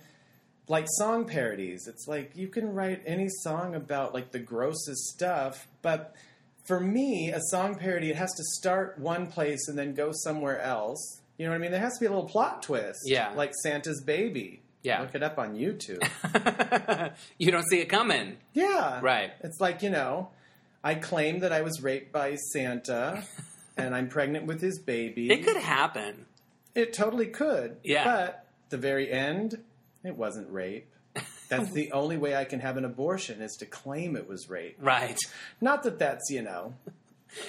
like 0.69 0.85
song 0.87 1.25
parodies, 1.25 1.87
it's 1.87 2.07
like 2.07 2.31
you 2.35 2.47
can 2.47 2.73
write 2.73 3.01
any 3.05 3.27
song 3.27 3.75
about 3.75 4.13
like 4.13 4.31
the 4.31 4.39
grossest 4.39 5.07
stuff, 5.07 5.67
but 5.81 6.15
for 6.65 6.79
me, 6.79 7.31
a 7.31 7.41
song 7.49 7.75
parody 7.75 8.11
it 8.11 8.15
has 8.15 8.31
to 8.35 8.43
start 8.43 8.99
one 8.99 9.25
place 9.27 9.67
and 9.67 9.77
then 9.77 9.95
go 9.95 10.11
somewhere 10.13 10.61
else. 10.61 11.21
You 11.37 11.45
know 11.45 11.51
what 11.51 11.55
I 11.55 11.59
mean? 11.59 11.71
There 11.71 11.79
has 11.79 11.95
to 11.95 11.99
be 11.99 12.05
a 12.05 12.09
little 12.09 12.29
plot 12.29 12.61
twist. 12.61 12.99
Yeah. 13.05 13.33
Like 13.35 13.53
Santa's 13.63 14.03
baby. 14.03 14.61
Yeah. 14.83 15.01
Look 15.01 15.15
it 15.15 15.23
up 15.23 15.39
on 15.39 15.55
YouTube. 15.55 16.07
you 17.39 17.51
don't 17.51 17.67
see 17.67 17.79
it 17.79 17.87
coming. 17.87 18.37
Yeah. 18.53 18.99
Right. 19.01 19.31
It's 19.41 19.59
like, 19.59 19.81
you 19.81 19.89
know, 19.89 20.29
I 20.83 20.95
claim 20.95 21.39
that 21.39 21.51
I 21.51 21.61
was 21.63 21.81
raped 21.81 22.11
by 22.11 22.35
Santa 22.35 23.23
and 23.77 23.95
I'm 23.95 24.07
pregnant 24.07 24.45
with 24.45 24.61
his 24.61 24.79
baby. 24.79 25.31
It 25.31 25.43
could 25.43 25.57
happen. 25.57 26.27
It 26.75 26.93
totally 26.93 27.27
could. 27.27 27.77
Yeah. 27.83 28.03
But 28.03 28.45
the 28.69 28.77
very 28.77 29.11
end, 29.11 29.57
it 30.09 30.17
wasn't 30.17 30.51
rape. 30.51 30.91
That's 31.47 31.71
the 31.71 31.91
only 31.93 32.17
way 32.17 32.35
I 32.35 32.43
can 32.45 32.59
have 32.59 32.77
an 32.77 32.85
abortion 32.85 33.41
is 33.41 33.55
to 33.59 33.65
claim 33.65 34.15
it 34.15 34.27
was 34.27 34.49
rape. 34.49 34.77
Right. 34.79 35.17
Not 35.61 35.83
that 35.83 35.97
that's, 35.97 36.29
you 36.29 36.41
know, 36.43 36.73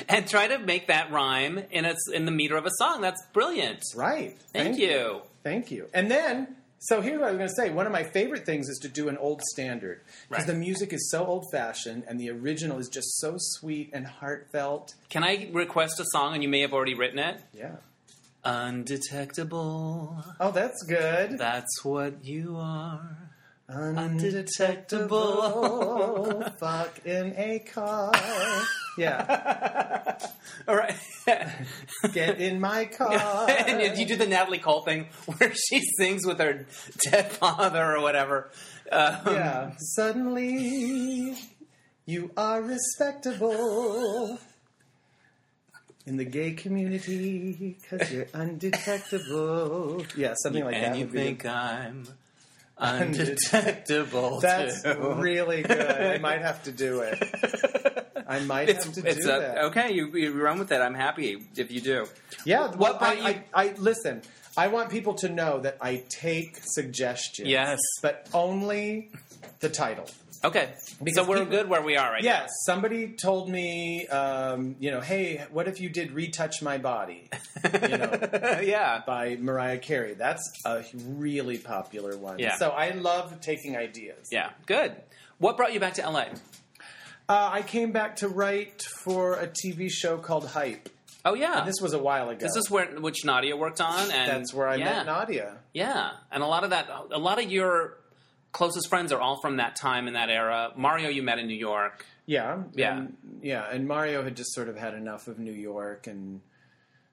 And 0.09 0.27
try 0.29 0.47
to 0.49 0.59
make 0.59 0.87
that 0.89 1.11
rhyme 1.11 1.59
in 1.71 1.85
its 1.85 2.09
in 2.13 2.25
the 2.27 2.31
meter 2.33 2.57
of 2.57 2.65
a 2.67 2.71
song. 2.79 3.01
That's 3.01 3.21
brilliant. 3.33 3.83
right. 3.95 4.37
Thank, 4.53 4.79
you. 4.79 5.23
Thank 5.43 5.71
you. 5.71 5.89
And 5.95 6.11
then, 6.11 6.57
so 6.79 7.01
here's 7.03 7.19
what 7.19 7.29
I 7.29 7.33
was 7.33 7.39
going 7.39 7.49
to 7.49 7.55
say. 7.55 7.71
One 7.71 7.85
of 7.87 7.93
my 7.93 8.03
favorite 8.05 8.47
things 8.47 8.69
is 8.69 8.79
to 8.83 8.89
do 8.89 9.09
an 9.09 9.19
old 9.19 9.43
standard 9.43 10.01
because 10.29 10.47
Right. 10.47 10.55
the 10.55 10.59
music 10.59 10.93
is 10.95 11.11
so 11.11 11.25
old 11.27 11.47
fashioned 11.53 12.05
and 12.09 12.19
the 12.21 12.31
original 12.31 12.79
is 12.79 12.89
just 12.89 13.19
so 13.21 13.35
sweet 13.39 13.91
and 13.93 14.07
heartfelt. 14.07 14.95
Can 15.11 15.25
I 15.25 15.49
request 15.53 16.01
a 16.01 16.05
song 16.13 16.33
and 16.35 16.43
you 16.43 16.49
may 16.49 16.61
have 16.61 16.73
already 16.73 16.95
written 16.95 17.19
it? 17.19 17.41
Yeah. 17.53 17.77
Undetectable. 18.45 20.25
Oh, 20.41 20.51
that's 20.51 20.83
good. 20.85 21.39
That's 21.39 21.85
what 21.85 22.25
you 22.25 22.57
are. 22.57 23.17
Undetectable. 23.69 26.43
Fuck 26.59 27.07
in 27.07 27.35
a 27.37 27.59
car. 27.61 28.11
Yeah. 28.99 30.19
All 30.69 30.75
right. 30.77 30.97
Get 32.13 32.41
in 32.41 32.59
my 32.61 32.85
car. 32.87 33.49
and 33.49 33.97
you 33.99 34.05
do 34.07 34.17
the 34.17 34.27
Natalie 34.27 34.59
Cole 34.59 34.83
thing 34.83 35.07
where 35.39 35.53
she 35.55 35.81
sings 35.99 36.27
with 36.27 36.39
her 36.41 36.67
dead 37.11 37.31
father 37.33 37.95
or 37.97 38.01
whatever. 38.01 38.51
Um, 38.91 39.17
Yeah. 39.27 39.71
Suddenly, 39.79 41.37
you 42.07 42.31
are 42.37 42.61
respectable 42.63 44.39
in 46.11 46.17
the 46.17 46.25
gay 46.25 46.51
community 46.53 47.77
because 47.81 48.11
you're 48.13 48.27
undetectable. 48.35 50.05
Yeah, 50.17 50.35
something 50.43 50.65
like 50.65 50.75
that. 50.75 50.85
and 50.89 50.97
you 50.99 51.07
think 51.07 51.47
I'm 51.47 52.05
undetectable 52.77 54.41
that's 54.43 54.83
too. 54.83 55.15
really 55.19 55.63
good. 55.63 55.81
I 55.81 56.19
might 56.19 56.43
have 56.43 56.63
to 56.65 56.73
do 56.73 57.01
it. 57.01 57.19
I 58.27 58.41
might 58.41 58.69
It's, 58.69 58.85
have 58.85 58.95
to 58.95 59.03
do 59.03 59.09
a, 59.09 59.25
that. 59.41 59.59
okay. 59.67 59.93
You, 59.93 60.09
you 60.17 60.33
run 60.43 60.59
with 60.59 60.73
it. 60.73 60.81
I'm 60.81 60.95
happy 60.95 61.39
if 61.57 61.71
you 61.71 61.81
do. 61.81 62.07
Yeah. 62.45 62.69
What 62.75 63.01
Well, 63.01 63.11
I, 63.11 63.13
you- 63.15 63.25
I, 63.25 63.45
I 63.55 63.75
listen. 63.79 64.23
I 64.57 64.67
want 64.67 64.91
people 64.91 65.15
to 65.15 65.29
know 65.29 65.61
that 65.61 65.77
I 65.81 66.03
take 66.09 66.59
suggestions. 66.63 67.49
Yes. 67.49 67.79
but 68.03 68.29
only 68.35 69.11
the 69.61 69.69
title. 69.69 70.07
Okay, 70.43 70.71
Because 71.03 71.17
so 71.17 71.29
we're 71.29 71.41
people- 71.41 71.51
good 71.51 71.69
where 71.69 71.83
we 71.83 71.97
are 71.99 72.13
right 72.13 72.23
Yes, 72.23 72.49
somebody 72.65 73.09
told 73.13 73.51
me, 73.51 74.07
um, 74.09 74.75
you 74.79 74.91
know, 74.91 75.01
hey, 75.03 75.45
what 75.51 75.69
if 75.69 75.81
you 75.81 75.91
did 75.91 76.13
"Retouch 76.13 76.63
My 76.63 76.79
Body" 76.79 77.29
you 77.63 77.89
know, 77.89 78.59
yeah. 78.63 79.03
by 79.07 79.37
Mariah 79.37 79.79
Carey? 79.79 80.15
That's 80.15 80.43
a 80.65 80.83
really 81.07 81.59
popular 81.59 82.17
one. 82.17 82.39
Yeah. 82.39 82.57
So 82.57 82.71
I 82.71 82.91
love 82.93 83.41
taking 83.43 83.77
ideas. 83.77 84.29
Yeah. 84.33 84.51
Good. 84.65 84.97
What 85.39 85.57
brought 85.59 85.75
you 85.75 85.81
back 85.81 85.95
to 85.95 86.03
LA? 86.09 86.25
Uh, 87.29 87.51
I 87.53 87.63
came 87.63 87.93
back 87.93 88.17
to 88.17 88.29
write 88.29 88.83
for 89.05 89.35
a 89.35 89.47
TV 89.47 89.89
show 89.91 90.17
called 90.19 90.47
Hype. 90.49 90.89
Oh 91.23 91.35
yeah, 91.35 91.65
This 91.67 91.77
was 91.83 91.93
a 91.93 91.99
while 91.99 92.31
ago. 92.31 92.39
this 92.41 92.57
is 92.57 92.71
where 92.71 92.87
which 92.99 93.25
Nadya 93.27 93.59
worked 93.59 93.81
on, 93.83 94.11
and 94.11 94.31
That's 94.31 94.55
where 94.55 94.67
I 94.67 94.77
yeah, 94.77 95.05
met 95.05 95.07
Nadya. 95.07 95.57
Yeah, 95.75 96.13
and 96.33 96.43
a 96.43 96.47
lot 96.47 96.65
of 96.65 96.71
that, 96.71 96.89
a 97.13 97.19
lot 97.19 97.39
of 97.43 97.51
your 97.53 97.99
closest 98.53 98.89
friends 98.89 99.13
are 99.13 99.21
all 99.21 99.41
from 99.41 99.57
that 99.57 99.77
time 99.77 100.09
in 100.09 100.15
that 100.15 100.31
era. 100.31 100.73
Mario, 100.77 101.09
you 101.09 101.23
met 101.23 101.39
in 101.39 101.47
New 101.47 101.57
York. 101.57 102.05
Yeah, 102.27 102.63
Yeah. 102.75 102.97
and, 102.99 103.17
yeah. 103.43 103.69
And 103.71 103.89
Mario 103.89 104.23
had 104.23 104.37
just 104.37 104.53
sort 104.55 104.69
of 104.69 104.77
had 104.77 104.95
enough 104.95 105.27
of 105.29 105.39
New 105.39 105.53
York, 105.53 106.07
and 106.07 106.41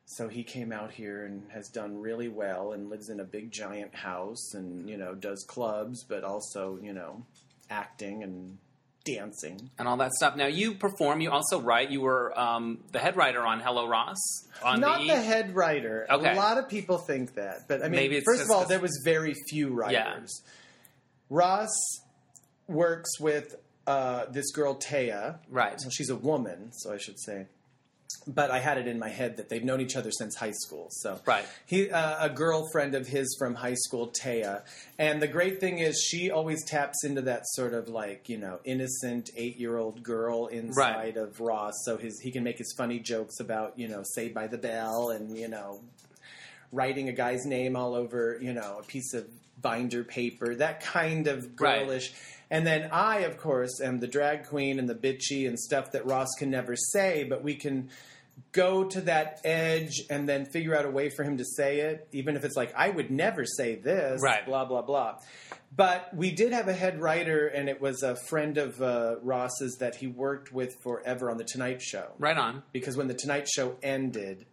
so 0.05 0.27
he 0.27 0.43
came 0.43 0.71
out 0.71 0.91
here 0.91 1.25
and 1.25 1.43
has 1.51 1.67
done 1.69 1.99
really 1.99 2.27
well, 2.27 2.71
and 2.73 2.89
lives 2.89 3.09
in 3.09 3.19
a 3.19 3.23
big 3.25 3.51
giant 3.51 3.93
house, 3.95 4.53
and 4.53 4.87
you 4.89 4.97
know 4.97 5.15
does 5.15 5.43
clubs, 5.47 6.03
but 6.07 6.23
also 6.23 6.77
you 6.81 6.93
know 6.93 7.25
acting 7.69 8.23
and 8.23 8.57
dancing. 9.05 9.69
and 9.79 9.87
all 9.87 9.97
that 9.97 10.11
stuff. 10.13 10.35
Now 10.35 10.47
you 10.47 10.73
perform. 10.75 11.21
You 11.21 11.31
also 11.31 11.61
write. 11.61 11.89
You 11.89 12.01
were 12.01 12.37
um, 12.39 12.79
the 12.91 12.99
head 12.99 13.15
writer 13.15 13.41
on 13.41 13.59
Hello 13.61 13.87
Ross. 13.87 14.17
On 14.63 14.79
Not 14.79 14.99
the, 14.99 15.07
the 15.07 15.21
head 15.21 15.55
writer. 15.55 16.05
Okay. 16.09 16.33
A 16.33 16.35
lot 16.35 16.57
of 16.57 16.67
people 16.69 16.97
think 16.97 17.35
that, 17.35 17.67
but 17.67 17.83
I 17.83 17.89
mean, 17.89 18.21
first 18.25 18.43
of 18.43 18.51
all, 18.51 18.65
there 18.65 18.79
was 18.79 19.01
very 19.05 19.33
few 19.49 19.69
writers. 19.73 20.41
Ross 21.29 21.69
works 22.67 23.19
with 23.19 23.55
uh, 23.85 24.25
this 24.25 24.51
girl 24.51 24.75
Taya. 24.75 25.37
right. 25.49 25.77
Well, 25.79 25.89
she's 25.89 26.09
a 26.09 26.15
woman, 26.15 26.71
so 26.73 26.93
I 26.93 26.97
should 26.97 27.19
say. 27.19 27.45
But 28.25 28.51
I 28.51 28.59
had 28.59 28.77
it 28.77 28.87
in 28.87 28.99
my 28.99 29.07
head 29.09 29.37
that 29.37 29.47
they've 29.49 29.63
known 29.63 29.79
each 29.79 29.95
other 29.95 30.11
since 30.11 30.35
high 30.35 30.51
school. 30.51 30.87
So 30.91 31.19
Right. 31.25 31.45
he, 31.65 31.89
uh, 31.89 32.25
a 32.25 32.29
girlfriend 32.29 32.95
of 32.95 33.07
his 33.07 33.33
from 33.39 33.55
high 33.55 33.75
school, 33.75 34.11
Taya. 34.21 34.63
And 34.97 35.21
the 35.21 35.27
great 35.27 35.59
thing 35.61 35.79
is, 35.79 36.01
she 36.09 36.29
always 36.31 36.63
taps 36.65 37.03
into 37.05 37.21
that 37.23 37.43
sort 37.53 37.73
of 37.73 37.87
like 37.89 38.27
you 38.27 38.37
know 38.37 38.59
innocent 38.65 39.29
eight 39.37 39.57
year 39.57 39.77
old 39.77 40.03
girl 40.03 40.47
inside 40.47 41.15
of 41.17 41.39
Ross. 41.39 41.73
So 41.85 41.95
his 41.97 42.19
he 42.21 42.31
can 42.31 42.43
make 42.43 42.57
his 42.57 42.73
funny 42.77 42.99
jokes 42.99 43.39
about 43.39 43.77
you 43.79 43.87
know 43.87 44.03
Saved 44.03 44.33
by 44.33 44.47
the 44.47 44.57
Bell 44.57 45.09
and 45.09 45.37
you 45.37 45.47
know 45.47 45.81
writing 46.73 47.07
a 47.07 47.13
guy's 47.13 47.45
name 47.45 47.75
all 47.77 47.93
over 47.95 48.37
you 48.41 48.51
know 48.53 48.77
a 48.79 48.83
piece 48.83 49.13
of 49.13 49.25
binder 49.61 50.03
paper. 50.03 50.55
That 50.55 50.81
kind 50.81 51.27
of 51.27 51.45
Right. 51.59 51.85
girlish. 51.85 52.13
And 52.49 52.65
then 52.65 52.89
I, 52.91 53.19
of 53.19 53.37
course, 53.37 53.81
am 53.81 53.99
the 53.99 54.07
drag 54.07 54.45
queen 54.45 54.79
and 54.79 54.87
the 54.89 54.95
bitchy 54.95 55.47
and 55.47 55.59
stuff 55.59 55.91
that 55.91 56.05
Ross 56.05 56.29
can 56.37 56.49
never 56.49 56.75
say, 56.75 57.23
but 57.25 57.43
we 57.43 57.55
can 57.55 57.89
go 58.51 58.83
to 58.83 59.01
that 59.01 59.41
edge 59.43 60.03
and 60.09 60.29
then 60.29 60.45
figure 60.45 60.75
out 60.75 60.85
a 60.85 60.89
way 60.89 61.09
for 61.09 61.23
him 61.23 61.37
to 61.37 61.43
say 61.43 61.79
it, 61.79 62.07
even 62.11 62.35
if 62.35 62.45
it's 62.45 62.55
like, 62.55 62.71
I 62.75 62.89
would 62.89 63.09
never 63.11 63.45
say 63.45 63.75
this, 63.75 64.21
Right. 64.21 64.45
blah, 64.45 64.63
blah, 64.65 64.83
blah. 64.83 65.19
But 65.75 66.13
we 66.15 66.31
did 66.31 66.53
have 66.53 66.67
a 66.67 66.73
head 66.73 67.01
writer, 67.01 67.47
and 67.47 67.67
it 67.67 67.81
was 67.81 68.01
a 68.03 68.15
friend 68.15 68.57
of 68.57 68.81
uh, 68.81 69.15
Ross's 69.21 69.77
that 69.79 69.95
he 69.95 70.07
worked 70.07 70.53
with 70.53 70.75
forever 70.81 71.29
on 71.29 71.37
The 71.37 71.43
Tonight 71.43 71.81
Show. 71.81 72.11
Right 72.19 72.37
on. 72.37 72.63
Because 72.71 72.95
when 72.95 73.07
The 73.07 73.13
Tonight 73.15 73.47
Show 73.49 73.75
ended, 73.83 74.45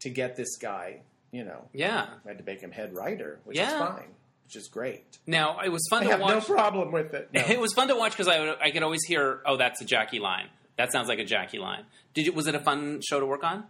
to 0.00 0.10
get 0.10 0.36
this 0.36 0.56
guy, 0.58 1.00
you 1.32 1.42
know, 1.44 1.64
Yeah. 1.72 2.06
I 2.24 2.28
had 2.28 2.38
to 2.38 2.44
make 2.44 2.60
him 2.60 2.70
head 2.70 2.94
writer, 2.94 3.40
which 3.44 3.56
Yeah. 3.56 3.72
is 3.72 3.78
fine, 3.78 4.14
which 4.52 4.60
is 4.62 4.68
great. 4.68 5.18
Now 5.26 5.60
it 5.60 5.70
was 5.70 5.86
fun 5.88 6.02
I 6.02 6.06
to 6.06 6.10
have 6.12 6.20
no 6.20 6.40
problem 6.40 6.92
with 6.92 7.14
it. 7.14 7.30
No. 7.32 7.40
It 7.48 7.58
was 7.60 7.72
fun 7.72 7.88
to 7.88 7.94
watch 7.96 8.12
because 8.12 8.28
I 8.28 8.38
would, 8.40 8.56
I 8.60 8.70
could 8.70 8.82
always 8.82 9.02
hear, 9.06 9.40
oh, 9.46 9.56
that's 9.56 9.80
a 9.80 9.84
Jackie 9.84 10.18
line. 10.18 10.48
That 10.76 10.92
sounds 10.92 11.08
like 11.08 11.18
a 11.18 11.24
Jackie 11.24 11.58
line. 11.58 11.84
Did 12.14 12.26
you? 12.26 12.32
Was 12.32 12.46
it 12.46 12.54
a 12.54 12.58
fun 12.60 13.00
show 13.02 13.18
to 13.20 13.26
work 13.26 13.44
on? 13.44 13.64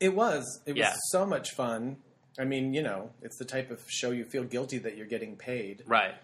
It 0.00 0.14
was. 0.14 0.60
It 0.66 0.72
was 0.72 0.78
Yeah. 0.80 0.94
so 1.10 1.26
much 1.26 1.50
fun. 1.56 1.96
I 2.38 2.44
mean, 2.44 2.72
you 2.72 2.82
know, 2.82 3.10
it's 3.22 3.36
the 3.38 3.44
type 3.44 3.70
of 3.72 3.80
show 3.88 4.12
you 4.12 4.24
feel 4.24 4.44
guilty 4.44 4.78
that 4.78 4.96
you're 4.96 5.06
getting 5.06 5.34
paid. 5.34 5.82
Right. 5.86 6.14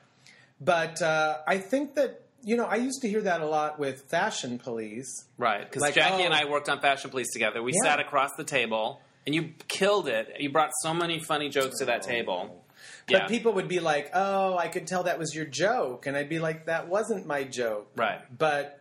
But 0.60 1.02
uh, 1.02 1.38
I 1.48 1.58
think 1.58 1.94
that, 1.96 2.20
you 2.44 2.56
know, 2.56 2.66
I 2.66 2.76
used 2.76 3.02
to 3.02 3.08
hear 3.08 3.22
that 3.22 3.40
a 3.40 3.46
lot 3.46 3.80
with 3.80 4.02
Fashion 4.02 4.58
Police. 4.60 5.24
Right. 5.38 5.64
Because 5.68 5.82
Like, 5.82 5.94
Jackie 5.94 6.22
oh. 6.22 6.26
and 6.26 6.34
I 6.34 6.44
worked 6.44 6.68
on 6.68 6.80
Fashion 6.80 7.10
Police 7.10 7.32
together. 7.32 7.62
We 7.64 7.72
Yeah. 7.82 7.90
sat 7.90 8.00
across 8.00 8.30
the 8.36 8.44
table, 8.44 9.00
and 9.26 9.34
you 9.34 9.54
killed 9.66 10.06
it. 10.06 10.36
You 10.38 10.50
brought 10.50 10.70
so 10.82 10.94
many 10.94 11.18
funny 11.18 11.48
jokes 11.48 11.78
to 11.80 11.86
that 11.86 12.02
table. 12.02 12.63
But 13.06 13.12
Yeah. 13.22 13.26
people 13.26 13.52
would 13.54 13.68
be 13.68 13.80
like, 13.80 14.10
oh, 14.14 14.56
I 14.56 14.68
could 14.68 14.86
tell 14.86 15.02
that 15.04 15.18
was 15.18 15.34
your 15.34 15.44
joke. 15.44 16.06
And 16.06 16.16
I'd 16.16 16.28
be 16.28 16.38
like, 16.38 16.66
that 16.66 16.88
wasn't 16.88 17.26
my 17.26 17.44
joke. 17.44 17.90
Right. 17.96 18.20
But 18.36 18.80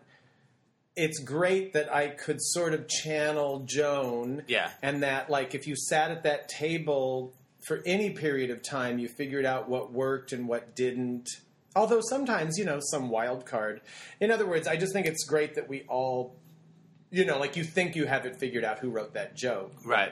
it's 0.96 1.20
great 1.20 1.74
that 1.74 1.94
I 1.94 2.08
could 2.10 2.38
sort 2.40 2.74
of 2.74 2.88
channel 2.88 3.64
Joan. 3.66 4.44
Yeah. 4.48 4.70
And 4.82 5.04
that, 5.04 5.30
like, 5.30 5.56
if 5.56 5.68
you 5.68 5.76
sat 5.76 6.12
at 6.12 6.24
that 6.24 6.48
table 6.50 7.34
for 7.68 7.82
any 7.86 8.12
period 8.12 8.52
of 8.52 8.62
time, 8.62 9.00
you 9.00 9.08
figured 9.08 9.46
out 9.46 9.68
what 9.68 9.92
worked 9.92 10.32
and 10.34 10.48
what 10.48 10.76
didn't. 10.76 11.28
Although 11.76 12.02
sometimes, 12.02 12.58
you 12.58 12.66
know, 12.66 12.80
some 12.80 13.10
wild 13.10 13.46
card. 13.46 13.82
In 14.20 14.30
other 14.32 14.46
words, 14.46 14.68
I 14.68 14.78
just 14.78 14.94
think 14.94 15.08
it's 15.08 15.26
great 15.26 15.56
that 15.56 15.68
we 15.68 15.84
all, 15.90 16.36
you 17.10 17.26
know, 17.26 17.40
like 17.40 17.58
you 17.58 17.64
think 17.64 17.96
you 17.96 18.06
have 18.06 18.26
it 18.28 18.36
figured 18.40 18.64
out 18.64 18.80
who 18.80 18.90
wrote 18.90 19.16
that 19.16 19.36
joke. 19.36 19.74
Right. 19.84 20.12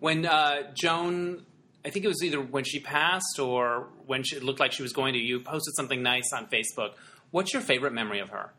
When 0.00 0.24
uh, 0.24 0.72
Joan, 0.74 1.44
I 1.84 1.90
think 1.90 2.04
it 2.04 2.08
was 2.08 2.22
either 2.22 2.40
when 2.40 2.64
she 2.64 2.80
passed 2.80 3.38
or 3.38 3.88
when 4.06 4.22
she, 4.22 4.36
it 4.36 4.42
looked 4.42 4.60
like 4.60 4.72
she 4.72 4.82
was 4.82 4.92
going 4.92 5.14
to, 5.14 5.18
you 5.18 5.40
posted 5.40 5.74
something 5.76 6.02
nice 6.02 6.32
on 6.32 6.46
Facebook. 6.46 6.92
What's 7.30 7.52
your 7.52 7.62
favorite 7.62 7.92
memory 7.92 8.20
of 8.20 8.30
her? 8.30 8.52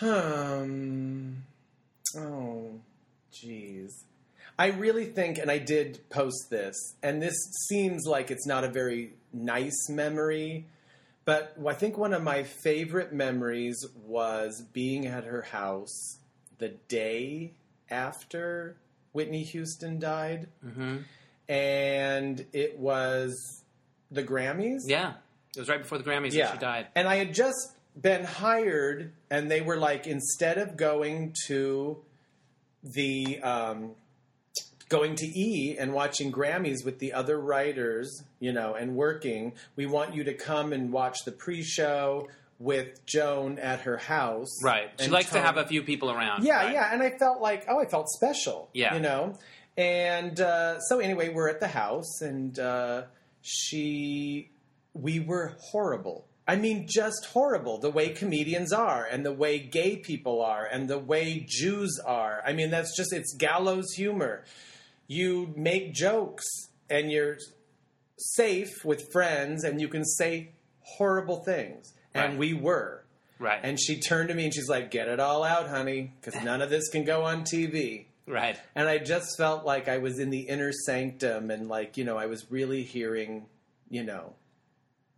Um. 0.00 1.44
Oh, 2.16 2.80
jeez. 3.32 3.90
I 4.58 4.68
really 4.68 5.04
think, 5.04 5.38
and 5.38 5.50
I 5.50 5.58
did 5.58 6.00
post 6.08 6.48
this, 6.50 6.74
and 7.02 7.20
this 7.20 7.36
seems 7.68 8.06
like 8.06 8.30
it's 8.30 8.46
not 8.46 8.64
a 8.64 8.68
very 8.68 9.12
nice 9.32 9.88
memory, 9.90 10.66
but 11.26 11.54
I 11.66 11.74
think 11.74 11.98
one 11.98 12.14
of 12.14 12.22
my 12.22 12.42
favorite 12.42 13.12
memories 13.12 13.84
was 14.06 14.62
being 14.72 15.06
at 15.06 15.24
her 15.24 15.42
house 15.42 16.18
the 16.58 16.70
day 16.88 17.52
after 17.90 18.76
Whitney 19.12 19.42
Houston 19.44 19.98
died, 19.98 20.48
Mm-hmm. 20.64 20.98
And 21.48 22.44
it 22.52 22.78
was 22.78 23.62
the 24.10 24.22
Grammys. 24.22 24.80
Yeah. 24.86 25.14
It 25.56 25.60
was 25.60 25.68
right 25.68 25.80
before 25.80 25.98
the 25.98 26.04
Grammys 26.04 26.32
that 26.34 26.52
she 26.52 26.58
died. 26.58 26.86
And 26.94 27.08
I 27.08 27.16
had 27.16 27.32
just 27.34 27.72
been 28.00 28.24
hired, 28.24 29.12
and 29.30 29.50
they 29.50 29.62
were 29.62 29.76
like, 29.78 30.06
instead 30.06 30.58
of 30.58 30.76
going 30.76 31.34
to 31.46 31.96
the 32.82 33.40
um, 33.42 33.92
going 34.88 35.14
to 35.16 35.26
E 35.26 35.76
and 35.78 35.92
watching 35.92 36.30
Grammys 36.30 36.84
with 36.84 36.98
the 36.98 37.12
other 37.14 37.40
writers, 37.40 38.22
you 38.38 38.52
know, 38.52 38.74
and 38.74 38.94
working, 38.96 39.54
we 39.76 39.86
want 39.86 40.14
you 40.14 40.24
to 40.24 40.34
come 40.34 40.72
and 40.72 40.92
watch 40.92 41.24
the 41.24 41.32
pre-show 41.32 42.28
with 42.58 43.04
Joan 43.06 43.58
at 43.58 43.80
her 43.80 43.96
house. 43.96 44.62
Right. 44.62 44.90
She 45.00 45.08
likes 45.10 45.30
to 45.30 45.40
have 45.40 45.56
a 45.56 45.66
few 45.66 45.82
people 45.82 46.10
around. 46.10 46.44
yeah, 46.44 46.56
Right. 46.64 46.72
yeah, 46.74 46.90
and 46.92 47.02
I 47.02 47.10
felt 47.18 47.40
like, 47.40 47.64
oh, 47.68 47.80
I 47.80 47.86
felt 47.86 48.08
special. 48.08 48.68
Yeah. 48.72 48.94
you 48.94 49.00
know. 49.00 49.38
And 49.76 50.40
uh, 50.40 50.80
so 50.80 51.00
anyway, 51.00 51.28
we're 51.28 51.48
at 51.48 51.60
the 51.60 51.68
house, 51.68 52.20
and 52.22 52.58
uh, 52.58 53.02
she, 53.42 54.50
we 54.94 55.20
were 55.20 55.54
horrible. 55.60 56.26
I 56.48 56.56
mean, 56.56 56.86
just 56.88 57.26
horrible. 57.26 57.78
The 57.78 57.90
way 57.90 58.10
comedians 58.10 58.72
are, 58.72 59.04
and 59.04 59.26
the 59.26 59.32
way 59.32 59.58
gay 59.58 59.96
people 59.96 60.40
are, 60.42 60.64
and 60.64 60.88
the 60.88 60.98
way 60.98 61.44
Jews 61.46 61.98
are. 62.04 62.42
I 62.46 62.52
mean, 62.52 62.70
that's 62.70 62.96
just 62.96 63.12
it's 63.12 63.34
gallows 63.36 63.92
humor. 63.96 64.44
You 65.08 65.52
make 65.56 65.92
jokes, 65.92 66.44
and 66.88 67.10
you're 67.10 67.36
safe 68.18 68.84
with 68.84 69.10
friends, 69.12 69.64
and 69.64 69.80
you 69.80 69.88
can 69.88 70.04
say 70.04 70.50
horrible 70.80 71.42
things. 71.44 71.92
And 72.14 72.30
Right. 72.30 72.38
we 72.38 72.54
were. 72.54 73.02
Right. 73.38 73.60
And 73.62 73.78
she 73.78 74.00
turned 74.00 74.28
to 74.30 74.34
me 74.34 74.44
and 74.44 74.54
she's 74.54 74.68
like, 74.70 74.90
"Get 74.90 75.08
it 75.08 75.20
all 75.20 75.44
out, 75.44 75.68
honey, 75.68 76.14
because 76.20 76.42
none 76.42 76.62
of 76.62 76.70
this 76.70 76.88
can 76.88 77.04
go 77.04 77.24
on 77.24 77.42
TV." 77.44 78.06
Right. 78.26 78.58
And 78.74 78.88
I 78.88 78.98
just 78.98 79.36
felt 79.36 79.64
like 79.64 79.88
I 79.88 79.98
was 79.98 80.18
in 80.18 80.30
the 80.30 80.40
inner 80.40 80.72
sanctum, 80.72 81.50
and 81.50 81.68
like 81.68 81.96
you 81.96 82.04
know, 82.04 82.16
I 82.16 82.26
was 82.26 82.50
really 82.50 82.82
hearing, 82.82 83.46
you 83.90 84.02
know, 84.04 84.34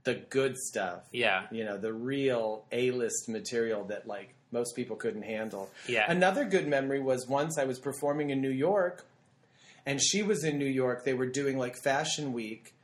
the 0.05 0.15
good 0.15 0.57
stuff. 0.57 1.09
Yeah. 1.13 1.47
You 1.51 1.65
know, 1.65 1.77
the 1.79 1.93
real 1.93 2.65
A-list 2.73 3.29
material 3.29 3.85
that 3.85 4.07
like 4.07 4.35
most 4.51 4.75
people 4.77 4.97
couldn't 4.97 5.23
handle. 5.23 5.69
Yeah. 5.87 6.11
Another 6.11 6.45
good 6.45 6.67
memory 6.67 7.01
was 7.01 7.27
once 7.29 7.59
I 7.59 7.65
was 7.65 7.79
performing 7.79 8.31
in 8.31 8.41
New 8.41 8.51
York, 8.51 9.05
and 9.85 10.01
she 10.03 10.23
was 10.23 10.45
in 10.45 10.59
New 10.59 10.65
York. 10.67 11.05
They 11.05 11.15
were 11.15 11.27
doing 11.27 11.59
like 11.59 11.77
Fashion 11.77 12.33
Week, 12.33 12.75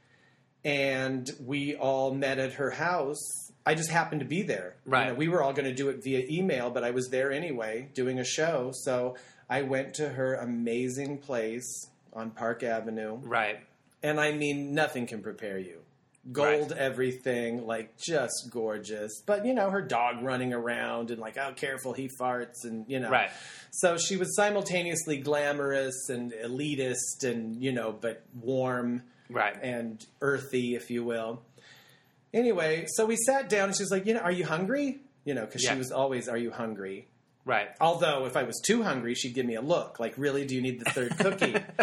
and 0.65 1.31
we 1.45 1.75
all 1.77 2.15
met 2.15 2.39
at 2.39 2.55
her 2.55 2.71
house. 2.71 3.19
I 3.67 3.75
just 3.75 3.91
happened 3.91 4.21
to 4.21 4.27
be 4.27 4.43
there. 4.43 4.77
You 4.85 4.93
Right. 4.93 5.09
know, 5.09 5.15
we 5.15 5.29
were 5.29 5.43
all 5.43 5.55
going 5.55 5.65
to 5.65 5.75
do 5.75 5.89
it 5.89 6.03
via 6.05 6.27
email, 6.31 6.69
but 6.71 6.85
I 6.85 6.91
was 6.91 7.09
there 7.09 7.33
anyway 7.33 7.89
doing 7.95 8.19
a 8.19 8.25
show. 8.25 8.71
So 8.75 9.17
I 9.49 9.63
went 9.63 9.95
to 9.95 10.09
her 10.09 10.35
amazing 10.35 11.19
place 11.19 11.89
on 12.13 12.31
Park 12.31 12.63
Avenue. 12.63 13.17
Right. 13.23 13.59
And 14.03 14.21
I 14.21 14.33
mean, 14.33 14.75
nothing 14.75 15.07
can 15.07 15.23
prepare 15.23 15.59
you. 15.59 15.81
Gold 16.33 16.73
everything, 16.73 17.67
like 17.67 17.99
just 17.99 18.49
gorgeous. 18.51 19.21
But, 19.27 19.45
you 19.45 19.53
know, 19.53 19.69
her 19.69 19.83
dog 19.83 20.23
running 20.23 20.55
around 20.55 21.11
and 21.11 21.21
like, 21.21 21.37
oh, 21.37 21.53
careful, 21.55 21.93
he 21.93 22.09
farts, 22.19 22.65
and, 22.65 22.87
you 22.89 22.99
know. 22.99 23.11
Right. 23.11 23.29
So 23.73 23.99
she 23.99 24.17
was 24.17 24.35
simultaneously 24.35 25.19
glamorous 25.19 26.09
and 26.09 26.33
elitist 26.33 27.25
and, 27.25 27.63
you 27.63 27.73
know, 27.73 27.93
but 27.93 28.23
warm 28.41 29.03
Right. 29.29 29.57
and 29.63 30.03
earthy, 30.23 30.75
if 30.75 30.91
you 30.91 31.05
will. 31.05 31.43
Anyway, 32.33 32.87
so 32.95 33.05
we 33.07 33.17
sat 33.17 33.49
down 33.49 33.69
and 33.69 33.77
she 33.77 33.83
was 33.83 33.91
like, 33.91 34.07
you 34.07 34.15
know, 34.15 34.21
are 34.21 34.33
you 34.33 34.45
hungry? 34.47 35.01
you 35.27 35.33
know, 35.33 35.47
because 35.47 35.65
Yeah. 35.65 35.73
she 35.73 35.79
was 35.79 35.91
always, 35.91 36.29
"Are 36.29 36.37
you 36.37 36.51
hungry?" 36.51 37.09
Right. 37.47 37.69
Although 37.81 38.25
if 38.27 38.37
I 38.37 38.45
was 38.45 38.61
too 38.65 38.83
hungry, 38.83 39.15
she'd 39.15 39.35
give 39.35 39.45
me 39.45 39.55
a 39.57 39.61
look, 39.61 40.01
like, 40.01 40.15
"Really? 40.17 40.47
Do 40.47 40.55
you 40.55 40.63
need 40.63 40.81
the 40.81 40.91
third 40.91 41.17
cookie?" 41.19 41.55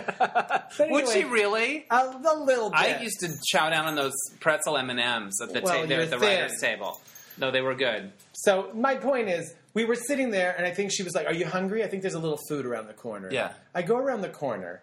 But 0.77 0.89
Would 0.89 1.09
she 1.09 1.25
really? 1.25 1.85
A, 1.91 1.95
a 2.25 2.37
little 2.43 2.69
bit. 2.69 2.79
I 2.79 2.99
used 3.01 3.19
to 3.19 3.29
chow 3.51 3.69
down 3.69 3.85
on 3.87 3.95
those 3.95 4.13
pretzel 4.39 4.77
M 4.77 4.89
and 4.89 4.99
M's 4.99 5.39
at 5.41 5.53
the 5.53 5.59
Well, 5.61 5.73
ta- 5.85 5.93
at 5.93 6.09
the 6.09 6.17
thin. 6.17 6.19
writers' 6.21 6.59
table. 6.61 6.99
No, 7.37 7.51
they 7.51 7.61
were 7.61 7.75
good. 7.75 8.11
So 8.33 8.71
my 8.73 8.95
point 8.95 9.27
is, 9.29 9.53
we 9.73 9.83
were 9.85 9.95
sitting 9.95 10.31
there, 10.31 10.55
and 10.57 10.65
I 10.65 10.71
think 10.71 10.91
she 10.93 11.03
was 11.03 11.13
like, 11.13 11.27
"Are 11.27 11.33
you 11.33 11.45
hungry? 11.45 11.83
I 11.83 11.87
think 11.87 12.01
there's 12.01 12.13
a 12.15 12.19
little 12.19 12.39
food 12.47 12.65
around 12.65 12.87
the 12.87 12.93
corner." 12.93 13.29
Yeah. 13.31 13.51
I 13.75 13.81
go 13.81 13.97
around 13.97 14.21
the 14.21 14.29
corner. 14.29 14.81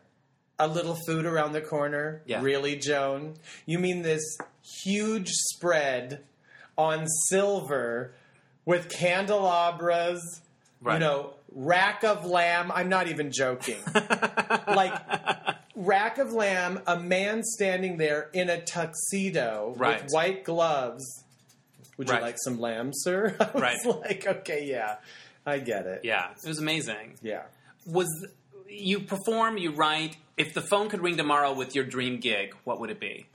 A 0.59 0.69
little 0.69 0.97
food 1.07 1.25
around 1.25 1.53
the 1.53 1.61
corner. 1.63 2.21
Yeah. 2.27 2.43
Really, 2.43 2.77
Joan? 2.77 3.35
You 3.65 3.79
mean 3.79 4.03
this 4.03 4.23
huge 4.85 5.29
spread 5.31 6.23
on 6.77 7.07
silver 7.29 8.13
with 8.67 8.89
candelabras? 8.91 10.43
You 10.85 10.99
know, 10.99 11.35
rack 11.53 12.05
of 12.05 12.25
lamb. 12.25 12.71
I'm 12.73 12.89
not 12.89 13.09
even 13.09 13.31
joking. 13.33 13.79
like 13.95 14.95
rack 15.75 16.19
of 16.19 16.33
lamb, 16.33 16.81
a 16.87 16.99
man 16.99 17.43
standing 17.43 17.97
there 17.99 18.31
in 18.33 18.49
a 18.49 18.61
tuxedo 18.61 19.75
Right. 19.77 20.03
with 20.03 20.13
white 20.13 20.45
gloves. 20.45 21.05
Would 21.97 22.09
you 22.09 22.21
like 22.21 22.37
some 22.45 22.61
lamb, 22.61 22.91
sir? 22.95 23.35
I 23.41 23.45
was 23.53 23.63
Right. 23.63 23.77
like, 23.87 24.27
okay, 24.27 24.65
yeah, 24.67 24.97
I 25.45 25.59
get 25.59 25.87
it. 25.87 26.03
Yeah, 26.05 26.31
it 26.43 26.49
was 26.49 26.59
amazing. 26.61 27.15
Yeah. 27.23 27.43
Was 27.87 28.09
you 28.69 29.01
perform? 29.01 29.59
You 29.59 29.73
write? 29.73 30.17
If 30.37 30.55
the 30.55 30.61
phone 30.61 30.89
could 30.89 31.01
ring 31.03 31.17
tomorrow 31.17 31.53
with 31.55 31.75
your 31.75 31.85
dream 31.85 32.19
gig, 32.21 32.55
what 32.63 32.79
would 32.81 32.91
it 32.91 33.01
be? 33.01 33.27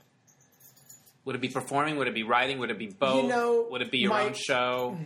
Would 1.26 1.34
it 1.36 1.40
be 1.42 1.48
performing? 1.48 1.96
Would 1.96 2.08
it 2.08 2.14
be 2.14 2.22
writing? 2.22 2.58
Would 2.58 2.70
it 2.70 2.78
be 2.78 2.86
both? 2.86 3.22
You 3.24 3.28
know, 3.28 3.66
would 3.70 3.82
it 3.82 3.90
be 3.90 3.98
your 3.98 4.10
my- 4.10 4.22
own 4.24 4.32
show? 4.34 4.96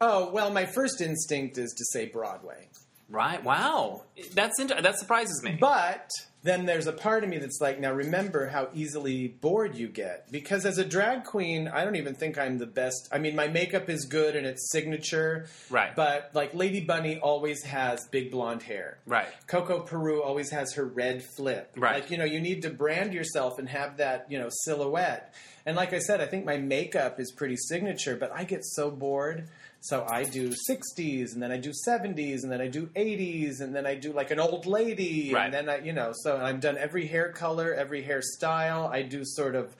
Oh 0.00 0.30
well, 0.32 0.50
my 0.50 0.66
first 0.66 1.00
instinct 1.00 1.58
is 1.58 1.72
to 1.72 1.84
say 1.92 2.06
Broadway, 2.06 2.68
Right. 3.08 3.42
Wow. 3.44 4.04
That's 4.32 4.58
inter- 4.58 4.80
that 4.80 4.98
surprises 4.98 5.42
me. 5.42 5.56
but 5.60 6.08
then 6.42 6.66
there's 6.66 6.86
a 6.86 6.92
part 6.92 7.22
of 7.24 7.30
me 7.30 7.38
that's 7.38 7.58
like, 7.60 7.80
now 7.80 7.90
remember 7.92 8.48
how 8.48 8.68
easily 8.74 9.28
bored 9.28 9.74
you 9.76 9.88
get 9.88 10.30
because 10.30 10.66
as 10.66 10.76
a 10.78 10.84
drag 10.84 11.24
queen, 11.24 11.68
I 11.68 11.84
don't 11.84 11.96
even 11.96 12.14
think 12.14 12.36
I'm 12.38 12.58
the 12.58 12.66
best. 12.66 13.08
I 13.12 13.18
mean, 13.18 13.34
my 13.36 13.48
makeup 13.48 13.88
is 13.88 14.04
good 14.04 14.36
and 14.36 14.46
it's 14.46 14.70
signature, 14.70 15.46
Right. 15.70 15.94
But 15.94 16.30
like 16.34 16.52
Lady 16.54 16.80
Bunny 16.80 17.18
always 17.18 17.62
has 17.64 18.06
big 18.10 18.30
blonde 18.30 18.62
hair, 18.62 18.98
right. 19.06 19.28
Coco 19.46 19.80
Peru 19.80 20.22
always 20.22 20.50
has 20.50 20.74
her 20.74 20.84
red 20.84 21.22
flip. 21.36 21.72
Right. 21.76 22.02
Like, 22.02 22.10
you 22.10 22.18
know, 22.18 22.24
you 22.24 22.40
need 22.40 22.62
to 22.62 22.70
brand 22.70 23.14
yourself 23.14 23.58
and 23.58 23.68
have 23.68 23.98
that, 23.98 24.26
you 24.30 24.38
know, 24.38 24.48
silhouette. 24.64 25.32
And 25.66 25.76
like 25.76 25.94
I 25.94 25.98
said, 25.98 26.20
I 26.20 26.26
think 26.26 26.44
my 26.44 26.58
makeup 26.58 27.18
is 27.20 27.32
pretty 27.32 27.56
signature, 27.56 28.16
but 28.16 28.30
I 28.34 28.44
get 28.44 28.64
so 28.64 28.90
bored. 28.90 29.48
So 29.86 30.06
I 30.08 30.24
do 30.24 30.48
60s 30.70 31.34
and 31.34 31.42
then 31.42 31.52
I 31.52 31.58
do 31.58 31.70
70s 31.86 32.42
and 32.42 32.50
then 32.50 32.62
I 32.62 32.68
do 32.68 32.86
80s 32.96 33.60
and 33.60 33.76
then 33.76 33.84
I 33.86 33.94
do 33.96 34.14
like 34.14 34.30
an 34.30 34.40
old 34.40 34.64
lady 34.64 35.30
Right. 35.34 35.44
and 35.44 35.52
then 35.52 35.68
I, 35.68 35.84
you 35.84 35.92
know, 35.92 36.12
so 36.14 36.38
I've 36.38 36.60
done 36.60 36.78
every 36.78 37.06
hair 37.06 37.32
color, 37.32 37.74
every 37.74 38.02
hairstyle. 38.02 38.90
I 38.90 39.02
do 39.02 39.20
sort 39.26 39.54
of 39.54 39.76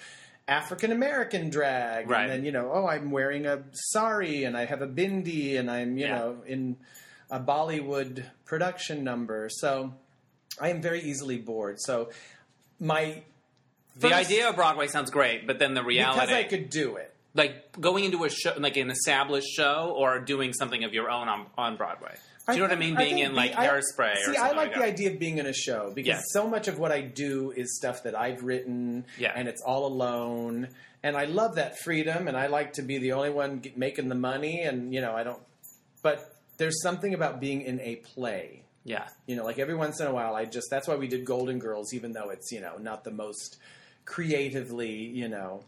African 0.47 0.93
American 0.93 1.49
drag 1.49 2.11
Right. 2.11 2.25
and 2.25 2.31
then, 2.31 2.45
you 2.45 2.53
know, 2.53 2.71
oh, 2.71 2.87
I'm 2.87 3.11
wearing 3.11 3.47
a 3.47 3.63
sari 3.73 4.45
and 4.45 4.59
I 4.59 4.67
have 4.67 4.83
a 4.83 4.87
bindi 4.87 5.59
and 5.59 5.71
I'm, 5.71 5.97
you 5.97 6.05
Yeah. 6.05 6.19
know, 6.19 6.43
in 6.47 6.77
a 7.31 7.41
Bollywood 7.41 8.25
production 8.45 9.05
number. 9.05 9.49
So 9.51 9.95
I 10.61 10.69
am 10.69 10.83
very 10.83 11.01
easily 11.01 11.39
bored. 11.39 11.81
So 11.81 12.11
my 12.79 13.23
The 13.97 14.13
idea 14.13 14.51
of 14.51 14.57
Broadway 14.57 14.89
sounds 14.89 15.11
great, 15.11 15.47
but 15.47 15.59
then 15.59 15.73
the 15.73 15.83
reality, 15.83 16.21
because 16.27 16.37
I 16.37 16.43
could 16.45 16.69
do 16.69 16.97
it. 16.97 17.14
Like 17.35 17.79
going 17.81 18.05
into 18.05 18.25
a 18.25 18.31
show, 18.31 18.55
like 18.59 18.77
an 18.77 18.91
established 18.91 19.49
show, 19.49 19.93
or 19.97 20.21
doing 20.21 20.53
something 20.53 20.85
of 20.85 20.95
your 20.95 21.11
own 21.11 21.29
on, 21.29 21.47
on 21.59 21.77
Broadway. 21.77 22.15
Do 22.47 22.53
you 22.53 22.59
know 22.61 22.65
what 22.67 22.73
I 22.73 22.79
mean? 22.79 22.95
Being 22.95 23.15
think 23.17 23.27
in 23.27 23.35
like 23.35 23.57
I- 23.57 23.67
hairspray 23.69 24.17
See, 24.27 24.37
I 24.37 24.49
like, 24.49 24.57
like 24.57 24.75
the 24.75 24.85
idea 24.85 25.13
of 25.13 25.19
being 25.19 25.39
in 25.39 25.47
a 25.47 25.53
show 25.55 25.93
because 25.95 26.09
Yes. 26.19 26.25
so 26.33 26.47
much 26.47 26.69
of 26.69 26.79
what 26.79 26.93
I 26.93 27.01
do 27.01 27.53
is 27.57 27.75
stuff 27.77 28.03
that 28.03 28.15
I've 28.15 28.43
written, 28.45 29.07
Yeah. 29.19 29.33
and 29.35 29.49
it's 29.49 29.63
all 29.63 29.87
alone. 29.87 30.69
And 31.03 31.17
I 31.17 31.25
love 31.25 31.55
that 31.57 31.79
freedom, 31.79 32.29
and 32.29 32.37
I 32.37 32.47
like 32.49 32.75
to 32.75 32.83
be 32.83 32.99
the 32.99 33.13
only 33.13 33.31
one 33.31 33.63
making 33.77 34.09
the 34.09 34.15
money. 34.15 34.61
And 34.63 34.93
you 34.95 35.01
know, 35.01 35.15
I 35.17 35.23
don't. 35.25 35.41
But 36.03 36.35
there's 36.59 36.83
something 36.83 37.15
about 37.15 37.41
being 37.41 37.63
in 37.63 37.81
a 37.81 37.97
play. 37.97 38.63
Yeah. 38.85 39.09
You 39.27 39.37
know, 39.37 39.45
like 39.45 39.59
every 39.59 39.75
once 39.75 39.99
in 40.01 40.07
a 40.07 40.13
while, 40.13 40.35
I 40.35 40.45
just 40.45 40.69
that's 40.71 40.87
why 40.87 40.97
we 40.97 41.09
did 41.09 41.25
Golden 41.25 41.59
Girls, 41.59 41.95
even 41.95 42.13
though 42.13 42.29
it's 42.31 42.53
you 42.53 42.61
know 42.61 42.77
not 42.77 43.05
the 43.05 43.11
most 43.11 43.57
creatively, 44.05 44.93
you 44.93 45.29
know. 45.29 45.63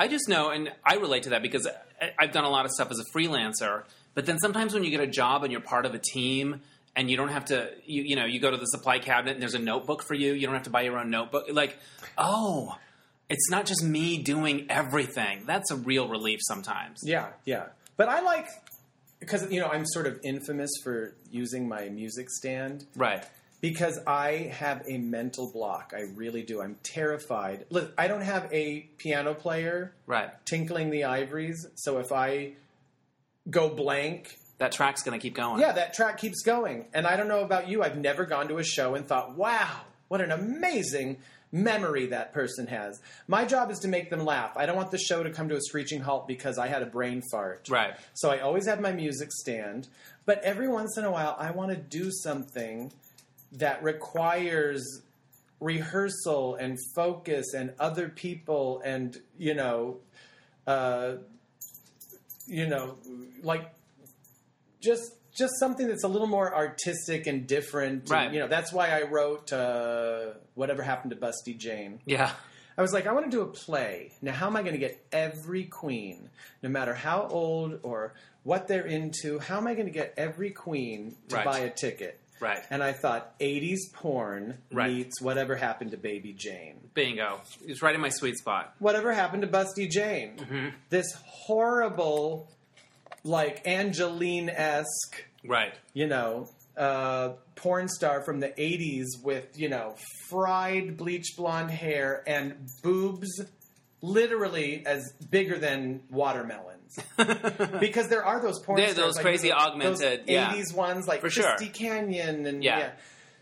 I 0.00 0.08
just 0.08 0.28
know, 0.28 0.48
and 0.50 0.72
I 0.84 0.94
relate 0.94 1.22
to 1.24 1.30
that 1.30 1.42
because 1.42 1.66
I- 2.00 2.12
I've 2.18 2.32
done 2.32 2.44
a 2.44 2.50
lot 2.50 2.64
of 2.64 2.72
stuff 2.72 2.90
as 2.90 2.98
a 2.98 3.04
freelancer. 3.16 3.84
But 4.14 4.26
then 4.26 4.38
sometimes 4.40 4.74
when 4.74 4.82
you 4.82 4.90
get 4.90 5.00
a 5.00 5.06
job 5.06 5.44
and 5.44 5.52
you're 5.52 5.60
part 5.60 5.86
of 5.86 5.94
a 5.94 5.98
team, 6.00 6.62
and 6.96 7.08
you 7.08 7.16
don't 7.16 7.28
have 7.28 7.44
to, 7.46 7.70
you, 7.86 8.02
you 8.02 8.16
know, 8.16 8.24
you 8.24 8.40
go 8.40 8.50
to 8.50 8.56
the 8.56 8.66
supply 8.66 8.98
cabinet 8.98 9.34
and 9.34 9.40
there's 9.42 9.54
a 9.54 9.60
notebook 9.60 10.02
for 10.02 10.14
you. 10.14 10.32
You 10.32 10.46
don't 10.46 10.54
have 10.56 10.64
to 10.64 10.70
buy 10.70 10.82
your 10.82 10.98
own 10.98 11.08
notebook. 11.08 11.44
Like, 11.52 11.78
oh, 12.18 12.76
it's 13.28 13.48
not 13.48 13.64
just 13.64 13.84
me 13.84 14.18
doing 14.18 14.66
everything. 14.68 15.44
That's 15.46 15.70
a 15.70 15.76
real 15.76 16.08
relief 16.08 16.40
sometimes. 16.42 16.98
Yeah, 17.04 17.28
yeah. 17.44 17.66
But 17.96 18.08
I 18.08 18.20
like 18.22 18.48
because 19.20 19.50
you 19.52 19.60
know 19.60 19.68
I'm 19.68 19.84
sort 19.86 20.06
of 20.08 20.18
infamous 20.24 20.70
for 20.82 21.14
using 21.30 21.68
my 21.68 21.88
music 21.90 22.28
stand 22.30 22.86
Right. 22.96 23.22
Because 23.60 23.98
I 24.06 24.52
have 24.58 24.82
a 24.86 24.98
mental 24.98 25.50
block. 25.52 25.92
I 25.94 26.02
really 26.14 26.42
do. 26.42 26.60
I'm 26.62 26.76
terrified. 26.82 27.66
Look, 27.70 27.92
I 27.98 28.08
don't 28.08 28.22
have 28.22 28.52
a 28.52 28.80
piano 28.98 29.34
player 29.34 29.92
Right. 30.06 30.30
tinkling 30.46 30.90
the 30.90 31.04
ivories, 31.04 31.66
so 31.74 31.98
if 31.98 32.10
I 32.12 32.52
go 33.48 33.68
blank, 33.68 34.36
That 34.58 34.72
track's 34.72 35.02
going 35.02 35.18
to 35.18 35.22
keep 35.22 35.34
going. 35.34 35.60
yeah, 35.60 35.72
that 35.72 35.94
track 35.94 36.18
keeps 36.18 36.42
going. 36.42 36.86
And 36.94 37.06
I 37.06 37.16
don't 37.16 37.28
know 37.28 37.40
about 37.40 37.68
you. 37.68 37.82
I've 37.82 37.96
never 37.98 38.24
gone 38.24 38.48
to 38.48 38.58
a 38.58 38.64
show 38.64 38.94
and 38.94 39.06
thought, 39.06 39.36
"Wow, 39.36 39.80
what 40.08 40.20
an 40.20 40.30
amazing 40.30 41.18
memory 41.52 42.06
that 42.06 42.32
person 42.32 42.66
has." 42.68 43.00
My 43.26 43.44
job 43.44 43.70
is 43.70 43.78
to 43.80 43.88
make 43.88 44.10
them 44.10 44.24
laugh. 44.24 44.56
I 44.56 44.66
don't 44.66 44.76
want 44.76 44.90
the 44.90 44.98
show 44.98 45.22
to 45.22 45.30
come 45.30 45.48
to 45.48 45.56
a 45.56 45.60
screeching 45.60 46.00
halt 46.02 46.28
because 46.28 46.58
I 46.58 46.68
had 46.68 46.82
a 46.82 46.86
brain 46.86 47.22
fart. 47.30 47.68
Right. 47.70 47.94
So 48.14 48.30
I 48.30 48.38
always 48.40 48.66
have 48.66 48.80
my 48.80 48.92
music 48.92 49.32
stand, 49.32 49.88
but 50.26 50.42
every 50.42 50.68
once 50.68 50.96
in 50.98 51.04
a 51.04 51.10
while 51.10 51.34
I 51.38 51.50
want 51.50 51.70
to 51.70 51.76
do 51.76 52.10
something 52.10 52.92
that 53.52 53.82
requires 53.82 55.02
rehearsal 55.60 56.54
and 56.54 56.78
focus 56.94 57.52
and 57.54 57.72
other 57.78 58.08
people 58.08 58.80
and 58.84 59.18
you 59.38 59.54
know 59.54 59.98
uh, 60.66 61.12
you 62.46 62.66
know 62.66 62.96
like 63.42 63.70
just 64.80 65.14
just 65.36 65.52
something 65.58 65.86
that's 65.86 66.04
a 66.04 66.08
little 66.08 66.26
more 66.26 66.54
artistic 66.54 67.26
and 67.26 67.46
different 67.46 68.02
and, 68.02 68.10
Right. 68.10 68.32
you 68.32 68.40
know 68.40 68.48
that's 68.48 68.72
why 68.72 68.88
I 68.88 69.02
wrote 69.02 69.52
uh, 69.52 70.32
whatever 70.54 70.82
happened 70.82 71.10
to 71.12 71.16
Busty 71.16 71.56
Jane 71.56 72.00
Yeah. 72.06 72.30
I 72.78 72.82
was 72.82 72.94
like, 72.94 73.06
I 73.06 73.12
want 73.12 73.26
to 73.26 73.30
do 73.30 73.42
a 73.42 73.46
play. 73.46 74.12
Now, 74.22 74.32
how 74.32 74.46
am 74.46 74.56
I 74.56 74.62
going 74.62 74.72
to 74.72 74.78
get 74.78 75.04
every 75.12 75.64
queen, 75.64 76.30
no 76.62 76.70
matter 76.70 76.94
how 76.94 77.26
old 77.30 77.78
or 77.82 78.14
what 78.42 78.68
they're 78.68 78.86
into, 78.86 79.38
how 79.38 79.58
am 79.58 79.66
I 79.66 79.74
going 79.74 79.84
to 79.88 79.92
get 79.92 80.14
every 80.16 80.50
queen 80.50 81.14
to 81.28 81.36
Right. 81.36 81.44
buy 81.44 81.58
a 81.58 81.68
ticket? 81.68 82.18
Right. 82.40 82.62
And 82.70 82.82
I 82.82 82.92
thought, 82.92 83.38
80s 83.38 83.92
porn 83.92 84.58
Right. 84.72 84.90
meets 84.92 85.20
whatever 85.20 85.56
happened 85.56 85.90
to 85.92 85.96
Baby 85.98 86.32
Jane. 86.32 86.90
Bingo. 86.94 87.40
It's 87.66 87.82
right 87.82 87.94
in 87.94 88.00
my 88.00 88.08
sweet 88.08 88.36
spot. 88.38 88.74
Whatever 88.78 89.12
happened 89.12 89.42
to 89.42 89.48
Busty 89.48 89.88
Jane? 89.90 90.36
Mm-hmm. 90.38 90.68
This 90.88 91.06
horrible, 91.24 92.48
like 93.24 93.66
Angelyne 93.66 94.48
esque, 94.48 95.24
Right. 95.44 95.74
you 95.94 96.06
know, 96.06 96.48
uh, 96.76 97.30
porn 97.56 97.88
star 97.88 98.22
from 98.22 98.40
the 98.40 98.48
80s 98.58 99.22
with, 99.22 99.58
you 99.58 99.68
know, 99.68 99.96
fried 100.28 100.96
bleach 100.96 101.34
blonde 101.36 101.70
hair 101.70 102.22
and 102.26 102.68
boobs 102.82 103.28
literally 104.02 104.84
as 104.86 105.12
bigger 105.30 105.58
than 105.58 106.00
because 107.80 108.08
there 108.08 108.24
are 108.24 108.40
those 108.40 108.58
porn 108.60 108.80
They're 108.80 108.94
those 108.94 109.16
like 109.16 109.24
crazy 109.24 109.52
augmented, 109.52 110.22
yeah. 110.26 110.52
80s 110.54 110.74
ones 110.74 111.06
like 111.08 111.20
For 111.20 111.30
sure. 111.30 111.44
Christy 111.44 111.68
Canyon 111.68 112.46
and 112.46 112.62
Yeah. 112.64 112.78
yeah. 112.78 112.90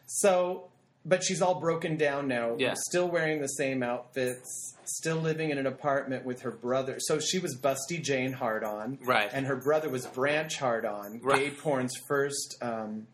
So, 0.07 0.69
but 1.05 1.23
she's 1.23 1.41
all 1.43 1.61
broken 1.61 1.97
down 1.97 2.29
now. 2.29 2.57
Yeah. 2.59 2.75
Still 2.89 3.09
wearing 3.09 3.41
the 3.41 3.47
same 3.49 3.83
outfits. 3.83 4.75
Still 4.85 5.17
living 5.17 5.51
in 5.51 5.59
an 5.59 5.67
apartment 5.67 6.25
with 6.25 6.43
her 6.43 6.51
brother. 6.51 6.97
So 6.99 7.19
she 7.21 7.39
was 7.39 7.57
Busty 7.57 8.03
Jane 8.03 8.33
Hard 8.33 8.65
on, 8.65 8.99
Right. 9.03 9.31
And 9.33 9.47
her 9.47 9.57
brother 9.57 9.89
was 9.89 10.07
Branch 10.07 10.55
Hard 10.59 10.85
on, 10.87 11.21
Right. 11.23 11.39
gay 11.39 11.51
porn's 11.51 11.95
first 12.09 12.57
um, 12.63 13.07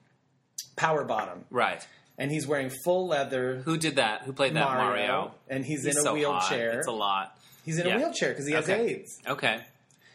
power 0.76 1.05
bottom, 1.05 1.45
Right. 1.51 1.87
and 2.18 2.30
he's 2.30 2.47
wearing 2.47 2.70
full 2.85 3.07
leather. 3.09 3.62
Who 3.64 3.76
did 3.76 3.97
that? 3.97 4.22
Who 4.22 4.32
played 4.32 4.55
that? 4.55 4.64
Mario. 4.64 5.35
and 5.49 5.64
he's, 5.64 5.85
He's 5.85 5.95
in 5.95 6.01
a 6.01 6.03
so 6.05 6.14
wheelchair. 6.14 6.70
Hot. 6.70 6.78
It's 6.78 6.87
a 6.89 6.93
lot. 6.93 7.39
He's 7.64 7.78
in 7.78 7.87
Yeah. 7.87 7.95
a 7.95 7.99
wheelchair 7.99 8.30
because 8.30 8.47
he 8.47 8.55
has 8.55 8.68
Okay. 8.68 8.91
AIDS. 8.91 9.18
Okay. 9.26 9.61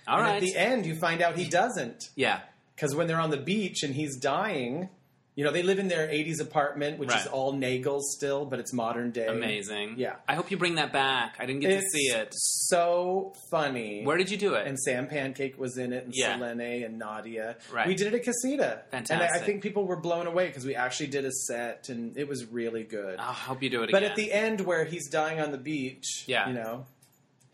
All 0.09 0.17
and 0.17 0.25
right. 0.27 0.35
at 0.35 0.41
the 0.41 0.55
end, 0.55 0.85
you 0.85 0.95
find 0.95 1.21
out 1.21 1.37
he 1.37 1.47
doesn't 1.47 2.09
yeah. 2.15 2.41
because 2.75 2.95
when 2.95 3.07
they're 3.07 3.19
on 3.21 3.29
the 3.29 3.37
beach 3.37 3.83
and 3.83 3.93
he's 3.95 4.17
dying, 4.17 4.89
You 5.35 5.45
know, 5.45 5.51
they 5.53 5.63
live 5.63 5.79
in 5.79 5.87
their 5.87 6.05
80s 6.09 6.41
apartment, 6.41 6.99
which 6.99 7.13
is 7.15 7.25
all 7.27 7.53
Nagels 7.53 8.01
still, 8.17 8.43
but 8.45 8.59
it's 8.59 8.73
modern 8.73 9.11
day. 9.11 9.27
Amazing. 9.27 9.93
Yeah. 9.95 10.15
I 10.27 10.35
hope 10.35 10.51
you 10.51 10.57
bring 10.57 10.75
that 10.75 10.91
back. 10.91 11.35
I 11.39 11.45
didn't 11.45 11.61
get 11.61 11.71
It's 11.71 11.85
to 11.85 11.97
see 11.97 12.07
it. 12.09 12.33
so 12.33 13.33
funny. 13.49 14.03
Where 14.03 14.17
did 14.17 14.29
you 14.29 14.35
do 14.37 14.55
it? 14.55 14.67
and 14.67 14.77
Sam 14.77 15.07
Pancake 15.07 15.57
was 15.57 15.77
in 15.77 15.93
it, 15.93 16.03
and 16.03 16.13
Yeah. 16.13 16.37
Selene 16.37 16.83
and 16.83 16.99
Nadya. 17.01 17.55
Right. 17.71 17.87
We 17.87 17.95
did 17.95 18.07
it 18.07 18.15
at 18.15 18.23
Casita. 18.23 18.81
Fantastic. 18.91 19.11
And 19.29 19.39
I, 19.39 19.41
I 19.41 19.45
think 19.45 19.61
people 19.63 19.85
were 19.85 19.95
blown 20.01 20.27
away 20.27 20.47
because 20.47 20.65
we 20.65 20.75
actually 20.75 21.07
did 21.07 21.23
a 21.23 21.31
set, 21.31 21.87
and 21.87 22.17
it 22.17 22.27
was 22.27 22.45
really 22.45 22.83
good. 22.83 23.17
I 23.19 23.31
hope 23.31 23.63
you 23.63 23.69
do 23.69 23.83
it 23.83 23.91
but 23.91 23.99
again. 24.03 24.09
at 24.11 24.17
the 24.17 24.33
end, 24.33 24.59
where 24.61 24.83
he's 24.83 25.09
dying 25.09 25.39
on 25.39 25.51
the 25.51 25.57
beach, 25.57 26.25
Yeah. 26.27 26.49
you 26.49 26.55
know, 26.55 26.85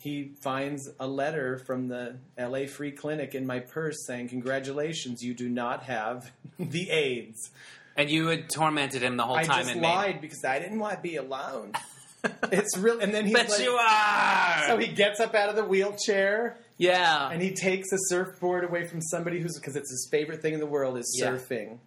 he 0.05 0.35
finds 0.41 0.89
a 0.99 1.07
letter 1.07 1.57
from 1.57 1.87
the 1.87 2.17
LA 2.39 2.67
Free 2.67 2.91
Clinic 2.91 3.33
in 3.33 3.47
my 3.47 3.59
purse 3.59 4.05
saying, 4.05 4.29
"Congratulations, 4.29 5.23
you 5.23 5.33
do 5.33 5.49
not 5.49 5.83
have 5.83 6.31
the 6.59 6.91
AIDS." 6.91 7.49
and 7.97 8.09
you 8.09 8.27
had 8.27 8.49
tormented 8.49 9.01
him 9.01 9.17
the 9.17 9.23
whole 9.23 9.37
I 9.37 9.43
time 9.43 9.63
just 9.63 9.71
and 9.71 9.81
lied 9.81 10.21
because 10.21 10.43
I 10.43 10.59
didn't 10.59 10.79
want 10.79 10.95
to 10.95 11.01
be 11.01 11.15
alone. 11.15 11.71
it's 12.51 12.77
real, 12.77 12.99
and 12.99 13.13
then 13.13 13.25
he. 13.25 13.33
Bet 13.33 13.49
like, 13.49 13.59
you 13.61 13.71
are. 13.71 14.67
so 14.67 14.77
he 14.77 14.87
gets 14.87 15.19
up 15.19 15.33
out 15.33 15.49
of 15.49 15.55
the 15.55 15.63
wheelchair 15.63 16.57
yeah. 16.77 17.29
and 17.29 17.41
he 17.41 17.53
takes 17.53 17.91
a 17.91 17.97
surfboard 18.09 18.63
away 18.63 18.85
from 18.85 19.01
somebody 19.01 19.39
who's 19.39 19.57
because 19.57 19.75
it's 19.75 19.89
his 19.89 20.07
favorite 20.11 20.41
thing 20.41 20.53
in 20.53 20.59
the 20.59 20.65
world 20.65 20.97
is 20.97 21.15
Yeah. 21.19 21.31
surfing. 21.31 21.79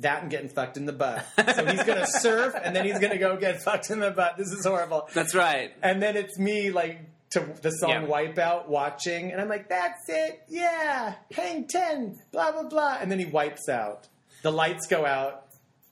That 0.00 0.22
and 0.22 0.30
getting 0.30 0.48
fucked 0.48 0.76
in 0.76 0.86
the 0.86 0.92
butt. 0.92 1.24
So 1.54 1.66
he's 1.66 1.84
gonna 1.84 2.06
surf 2.06 2.54
and 2.60 2.74
then 2.74 2.84
he's 2.84 2.98
gonna 2.98 3.18
go 3.18 3.36
get 3.36 3.62
fucked 3.62 3.90
in 3.90 4.00
the 4.00 4.10
butt. 4.10 4.36
This 4.36 4.48
is 4.48 4.66
horrible. 4.66 5.08
That's 5.14 5.34
right. 5.34 5.72
And 5.82 6.02
then 6.02 6.16
it's 6.16 6.36
me 6.38 6.70
like 6.70 7.00
to 7.34 7.54
the 7.62 7.70
song 7.70 7.90
Yeah. 7.90 8.06
Wipeout 8.06 8.68
watching, 8.68 9.30
and 9.30 9.40
I'm 9.40 9.48
like, 9.48 9.68
that's 9.68 10.08
it, 10.08 10.42
yeah, 10.48 11.14
hang 11.32 11.66
ten, 11.68 12.18
blah 12.32 12.52
blah 12.52 12.68
blah. 12.68 12.98
And 13.00 13.10
then 13.10 13.18
he 13.18 13.26
wipes 13.26 13.68
out. 13.68 14.08
The 14.42 14.52
lights 14.52 14.86
go 14.86 15.06
out. 15.06 15.42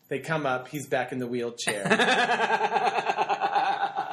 They 0.08 0.18
come 0.18 0.44
up. 0.44 0.68
He's 0.68 0.86
back 0.86 1.12
in 1.12 1.18
the 1.18 1.26
wheelchair. 1.26 1.86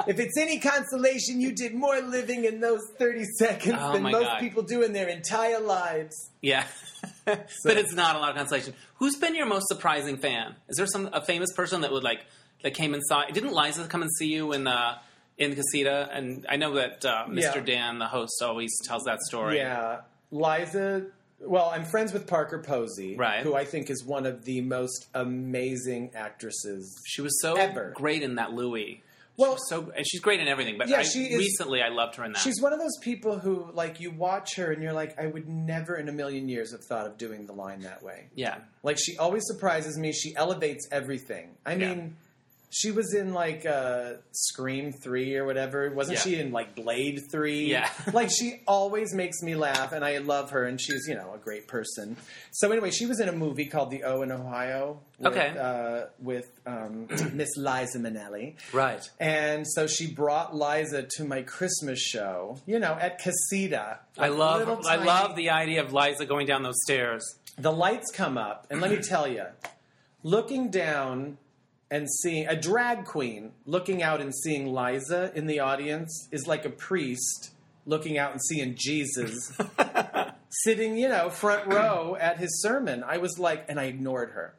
if 0.07 0.19
it's 0.19 0.37
any 0.37 0.59
consolation, 0.59 1.41
you 1.41 1.51
did 1.51 1.73
more 1.73 1.99
living 1.99 2.45
in 2.45 2.61
those 2.61 2.79
30 2.97 3.25
seconds 3.37 3.77
Oh 3.79 3.93
than 3.93 4.03
most 4.03 4.23
God. 4.23 4.39
people 4.39 4.63
do 4.63 4.81
in 4.83 4.93
their 4.93 5.09
entire 5.09 5.59
lives. 5.59 6.15
Yeah. 6.41 6.63
but 7.25 7.47
it's 7.65 7.93
not 7.93 8.15
a 8.15 8.19
lot 8.19 8.29
of 8.31 8.37
consolation. 8.37 8.73
Who's 8.95 9.17
been 9.17 9.35
your 9.35 9.45
most 9.45 9.67
surprising 9.67 10.17
fan? 10.17 10.55
Is 10.69 10.77
there 10.77 10.87
some 10.87 11.09
a 11.11 11.21
famous 11.21 11.51
person 11.53 11.81
that 11.81 11.91
would 11.91 12.03
like 12.03 12.21
that 12.63 12.73
came 12.73 12.93
and 12.93 13.03
saw? 13.05 13.25
Didn't 13.25 13.53
Liza 13.53 13.87
come 13.87 14.01
and 14.01 14.11
see 14.17 14.27
you 14.27 14.53
in 14.53 14.67
uh, 14.67 14.97
in 15.39 15.55
Casita? 15.55 16.07
And 16.11 16.45
I 16.47 16.57
know 16.57 16.73
that 16.75 17.03
uh, 17.03 17.25
Mr. 17.27 17.55
Yeah. 17.55 17.59
Dan, 17.61 17.97
the 17.99 18.07
host, 18.07 18.41
always 18.43 18.71
tells 18.85 19.03
that 19.05 19.19
story. 19.21 19.57
Yeah. 19.57 20.01
Liza, 20.31 21.07
well, 21.41 21.71
I'm 21.73 21.85
friends 21.85 22.13
with 22.13 22.27
Parker 22.27 22.59
Posey, 22.59 23.15
Right. 23.15 23.41
who 23.41 23.55
I 23.55 23.65
think 23.65 23.89
is 23.89 24.03
one 24.03 24.25
of 24.27 24.45
the 24.45 24.61
most 24.61 25.07
amazing 25.15 26.11
actresses. 26.15 27.01
She 27.07 27.21
was 27.21 27.41
so 27.41 27.55
Ever. 27.55 27.91
great 27.95 28.21
in 28.23 28.35
that 28.35 28.53
Louie. 28.53 29.01
Well, 29.37 29.57
So 29.69 29.93
and 29.95 30.05
she's 30.05 30.19
great 30.19 30.41
in 30.41 30.49
everything. 30.49 30.77
But 30.77 30.89
Yeah, 30.89 30.99
I, 30.99 31.03
she 31.03 31.23
is- 31.27 31.37
recently 31.37 31.81
I 31.81 31.87
loved 31.87 32.15
her 32.17 32.25
in 32.25 32.33
that. 32.33 32.39
She's 32.39 32.61
one 32.61 32.73
of 32.73 32.79
those 32.79 32.97
people 33.01 33.39
who, 33.39 33.71
like, 33.73 34.01
you 34.01 34.11
watch 34.11 34.57
her 34.57 34.71
and 34.73 34.83
you're 34.83 34.91
like, 34.91 35.17
I 35.17 35.27
would 35.27 35.47
never 35.47 35.95
in 35.95 36.09
a 36.09 36.11
million 36.11 36.49
years 36.49 36.73
have 36.73 36.83
thought 36.83 37.07
of 37.07 37.17
doing 37.17 37.45
the 37.45 37.53
line 37.53 37.81
that 37.83 38.03
way. 38.03 38.27
yeah. 38.35 38.57
Like, 38.83 38.97
she 38.99 39.17
always 39.17 39.43
surprises 39.47 39.97
me. 39.97 40.11
She 40.11 40.35
elevates 40.35 40.87
everything. 40.91 41.55
I 41.65 41.73
Yeah. 41.75 41.87
mean, 41.95 42.17
she 42.71 42.91
was 42.91 43.13
in, 43.15 43.33
like, 43.33 43.65
uh, 43.65 44.13
Scream 44.31 44.91
3 44.93 45.37
or 45.37 45.45
whatever. 45.45 45.89
Wasn't 45.91 46.17
Yeah. 46.17 46.23
she 46.23 46.39
in, 46.39 46.51
like, 46.51 46.75
Blade 46.75 47.19
3? 47.31 47.65
Yeah. 47.65 47.89
like, 48.13 48.29
she 48.29 48.61
always 48.67 49.13
makes 49.13 49.41
me 49.41 49.55
laugh, 49.55 49.91
and 49.91 50.05
I 50.05 50.19
love 50.19 50.51
her, 50.51 50.65
and 50.65 50.79
she's, 50.79 51.07
you 51.07 51.15
know, 51.15 51.33
a 51.33 51.37
great 51.39 51.67
person. 51.67 52.15
So, 52.51 52.71
anyway, 52.71 52.91
she 52.91 53.05
was 53.07 53.19
in 53.19 53.27
a 53.27 53.31
movie 53.31 53.65
called 53.65 53.89
The 53.89 54.03
O 54.03 54.21
in 54.21 54.31
Ohio. 54.31 54.99
With, 55.17 55.27
Okay. 55.33 55.53
Uh, 55.59 56.05
with 56.19 56.47
um, 56.65 57.07
Miss 57.33 57.49
Liza 57.57 57.97
Minnelli. 57.99 58.55
Right. 58.71 59.09
And 59.19 59.65
so 59.67 59.85
she 59.87 60.09
brought 60.13 60.55
Liza 60.55 61.07
to 61.17 61.25
my 61.25 61.41
Christmas 61.41 61.99
show, 61.99 62.57
you 62.65 62.79
know, 62.79 62.93
at 63.01 63.19
Casita. 63.19 63.99
I 64.17 64.29
love 64.29 64.85
I 64.85 64.95
love 64.95 65.35
the 65.35 65.49
idea 65.49 65.83
of 65.83 65.91
Liza 65.91 66.25
going 66.25 66.47
down 66.47 66.63
those 66.63 66.79
stairs. 66.83 67.23
The 67.57 67.71
lights 67.71 68.11
come 68.11 68.37
up, 68.37 68.67
and 68.69 68.79
let 68.79 68.91
me 68.91 68.97
tell 69.01 69.27
you, 69.27 69.43
looking 70.23 70.69
down 70.69 71.37
and 71.91 72.09
seeing 72.09 72.47
a 72.47 72.55
drag 72.55 73.05
queen 73.05 73.51
looking 73.65 74.03
out 74.03 74.21
and 74.21 74.33
seeing 74.33 74.73
Liza 74.73 75.31
in 75.35 75.47
the 75.47 75.59
audience 75.59 76.27
is 76.31 76.47
like 76.47 76.65
a 76.65 76.69
priest 76.69 77.51
looking 77.85 78.17
out 78.17 78.31
and 78.31 78.41
seeing 78.41 78.75
Jesus 78.77 79.51
sitting, 80.49 80.97
you 80.97 81.09
know, 81.09 81.29
front 81.29 81.67
row 81.67 82.15
at 82.19 82.37
his 82.37 82.61
sermon. 82.61 83.03
I 83.05 83.17
was 83.17 83.39
like, 83.39 83.65
and 83.67 83.79
I 83.79 83.85
ignored 83.85 84.31
her. 84.31 84.55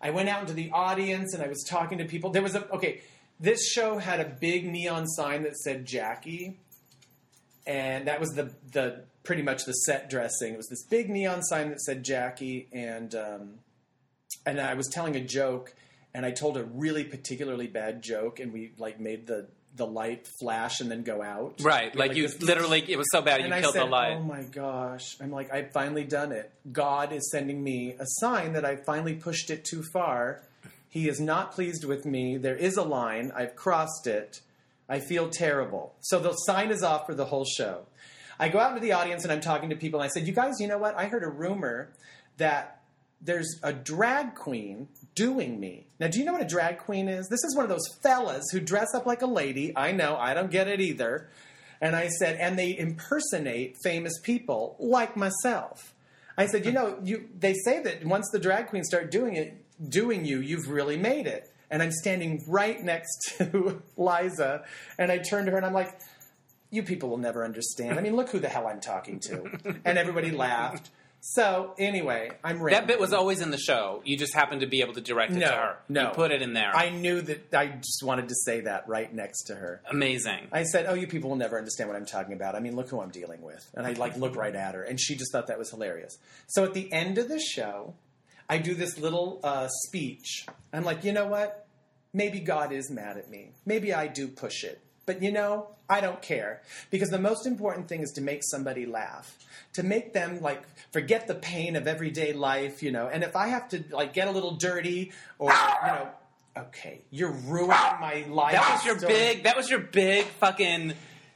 I 0.00 0.10
went 0.10 0.28
out 0.28 0.40
into 0.40 0.54
the 0.54 0.70
audience 0.72 1.34
and 1.34 1.42
I 1.42 1.48
was 1.48 1.64
talking 1.68 1.98
to 1.98 2.04
people. 2.04 2.30
There 2.30 2.42
was 2.42 2.54
a 2.54 2.68
okay. 2.70 3.02
This 3.38 3.70
show 3.70 3.98
had 3.98 4.20
a 4.20 4.24
big 4.24 4.66
neon 4.66 5.06
sign 5.06 5.44
that 5.44 5.56
said 5.56 5.86
Jackie, 5.86 6.58
and 7.66 8.06
that 8.06 8.20
was 8.20 8.30
the 8.30 8.50
the 8.72 9.04
pretty 9.22 9.42
much 9.42 9.64
the 9.64 9.72
set 9.72 10.08
dressing. 10.08 10.54
It 10.54 10.56
was 10.56 10.68
this 10.68 10.84
big 10.84 11.10
neon 11.10 11.42
sign 11.42 11.68
that 11.68 11.80
said 11.80 12.02
Jackie, 12.02 12.68
and 12.72 13.14
um, 13.14 13.54
and 14.46 14.60
I 14.60 14.74
was 14.74 14.88
telling 14.88 15.16
a 15.16 15.20
joke, 15.20 15.74
and 16.14 16.26
I 16.26 16.30
told 16.30 16.56
a 16.56 16.64
really 16.64 17.04
particularly 17.04 17.66
bad 17.66 18.02
joke, 18.02 18.40
and 18.40 18.52
we 18.52 18.72
like 18.78 19.00
made 19.00 19.26
the 19.26 19.46
the 19.76 19.86
light 19.86 20.26
flash 20.40 20.80
and 20.80 20.90
then 20.90 21.02
go 21.04 21.22
out. 21.22 21.60
Right. 21.60 21.94
Like, 21.94 22.16
you 22.16 22.26
this- 22.26 22.42
literally 22.42 22.84
it 22.88 22.96
was 22.96 23.06
so 23.12 23.22
bad 23.22 23.38
you 23.38 23.44
and 23.44 23.54
I 23.54 23.60
killed 23.60 23.74
said, 23.74 23.82
the 23.82 23.86
light. 23.90 24.16
"Oh 24.16 24.22
my 24.22 24.42
gosh!" 24.42 25.16
I'm 25.20 25.30
like, 25.30 25.52
"I've 25.52 25.70
finally 25.72 26.04
done 26.04 26.32
it. 26.32 26.50
God 26.72 27.12
is 27.12 27.30
sending 27.30 27.62
me 27.62 27.94
a 27.98 28.04
sign 28.04 28.54
that 28.54 28.64
I 28.64 28.76
finally 28.76 29.14
pushed 29.14 29.48
it 29.50 29.64
too 29.64 29.84
far. 29.92 30.42
He 30.88 31.08
is 31.08 31.20
not 31.20 31.52
pleased 31.52 31.84
with 31.84 32.04
me. 32.04 32.36
There 32.36 32.56
is 32.56 32.76
a 32.76 32.82
line. 32.82 33.30
I've 33.34 33.54
crossed 33.54 34.06
it. 34.08 34.40
I 34.88 34.98
feel 34.98 35.28
terrible." 35.28 35.94
So 36.00 36.18
the 36.18 36.32
sign 36.32 36.70
is 36.72 36.82
off 36.82 37.06
for 37.06 37.14
the 37.14 37.26
whole 37.26 37.44
show. 37.44 37.86
I 38.40 38.48
go 38.48 38.58
out 38.58 38.70
into 38.70 38.80
the 38.80 38.92
audience 38.92 39.22
and 39.22 39.32
I'm 39.32 39.40
talking 39.40 39.70
to 39.70 39.76
people, 39.76 40.00
and 40.00 40.10
I 40.10 40.12
said, 40.12 40.26
"You 40.26 40.32
guys, 40.32 40.58
you 40.58 40.66
know 40.66 40.78
what? 40.78 40.96
I 40.96 41.06
heard 41.06 41.22
a 41.22 41.28
rumor 41.28 41.90
that." 42.38 42.76
There's 43.22 43.60
a 43.62 43.70
drag 43.70 44.34
queen 44.34 44.88
doing 45.14 45.58
me. 45.58 45.86
Now, 45.98 46.08
do 46.08 46.18
you 46.18 46.24
know 46.24 46.32
what 46.32 46.42
a 46.42 46.48
drag 46.48 46.78
queen 46.78 47.08
is? 47.08 47.28
This 47.28 47.44
is 47.44 47.54
one 47.56 47.64
of 47.64 47.68
those 47.68 47.86
fellas 48.02 48.44
who 48.50 48.60
dress 48.60 48.88
up 48.94 49.06
like 49.06 49.22
a 49.22 49.26
lady. 49.26 49.72
I 49.76 49.92
know, 49.92 50.16
I 50.16 50.34
don't 50.34 50.50
get 50.50 50.68
it 50.68 50.80
either. 50.80 51.28
And 51.80 51.96
I 51.96 52.08
said, 52.08 52.36
and 52.38 52.58
they 52.58 52.76
impersonate 52.76 53.76
famous 53.82 54.18
people 54.22 54.76
like 54.78 55.16
myself. 55.16 55.94
I 56.36 56.46
said, 56.46 56.64
you 56.64 56.72
know, 56.72 56.98
you 57.02 57.28
they 57.38 57.54
say 57.54 57.82
that 57.82 58.04
once 58.04 58.28
the 58.32 58.38
drag 58.38 58.68
queens 58.68 58.86
start 58.86 59.10
doing 59.10 59.36
it, 59.36 59.62
doing 59.90 60.24
you, 60.24 60.40
you've 60.40 60.68
really 60.68 60.96
made 60.96 61.26
it. 61.26 61.50
And 61.70 61.82
I'm 61.82 61.92
standing 61.92 62.42
right 62.48 62.82
next 62.82 63.34
to 63.38 63.82
Liza, 63.96 64.64
and 64.98 65.12
I 65.12 65.18
turn 65.18 65.44
to 65.46 65.50
her 65.52 65.56
and 65.56 65.66
I'm 65.66 65.72
like, 65.72 65.98
you 66.70 66.82
people 66.82 67.08
will 67.08 67.18
never 67.18 67.44
understand. 67.44 67.98
I 67.98 68.02
mean, 68.02 68.14
look 68.14 68.30
who 68.30 68.38
the 68.38 68.48
hell 68.48 68.66
I'm 68.66 68.80
talking 68.80 69.18
to. 69.20 69.80
And 69.84 69.98
everybody 69.98 70.30
laughed. 70.30 70.90
So 71.22 71.74
anyway, 71.78 72.30
I'm 72.42 72.62
ready. 72.62 72.76
That 72.76 72.86
bit 72.86 72.98
was 72.98 73.12
always 73.12 73.40
in 73.42 73.50
the 73.50 73.58
show. 73.58 74.00
You 74.04 74.16
just 74.16 74.34
happened 74.34 74.62
to 74.62 74.66
be 74.66 74.80
able 74.80 74.94
to 74.94 75.00
direct 75.02 75.32
it 75.32 75.38
No, 75.38 75.46
to 75.48 75.52
her. 75.52 75.76
no. 75.88 76.02
You 76.08 76.14
put 76.14 76.30
it 76.30 76.40
in 76.40 76.54
there. 76.54 76.74
I 76.74 76.88
knew 76.88 77.20
that 77.20 77.52
I 77.54 77.66
just 77.66 78.02
wanted 78.02 78.28
to 78.28 78.34
say 78.46 78.62
that 78.62 78.88
right 78.88 79.12
next 79.14 79.42
to 79.44 79.54
her. 79.54 79.82
Amazing. 79.90 80.48
I 80.50 80.62
said, 80.64 80.86
"Oh, 80.88 80.94
you 80.94 81.06
people 81.06 81.28
will 81.30 81.36
never 81.36 81.58
understand 81.58 81.90
what 81.90 81.96
I'm 81.96 82.06
talking 82.06 82.32
about. 82.32 82.54
I 82.54 82.60
mean, 82.60 82.74
look 82.74 82.88
who 82.88 83.00
I'm 83.00 83.10
dealing 83.10 83.42
with." 83.42 83.68
And 83.74 83.86
I 83.86 83.92
like 83.92 84.16
looked 84.16 84.36
right 84.36 84.54
at 84.54 84.74
her, 84.74 84.82
and 84.82 84.98
she 84.98 85.14
just 85.14 85.30
thought 85.30 85.48
that 85.48 85.58
was 85.58 85.70
hilarious. 85.70 86.16
So 86.48 86.64
at 86.64 86.72
the 86.72 86.90
end 86.92 87.18
of 87.18 87.28
the 87.28 87.38
show, 87.38 87.94
I 88.48 88.56
do 88.58 88.74
this 88.74 88.98
little 88.98 89.40
uh, 89.44 89.68
speech. 89.86 90.46
I'm 90.72 90.84
like, 90.84 91.04
you 91.04 91.12
know 91.12 91.26
what? 91.26 91.66
Maybe 92.14 92.40
God 92.40 92.72
is 92.72 92.90
mad 92.90 93.18
at 93.18 93.30
me. 93.30 93.52
Maybe 93.66 93.92
I 93.94 94.06
do 94.08 94.26
push 94.26 94.64
it, 94.64 94.80
but 95.10 95.20
you 95.22 95.32
know, 95.32 95.66
I 95.88 96.00
don't 96.00 96.22
care 96.22 96.62
because 96.90 97.08
the 97.10 97.18
most 97.18 97.44
important 97.48 97.88
thing 97.88 98.00
is 98.02 98.12
to 98.12 98.20
make 98.20 98.42
somebody 98.44 98.86
laugh, 98.86 99.36
to 99.72 99.82
make 99.82 100.12
them 100.12 100.40
like 100.40 100.62
forget 100.92 101.26
the 101.26 101.34
pain 101.34 101.74
of 101.74 101.88
everyday 101.88 102.32
life, 102.32 102.80
you 102.80 102.92
know. 102.92 103.08
And 103.08 103.24
if 103.24 103.34
I 103.34 103.48
have 103.48 103.68
to 103.70 103.82
like 103.90 104.12
get 104.12 104.28
a 104.28 104.30
little 104.30 104.52
dirty 104.52 105.10
or 105.40 105.50
you 105.50 105.86
know. 105.88 106.08
Okay, 106.56 107.00
you're 107.10 107.32
ruining 107.32 107.68
my 108.00 108.24
life. 108.28 108.52
That 108.52 108.72
was 108.74 108.84
your 108.84 108.98
story. 108.98 109.12
big. 109.12 109.42
That 109.42 109.56
was 109.56 109.68
your 109.68 109.80
big 109.80 110.26
fucking. 110.26 110.92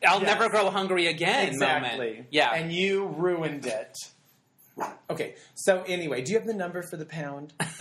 I'll 0.07 0.21
Yes. 0.21 0.27
never 0.39 0.49
grow 0.49 0.71
hungry 0.71 1.09
again 1.09 1.49
exactly. 1.49 2.07
moment. 2.11 2.27
Yeah. 2.31 2.53
and 2.55 2.73
you 2.73 3.07
ruined 3.07 3.67
it. 3.67 3.97
Okay, 5.11 5.35
so 5.55 5.83
anyway, 5.89 6.23
do 6.23 6.31
you 6.33 6.39
have 6.39 6.47
the 6.47 6.55
number 6.55 6.83
for 6.83 6.97
the 6.97 7.07
pound? 7.07 7.53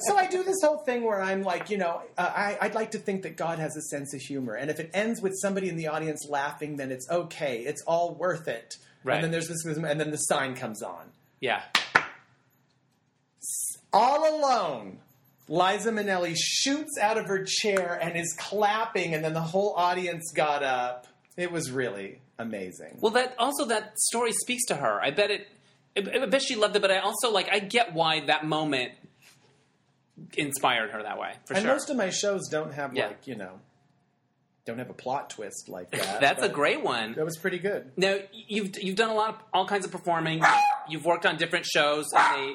so 0.00 0.16
I 0.16 0.26
do 0.26 0.42
this 0.42 0.56
whole 0.62 0.78
thing 0.78 1.04
where 1.04 1.20
I'm 1.20 1.42
like, 1.42 1.70
you 1.70 1.78
know, 1.78 2.02
uh, 2.18 2.22
I, 2.34 2.58
I'd 2.60 2.74
like 2.74 2.92
to 2.92 2.98
think 2.98 3.22
that 3.22 3.36
God 3.36 3.58
has 3.58 3.76
a 3.76 3.82
sense 3.82 4.14
of 4.14 4.20
humor, 4.20 4.54
and 4.54 4.70
if 4.70 4.80
it 4.80 4.90
ends 4.94 5.20
with 5.22 5.34
somebody 5.40 5.68
in 5.68 5.76
the 5.76 5.88
audience 5.88 6.26
laughing, 6.28 6.76
then 6.76 6.90
it's 6.90 7.08
okay. 7.10 7.60
It's 7.60 7.82
all 7.86 8.14
worth 8.14 8.48
it. 8.48 8.74
Right. 9.02 9.16
And 9.16 9.24
then 9.24 9.30
there's 9.30 9.48
this, 9.48 9.64
and 9.64 10.00
then 10.00 10.10
the 10.10 10.16
sign 10.16 10.54
comes 10.54 10.82
on. 10.82 11.10
yeah. 11.40 11.62
All 13.92 14.38
alone, 14.40 14.98
Liza 15.48 15.92
Minnelli 15.92 16.34
shoots 16.36 16.98
out 17.00 17.16
of 17.16 17.26
her 17.26 17.44
chair 17.46 17.96
and 18.02 18.16
is 18.16 18.34
clapping, 18.38 19.14
and 19.14 19.24
then 19.24 19.34
the 19.34 19.40
whole 19.40 19.74
audience 19.76 20.32
got 20.34 20.62
up. 20.64 21.06
It 21.36 21.52
was 21.52 21.70
really 21.70 22.20
amazing. 22.38 22.98
Well, 23.00 23.12
that 23.12 23.36
also 23.38 23.66
that 23.66 23.98
story 23.98 24.32
speaks 24.32 24.64
to 24.66 24.76
her. 24.76 25.00
I 25.00 25.10
bet 25.10 25.30
it. 25.30 25.46
I 25.96 26.22
I 26.22 26.26
bet 26.26 26.42
she 26.42 26.56
loved 26.56 26.74
it, 26.74 26.82
but 26.82 26.90
I 26.90 26.98
also 26.98 27.30
like. 27.30 27.48
I 27.52 27.60
get 27.60 27.92
why 27.94 28.20
that 28.26 28.44
moment 28.44 28.92
inspired 30.36 30.90
her 30.90 31.02
that 31.02 31.18
way 31.18 31.32
for 31.44 31.54
and 31.54 31.62
sure. 31.64 31.72
most 31.72 31.90
of 31.90 31.96
my 31.96 32.10
shows 32.10 32.48
don't 32.48 32.72
have 32.74 32.94
Yeah. 32.96 33.08
like 33.08 33.26
you 33.26 33.34
know, 33.36 33.60
don't 34.64 34.78
have 34.78 34.90
a 34.90 34.94
plot 34.94 35.30
twist 35.30 35.68
like 35.68 35.90
that. 35.92 36.20
That's 36.20 36.42
a 36.42 36.48
great 36.48 36.82
one. 36.82 37.14
That 37.14 37.24
was 37.24 37.36
pretty 37.36 37.58
good. 37.58 37.90
Now 37.96 38.18
you've 38.32 38.80
you've 38.82 38.96
done 38.96 39.10
a 39.10 39.14
lot 39.14 39.30
of 39.30 39.36
all 39.52 39.66
kinds 39.66 39.84
of 39.84 39.90
performing. 39.92 40.42
You've 40.88 41.04
worked 41.04 41.26
on 41.26 41.36
different 41.36 41.66
shows, 41.66 42.06
and 42.14 42.36
they. 42.36 42.54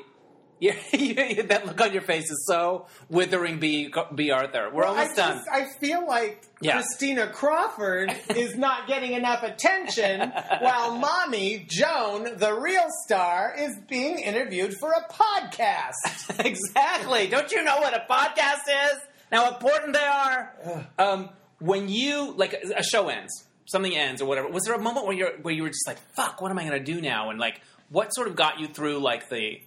Yeah, 0.92 1.42
that 1.44 1.66
look 1.66 1.80
on 1.80 1.94
your 1.94 2.02
face 2.02 2.30
is 2.30 2.46
so 2.46 2.88
withering. 3.10 3.60
Bea 3.60 3.90
Bea 4.14 4.32
Arthur, 4.32 4.70
we're 4.74 4.84
almost 4.84 5.12
I 5.14 5.16
done. 5.16 5.38
just- 5.38 5.50
I 5.50 5.66
feel 5.80 6.06
like 6.06 6.44
Yeah. 6.62 6.74
Christina 6.74 7.28
Crawford 7.28 8.14
is 8.36 8.58
not 8.58 8.86
getting 8.88 9.14
enough 9.14 9.42
attention, 9.44 10.32
while 10.60 10.96
mommy 11.00 11.66
Joan, 11.70 12.36
the 12.38 12.54
real 12.54 12.88
star, 13.06 13.56
is 13.58 13.78
being 13.88 14.20
interviewed 14.20 14.74
for 14.80 14.92
a 14.92 15.12
podcast. 15.12 16.46
exactly. 16.46 17.28
Don't 17.28 17.52
you 17.52 17.64
know 17.64 17.78
what 17.78 17.94
a 17.94 18.06
podcast 18.12 18.92
is? 18.92 19.00
How 19.32 19.48
important 19.54 19.94
they 19.94 20.00
are. 20.06 20.86
Um, 20.98 21.30
when 21.60 21.88
you 21.88 22.34
like 22.36 22.54
a 22.54 22.84
show 22.84 23.08
ends, 23.10 23.32
something 23.66 23.96
ends 23.96 24.22
or 24.22 24.26
whatever. 24.26 24.48
Was 24.50 24.64
there 24.66 24.76
a 24.76 24.82
moment 24.82 25.06
where 25.06 25.16
you 25.16 25.28
where 25.42 25.54
you 25.54 25.64
were 25.64 25.70
just 25.70 25.88
like, 25.88 26.00
"Fuck, 26.16 26.42
what 26.42 26.52
am 26.52 26.58
I 26.60 26.66
going 26.68 26.84
to 26.84 26.94
do 26.94 27.00
now?" 27.00 27.30
And 27.30 27.40
like, 27.40 27.62
what 27.90 28.14
sort 28.14 28.28
of 28.28 28.36
got 28.36 28.60
you 28.60 28.68
through 28.68 29.00
like 29.00 29.30
the 29.30 29.60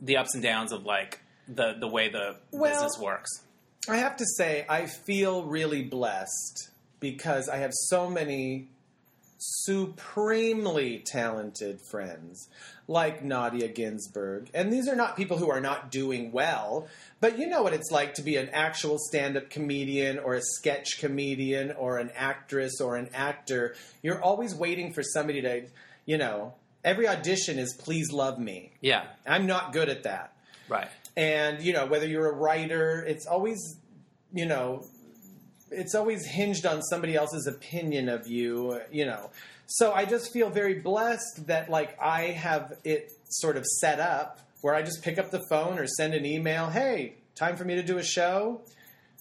the 0.00 0.16
ups 0.16 0.34
and 0.34 0.42
downs 0.42 0.72
of 0.72 0.84
like 0.84 1.20
the 1.48 1.74
the 1.78 1.88
way 1.88 2.08
the 2.08 2.36
Well- 2.52 2.70
business 2.72 2.98
works? 2.98 3.30
I 3.88 3.96
have 3.96 4.16
to 4.18 4.26
say, 4.36 4.66
I 4.68 4.86
feel 4.86 5.44
really 5.44 5.82
blessed 5.82 6.68
because 7.00 7.48
I 7.48 7.56
have 7.58 7.72
so 7.72 8.10
many 8.10 8.68
supremely 9.38 11.02
talented 11.06 11.80
friends 11.90 12.48
like 12.86 13.24
Nadya 13.24 13.74
Ginsburg. 13.74 14.50
And 14.52 14.70
these 14.72 14.86
are 14.86 14.94
not 14.96 15.16
people 15.16 15.38
who 15.38 15.50
are 15.50 15.60
not 15.60 15.90
doing 15.90 16.30
well, 16.30 16.88
but 17.20 17.38
you 17.38 17.46
know 17.46 17.62
what 17.62 17.72
it's 17.72 17.90
like 17.90 18.14
to 18.14 18.22
be 18.22 18.36
an 18.36 18.50
actual 18.50 18.98
stand 18.98 19.36
up 19.36 19.48
comedian 19.48 20.18
or 20.18 20.34
a 20.34 20.42
sketch 20.42 20.98
comedian 20.98 21.72
or 21.72 21.98
an 21.98 22.10
actress 22.14 22.80
or 22.82 22.96
an 22.96 23.08
actor. 23.14 23.74
You're 24.02 24.20
always 24.22 24.54
waiting 24.54 24.92
for 24.92 25.02
somebody 25.02 25.40
to, 25.42 25.62
you 26.04 26.18
know, 26.18 26.52
every 26.84 27.06
audition 27.08 27.58
is 27.58 27.74
please 27.74 28.12
love 28.12 28.38
me. 28.38 28.72
Yeah, 28.80 29.04
I'm 29.26 29.46
not 29.46 29.72
good 29.72 29.88
at 29.88 30.02
that. 30.04 30.32
Right. 30.68 30.88
and 31.16 31.60
you 31.60 31.72
know 31.72 31.86
whether 31.86 32.06
you're 32.06 32.28
a 32.30 32.34
writer 32.34 33.04
it's 33.04 33.26
always 33.26 33.58
you 34.32 34.46
know 34.46 34.84
it's 35.72 35.96
always 35.96 36.24
hinged 36.24 36.64
on 36.64 36.80
somebody 36.82 37.16
else's 37.16 37.48
opinion 37.48 38.08
of 38.08 38.28
you 38.28 38.80
you 38.92 39.04
know. 39.04 39.30
So 39.66 39.92
i 39.92 40.04
just 40.04 40.32
feel 40.32 40.48
very 40.48 40.74
blessed 40.80 41.48
that 41.48 41.68
like 41.70 41.96
i 42.00 42.22
have 42.22 42.74
it 42.84 43.10
sort 43.30 43.56
of 43.56 43.64
set 43.66 43.98
up 43.98 44.38
where 44.60 44.74
i 44.74 44.82
just 44.82 45.02
pick 45.02 45.18
up 45.18 45.30
the 45.32 45.42
phone 45.48 45.78
or 45.78 45.86
send 45.88 46.14
an 46.14 46.24
email 46.24 46.68
hey 46.70 47.14
time 47.34 47.56
for 47.56 47.64
me 47.64 47.74
to 47.74 47.82
do 47.82 47.98
a 47.98 48.02
show. 48.04 48.60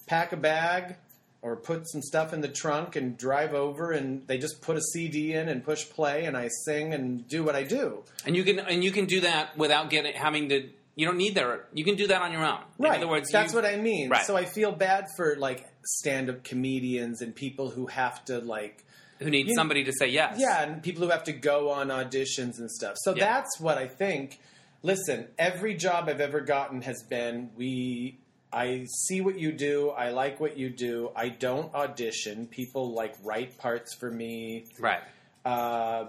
Pack 0.07 0.31
a 0.34 0.38
bag 0.38 0.95
or 1.41 1.55
put 1.55 1.87
some 1.89 2.01
stuff 2.01 2.33
in 2.33 2.41
the 2.41 2.47
trunk 2.49 2.95
and 2.95 3.17
drive 3.17 3.53
over 3.53 3.91
and 3.91 4.27
they 4.27 4.37
just 4.37 4.61
put 4.61 4.75
a 4.75 4.81
cd 4.93 5.33
in 5.33 5.47
and 5.47 5.63
push 5.63 5.89
play 5.89 6.25
and 6.25 6.35
i 6.35 6.49
sing 6.65 6.93
and 6.93 7.27
do 7.27 7.43
what 7.43 7.55
i 7.55 7.63
do 7.63 8.03
And 8.25 8.35
you 8.35 8.43
can 8.43 8.59
and 8.59 8.83
you 8.83 8.91
can 8.91 9.05
do 9.05 9.21
that 9.21 9.57
without 9.57 9.89
getting 9.89 10.13
having 10.13 10.49
to. 10.49 10.69
You 10.95 11.05
don't 11.05 11.15
need 11.17 11.35
that. 11.35 11.67
You 11.73 11.85
can 11.85 11.95
do 11.95 12.07
that 12.07 12.21
on 12.21 12.33
your 12.33 12.43
own. 12.43 12.59
Right. 12.77 12.95
In 12.97 13.03
other 13.03 13.07
words, 13.07 13.31
that's 13.31 13.53
you- 13.53 13.55
what 13.55 13.65
I 13.65 13.77
mean. 13.77 14.09
Right. 14.09 14.25
So 14.25 14.35
I 14.35 14.43
feel 14.43 14.73
bad 14.73 15.05
for 15.15 15.37
like 15.37 15.65
stand-up 15.85 16.43
comedians 16.43 17.21
and 17.21 17.33
people 17.33 17.69
who 17.69 17.87
have 17.87 18.25
to 18.25 18.39
like 18.39 18.83
who 19.19 19.29
need 19.29 19.47
somebody 19.55 19.85
to 19.85 19.93
say 19.93 20.07
yes. 20.07 20.35
yeah, 20.37 20.61
and 20.63 20.83
people 20.83 21.03
who 21.05 21.09
have 21.09 21.23
to 21.25 21.31
go 21.31 21.69
on 21.71 21.87
auditions 21.87 22.59
and 22.59 22.69
stuff. 22.69 22.95
So 22.97 23.15
Yeah. 23.15 23.23
that's 23.33 23.61
what 23.61 23.77
I 23.77 23.87
think. 23.87 24.41
Listen, 24.83 25.27
every 25.37 25.73
job 25.75 26.09
I've 26.09 26.19
ever 26.19 26.41
gotten 26.41 26.81
has 26.81 27.01
been 27.09 27.51
we 27.55 28.17
I 28.51 28.85
see 29.05 29.21
what 29.21 29.38
you 29.39 29.51
do, 29.51 29.89
I 29.91 30.09
like 30.09 30.39
what 30.39 30.57
you 30.57 30.69
do. 30.69 31.11
I 31.15 31.30
don't 31.30 31.73
audition. 31.76 32.47
People 32.47 32.93
like 32.93 33.15
write 33.23 33.57
parts 33.57 33.93
for 33.95 34.09
me. 34.09 34.65
Right. 34.80 35.01
Uh, 35.45 36.07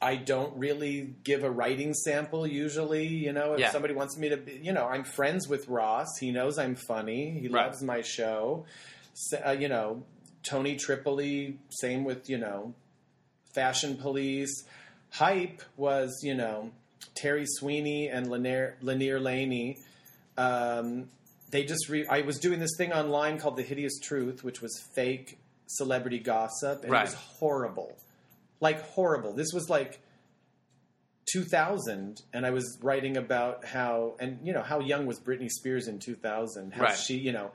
I 0.00 0.16
don't 0.16 0.56
really 0.58 1.14
give 1.22 1.44
a 1.44 1.50
writing 1.50 1.92
sample 1.94 2.46
usually. 2.46 3.06
You 3.06 3.32
know, 3.32 3.52
if 3.54 3.60
Yeah. 3.60 3.70
somebody 3.70 3.94
wants 3.94 4.16
me 4.16 4.30
to, 4.30 4.36
be, 4.38 4.58
you 4.62 4.72
know, 4.72 4.86
I'm 4.86 5.04
friends 5.04 5.46
with 5.48 5.68
Ross. 5.68 6.08
He 6.18 6.32
knows 6.32 6.58
I'm 6.58 6.74
funny. 6.74 7.38
He 7.38 7.48
Right. 7.48 7.66
loves 7.66 7.82
my 7.82 8.00
show. 8.00 8.64
S 9.12 9.40
uh, 9.46 9.50
you 9.50 9.68
know, 9.68 10.02
Tony 10.42 10.76
Tripoli. 10.76 11.58
Same 11.68 12.04
with 12.04 12.28
you 12.30 12.38
know, 12.38 12.74
Fashion 13.54 13.96
Police. 13.96 14.64
Hype 15.10 15.60
was 15.76 16.20
you 16.24 16.34
know 16.34 16.70
Terry 17.14 17.44
Sweeney 17.46 18.08
and 18.08 18.30
Lanier, 18.30 18.76
Lanier 18.80 19.20
Laney. 19.20 19.78
Um, 20.38 21.10
they 21.52 21.62
just 21.64 21.88
re- 21.88 22.06
I 22.08 22.22
was 22.22 22.38
doing 22.40 22.58
this 22.58 22.72
thing 22.76 22.92
online 22.92 23.38
called 23.38 23.56
The 23.56 23.62
Hideous 23.62 23.98
Truth, 24.00 24.42
which 24.42 24.60
was 24.60 24.82
fake 24.94 25.38
celebrity 25.66 26.18
gossip, 26.18 26.82
and 26.82 26.90
Right. 26.92 27.02
it 27.02 27.10
was 27.10 27.14
horrible 27.14 27.96
like 28.60 28.80
horrible. 28.90 29.32
This 29.32 29.52
was 29.52 29.68
like 29.68 30.00
2000, 31.32 32.22
and 32.32 32.44
I 32.46 32.50
was 32.50 32.78
writing 32.82 33.16
about 33.16 33.64
how, 33.64 34.14
and 34.20 34.38
you 34.44 34.52
know, 34.52 34.62
how 34.62 34.80
young 34.80 35.06
was 35.06 35.18
Britney 35.20 35.48
Spears 35.50 35.88
in 35.88 35.98
2000? 35.98 36.72
How 36.72 36.84
Right. 36.84 36.96
she, 36.96 37.16
you 37.16 37.32
know, 37.32 37.52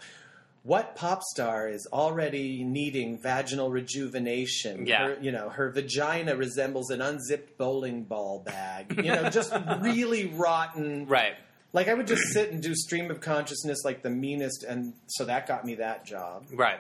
what 0.64 0.96
pop 0.96 1.22
star 1.24 1.70
is 1.70 1.88
already 1.94 2.64
needing 2.64 3.18
vaginal 3.22 3.70
rejuvenation? 3.70 4.86
Yeah. 4.86 5.08
Her, 5.10 5.18
you 5.22 5.32
know, 5.32 5.50
her 5.50 5.70
vagina 5.72 6.36
resembles 6.36 6.90
an 6.90 7.02
unzipped 7.02 7.58
bowling 7.58 8.04
ball 8.04 8.40
bag. 8.46 8.98
You 8.98 9.12
know, 9.16 9.30
just 9.30 9.54
really 9.82 10.28
rotten. 10.28 11.06
Right. 11.08 11.36
Like 11.74 11.88
I 11.88 11.94
would 11.94 12.08
just 12.08 12.24
sit 12.34 12.52
and 12.52 12.62
do 12.62 12.74
stream 12.74 13.12
of 13.12 13.22
consciousness 13.22 13.80
like 13.84 14.02
the 14.02 14.10
meanest, 14.10 14.64
and 14.64 14.94
so 15.08 15.26
that 15.26 15.48
got 15.48 15.66
me 15.66 15.76
that 15.76 16.06
job. 16.06 16.46
Right. 16.54 16.80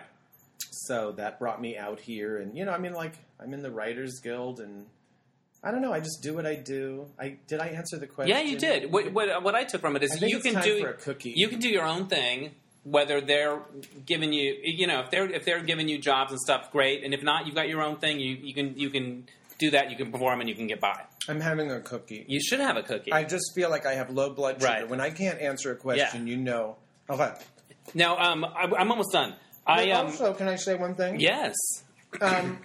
So 0.72 1.12
that 1.14 1.40
brought 1.40 1.62
me 1.62 1.78
out 1.78 2.00
here, 2.00 2.38
and 2.38 2.58
you 2.58 2.66
know, 2.66 2.72
I 2.72 2.78
mean, 2.78 2.94
like 2.94 3.14
I'm 3.40 3.54
in 3.54 3.62
the 3.62 3.72
Writers 3.72 4.20
Guild, 4.24 4.60
and 4.60 4.86
I 5.64 5.72
don't 5.72 5.82
know. 5.82 5.94
I 5.94 6.00
just 6.00 6.22
do 6.22 6.34
what 6.34 6.46
I 6.46 6.56
do. 6.56 7.08
I 7.20 7.38
did 7.48 7.60
I 7.60 7.68
answer 7.68 7.98
the 7.98 8.08
question? 8.08 8.36
Yeah, 8.36 8.42
you 8.42 8.58
did. 8.58 8.92
What, 8.92 9.12
what, 9.12 9.44
what 9.44 9.56
I 9.56 9.66
took 9.66 9.82
from 9.82 9.96
it 9.96 10.04
is 10.04 10.22
you 10.22 10.40
can 10.40 10.62
do 10.62 10.82
for 10.82 10.90
a 10.90 10.94
cookie. 10.94 11.34
you 11.36 11.48
can 11.48 11.60
do 11.60 11.70
your 11.70 11.86
own 11.86 12.08
thing. 12.08 12.52
Whether 12.84 13.20
they're 13.20 13.60
giving 14.06 14.32
you, 14.32 14.56
you 14.64 14.88
know, 14.88 15.02
if 15.02 15.12
they're 15.12 15.30
if 15.30 15.44
they're 15.44 15.62
giving 15.62 15.90
you 15.90 15.98
jobs 16.00 16.32
and 16.32 16.40
stuff, 16.40 16.72
great. 16.72 17.04
And 17.04 17.14
if 17.14 17.22
not, 17.22 17.46
you've 17.46 17.56
got 17.56 17.68
your 17.68 17.82
own 17.82 17.98
thing. 17.98 18.22
You 18.22 18.38
you 18.42 18.54
can 18.54 18.78
you 18.78 18.90
can 18.90 19.28
do 19.60 19.72
that. 19.72 19.90
You 19.92 19.98
can 19.98 20.12
perform 20.12 20.40
and 20.42 20.50
you 20.50 20.56
can 20.56 20.68
get 20.68 20.80
by. 20.80 21.02
I'm 21.28 21.40
having 21.42 21.72
a 21.72 21.80
cookie. 21.82 22.26
You 22.28 22.40
should 22.40 22.60
have 22.60 22.78
a 22.78 22.84
cookie. 22.84 23.12
I 23.12 23.24
just 23.24 23.54
feel 23.56 23.70
like 23.70 23.86
I 23.86 23.94
have 23.96 24.10
low 24.10 24.30
blood 24.34 24.56
sugar 24.62 24.66
Right. 24.72 24.90
when 24.90 25.02
I 25.02 25.10
can't 25.10 25.40
answer 25.40 25.72
a 25.72 25.76
question. 25.76 26.28
You 26.28 26.38
know. 26.38 26.76
Okay. 27.10 27.32
now, 27.94 28.18
um, 28.18 28.44
I, 28.46 28.70
I'm 28.78 28.92
almost 28.92 29.12
done. 29.14 29.34
I 29.66 29.92
um, 29.92 30.08
also, 30.08 30.34
can 30.34 30.48
I 30.48 30.56
say 30.56 30.76
one 30.76 30.96
thing? 30.96 31.20
yes, 31.20 31.54
Um, 32.22 32.60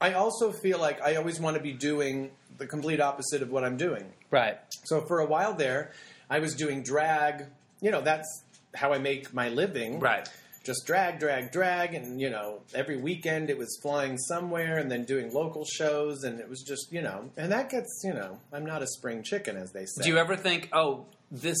I 0.00 0.14
also 0.14 0.50
feel 0.52 0.78
like 0.78 1.00
I 1.02 1.16
always 1.16 1.38
want 1.40 1.56
to 1.56 1.62
be 1.62 1.72
doing 1.72 2.30
the 2.58 2.66
complete 2.66 3.00
opposite 3.00 3.42
of 3.42 3.50
what 3.50 3.64
I'm 3.64 3.76
doing. 3.76 4.12
right, 4.30 4.58
So 4.84 5.02
for 5.06 5.20
a 5.20 5.26
while 5.26 5.54
there, 5.54 5.92
I 6.28 6.38
was 6.38 6.54
doing 6.54 6.82
drag. 6.82 7.46
You 7.80 7.90
know, 7.90 8.00
that's 8.00 8.26
how 8.74 8.92
I 8.92 8.98
make 8.98 9.32
my 9.34 9.48
living. 9.48 10.00
right, 10.00 10.28
Just 10.62 10.86
drag, 10.86 11.18
drag, 11.18 11.52
drag, 11.52 11.94
and 11.94 12.20
you 12.20 12.28
know, 12.28 12.60
every 12.74 12.96
weekend 12.98 13.48
it 13.48 13.56
was 13.56 13.78
flying 13.82 14.18
somewhere, 14.18 14.76
and 14.78 14.90
then 14.90 15.04
doing 15.04 15.32
local 15.32 15.64
shows, 15.64 16.22
and 16.22 16.38
it 16.38 16.48
was 16.48 16.62
just 16.62 16.92
you 16.92 17.00
know, 17.00 17.30
and 17.36 17.50
that 17.52 17.70
gets 17.70 18.02
you 18.04 18.12
know, 18.12 18.38
I'm 18.52 18.66
not 18.66 18.82
a 18.82 18.86
spring 18.86 19.22
chicken, 19.22 19.56
as 19.56 19.72
they 19.72 19.86
say. 19.86 20.02
Do 20.02 20.08
you 20.10 20.18
ever 20.18 20.36
think, 20.36 20.68
oh, 20.72 21.06
this 21.30 21.56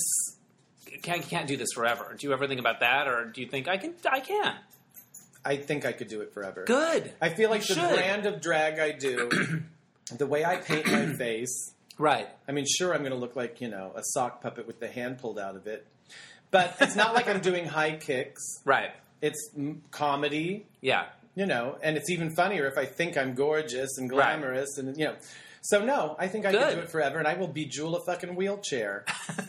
can't 1.02 1.22
can't 1.22 1.46
do 1.48 1.56
this 1.56 1.70
forever? 1.74 2.14
Do 2.18 2.26
you 2.26 2.32
ever 2.34 2.46
think 2.46 2.60
about 2.60 2.80
that, 2.80 3.08
or 3.08 3.24
do 3.24 3.40
you 3.40 3.48
think 3.48 3.68
I 3.68 3.78
can? 3.78 3.94
I 4.10 4.20
can. 4.20 4.54
I 5.42 5.56
think 5.56 5.86
I 5.86 5.92
could 5.92 6.08
do 6.08 6.20
it 6.20 6.34
forever. 6.34 6.64
Good. 6.66 7.12
I 7.22 7.30
feel 7.30 7.48
like 7.48 7.66
You 7.66 7.74
the 7.74 7.80
should. 7.88 7.94
brand 7.96 8.26
of 8.26 8.42
drag 8.42 8.78
I 8.78 8.92
do, 8.92 9.30
the 10.14 10.26
way 10.26 10.44
I 10.44 10.56
paint 10.56 10.86
my 10.86 11.06
face. 11.14 11.72
Right. 11.96 12.28
I 12.46 12.52
mean, 12.52 12.66
sure, 12.68 12.92
I'm 12.94 13.00
going 13.00 13.12
to 13.12 13.18
look 13.18 13.36
like 13.36 13.60
you 13.62 13.68
know 13.68 13.92
a 13.96 14.02
sock 14.04 14.42
puppet 14.42 14.66
with 14.66 14.78
the 14.80 14.88
hand 14.88 15.18
pulled 15.18 15.38
out 15.38 15.56
of 15.56 15.66
it, 15.66 15.86
but 16.50 16.76
it's 16.80 16.96
not 16.96 17.14
like 17.14 17.28
I'm 17.28 17.40
doing 17.40 17.66
high 17.66 17.96
kicks. 17.96 18.60
Right. 18.64 18.90
It's 19.22 19.50
m- 19.56 19.82
comedy, 19.90 20.66
Yeah. 20.80 21.06
you 21.34 21.46
know, 21.46 21.76
and 21.82 21.96
it's 21.96 22.10
even 22.10 22.30
funnier 22.34 22.66
if 22.66 22.76
I 22.78 22.86
think 22.86 23.16
I'm 23.16 23.34
gorgeous 23.34 23.98
and 23.98 24.08
glamorous, 24.08 24.78
and 24.78 24.96
you 24.98 25.04
know. 25.06 25.14
So 25.62 25.84
no, 25.84 26.16
I 26.18 26.26
think 26.28 26.46
I 26.46 26.52
Good. 26.52 26.60
can 26.62 26.74
do 26.76 26.80
it 26.80 26.90
forever, 26.90 27.18
and 27.18 27.28
I 27.28 27.34
will 27.34 27.46
be 27.48 27.66
bejewel 27.66 27.94
a 27.96 28.04
fucking 28.06 28.34
wheelchair, 28.34 29.04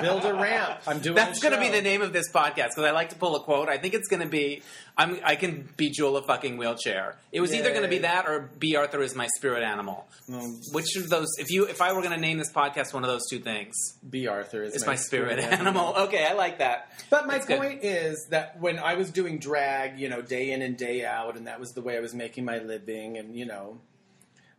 build 0.00 0.24
a 0.24 0.34
ramp. 0.34 0.80
I'm 0.86 1.00
doing. 1.00 1.16
That's 1.16 1.40
going 1.40 1.54
to 1.54 1.60
be 1.60 1.68
the 1.68 1.82
name 1.82 2.02
of 2.02 2.12
this 2.12 2.30
podcast 2.30 2.70
because 2.70 2.84
I 2.84 2.90
like 2.90 3.10
to 3.10 3.16
pull 3.16 3.36
a 3.36 3.40
quote. 3.40 3.68
I 3.68 3.78
think 3.78 3.94
it's 3.94 4.08
going 4.08 4.22
to 4.22 4.28
be 4.28 4.62
I'm, 5.00 5.18
I 5.24 5.36
can 5.36 5.66
bejewel 5.78 6.18
a 6.18 6.22
fucking 6.22 6.58
wheelchair. 6.58 7.16
It 7.32 7.40
was 7.40 7.54
either 7.54 7.70
going 7.70 7.84
to 7.84 7.88
be 7.88 7.98
that 7.98 8.26
or 8.26 8.50
Bea 8.58 8.76
Arthur 8.76 9.00
is 9.00 9.14
my 9.14 9.28
spirit 9.38 9.62
animal. 9.62 10.06
Um, 10.28 10.60
Which 10.72 10.94
of 10.96 11.08
those? 11.08 11.28
If 11.38 11.50
you 11.50 11.66
if 11.66 11.80
I 11.80 11.94
were 11.94 12.02
going 12.02 12.14
to 12.14 12.20
name 12.20 12.36
this 12.36 12.52
podcast 12.52 12.92
one 12.92 13.02
of 13.02 13.08
those 13.08 13.26
two 13.30 13.38
things, 13.38 13.74
Bea 14.08 14.26
Arthur 14.26 14.62
is 14.62 14.74
it's 14.74 14.86
my, 14.86 14.96
spirit, 14.96 15.38
animal. 15.38 15.94
Okay, 16.00 16.26
I 16.26 16.34
like 16.34 16.58
that. 16.58 16.92
But 17.08 17.26
my 17.26 17.34
That's 17.34 17.46
good. 17.46 17.58
point 17.58 17.80
is 17.82 18.26
that 18.30 18.60
when 18.60 18.78
I 18.78 18.94
was 18.94 19.10
doing 19.10 19.38
drag, 19.38 19.98
you 19.98 20.08
know, 20.08 20.20
day 20.20 20.52
in 20.52 20.60
and 20.60 20.76
day 20.76 21.04
out, 21.04 21.36
and 21.36 21.46
that 21.46 21.60
was 21.60 21.70
the 21.70 21.82
way 21.82 21.96
I 21.96 22.00
was 22.00 22.14
making 22.14 22.44
my 22.44 22.58
living, 22.58 23.16
and 23.16 23.34
you 23.34 23.46
know, 23.46 23.78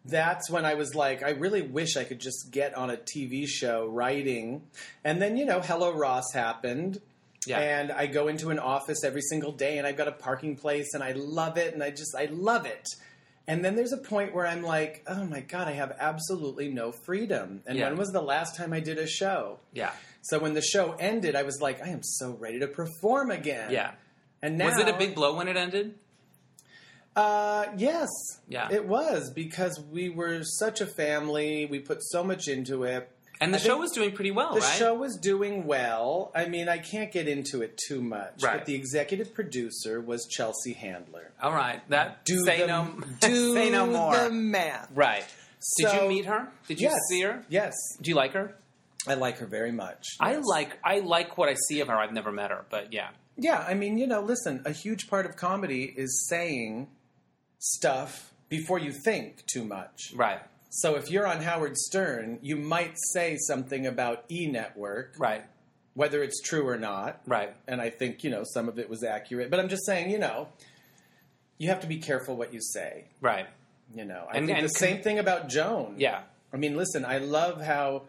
that's 0.06 0.50
when 0.50 0.66
I 0.66 0.74
was 0.74 0.96
like, 0.96 1.24
I 1.24 1.32
really 1.32 1.62
wish 1.62 1.96
I 1.98 2.04
could 2.04 2.20
just 2.20 2.52
get 2.52 2.76
on 2.76 2.90
a 2.90 2.98
TV 2.98 3.46
show 3.48 3.88
writing. 3.88 4.64
And 5.04 5.22
then, 5.22 5.38
you 5.38 5.46
know, 5.46 5.60
Hello 5.62 5.92
Ross 5.94 6.26
happened. 6.34 7.00
Yeah. 7.46 7.60
And 7.60 7.92
I 7.92 8.06
go 8.08 8.28
into 8.28 8.50
an 8.50 8.60
office 8.60 9.04
every 9.04 9.22
single 9.22 9.52
day 9.52 9.78
and 9.78 9.88
I've 9.88 9.98
got 9.98 10.08
a 10.08 10.12
parking 10.12 10.56
place 10.56 10.94
and 10.94 11.04
I 11.04 11.14
love 11.14 11.58
it 11.58 11.74
and 11.74 11.84
I 11.84 11.90
just, 11.90 12.16
I 12.16 12.26
love 12.32 12.66
it. 12.66 12.86
And 13.48 13.66
then 13.66 13.76
there's 13.76 13.92
a 13.92 13.98
point 13.98 14.34
where 14.34 14.46
I'm 14.46 14.62
like, 14.62 15.04
oh 15.08 15.26
my 15.26 15.40
God, 15.42 15.68
I 15.68 15.72
have 15.72 15.96
absolutely 16.00 16.70
no 16.70 16.92
freedom. 16.92 17.64
And 17.66 17.78
Yeah. 17.78 17.90
when 17.90 17.98
was 17.98 18.10
the 18.12 18.22
last 18.22 18.56
time 18.56 18.72
I 18.74 18.80
did 18.80 19.00
a 19.00 19.08
show? 19.08 19.60
Yeah. 19.74 19.92
So 20.22 20.38
when 20.38 20.54
the 20.54 20.62
show 20.62 20.92
ended, 21.00 21.36
I 21.36 21.42
was 21.44 21.60
like, 21.62 21.82
I 21.82 21.90
am 21.90 22.04
so 22.04 22.32
ready 22.40 22.60
to 22.60 22.68
perform 22.68 23.32
again. 23.32 23.72
Yeah. 23.72 23.92
And 24.44 24.58
now, 24.58 24.68
Was 24.70 24.78
it 24.78 24.88
a 24.88 24.98
big 24.98 25.16
blow 25.16 25.36
when 25.36 25.48
it 25.48 25.58
ended? 25.58 25.96
Uh, 27.16 27.66
yes. 27.78 28.08
Yeah. 28.48 28.70
It 28.72 28.86
was 28.88 29.32
because 29.32 29.80
we 29.92 30.10
were 30.10 30.44
such 30.44 30.82
a 30.82 30.86
family. 30.88 31.66
We 31.66 31.80
put 31.80 32.02
so 32.04 32.24
much 32.24 32.48
into 32.48 32.84
it. 32.84 33.10
And 33.42 33.52
the 33.54 33.58
I 33.58 33.62
show 33.62 33.78
was 33.78 33.92
doing 33.92 34.12
pretty 34.12 34.30
well, 34.30 34.54
The 34.54 34.60
right? 34.62 34.78
show 34.78 34.94
was 34.94 35.18
doing 35.18 35.66
well. 35.66 36.32
I 36.36 36.46
mean, 36.46 36.70
I 36.70 36.78
can't 36.78 37.12
get 37.12 37.28
into 37.28 37.64
it 37.64 37.80
too 37.88 38.00
much. 38.02 38.44
Right. 38.44 38.58
But 38.60 38.66
the 38.68 38.76
executive 38.76 39.34
producer 39.34 40.00
was 40.00 40.28
Chelsea 40.28 40.74
Handler. 40.74 41.32
All 41.42 41.52
right. 41.52 41.82
That 41.90 42.24
Do 42.24 42.40
say 42.46 42.60
the, 42.62 42.68
no 42.68 42.94
do 43.20 43.54
say 43.56 43.72
no 43.72 43.88
more. 43.88 44.16
the 44.16 44.30
math. 44.30 44.92
Right. 44.94 45.26
Did 45.80 45.94
you 45.94 46.08
meet 46.08 46.26
her? 46.28 46.50
Did 46.68 46.80
you 46.80 46.90
yes. 46.90 47.00
see 47.10 47.22
her? 47.22 47.44
Yes. 47.50 47.74
Do 48.00 48.10
you 48.12 48.16
like 48.16 48.34
her? 48.34 48.56
I 49.08 49.16
like 49.16 49.40
her 49.40 49.48
very 49.48 49.72
much. 49.72 50.06
I 50.20 50.34
Yes. 50.34 50.44
like 50.46 50.78
I 50.84 51.00
like 51.00 51.36
what 51.38 51.50
I 51.50 51.56
see 51.68 51.80
of 51.82 51.88
her. 51.88 51.96
I've 51.98 52.14
never 52.14 52.32
met 52.32 52.52
her, 52.52 52.66
but 52.70 52.94
yeah. 52.94 53.10
Yeah, 53.38 53.66
I 53.68 53.74
mean, 53.74 53.98
you 53.98 54.06
know, 54.06 54.22
listen, 54.22 54.62
a 54.66 54.72
huge 54.72 55.08
part 55.10 55.26
of 55.26 55.36
comedy 55.36 55.92
is 55.98 56.28
saying 56.30 56.90
stuff 57.62 58.34
before 58.50 58.80
you 58.80 58.92
think 58.92 59.46
too 59.46 59.64
much. 59.64 60.12
Right. 60.16 60.40
So 60.70 60.96
if 60.96 61.10
you're 61.12 61.28
on 61.28 61.42
Howard 61.44 61.78
Stern, 61.78 62.40
you 62.42 62.56
might 62.56 62.94
say 63.14 63.38
something 63.38 63.86
about 63.86 64.26
E 64.32 64.48
Network, 64.48 65.16
Right. 65.18 65.44
whether 65.94 66.24
it's 66.24 66.42
true 66.42 66.68
or 66.68 66.78
not. 66.78 67.22
Right. 67.28 67.54
And 67.68 67.80
I 67.82 67.90
think, 67.90 68.24
you 68.24 68.30
know, 68.30 68.44
some 68.44 68.68
of 68.68 68.80
it 68.80 68.90
was 68.90 69.04
accurate. 69.04 69.50
But 69.52 69.60
I'm 69.60 69.70
just 69.70 69.86
saying, 69.86 70.10
you 70.10 70.18
know, 70.18 70.48
you 71.58 71.70
have 71.70 71.82
to 71.82 71.88
be 71.88 71.98
careful 71.98 72.36
what 72.36 72.54
you 72.54 72.60
say. 72.62 73.06
Right. 73.22 73.48
You 73.94 74.06
know, 74.06 74.26
I 74.32 74.38
And- 74.38 74.48
think 74.48 74.58
and 74.58 74.66
the 74.66 74.70
same 74.74 75.02
thing 75.02 75.20
about 75.20 75.48
Joan. 75.50 75.96
Yeah. 75.98 76.24
I 76.54 76.58
mean, 76.58 76.76
listen, 76.76 77.06
I 77.06 77.20
love 77.20 77.62
how 77.62 78.04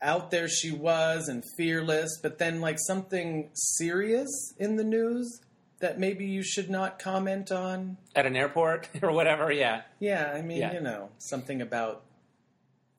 out 0.00 0.30
there 0.30 0.48
she 0.48 0.70
was 0.70 1.28
and 1.28 1.42
fearless, 1.56 2.18
but 2.22 2.38
then 2.38 2.60
like 2.60 2.78
something 2.86 3.50
serious 3.52 4.54
in 4.58 4.76
the 4.76 4.84
news 4.84 5.40
that 5.80 5.98
maybe 5.98 6.26
you 6.26 6.42
should 6.42 6.68
not 6.70 6.98
comment 6.98 7.52
on. 7.52 7.96
At 8.16 8.26
an 8.26 8.36
airport 8.36 8.88
or 9.02 9.12
whatever, 9.12 9.52
yeah. 9.52 9.82
Yeah, 10.00 10.32
I 10.34 10.42
mean, 10.42 10.58
Yeah. 10.58 10.72
you 10.74 10.80
know, 10.80 11.10
something 11.18 11.60
about 11.62 12.02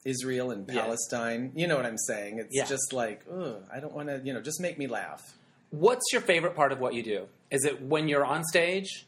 Israel 0.06 0.52
and 0.52 0.68
Yeah. 0.68 0.82
Palestine. 0.84 1.52
You 1.56 1.68
know 1.68 1.76
what 1.76 1.86
I'm 1.86 1.98
saying? 1.98 2.40
It's 2.40 2.56
Yeah. 2.56 2.66
just 2.66 2.94
like, 2.94 3.22
ugh, 3.32 3.64
I 3.74 3.80
don't 3.80 3.94
want 3.94 4.08
to, 4.10 4.22
you 4.24 4.34
know, 4.34 4.42
just 4.42 4.62
make 4.62 4.78
me 4.78 4.88
laugh. 4.88 5.36
What's 5.72 6.06
your 6.14 6.22
favorite 6.22 6.56
part 6.56 6.72
of 6.72 6.80
what 6.80 6.94
you 6.94 7.04
do? 7.04 7.28
Is 7.52 7.66
it 7.66 7.82
when 7.82 8.08
you're 8.08 8.26
on 8.26 8.44
stage? 8.46 9.06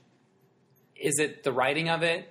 Is 0.96 1.18
it 1.18 1.44
the 1.44 1.52
writing 1.52 1.90
of 1.90 2.04
it? 2.04 2.30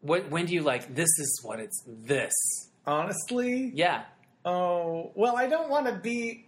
What, 0.00 0.30
when 0.30 0.46
do 0.46 0.54
you 0.54 0.62
like, 0.62 0.94
this 0.94 1.08
is 1.18 1.40
what 1.44 1.60
it's 1.60 1.80
this? 1.86 2.32
Honestly, 2.86 3.70
Yeah. 3.74 4.02
oh, 4.44 5.12
well, 5.14 5.36
I 5.36 5.46
don't 5.46 5.68
want 5.68 5.86
to 5.86 5.92
be. 5.92 6.46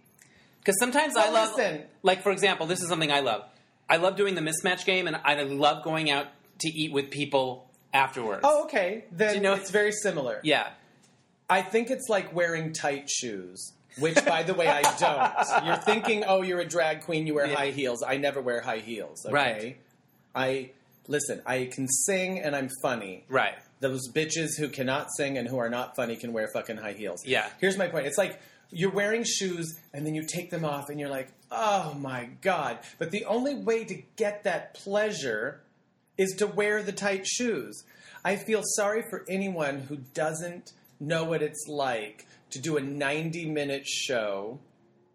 Because 0.59 0.77
sometimes 0.79 1.15
I 1.15 1.29
love, 1.29 1.55
listen. 1.55 1.83
like 2.03 2.21
for 2.23 2.31
example, 2.31 2.65
this 2.65 2.81
is 2.81 2.89
something 2.89 3.11
I 3.11 3.19
love. 3.21 3.43
I 3.89 3.97
love 3.97 4.15
doing 4.15 4.35
the 4.35 4.41
mismatch 4.41 4.85
game, 4.85 5.07
and 5.07 5.15
I 5.23 5.41
love 5.43 5.83
going 5.83 6.09
out 6.09 6.27
to 6.59 6.69
eat 6.69 6.91
with 6.91 7.11
people 7.11 7.69
afterwards. 7.93 8.41
Oh, 8.43 8.63
okay. 8.65 9.05
Then 9.11 9.35
you 9.35 9.41
know- 9.41 9.53
it's 9.53 9.69
very 9.71 9.91
similar. 9.91 10.39
yeah, 10.43 10.69
I 11.49 11.61
think 11.61 11.91
it's 11.91 12.09
like 12.09 12.33
wearing 12.35 12.73
tight 12.73 13.09
shoes, 13.09 13.73
which, 13.99 14.23
by 14.25 14.43
the 14.43 14.53
way, 14.53 14.67
I 14.67 14.81
don't. 14.97 15.65
You're 15.67 15.75
thinking, 15.77 16.23
oh, 16.27 16.41
you're 16.41 16.59
a 16.59 16.65
drag 16.67 17.01
queen, 17.01 17.27
you 17.27 17.35
wear 17.35 17.45
Yeah. 17.47 17.55
high 17.55 17.69
heels. 17.71 18.01
I 18.03 18.17
never 18.17 18.41
wear 18.41 18.61
high 18.61 18.79
heels. 18.79 19.25
Okay? 19.25 19.33
Right. 19.33 19.77
I 20.33 20.71
listen. 21.07 21.41
I 21.45 21.69
can 21.71 21.87
sing 21.87 22.39
and 22.39 22.55
I'm 22.55 22.69
funny. 22.81 23.25
right. 23.29 23.55
Those 23.81 24.09
bitches 24.11 24.57
who 24.57 24.69
cannot 24.69 25.09
sing 25.15 25.37
and 25.37 25.47
who 25.47 25.57
are 25.59 25.69
not 25.69 25.95
funny 25.95 26.15
can 26.15 26.31
wear 26.33 26.47
fucking 26.47 26.77
high 26.77 26.93
heels. 26.93 27.23
Yeah. 27.25 27.47
Here's 27.59 27.77
my 27.77 27.87
point. 27.87 28.07
It's 28.07 28.17
like 28.17 28.39
you're 28.71 28.91
wearing 28.91 29.23
shoes 29.23 29.79
and 29.93 30.05
then 30.05 30.15
you 30.15 30.23
take 30.25 30.49
them 30.49 30.65
off 30.65 30.89
and 30.89 30.99
you're 30.99 31.09
like, 31.09 31.29
oh 31.51 31.93
my 31.99 32.29
god. 32.41 32.79
But 32.99 33.11
the 33.11 33.25
only 33.25 33.55
way 33.55 33.83
to 33.85 34.01
get 34.15 34.43
that 34.43 34.73
pleasure 34.73 35.61
is 36.17 36.33
to 36.37 36.47
wear 36.47 36.81
the 36.83 36.91
tight 36.91 37.25
shoes. 37.27 37.83
I 38.23 38.35
feel 38.37 38.61
sorry 38.75 39.03
for 39.09 39.23
anyone 39.27 39.79
who 39.81 39.97
doesn't 40.13 40.71
know 40.99 41.23
what 41.25 41.41
it's 41.43 41.65
like 41.67 42.25
to 42.51 42.59
do 42.59 42.77
a 42.77 42.81
90 42.81 43.45
minute 43.49 43.85
show 43.85 44.59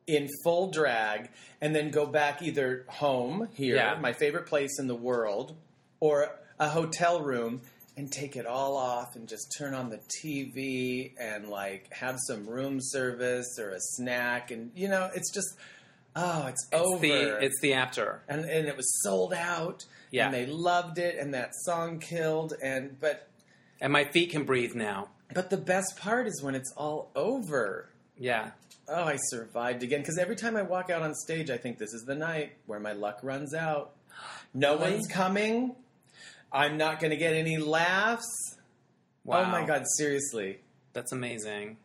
in 0.07 0.29
full 0.45 0.71
drag 0.71 1.31
and 1.61 1.75
then 1.75 1.91
go 1.91 2.05
back 2.07 2.43
either 2.43 2.85
home 2.89 3.49
here, 3.55 3.77
Yeah. 3.77 3.99
my 4.01 4.13
favorite 4.13 4.47
place 4.47 4.79
in 4.79 4.87
the 4.89 4.95
world, 4.95 5.55
or 6.01 6.29
a 6.59 6.69
hotel 6.69 7.21
room 7.23 7.63
and 8.01 8.11
take 8.11 8.35
it 8.35 8.47
all 8.47 8.79
off 8.79 9.15
and 9.15 9.29
just 9.29 9.55
turn 9.59 9.75
on 9.75 9.91
the 9.91 10.01
TV 10.25 11.13
and 11.21 11.49
like 11.49 11.93
have 11.93 12.17
some 12.27 12.47
room 12.49 12.79
service 12.81 13.59
or 13.59 13.71
a 13.71 13.79
snack 13.79 14.51
and 14.51 14.71
you 14.75 14.89
know 14.89 15.11
it's 15.15 15.31
just 15.33 15.49
oh 16.17 16.47
it's, 16.47 16.67
over 16.73 16.99
The, 16.99 17.39
it's 17.45 17.61
the 17.61 17.75
after. 17.75 18.23
and 18.27 18.41
and 18.47 18.67
it 18.67 18.75
was 18.77 19.03
sold 19.03 19.35
out 19.35 19.85
Yeah. 20.11 20.25
and 20.27 20.35
they 20.35 20.47
loved 20.47 20.99
it 20.99 21.19
and 21.19 21.35
that 21.35 21.51
song 21.67 21.99
killed 22.01 22.55
and 22.63 22.99
but 22.99 23.29
And 23.83 23.93
my 23.93 24.05
feet 24.05 24.31
can 24.31 24.45
breathe 24.45 24.75
now. 24.75 25.11
but 25.35 25.51
the 25.51 25.59
best 25.59 25.99
part 25.99 26.27
is 26.27 26.43
when 26.43 26.55
it's 26.55 26.73
all 26.79 27.11
over 27.15 27.91
Yeah. 28.17 28.53
oh 28.89 29.05
I 29.05 29.17
survived 29.29 29.83
again 29.83 30.01
because 30.01 30.17
every 30.17 30.37
time 30.37 30.57
I 30.57 30.63
walk 30.63 30.89
out 30.89 31.03
on 31.03 31.15
stage 31.15 31.51
I 31.51 31.59
think 31.59 31.77
this 31.77 31.93
is 31.93 32.05
the 32.07 32.15
night 32.15 32.53
where 32.65 32.81
my 32.81 32.93
luck 32.95 33.21
runs 33.23 33.53
out 33.55 33.93
no 34.55 34.77
Really? 34.79 34.93
one's 34.93 35.07
coming 35.07 35.75
I'm 36.53 36.77
not 36.77 37.01
going 37.01 37.11
to 37.11 37.17
get 37.17 37.35
any 37.35 37.57
laughs 37.59 38.27
Wow. 39.25 39.43
oh 39.43 39.47
my 39.47 39.65
god 39.67 39.85
seriously 39.97 40.59
That's 40.93 41.13
amazing. 41.13 41.77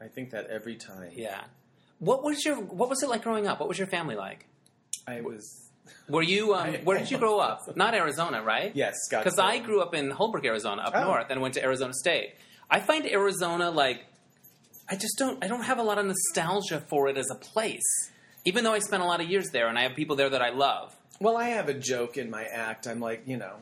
I 0.00 0.06
think 0.08 0.30
that 0.30 0.46
every 0.48 0.76
time 0.76 1.10
Yeah. 1.14 1.40
What 1.98 2.22
was 2.22 2.44
your 2.44 2.56
What 2.56 2.88
was 2.88 3.02
it 3.02 3.08
like 3.08 3.22
growing 3.22 3.46
up? 3.46 3.58
What 3.60 3.68
was 3.68 3.78
your 3.78 3.88
family 3.88 4.14
like? 4.16 4.46
I 5.06 5.20
was 5.20 5.70
Were 6.08 6.22
you? 6.22 6.54
Um, 6.54 6.60
I- 6.68 6.80
where 6.84 6.98
did 6.98 7.10
you 7.10 7.18
grow 7.18 7.38
up? 7.38 7.60
Not 7.76 7.94
Arizona, 7.94 8.42
right? 8.42 8.72
yes 8.74 8.94
Because 9.10 9.38
I 9.38 9.58
grew 9.58 9.80
up 9.80 9.94
in 9.94 10.10
Holbrook, 10.10 10.44
Arizona, 10.44 10.82
up 10.82 10.92
Oh. 10.94 11.04
north, 11.04 11.26
and 11.30 11.40
went 11.40 11.54
to 11.54 11.62
Arizona 11.64 11.92
State. 11.94 12.34
I 12.70 12.80
find 12.80 13.06
Arizona 13.06 13.70
like 13.70 14.04
I 14.88 14.94
just 14.94 15.18
don't. 15.18 15.42
I 15.44 15.48
don't 15.48 15.62
have 15.64 15.78
a 15.78 15.82
lot 15.82 15.98
of 15.98 16.06
nostalgia 16.06 16.80
for 16.80 17.08
it 17.08 17.16
as 17.18 17.28
a 17.30 17.34
place, 17.34 17.82
even 18.44 18.62
though 18.62 18.72
I 18.72 18.78
spent 18.78 19.02
a 19.02 19.06
lot 19.06 19.20
of 19.20 19.28
years 19.28 19.50
there, 19.50 19.66
and 19.66 19.76
I 19.76 19.82
have 19.82 19.96
people 19.96 20.14
there 20.14 20.30
that 20.30 20.40
I 20.42 20.50
love. 20.50 20.94
Well, 21.20 21.36
I 21.36 21.48
have 21.48 21.68
a 21.68 21.74
joke 21.74 22.16
in 22.16 22.30
my 22.30 22.44
act. 22.44 22.86
I'm 22.86 23.00
like, 23.00 23.22
you 23.26 23.36
know, 23.36 23.56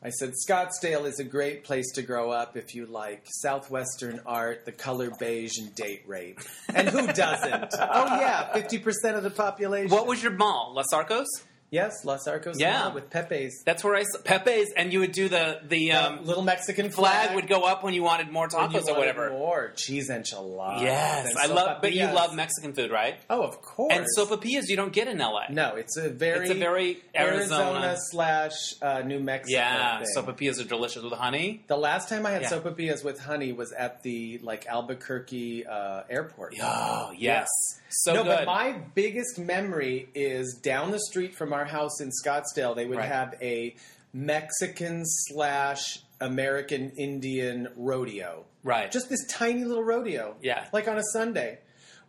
I 0.00 0.10
said 0.10 0.34
Scottsdale 0.48 1.06
is 1.06 1.18
a 1.18 1.24
great 1.24 1.64
place 1.64 1.90
to 1.94 2.02
grow 2.02 2.30
up 2.30 2.56
if 2.56 2.72
you 2.72 2.86
like 2.86 3.22
southwestern 3.42 4.20
art, 4.24 4.64
the 4.64 4.70
color 4.70 5.10
beige, 5.18 5.58
and 5.58 5.74
date 5.74 6.04
rape. 6.06 6.38
And 6.72 6.88
who 6.88 7.08
doesn't? 7.08 7.74
oh 7.80 8.04
yeah, 8.20 8.52
fifty 8.52 8.78
percent 8.78 9.16
of 9.16 9.24
the 9.24 9.30
population. 9.30 9.90
What 9.90 10.06
was 10.06 10.22
your 10.22 10.32
mall? 10.32 10.72
Los 10.74 10.92
Arcos? 10.92 11.26
Yes, 11.70 12.04
Los 12.04 12.26
Arcos 12.28 12.58
Yeah. 12.58 12.92
With 12.92 13.10
Pepe's. 13.10 13.62
That's 13.64 13.82
where 13.84 13.94
I 13.96 14.00
s- 14.00 14.16
Pepe's, 14.24 14.72
and 14.76 14.92
you 14.92 15.00
would 15.00 15.12
do 15.12 15.28
the 15.28 15.60
the 15.66 15.92
um, 15.92 16.24
little 16.24 16.42
Mexican 16.42 16.90
flag 16.90 17.26
flag 17.28 17.34
would 17.36 17.48
go 17.48 17.62
up 17.64 17.82
when 17.84 17.94
you 17.94 18.02
wanted 18.02 18.30
more 18.30 18.48
tacos 18.48 18.86
or 18.88 18.96
whatever. 18.98 19.30
More 19.30 19.72
cheese 19.76 20.10
enchiladas. 20.10 20.82
Yes, 20.82 21.34
I 21.36 21.46
love. 21.46 21.80
But 21.82 21.92
you 21.94 22.04
love 22.06 22.34
Mexican 22.34 22.72
food, 22.74 22.90
right? 22.90 23.16
Oh, 23.30 23.42
of 23.42 23.60
course. 23.62 23.92
And 23.94 24.06
sopapillas 24.16 24.68
you 24.68 24.76
don't 24.76 24.92
get 24.92 25.08
in 25.08 25.18
LA. 25.18 25.44
No, 25.50 25.76
it's 25.76 25.96
a 25.96 26.08
very 26.08 26.42
It's 26.42 26.50
a 26.50 26.54
very 26.54 26.98
Arizona. 27.16 27.96
slash 28.10 28.74
uh, 28.82 29.00
New 29.00 29.20
Mexico. 29.20 29.58
Yeah, 29.58 29.98
thing. 29.98 30.06
sopapillas 30.16 30.60
are 30.60 30.68
delicious 30.68 31.02
with 31.02 31.12
honey. 31.12 31.64
The 31.66 31.76
last 31.76 32.08
time 32.08 32.26
I 32.26 32.30
had 32.30 32.42
Yeah. 32.42 32.50
sopapillas 32.50 33.04
with 33.04 33.18
honey 33.20 33.52
was 33.52 33.72
at 33.72 34.02
the 34.02 34.38
like 34.42 34.66
Albuquerque 34.66 35.66
uh, 35.66 36.02
airport. 36.10 36.54
Oh 36.62 37.12
yes, 37.16 37.46
so 37.88 38.14
no, 38.14 38.24
good. 38.24 38.28
but 38.38 38.46
my 38.46 38.72
biggest 38.94 39.38
memory 39.38 40.08
is 40.14 40.58
down 40.62 40.90
the 40.90 40.98
street 41.00 41.34
from 41.34 41.52
our 41.52 41.57
house 41.64 42.00
in 42.00 42.10
Scottsdale. 42.24 42.74
They 42.76 42.86
would 42.86 42.98
Right. 42.98 43.08
have 43.08 43.34
a 43.40 43.76
Mexican 44.12 45.02
slash 45.04 46.00
American 46.20 46.90
Indian 46.98 47.68
rodeo. 47.76 48.44
right, 48.64 48.90
Just 48.90 49.08
this 49.08 49.24
tiny 49.28 49.64
little 49.64 49.84
rodeo. 49.84 50.36
Yeah. 50.42 50.66
Like 50.72 50.88
on 50.88 50.98
a 50.98 51.02
Sunday. 51.12 51.58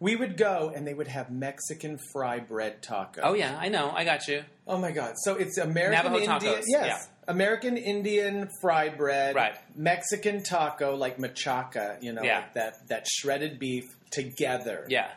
We 0.01 0.15
would 0.15 0.37
go 0.37 0.71
and 0.73 0.87
they 0.87 0.93
would 0.93 1.09
have 1.09 1.29
Mexican 1.29 1.99
fry 2.13 2.39
bread 2.39 2.81
taco. 2.81 3.19
oh 3.21 3.33
yeah, 3.33 3.57
I 3.59 3.67
know. 3.67 3.91
I 3.93 4.05
got 4.05 4.29
you. 4.29 4.45
Oh 4.65 4.77
my 4.77 4.91
god! 4.91 5.15
So 5.17 5.35
it's 5.35 5.57
American 5.57 6.13
Navajo 6.13 6.23
Indian, 6.23 6.55
tacos, 6.55 6.63
yes, 6.67 6.85
yeah. 6.87 6.99
American 7.27 7.75
Indian 7.75 8.47
fry 8.61 8.87
bread, 8.87 9.35
Right. 9.35 9.55
Mexican 9.75 10.41
taco 10.41 10.95
like 10.95 11.17
machaca, 11.17 12.01
you 12.01 12.13
know, 12.13 12.23
Yeah. 12.23 12.37
like 12.39 12.53
that 12.53 12.87
that 12.87 13.07
shredded 13.09 13.59
beef 13.59 13.83
together. 14.09 14.85
Yeah, 14.87 15.09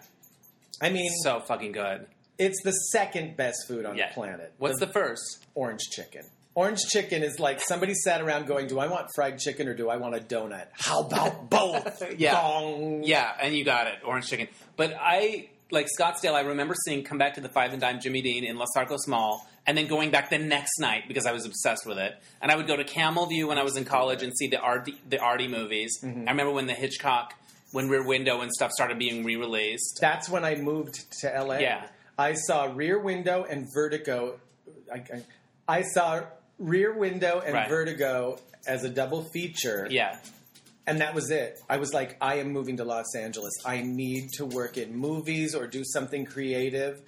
I 0.80 0.90
mean, 0.90 1.12
so 1.22 1.38
fucking 1.38 1.70
good. 1.72 2.06
It's 2.38 2.62
the 2.64 2.72
second 2.72 3.36
best 3.36 3.66
food 3.68 3.84
on 3.86 3.96
Yeah. 3.96 4.08
the 4.08 4.14
planet. 4.14 4.52
What's 4.58 4.78
the 4.80 4.86
first? 4.86 5.46
orange 5.54 5.82
chicken? 5.90 6.22
Orange 6.54 6.80
chicken 6.90 7.22
is 7.22 7.38
like 7.40 7.60
somebody 7.60 7.94
sat 7.94 8.20
around 8.20 8.46
going, 8.46 8.66
"Do 8.66 8.78
I 8.78 8.86
want 8.86 9.06
fried 9.14 9.38
chicken 9.38 9.68
or 9.68 9.74
do 9.74 9.88
I 9.88 9.96
want 9.96 10.14
a 10.14 10.18
donut? 10.18 10.66
How 10.72 11.00
about 11.00 11.48
both?" 11.50 12.02
Yeah. 12.18 12.32
Gong. 12.32 13.02
Yeah, 13.04 13.32
and 13.40 13.54
you 13.56 13.64
got 13.64 13.86
it, 13.86 13.94
orange 14.04 14.26
chicken. 14.28 14.48
But 14.76 14.94
I 15.00 15.48
like 15.70 15.88
Scottsdale. 15.98 16.34
I 16.34 16.40
remember 16.42 16.74
seeing 16.86 17.04
"Come 17.04 17.16
Back 17.18 17.34
to 17.34 17.40
the 17.40 17.48
Five 17.48 17.72
and 17.72 17.80
Dime" 17.80 18.00
Jimmy 18.00 18.20
Dean 18.20 18.44
in 18.44 18.56
Los 18.58 18.68
Arcos 18.76 19.06
Mall, 19.08 19.46
and 19.66 19.78
then 19.78 19.86
going 19.86 20.10
back 20.10 20.28
the 20.28 20.36
next 20.38 20.78
night 20.78 21.04
because 21.08 21.24
I 21.24 21.32
was 21.32 21.46
obsessed 21.46 21.86
with 21.86 21.96
it. 21.98 22.14
And 22.42 22.50
I 22.52 22.56
would 22.56 22.66
go 22.66 22.76
to 22.76 22.84
Camel 22.84 23.24
View 23.26 23.48
when 23.48 23.56
I 23.58 23.62
was 23.62 23.76
in 23.78 23.86
college 23.86 24.22
and 24.22 24.32
see 24.36 24.48
the 24.48 24.58
Artie, 24.58 24.98
the 25.08 25.18
Artie 25.20 25.48
movies. 25.48 25.98
Mm-hmm. 26.02 26.28
I 26.28 26.32
remember 26.32 26.52
when 26.52 26.66
the 26.66 26.74
Hitchcock, 26.74 27.32
when 27.72 27.88
Rear 27.88 28.04
Window 28.06 28.42
and 28.42 28.52
stuff 28.52 28.72
started 28.72 28.98
being 28.98 29.24
re-released. 29.24 29.98
That's 30.02 30.28
when 30.28 30.44
I 30.44 30.56
moved 30.56 31.10
to 31.22 31.28
LA. 31.42 31.58
Yeah. 31.60 31.86
I 32.18 32.34
saw 32.34 32.64
Rear 32.64 32.98
Window 32.98 33.44
and 33.48 33.66
Vertigo. 33.74 34.38
I, 34.92 34.96
I, 34.96 35.24
I 35.78 35.82
saw 35.82 36.22
Rear 36.58 36.96
Window 36.96 37.42
and 37.44 37.54
Right. 37.54 37.68
Vertigo 37.68 38.38
as 38.66 38.84
a 38.84 38.88
double 38.88 39.24
feature. 39.32 39.88
Yeah, 39.90 40.18
And 40.86 41.00
that 41.00 41.14
was 41.14 41.30
it. 41.30 41.58
I 41.68 41.78
was 41.78 41.92
like, 41.92 42.16
I 42.20 42.36
am 42.36 42.52
moving 42.52 42.76
to 42.76 42.84
Los 42.84 43.14
Angeles. 43.16 43.52
I 43.64 43.82
need 43.82 44.28
to 44.34 44.44
work 44.46 44.76
in 44.76 44.94
movies 44.96 45.54
or 45.54 45.66
do 45.66 45.82
something 45.84 46.24
creative. 46.26 47.00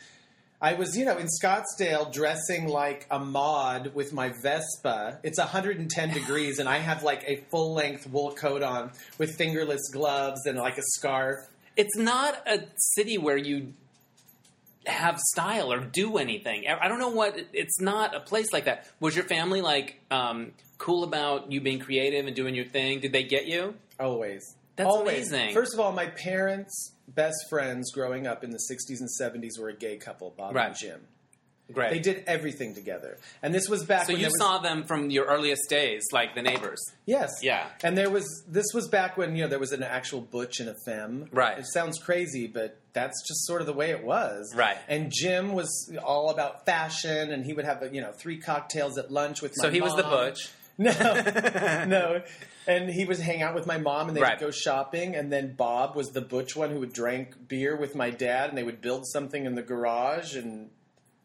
I 0.61 0.75
was, 0.75 0.97
you 0.97 1.05
know, 1.05 1.19
in 1.19 1.27
Scottsdale 1.43 2.11
dressing 2.13 2.69
like 2.69 3.07
a 3.11 3.19
mod 3.19 3.95
with 3.95 4.13
my 4.15 4.33
Vespa. 4.43 5.19
It's 5.23 5.39
110 5.39 6.11
degrees, 6.15 6.59
and 6.59 6.69
I 6.69 6.79
have 6.79 7.03
like 7.03 7.23
a 7.27 7.45
full 7.51 7.75
length 7.75 8.09
wool 8.09 8.33
coat 8.33 8.63
on 8.63 8.91
with 9.19 9.37
fingerless 9.37 9.91
gloves 9.93 10.47
and 10.47 10.57
like 10.59 10.79
a 10.79 10.83
scarf. 10.97 11.37
it's 11.77 11.97
not 11.99 12.37
a 12.47 12.61
city 12.95 13.19
where 13.19 13.37
you 13.37 13.75
have 14.87 15.19
style 15.19 15.73
or 15.73 15.81
do 15.81 16.19
anything. 16.19 16.65
I 16.69 16.89
don't 16.89 16.99
know 16.99 17.09
what. 17.11 17.37
It's 17.53 17.81
not 17.81 18.15
a 18.15 18.21
place 18.21 18.53
like 18.53 18.65
that. 18.67 18.87
Was 19.01 19.15
your 19.17 19.25
family 19.25 19.61
like 19.61 20.01
um, 20.11 20.53
cool 20.79 21.05
about 21.05 21.51
you 21.53 21.61
being 21.61 21.79
creative 21.79 22.27
and 22.27 22.35
doing 22.37 22.55
your 22.55 22.67
thing? 22.67 23.01
Did 23.01 23.13
they 23.13 23.25
get 23.25 23.47
you? 23.47 23.75
Always. 23.99 24.43
That's 24.77 24.89
Always. 24.91 25.31
amazing. 25.33 25.55
First 25.55 25.73
of 25.75 25.81
all, 25.81 25.93
my 25.93 26.07
parents' 26.07 26.93
best 27.09 27.37
friends 27.49 27.93
growing 27.93 28.27
up 28.27 28.43
in 28.43 28.51
the 28.51 28.59
60s 28.71 28.99
and 29.01 29.09
70s 29.21 29.59
were 29.61 29.69
a 29.69 29.77
gay 29.77 29.97
couple, 29.97 30.35
Bob 30.37 30.55
Right. 30.55 30.67
and 30.69 30.77
Jim. 30.77 31.01
Great. 31.73 31.91
They 31.93 31.99
did 32.01 32.25
everything 32.27 32.75
together. 32.75 33.17
And 33.41 33.55
this 33.55 33.69
was 33.71 33.85
back 33.85 34.07
So 34.07 34.13
when 34.13 34.21
you 34.21 34.27
was, 34.27 34.39
saw 34.39 34.59
them 34.59 34.85
from 34.85 35.09
your 35.11 35.25
earliest 35.25 35.63
days, 35.71 36.03
like 36.13 36.35
the 36.35 36.43
neighbors. 36.43 36.79
Yes. 37.07 37.31
Yeah. 37.41 37.69
And 37.83 37.97
there 37.97 38.11
was 38.11 38.27
this 38.47 38.67
was 38.75 38.87
back 38.89 39.17
when, 39.17 39.35
you 39.35 39.45
know, 39.45 39.49
there 39.49 39.59
was 39.59 39.73
an 39.73 39.83
actual 39.83 40.21
butch 40.21 40.61
and 40.61 40.69
a 40.69 40.75
femme. 40.85 41.29
Right. 41.33 41.59
It 41.59 41.65
sounds 41.73 41.99
crazy, 41.99 42.47
but 42.49 42.79
that's 42.95 43.21
just 43.29 43.45
sort 43.47 43.61
of 43.61 43.67
the 43.67 43.73
way 43.75 43.91
it 43.91 44.03
was. 44.03 44.55
Right. 44.55 44.79
And 44.89 45.13
Jim 45.13 45.53
was 45.53 45.69
all 46.03 46.31
about 46.31 46.65
fashion 46.65 47.31
and 47.33 47.45
he 47.45 47.53
would 47.53 47.65
have, 47.67 47.95
you 47.95 48.01
know, 48.01 48.13
three 48.13 48.39
cocktails 48.39 48.97
at 48.97 49.11
lunch 49.13 49.43
with 49.43 49.53
my 49.59 49.63
So 49.65 49.71
he 49.71 49.81
was 49.83 49.95
the 49.95 50.03
butch. 50.05 50.49
No, 50.77 50.91
no. 51.87 52.23
And 52.67 52.91
he 52.91 53.05
would 53.05 53.21
hang 53.21 53.43
out 53.43 53.55
with 53.55 53.65
my 53.65 53.79
mom, 53.79 54.09
and 54.09 54.17
they 54.17 54.21
Right. 54.21 54.41
would 54.41 54.47
go 54.47 54.51
shopping. 54.51 55.15
And 55.15 55.33
then 55.33 55.55
Bob 55.55 55.95
was 55.95 56.09
the 56.09 56.21
butch 56.21 56.57
one 56.57 56.71
who 56.71 56.81
would 56.81 56.93
drink 56.93 57.47
beer 57.47 57.77
with 57.77 57.95
my 57.95 58.11
dad, 58.11 58.49
and 58.49 58.59
they 58.59 58.65
would 58.65 58.81
build 58.81 59.07
something 59.07 59.45
in 59.45 59.55
the 59.55 59.63
garage, 59.63 60.35
and 60.35 60.71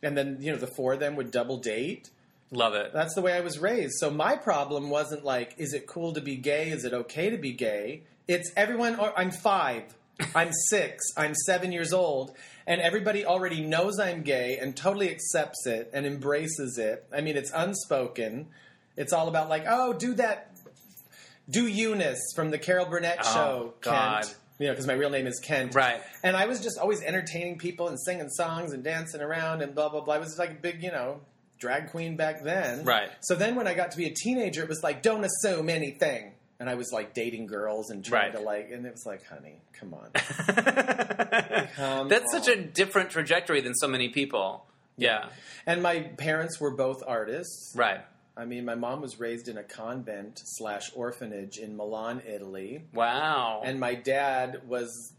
and 0.04 0.16
then 0.16 0.38
you 0.40 0.52
know 0.52 0.58
the 0.60 0.68
four 0.68 0.94
of 0.94 1.00
them 1.00 1.16
would 1.16 1.32
double 1.32 1.58
date. 1.58 2.12
Love 2.52 2.76
it. 2.76 2.94
That's 2.94 3.16
the 3.16 3.22
way 3.22 3.34
I 3.34 3.40
was 3.40 3.58
raised. 3.58 3.94
So 3.98 4.12
my 4.12 4.36
problem 4.36 4.92
wasn't 4.92 5.26
like, 5.26 5.56
is 5.58 5.74
it 5.74 5.88
cool 5.88 6.14
to 6.14 6.22
be 6.22 6.36
gay? 6.36 6.70
Is 6.70 6.86
it 6.86 6.94
okay 6.94 7.32
to 7.32 7.38
be 7.38 7.52
gay? 7.54 8.04
It's 8.28 8.52
everyone. 8.56 9.00
Or 9.00 9.18
I'm 9.18 9.32
five. 9.32 9.96
I'm 10.36 10.52
six. 10.70 11.04
I'm 11.18 11.34
seven 11.36 11.72
years 11.72 11.94
old. 11.94 12.36
And 12.68 12.82
everybody 12.82 13.26
already 13.26 13.62
knows 13.62 14.00
I'm 14.00 14.22
gay 14.22 14.58
and 14.60 14.76
totally 14.76 15.10
accepts 15.10 15.66
it 15.66 15.90
and 15.94 16.06
embraces 16.06 16.78
it. 16.78 17.06
I 17.12 17.22
mean, 17.22 17.36
it's 17.36 17.52
unspoken. 17.54 18.48
It's 18.96 19.12
all 19.14 19.28
about 19.28 19.50
like, 19.50 19.64
oh, 19.68 19.94
do 19.94 20.14
that, 20.16 20.52
do 21.50 21.66
Eunice 21.66 22.34
from 22.36 22.52
the 22.52 22.58
Carol 22.58 22.86
Burnett 22.86 23.20
Oh, 23.22 23.34
show, 23.34 23.74
God. 23.82 24.24
Kent. 24.24 24.36
You 24.60 24.68
know, 24.68 24.74
because 24.74 24.88
my 24.88 24.94
real 24.94 25.10
name 25.10 25.26
is 25.26 25.40
Kent. 25.40 25.74
Right. 25.74 26.02
And 26.22 26.36
I 26.36 26.46
was 26.46 26.62
just 26.62 26.78
always 26.78 27.02
entertaining 27.02 27.58
people 27.58 27.88
and 27.88 27.98
singing 28.00 28.30
songs 28.30 28.74
and 28.74 28.84
dancing 28.84 29.22
around 29.22 29.62
and 29.62 29.74
blah 29.74 29.88
blah 29.88 30.02
blah. 30.02 30.16
I 30.16 30.18
was 30.18 30.38
like 30.38 30.52
a 30.52 30.56
big, 30.56 30.84
you 30.84 30.92
know, 30.92 31.22
drag 31.60 31.92
queen 31.92 32.18
back 32.18 32.44
then. 32.44 32.84
Right. 32.84 33.10
So 33.22 33.36
then 33.36 33.56
when 33.56 33.68
I 33.68 33.74
got 33.74 33.92
to 33.92 33.98
be 33.98 34.06
a 34.06 34.14
teenager, 34.14 34.62
it 34.62 34.68
was 34.68 34.84
like, 34.84 35.02
don't 35.02 35.24
assume 35.24 35.70
anything. 35.70 36.34
And 36.60 36.70
I 36.70 36.76
was 36.76 36.92
like 36.92 37.14
dating 37.14 37.48
girls 37.48 37.90
and 37.90 38.04
trying 38.04 38.34
Right. 38.34 38.38
to 38.38 38.44
like, 38.44 38.70
and 38.72 38.86
it 38.86 38.92
was 38.92 39.06
like, 39.06 39.26
honey, 39.26 39.62
come 39.74 39.94
on. 39.94 40.10
That's 42.10 42.32
such 42.32 42.48
a 42.48 42.56
different 42.62 43.10
trajectory 43.12 43.62
than 43.62 43.74
so 43.76 43.88
many 43.88 44.10
people. 44.10 44.66
Yeah. 44.98 45.30
and 45.66 45.82
my 45.82 46.02
parents 46.02 46.60
were 46.60 46.76
both 46.76 47.02
artists. 47.08 47.72
Right. 47.76 48.02
I 48.36 48.44
mean, 48.44 48.66
my 48.66 48.76
mom 48.76 49.00
was 49.02 49.18
raised 49.20 49.48
in 49.48 49.58
a 49.58 49.64
convent 49.64 50.40
slash 50.44 50.92
orphanage 50.94 51.58
in 51.58 51.78
Milan, 51.78 52.22
Italy, 52.28 52.84
Wow. 52.94 53.62
and 53.64 53.80
my 53.80 53.96
dad 53.96 54.62
was. 54.68 55.14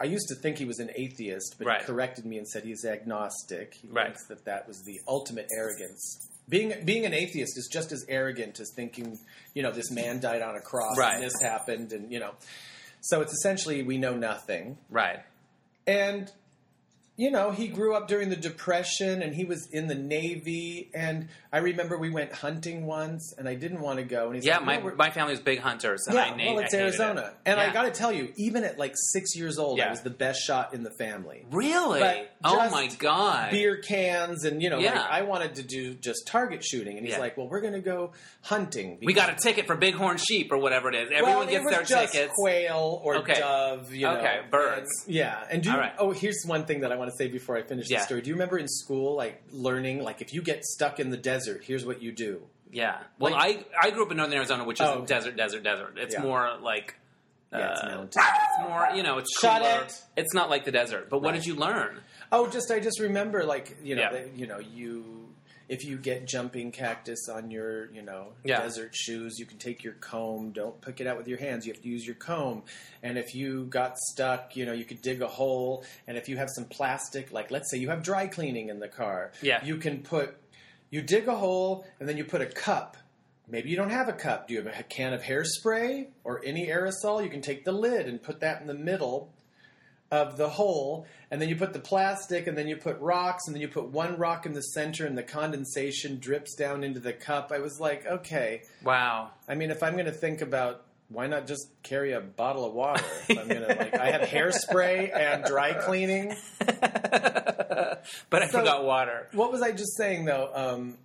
I 0.00 0.04
used 0.06 0.26
to 0.30 0.34
think 0.34 0.58
he 0.58 0.64
was 0.64 0.80
an 0.80 0.90
atheist, 0.96 1.54
but 1.58 1.66
Right. 1.68 1.80
he 1.80 1.86
corrected 1.86 2.24
me 2.26 2.38
and 2.38 2.48
said 2.48 2.64
he's 2.64 2.84
agnostic. 2.84 3.74
He 3.74 3.86
Right. 3.88 4.06
thinks 4.06 4.26
that 4.26 4.44
that 4.46 4.66
was 4.66 4.82
the 4.84 4.98
ultimate 5.06 5.46
arrogance. 5.56 6.28
Being 6.48 6.74
being 6.84 7.06
an 7.06 7.14
atheist 7.14 7.56
is 7.56 7.68
just 7.72 7.92
as 7.92 8.04
arrogant 8.08 8.60
as 8.60 8.70
thinking, 8.74 9.18
you 9.54 9.62
know, 9.62 9.70
this 9.72 9.90
man 9.90 10.20
died 10.20 10.42
on 10.42 10.56
a 10.56 10.60
cross 10.60 10.98
Right. 10.98 11.14
and 11.14 11.22
this 11.22 11.40
happened, 11.40 11.92
and 11.92 12.10
you 12.12 12.18
know. 12.20 12.32
So 13.00 13.20
it's 13.20 13.32
essentially 13.32 13.82
we 13.82 13.98
know 13.98 14.14
nothing. 14.16 14.78
right. 14.90 15.20
And 15.86 16.30
you 17.16 17.30
know, 17.30 17.50
he 17.50 17.68
grew 17.68 17.94
up 17.94 18.08
during 18.08 18.30
the 18.30 18.36
Depression 18.36 19.22
and 19.22 19.34
he 19.34 19.44
was 19.44 19.68
in 19.70 19.86
the 19.86 19.94
Navy. 19.94 20.90
And 20.94 21.28
I 21.52 21.58
remember 21.58 21.98
we 21.98 22.08
went 22.10 22.32
hunting 22.32 22.86
once 22.86 23.34
and 23.36 23.46
I 23.48 23.54
didn't 23.54 23.80
want 23.80 23.98
to 23.98 24.04
go. 24.04 24.26
And 24.26 24.36
he's 24.36 24.46
Yeah, 24.46 24.56
like, 24.58 24.64
my, 24.82 24.90
"No, 24.90 24.96
my 24.96 25.10
family 25.10 25.32
was 25.32 25.40
big 25.40 25.58
hunters. 25.60 26.06
And 26.06 26.16
yeah, 26.16 26.22
I, 26.24 26.36
na- 26.36 26.44
well, 26.54 26.58
it's 26.60 26.72
hated 26.72 26.86
Arizona. 26.86 27.20
it. 27.20 27.34
And 27.50 27.60
I 27.60 27.70
got 27.72 27.82
to 27.82 27.90
tell 27.90 28.10
you, 28.12 28.32
even 28.36 28.64
at 28.64 28.78
like 28.78 28.94
six 29.12 29.36
years 29.36 29.58
old, 29.58 29.78
I 29.78 29.90
was 29.90 30.00
the 30.00 30.10
best 30.10 30.40
shot 30.42 30.72
in 30.72 30.82
the 30.84 30.90
family. 30.90 31.44
Really? 31.50 32.02
Oh 32.44 32.70
my 32.70 32.86
god. 32.98 33.50
Beer 33.50 33.76
cans 33.76 34.44
and, 34.44 34.62
you 34.62 34.70
know, 34.70 34.78
Yeah. 34.78 34.92
like 35.00 35.10
I 35.10 35.22
wanted 35.22 35.56
to 35.56 35.62
do 35.62 35.94
just 35.94 36.26
target 36.26 36.64
shooting. 36.64 36.96
And 36.96 37.06
he's 37.06 37.14
Yeah. 37.16 37.20
like, 37.20 37.36
well, 37.36 37.46
we're 37.48 37.60
going 37.60 37.74
to 37.74 37.80
go 37.80 38.12
hunting. 38.40 38.98
we 39.02 39.12
got 39.12 39.30
a 39.30 39.34
ticket 39.36 39.66
for 39.66 39.76
bighorn 39.76 40.16
sheep 40.16 40.50
or 40.50 40.58
whatever 40.58 40.88
it 40.88 40.94
is. 40.94 41.10
well, 41.10 41.18
Everyone 41.20 41.48
it 41.48 41.50
gets 41.52 41.64
was 41.64 41.74
their 41.74 41.84
just 41.84 42.12
tickets. 42.14 42.32
quail 42.34 43.00
or 43.04 43.16
Okay. 43.16 43.34
dove, 43.38 43.92
you 43.94 44.06
know. 44.06 44.16
Okay, 44.16 44.40
birds. 44.50 44.90
And- 45.06 45.14
yeah. 45.14 45.44
And 45.50 45.62
do 45.62 45.70
you, 45.70 45.76
right. 45.76 45.92
oh, 45.98 46.10
here's 46.12 46.42
one 46.46 46.64
thing 46.64 46.80
that 46.80 46.90
I 46.92 46.96
want 47.02 47.10
to 47.10 47.16
say 47.16 47.28
before 47.28 47.56
I 47.56 47.62
finish 47.62 47.88
Yeah. 47.90 47.98
the 47.98 48.04
story. 48.04 48.22
Do 48.22 48.28
you 48.28 48.34
remember 48.34 48.58
in 48.58 48.68
school, 48.68 49.14
like 49.16 49.42
learning, 49.50 50.02
like 50.02 50.20
if 50.20 50.32
you 50.32 50.42
get 50.42 50.64
stuck 50.64 51.00
in 51.00 51.10
the 51.10 51.16
desert, 51.16 51.62
here's 51.64 51.84
what 51.84 52.02
you 52.02 52.12
do. 52.12 52.42
Yeah. 52.70 52.98
Well, 53.18 53.32
Like- 53.32 53.66
I 53.82 53.88
I 53.88 53.90
grew 53.90 54.04
up 54.04 54.10
in 54.10 54.16
northern 54.16 54.36
Arizona, 54.36 54.64
which 54.64 54.80
is 54.80 54.86
Oh, 54.86 54.94
okay. 54.98 55.06
desert, 55.06 55.36
desert, 55.36 55.62
desert. 55.62 55.94
It's 55.98 56.14
Yeah. 56.14 56.22
more 56.22 56.56
like. 56.62 56.94
Yeah, 57.52 57.72
it's 57.72 57.82
uh, 57.82 57.86
mountain. 57.86 58.22
it's 58.24 58.68
more, 58.68 58.88
you 58.94 59.02
know, 59.02 59.18
it's 59.18 59.28
Shut 59.38 59.60
cooler. 59.60 59.82
it. 59.84 60.00
It's 60.16 60.32
not 60.32 60.48
like 60.48 60.64
the 60.64 60.72
desert. 60.72 61.10
But 61.10 61.18
what 61.20 61.34
did 61.34 61.44
you 61.44 61.54
learn? 61.54 62.00
Oh, 62.30 62.48
just 62.48 62.70
I 62.70 62.80
just 62.80 62.98
remember, 62.98 63.44
like 63.44 63.76
you 63.82 63.94
know, 63.94 64.02
Yeah. 64.02 64.12
that, 64.12 64.32
you 64.36 64.46
know, 64.46 64.58
you 64.58 65.21
if 65.68 65.84
you 65.84 65.96
get 65.96 66.26
jumping 66.26 66.72
cactus 66.72 67.28
on 67.28 67.50
your 67.50 67.90
you 67.92 68.02
know 68.02 68.32
Yeah. 68.44 68.60
desert 68.60 68.94
shoes, 68.94 69.38
you 69.38 69.46
can 69.46 69.58
take 69.58 69.82
your 69.84 69.94
comb. 69.94 70.50
Don't 70.52 70.80
pick 70.80 71.00
it 71.00 71.06
out 71.06 71.16
with 71.16 71.28
your 71.28 71.38
hands. 71.38 71.66
You 71.66 71.72
have 71.72 71.82
to 71.82 71.88
use 71.88 72.04
your 72.06 72.16
comb. 72.16 72.62
And 73.02 73.16
if 73.18 73.34
you 73.34 73.64
got 73.66 73.98
stuck, 73.98 74.56
you 74.56 74.66
know, 74.66 74.72
you 74.72 74.84
could 74.84 75.02
dig 75.02 75.22
a 75.22 75.28
hole. 75.28 75.84
And 76.06 76.16
if 76.18 76.28
you 76.28 76.36
have 76.36 76.48
some 76.50 76.64
plastic, 76.66 77.32
like 77.32 77.50
let's 77.50 77.70
say 77.70 77.78
you 77.78 77.88
have 77.90 78.02
dry 78.02 78.26
cleaning 78.26 78.68
in 78.68 78.80
the 78.80 78.88
car, 78.88 79.32
Yeah. 79.42 79.64
you 79.64 79.76
can 79.76 80.02
put 80.02 80.36
you 80.90 81.00
dig 81.00 81.26
a 81.26 81.34
hole 81.36 81.86
and 81.98 82.08
then 82.08 82.16
you 82.18 82.24
put 82.24 82.40
a 82.42 82.46
cup. 82.46 82.96
Maybe 83.48 83.70
you 83.70 83.76
don't 83.76 83.90
have 83.90 84.08
a 84.08 84.12
cup. 84.12 84.46
Do 84.48 84.54
you 84.54 84.62
have 84.62 84.78
a 84.78 84.82
can 84.84 85.12
of 85.12 85.22
hairspray 85.22 86.06
or 86.24 86.42
any 86.44 86.68
aerosol? 86.68 87.22
You 87.24 87.30
can 87.30 87.40
take 87.42 87.64
the 87.64 87.72
lid 87.72 88.06
and 88.06 88.22
put 88.22 88.40
that 88.40 88.60
in 88.60 88.66
the 88.66 88.74
middle 88.74 89.32
of 90.12 90.36
the 90.36 90.48
hole, 90.48 91.06
and 91.30 91.40
then 91.42 91.48
you 91.48 91.56
put 91.56 91.72
the 91.72 91.78
plastic, 91.80 92.46
and 92.46 92.56
then 92.56 92.68
you 92.68 92.76
put 92.76 93.00
rocks, 93.00 93.44
and 93.46 93.56
then 93.56 93.62
you 93.62 93.66
put 93.68 93.86
one 93.88 94.18
rock 94.18 94.44
in 94.46 94.52
the 94.52 94.60
center, 94.60 95.06
and 95.06 95.16
the 95.18 95.22
condensation 95.22 96.18
drips 96.20 96.54
down 96.54 96.84
into 96.84 97.00
the 97.00 97.14
cup. 97.14 97.50
I 97.52 97.58
was 97.60 97.80
like, 97.80 98.06
okay. 98.06 98.62
Wow. 98.84 99.30
I 99.48 99.54
mean, 99.54 99.70
if 99.70 99.82
I'm 99.82 99.94
going 99.94 100.04
to 100.06 100.12
think 100.12 100.42
about 100.42 100.84
why 101.08 101.26
not 101.26 101.46
just 101.46 101.66
carry 101.82 102.12
a 102.12 102.20
bottle 102.20 102.64
of 102.64 102.72
water? 102.74 103.02
If 103.28 103.38
I'm 103.38 103.48
gonna 103.48 103.66
like, 103.66 103.94
I 103.98 104.10
have 104.12 104.22
hairspray 104.22 105.14
and 105.14 105.44
dry 105.44 105.72
cleaning. 105.74 106.34
but 106.58 108.42
I 108.42 108.46
So- 108.48 108.58
forgot 108.60 108.84
water. 108.84 109.28
What 109.32 109.52
was 109.52 109.62
I 109.62 109.72
just 109.72 109.96
saying 109.96 110.24
though? 110.24 110.50
Um, 110.54 110.98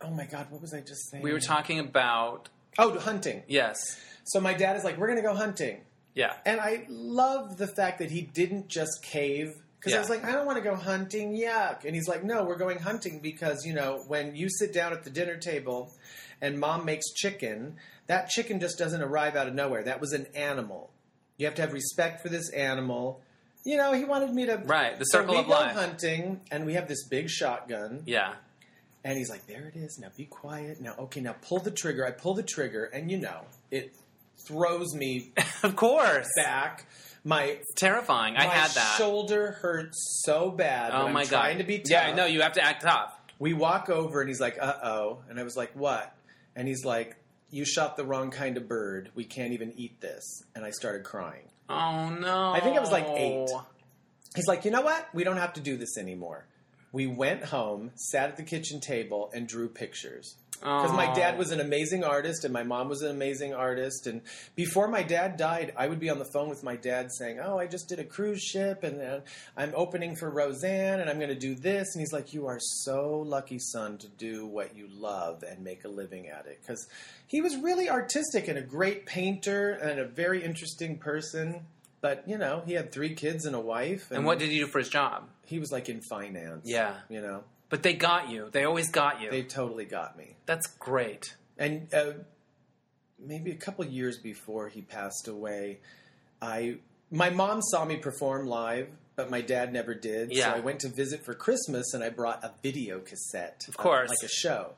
oh 0.00 0.10
my 0.10 0.24
god, 0.26 0.46
what 0.50 0.60
was 0.60 0.72
I 0.74 0.80
just 0.80 1.10
saying? 1.10 1.22
We 1.22 1.32
were 1.32 1.40
talking 1.40 1.78
about 1.80 2.48
Oh, 2.78 2.98
hunting. 2.98 3.42
yes, 3.48 3.76
So 4.24 4.40
my 4.40 4.54
dad 4.54 4.76
is 4.76 4.84
like, 4.84 4.96
we're 4.98 5.08
going 5.08 5.18
to 5.18 5.22
go 5.28 5.34
hunting. 5.34 5.80
Yeah, 6.14 6.34
And 6.44 6.60
I 6.60 6.84
love 6.88 7.56
the 7.56 7.66
fact 7.68 7.98
that 8.00 8.10
he 8.10 8.22
didn't 8.22 8.68
just 8.68 9.02
cave. 9.02 9.54
Because 9.78 9.94
I 9.94 10.00
was 10.00 10.10
like, 10.10 10.24
I 10.24 10.32
don't 10.32 10.44
want 10.46 10.58
to 10.58 10.64
go 10.64 10.74
hunting, 10.74 11.36
yuck. 11.36 11.84
And 11.84 11.94
he's 11.94 12.08
like, 12.08 12.24
no, 12.24 12.42
we're 12.44 12.56
going 12.58 12.78
hunting 12.80 13.20
because, 13.20 13.64
you 13.64 13.72
know, 13.74 14.02
when 14.08 14.34
you 14.34 14.48
sit 14.50 14.72
down 14.74 14.92
at 14.92 15.04
the 15.04 15.10
dinner 15.10 15.36
table 15.36 15.92
and 16.40 16.58
mom 16.58 16.84
makes 16.84 17.12
chicken, 17.12 17.76
that 18.08 18.28
chicken 18.28 18.58
just 18.58 18.76
doesn't 18.76 19.00
arrive 19.02 19.36
out 19.36 19.46
of 19.46 19.54
nowhere. 19.54 19.84
That 19.84 20.00
was 20.00 20.12
an 20.12 20.26
animal. 20.34 20.90
You 21.36 21.46
have 21.46 21.54
to 21.56 21.62
have 21.62 21.72
respect 21.72 22.22
for 22.22 22.28
this 22.28 22.50
animal. 22.50 23.20
You 23.64 23.76
know, 23.76 23.92
he 23.92 24.04
wanted 24.04 24.32
me 24.34 24.46
to. 24.46 24.56
right. 24.64 24.98
The 24.98 25.04
So 25.04 25.18
circle 25.20 25.34
we 25.34 25.40
of 25.42 25.46
go 25.46 25.52
life. 25.52 25.76
hunting, 25.76 26.40
and 26.50 26.66
we 26.66 26.74
have 26.74 26.88
this 26.88 27.06
big 27.06 27.28
shotgun, 27.30 28.02
Yeah, 28.06 28.34
And 29.04 29.16
he's 29.16 29.30
like, 29.30 29.46
"There 29.46 29.70
it 29.72 29.76
is. 29.78 29.98
Now 30.00 30.08
be 30.16 30.24
quiet. 30.24 30.80
Now, 30.80 30.94
okay. 30.98 31.20
Now 31.20 31.36
pull 31.40 31.60
the 31.60 31.70
trigger." 31.70 32.04
I 32.04 32.10
pull 32.10 32.34
the 32.34 32.42
trigger, 32.42 32.84
and 32.86 33.10
you 33.10 33.18
know, 33.18 33.42
it 33.70 33.94
throws 34.46 34.94
me 34.94 35.32
of 35.62 35.76
course. 35.76 36.26
back. 36.36 36.86
My 37.24 37.58
Terrifying. 37.76 38.36
I 38.36 38.46
my 38.46 38.52
had 38.54 38.70
that. 38.70 38.94
shoulder 38.96 39.52
hurts 39.60 40.22
so 40.24 40.50
bad. 40.50 40.92
oh 40.94 41.06
I'm 41.06 41.12
my 41.12 41.24
god. 41.24 41.30
trying 41.30 41.58
to 41.58 41.64
be 41.64 41.78
tough. 41.78 41.90
Yeah, 41.90 42.06
I 42.06 42.12
know. 42.12 42.26
You 42.26 42.40
have 42.42 42.52
to 42.54 42.62
act 42.64 42.82
tough. 42.82 43.12
We 43.40 43.52
walk 43.54 43.88
over, 43.90 44.20
and 44.20 44.28
he's 44.28 44.40
like, 44.40 44.56
"Uh 44.60 44.74
oh," 44.82 45.18
and 45.28 45.38
I 45.38 45.42
was 45.42 45.56
like, 45.56 45.72
"What?" 45.74 46.12
And 46.56 46.66
he's 46.66 46.84
like, 46.84 47.16
"You 47.50 47.64
shot 47.64 47.96
the 47.96 48.04
wrong 48.04 48.30
kind 48.30 48.56
of 48.56 48.66
bird. 48.68 49.10
We 49.14 49.24
can't 49.24 49.52
even 49.52 49.72
eat 49.76 50.00
this." 50.00 50.42
And 50.54 50.64
I 50.64 50.70
started 50.70 51.04
crying. 51.04 51.48
Oh 51.68 52.08
no. 52.08 52.52
I 52.52 52.60
think 52.60 52.76
I 52.76 52.80
was 52.80 52.90
like 52.90 53.06
eight. 53.08 53.48
He's 54.34 54.46
like, 54.46 54.64
you 54.64 54.70
know 54.70 54.82
what? 54.82 55.06
We 55.14 55.24
don't 55.24 55.36
have 55.38 55.54
to 55.54 55.60
do 55.60 55.76
this 55.76 55.96
anymore. 55.98 56.46
We 56.92 57.06
went 57.06 57.44
home, 57.44 57.90
sat 57.96 58.28
at 58.30 58.36
the 58.36 58.42
kitchen 58.42 58.80
table, 58.80 59.30
and 59.34 59.46
drew 59.46 59.68
pictures. 59.68 60.36
Because 60.60 60.92
my 60.92 61.12
dad 61.14 61.38
was 61.38 61.50
an 61.50 61.60
amazing 61.60 62.04
artist 62.04 62.44
and 62.44 62.52
my 62.52 62.62
mom 62.62 62.88
was 62.88 63.02
an 63.02 63.10
amazing 63.10 63.54
artist. 63.54 64.06
And 64.06 64.22
before 64.56 64.88
my 64.88 65.02
dad 65.02 65.36
died, 65.36 65.72
I 65.76 65.86
would 65.86 66.00
be 66.00 66.10
on 66.10 66.18
the 66.18 66.24
phone 66.24 66.48
with 66.48 66.64
my 66.64 66.76
dad 66.76 67.12
saying, 67.12 67.38
Oh, 67.40 67.58
I 67.58 67.66
just 67.66 67.88
did 67.88 67.98
a 67.98 68.04
cruise 68.04 68.42
ship 68.42 68.82
and 68.82 69.00
uh, 69.00 69.20
I'm 69.56 69.72
opening 69.74 70.16
for 70.16 70.30
Roseanne 70.30 71.00
and 71.00 71.08
I'm 71.08 71.16
going 71.16 71.28
to 71.28 71.38
do 71.38 71.54
this. 71.54 71.94
And 71.94 72.00
he's 72.00 72.12
like, 72.12 72.32
You 72.32 72.46
are 72.46 72.58
so 72.60 73.24
lucky, 73.26 73.58
son, 73.58 73.98
to 73.98 74.08
do 74.08 74.46
what 74.46 74.76
you 74.76 74.88
love 74.90 75.42
and 75.42 75.62
make 75.62 75.84
a 75.84 75.88
living 75.88 76.28
at 76.28 76.46
it. 76.46 76.58
Because 76.60 76.86
he 77.26 77.40
was 77.40 77.56
really 77.56 77.88
artistic 77.88 78.48
and 78.48 78.58
a 78.58 78.62
great 78.62 79.06
painter 79.06 79.70
and 79.70 80.00
a 80.00 80.06
very 80.06 80.42
interesting 80.42 80.98
person. 80.98 81.66
But, 82.00 82.22
you 82.28 82.38
know, 82.38 82.62
he 82.64 82.74
had 82.74 82.92
three 82.92 83.14
kids 83.14 83.44
and 83.44 83.56
a 83.56 83.60
wife. 83.60 84.10
And 84.10 84.24
what 84.24 84.38
did 84.38 84.50
he 84.50 84.58
do 84.58 84.66
for 84.68 84.78
his 84.78 84.88
job? 84.88 85.24
he 85.48 85.58
was 85.58 85.72
like 85.72 85.88
in 85.88 86.00
finance. 86.02 86.64
Yeah. 86.66 86.94
You 87.08 87.22
know, 87.22 87.42
But 87.70 87.82
they 87.82 87.94
got 87.94 88.30
you. 88.30 88.48
They 88.50 88.64
always 88.64 88.90
got 88.90 89.20
you. 89.20 89.30
they 89.30 89.42
totally 89.42 89.84
got 89.84 90.16
me. 90.16 90.36
That's 90.46 90.66
great. 90.78 91.36
And 91.58 91.92
uh, 91.92 92.12
maybe 93.18 93.50
a 93.50 93.56
couple 93.56 93.84
years 93.84 94.16
before 94.18 94.68
he 94.68 94.80
passed 94.82 95.28
away, 95.28 95.80
I 96.40 96.78
my 97.10 97.30
mom 97.30 97.60
saw 97.62 97.84
me 97.84 97.96
perform 97.96 98.46
live, 98.46 98.88
but 99.16 99.30
my 99.30 99.40
dad 99.40 99.72
never 99.72 99.94
did. 99.94 100.32
Yeah. 100.32 100.52
So 100.52 100.56
I 100.58 100.60
went 100.60 100.80
to 100.80 100.88
visit 100.88 101.24
for 101.24 101.34
Christmas, 101.34 101.94
and 101.94 102.02
I 102.04 102.10
brought 102.10 102.44
a 102.44 102.52
video 102.62 103.00
cassette, 103.00 103.64
Of 103.68 103.76
course. 103.76 104.10
like 104.10 104.22
a 104.22 104.28
show. 104.28 104.72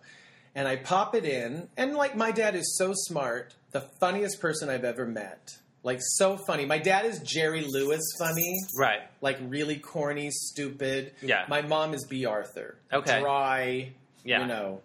And 0.55 0.67
I 0.67 0.77
pop 0.77 1.15
it 1.15 1.25
in, 1.25 1.69
and 1.77 1.95
like 1.95 2.17
my 2.17 2.33
dad 2.33 2.57
is 2.57 2.77
so 2.77 2.93
smart, 2.95 3.55
the 3.71 3.83
funniest 4.01 4.41
person 4.41 4.69
I've 4.69 4.85
ever 4.85 5.07
met. 5.07 5.59
Like 5.82 6.01
so 6.02 6.36
funny. 6.36 6.66
My 6.66 6.78
dad 6.78 7.07
is 7.07 7.20
Jerry 7.20 7.65
Lewis 7.66 8.02
funny, 8.19 8.59
Right. 8.78 9.01
like 9.23 9.39
really 9.40 9.78
corny, 9.78 10.31
stupid. 10.31 11.12
Yeah. 11.23 11.47
My 11.48 11.62
mom 11.62 11.94
is 11.94 12.07
Bea 12.07 12.27
Arthur. 12.27 12.77
Okay. 12.93 13.20
Dry. 13.20 13.93
Yeah. 14.24 14.43
You 14.43 14.47
know. 14.47 14.81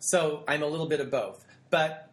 So 0.00 0.42
I'm 0.48 0.62
a 0.62 0.66
little 0.66 0.88
bit 0.88 1.00
of 1.00 1.10
both. 1.10 1.44
But 1.70 2.10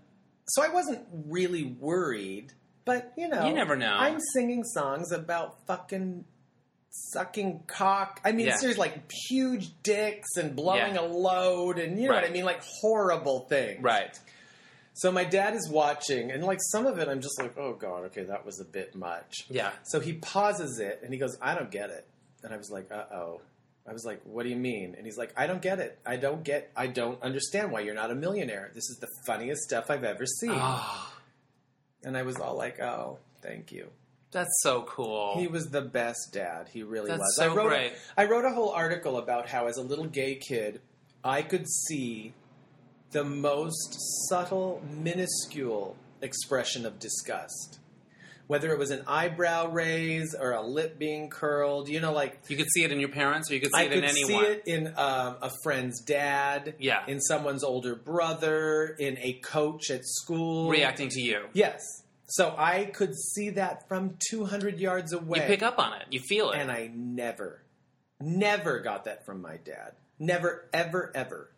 so 0.48 0.61
I 0.64 0.69
wasn't 0.69 1.06
really 1.28 1.64
worried, 1.64 2.53
but 2.86 3.11
you 3.18 3.28
know 3.28 3.48
You 3.48 3.53
never 3.53 3.76
know. 3.76 3.95
I'm 3.98 4.19
singing 4.34 4.64
songs 4.64 5.11
about 5.11 5.65
fucking 5.65 6.24
sucking 6.90 7.64
cock. 7.68 8.22
I 8.24 8.32
mean 8.32 8.48
Yeah. 8.48 8.57
seriously 8.57 8.80
like 8.80 9.11
huge 9.30 9.72
dicks 9.84 10.36
and 10.38 10.56
blowing 10.56 10.95
Yeah. 10.95 11.02
a 11.02 11.06
load 11.07 11.80
and 11.80 11.99
you 11.99 12.07
know 12.07 12.15
what 12.15 12.24
I 12.26 12.30
mean? 12.30 12.45
Like 12.45 12.61
horrible 12.82 13.41
things. 13.49 13.82
Right. 13.82 14.18
So 14.99 15.11
my 15.11 15.24
dad 15.24 15.53
is 15.53 15.69
watching 15.69 16.32
and 16.32 16.44
like 16.44 16.60
some 16.72 16.88
of 16.88 16.98
it 16.98 17.07
I'm 17.07 17.22
just 17.22 17.40
like, 17.40 17.56
oh 17.57 17.74
god, 17.74 18.06
okay, 18.06 18.24
that 18.24 18.45
was 18.45 18.60
a 18.60 18.65
bit 18.65 18.95
much. 18.95 19.45
Yeah. 19.49 19.72
So 19.84 19.99
he 19.99 20.14
pauses 20.14 20.80
it 20.80 21.02
and 21.03 21.14
he 21.14 21.19
goes, 21.19 21.38
I 21.41 21.53
don't 21.53 21.69
get 21.69 21.90
it. 21.91 22.07
And 22.44 22.52
I 22.53 22.57
was 22.57 22.69
like, 22.72 22.91
uh 22.91 23.03
oh. 23.14 23.41
I 23.88 23.94
was 23.94 24.03
like, 24.03 24.19
what 24.26 24.44
do 24.44 24.49
you 24.49 24.56
mean? 24.57 24.95
And 24.98 25.06
he's 25.06 25.18
like, 25.18 25.32
I 25.38 25.48
don't 25.48 25.61
get 25.61 25.80
it. 25.80 25.98
I 26.06 26.18
don't 26.18 26.44
get, 26.44 26.72
I 26.76 26.88
don't 26.88 27.22
understand 27.22 27.72
why 27.72 27.82
you're 27.82 27.95
not 27.95 28.11
a 28.11 28.15
millionaire. 28.15 28.69
This 28.74 28.90
is 28.90 28.98
the 28.99 29.07
funniest 29.26 29.61
stuff 29.61 29.90
I've 29.90 30.03
ever 30.03 30.26
seen. 30.26 30.52
Oh, 30.53 31.14
And 32.03 32.18
I 32.18 32.24
was 32.24 32.36
all 32.38 32.57
like, 32.57 32.82
oh, 32.82 33.19
thank 33.41 33.72
you. 33.72 33.88
that's 34.32 34.60
so 34.61 34.82
cool. 34.82 35.38
He 35.38 35.48
was 35.48 35.68
the 35.68 35.82
best 35.82 36.32
dad. 36.34 36.68
He 36.74 36.84
really 36.84 37.07
That's 37.07 37.19
was. 37.19 37.36
so 37.38 37.52
I 37.52 37.56
wrote 37.56 37.68
great. 37.69 37.94
A, 38.18 38.22
I 38.22 38.26
wrote 38.26 38.44
a 38.45 38.52
whole 38.52 38.72
article 38.72 39.18
about 39.19 39.48
how, 39.48 39.68
as 39.68 39.78
a 39.78 39.84
little 39.84 40.06
gay 40.07 40.36
kid, 40.36 40.82
I 41.24 41.41
could 41.41 41.65
see 41.69 42.34
the 43.12 43.24
most 43.24 43.96
subtle, 44.30 44.82
minuscule 44.90 45.96
expression 46.22 46.86
of 46.86 47.00
disgust. 47.00 47.80
Whether 48.48 48.72
it 48.72 48.80
was 48.80 48.92
an 48.92 49.04
eyebrow 49.08 49.68
raise 49.72 50.34
or 50.34 50.52
a 50.52 50.62
lip 50.62 50.98
being 50.98 51.30
curled, 51.30 51.90
you 51.90 52.00
know, 52.00 52.14
like 52.14 52.40
you 52.48 52.56
could 52.56 52.70
see 52.72 52.84
it 52.86 52.94
in 52.94 53.00
your 53.02 53.10
parents, 53.10 53.52
or 53.52 53.56
you 53.56 53.60
could 53.60 53.74
see 53.74 53.82
I 53.82 53.84
it 53.84 53.92
in 53.92 54.04
anyone. 54.06 54.44
Could 54.46 54.64
see 54.66 54.72
it 54.72 54.78
in 54.78 54.88
um, 54.96 55.36
a 55.42 55.52
friend's 55.64 56.00
dad, 56.02 56.76
Yeah. 56.80 57.04
in 57.08 57.20
someone's 57.20 57.64
older 57.66 57.94
brother, 57.96 58.96
in 59.00 59.18
a 59.18 59.34
coach 59.44 59.90
at 59.92 60.06
school. 60.06 60.70
reacting 60.70 61.10
to 61.10 61.20
you. 61.22 61.48
Yes. 61.52 61.82
So 62.30 62.56
I 62.58 62.86
could 62.86 63.16
see 63.16 63.50
that 63.52 63.88
from 63.90 64.18
200 64.30 64.80
yards 64.80 65.12
away. 65.12 65.40
You 65.40 65.46
pick 65.46 65.62
up 65.64 65.78
on 65.78 65.94
it. 66.00 66.06
You 66.10 66.22
feel 66.22 66.52
it. 66.52 66.58
And 66.60 66.72
I 66.72 66.90
never, 66.94 67.64
never 68.22 68.80
got 68.80 69.06
that 69.06 69.26
from 69.26 69.42
my 69.42 69.58
dad. 69.58 69.94
Never, 70.20 70.70
ever, 70.74 71.12
ever. 71.14 71.50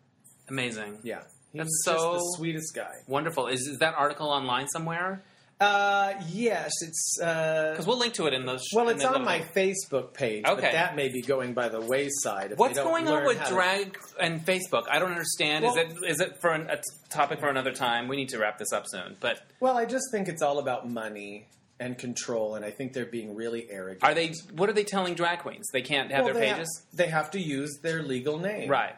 Amazing. 0.48 0.98
Yeah. 1.04 1.22
He 1.52 1.58
That's 1.58 1.66
was 1.68 1.84
so- 1.84 1.92
just 2.14 2.24
the 2.24 2.34
sweetest 2.36 2.74
guy. 2.74 2.92
Wonderful. 3.06 3.48
Is, 3.48 3.60
is 3.66 3.78
that 3.78 3.94
article 3.96 4.28
online 4.28 4.68
somewhere? 4.68 5.22
Uh, 5.60 6.14
yes, 6.30 6.72
it's. 6.80 7.18
Uh, 7.22 7.72
Because 7.72 7.86
we'll 7.86 7.98
link 7.98 8.14
to 8.14 8.26
it 8.26 8.32
in 8.32 8.46
those. 8.46 8.62
well, 8.74 8.88
it's 8.88 9.02
the 9.02 9.12
on 9.14 9.24
my 9.26 9.40
Facebook 9.40 10.14
page, 10.14 10.44
but 10.44 10.60
that 10.62 10.96
may 10.96 11.10
be 11.10 11.20
going 11.20 11.52
by 11.52 11.68
the 11.68 11.80
wayside. 11.82 12.52
If 12.52 12.58
What's 12.58 12.76
they 12.76 12.82
don't 12.82 12.90
going 12.90 13.08
on 13.08 13.26
with 13.26 13.36
how 13.38 13.44
to- 13.48 13.52
drag 13.54 13.98
and 14.18 14.42
Facebook? 14.44 14.84
I 14.90 14.98
don't 14.98 15.10
understand. 15.10 15.64
Well- 15.64 15.76
is 15.76 15.78
it 15.78 15.96
is 16.08 16.20
it 16.20 16.40
for 16.40 16.52
an, 16.52 16.70
a 16.70 16.78
topic 17.10 17.40
for 17.40 17.50
another 17.50 17.72
time? 17.72 18.08
We 18.08 18.16
need 18.16 18.30
to 18.30 18.38
wrap 18.38 18.58
this 18.58 18.72
up 18.72 18.84
soon. 18.88 19.16
But 19.20 19.42
Well, 19.60 19.76
I 19.76 19.84
just 19.84 20.04
think 20.10 20.28
it's 20.28 20.40
all 20.40 20.60
about 20.60 20.88
money 20.88 21.46
and 21.78 21.98
control, 21.98 22.54
and 22.54 22.64
I 22.64 22.70
think 22.70 22.94
they're 22.94 23.04
being 23.04 23.34
really 23.34 23.66
arrogant. 23.70 24.02
are 24.02 24.14
they? 24.14 24.32
What 24.54 24.70
are 24.70 24.74
they 24.74 24.84
telling 24.84 25.12
drag 25.12 25.40
queens? 25.40 25.68
They 25.74 25.82
can't 25.82 26.10
have 26.10 26.24
Well, 26.24 26.32
their 26.32 26.42
they 26.42 26.52
pages. 26.54 26.86
they 26.94 27.08
have 27.08 27.32
to 27.32 27.38
use 27.38 27.80
their 27.82 28.02
legal 28.02 28.38
name, 28.38 28.70
right. 28.70 28.96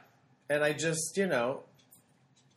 And 0.49 0.63
I 0.63 0.75
just, 0.75 1.17
you 1.17 1.27
know, 1.27 1.63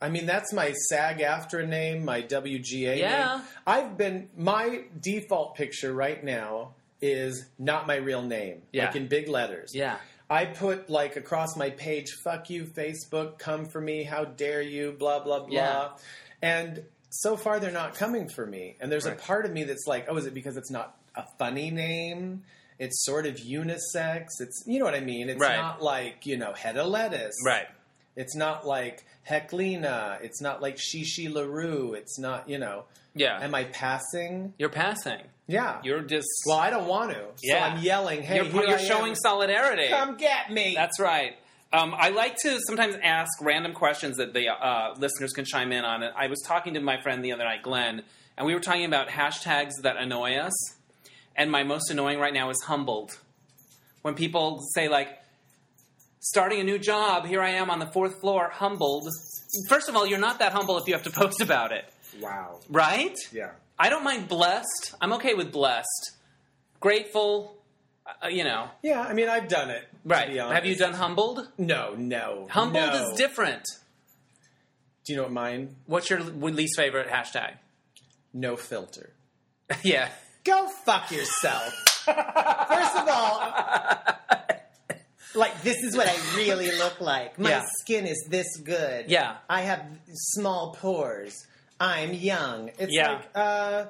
I 0.00 0.08
mean, 0.10 0.26
that's 0.26 0.52
my 0.52 0.72
SAG-AFTRA 0.90 1.66
name, 1.68 2.04
my 2.04 2.20
WGA 2.22 2.98
Yeah. 2.98 3.36
name. 3.36 3.44
I've 3.66 3.96
been, 3.96 4.28
my 4.36 4.84
default 5.00 5.54
picture 5.56 5.92
right 5.92 6.22
now 6.22 6.74
is 7.00 7.46
not 7.58 7.86
my 7.86 7.96
real 7.96 8.22
name, 8.22 8.62
Yeah. 8.72 8.86
like 8.86 8.96
in 8.96 9.06
big 9.08 9.28
letters. 9.28 9.74
Yeah. 9.74 9.96
I 10.28 10.44
put 10.44 10.90
like 10.90 11.16
across 11.16 11.56
my 11.56 11.70
page, 11.70 12.06
fuck 12.24 12.50
you, 12.50 12.64
Facebook, 12.64 13.38
come 13.38 13.64
for 13.66 13.80
me, 13.80 14.02
how 14.02 14.24
dare 14.24 14.60
you, 14.62 14.92
blah, 14.92 15.20
blah, 15.20 15.40
blah. 15.40 15.48
Yeah. 15.50 15.88
And 16.42 16.84
so 17.10 17.36
far 17.36 17.60
they're 17.60 17.70
not 17.70 17.94
coming 17.94 18.28
for 18.28 18.44
me. 18.44 18.76
And 18.80 18.90
there's 18.92 19.06
Right. 19.06 19.14
a 19.16 19.20
part 19.22 19.46
of 19.46 19.52
me 19.52 19.64
that's 19.64 19.86
like, 19.86 20.06
oh, 20.08 20.16
is 20.16 20.26
it 20.26 20.34
because 20.34 20.56
it's 20.56 20.70
not 20.70 20.96
a 21.14 21.24
funny 21.38 21.70
name? 21.70 22.42
It's 22.78 23.04
sort 23.06 23.24
of 23.26 23.36
unisex. 23.36 24.26
It's, 24.40 24.62
you 24.66 24.78
know 24.78 24.84
what 24.84 24.94
I 24.94 25.00
mean? 25.00 25.30
It's 25.30 25.40
Right. 25.40 25.56
not 25.56 25.82
like, 25.82 26.26
you 26.26 26.36
know, 26.36 26.52
head 26.52 26.76
of 26.76 26.88
lettuce. 26.88 27.34
Right. 27.44 27.68
It's 28.16 28.34
not 28.34 28.66
like 28.66 29.04
Heklina. 29.28 30.20
It's 30.22 30.40
not 30.40 30.62
like 30.62 30.76
Chi 30.76 31.02
Chi 31.04 31.28
LaRue. 31.30 31.94
It's 31.94 32.18
not, 32.18 32.48
you 32.48 32.58
know. 32.58 32.84
Yeah. 33.14 33.40
Am 33.40 33.54
I 33.54 33.64
passing? 33.64 34.52
You're 34.58 34.68
passing. 34.68 35.20
Yeah. 35.46 35.80
You're 35.82 36.02
just. 36.02 36.26
well, 36.46 36.58
I 36.58 36.70
don't 36.70 36.86
want 36.86 37.10
to. 37.12 37.16
So 37.20 37.30
Yeah. 37.42 37.64
I'm 37.66 37.82
yelling, 37.82 38.22
hey, 38.22 38.36
you're, 38.36 38.46
you're 38.46 38.68
I 38.78 38.80
am. 38.80 38.86
showing 38.86 39.14
solidarity. 39.14 39.88
Come 39.88 40.16
get 40.16 40.50
me. 40.50 40.74
That's 40.74 41.00
right. 41.00 41.36
Um, 41.72 41.94
I 41.98 42.10
like 42.10 42.36
to 42.42 42.58
sometimes 42.66 42.96
ask 43.02 43.30
random 43.40 43.72
questions 43.72 44.18
that 44.18 44.32
the 44.34 44.48
uh, 44.48 44.94
listeners 44.98 45.32
can 45.32 45.44
chime 45.44 45.72
in 45.72 45.84
on. 45.84 46.02
I 46.02 46.28
was 46.28 46.40
talking 46.46 46.74
to 46.74 46.80
my 46.80 47.00
friend 47.00 47.24
the 47.24 47.32
other 47.32 47.44
night, 47.44 47.62
Glenn, 47.62 48.02
and 48.36 48.46
we 48.46 48.54
were 48.54 48.60
talking 48.60 48.84
about 48.84 49.08
hashtags 49.08 49.72
that 49.82 49.96
annoy 49.96 50.36
us. 50.36 50.52
And 51.34 51.50
my 51.50 51.64
most 51.64 51.90
annoying 51.90 52.18
right 52.18 52.32
now 52.32 52.50
is 52.50 52.62
humbled. 52.62 53.18
When 54.02 54.14
people 54.14 54.60
say, 54.74 54.88
like, 54.88 55.08
starting 56.26 56.60
a 56.60 56.64
new 56.64 56.78
job, 56.78 57.26
here 57.26 57.40
I 57.40 57.50
am 57.50 57.70
on 57.70 57.78
the 57.78 57.86
fourth 57.86 58.20
floor, 58.20 58.50
humbled. 58.52 59.08
First 59.68 59.88
of 59.88 59.96
all, 59.96 60.06
you're 60.06 60.18
not 60.18 60.40
that 60.40 60.52
humble 60.52 60.76
if 60.78 60.86
you 60.88 60.94
have 60.94 61.04
to 61.04 61.10
post 61.22 61.40
about 61.40 61.72
it, 61.72 61.84
wow. 62.20 62.60
right? 62.68 63.16
Yeah. 63.32 63.50
I 63.78 63.90
don't 63.90 64.04
mind 64.04 64.28
blessed. 64.28 64.94
I'm 65.00 65.12
okay 65.14 65.34
with 65.34 65.52
blessed. 65.52 66.12
Grateful, 66.80 67.56
uh, 68.22 68.28
you 68.28 68.44
know. 68.44 68.68
Yeah, 68.82 69.02
I 69.02 69.12
mean, 69.12 69.28
I've 69.28 69.48
done 69.48 69.70
it. 69.70 69.84
Right. 70.04 70.36
Have 70.36 70.66
you 70.66 70.76
done 70.76 70.94
humbled? 70.94 71.48
No, 71.58 71.94
no. 71.96 72.46
Humbled 72.50 72.92
no. 72.92 73.10
is 73.10 73.16
different. 73.16 73.64
Do 75.04 75.12
you 75.12 75.16
know 75.16 75.24
what 75.24 75.32
mine? 75.32 75.76
What's 75.86 76.10
your 76.10 76.20
least 76.20 76.76
favorite 76.76 77.08
hashtag? 77.08 77.54
No 78.32 78.56
filter. 78.56 79.12
yeah. 79.82 80.08
Go 80.44 80.68
fuck 80.84 81.10
yourself. 81.10 81.72
First 82.04 82.96
of 82.96 83.08
all, 83.08 83.52
like 85.36 85.62
this 85.62 85.76
is 85.82 85.96
what 85.96 86.08
I 86.08 86.16
really 86.36 86.70
look 86.78 87.00
like. 87.00 87.38
My 87.38 87.50
Yeah. 87.50 87.64
skin 87.80 88.06
is 88.06 88.26
this 88.28 88.56
good. 88.58 89.10
Yeah. 89.10 89.36
I 89.48 89.62
have 89.62 89.84
small 90.12 90.74
pores. 90.78 91.46
I'm 91.78 92.12
young. 92.14 92.70
It's 92.78 92.92
Yeah. 92.92 93.12
like, 93.12 93.28
uh, 93.34 93.84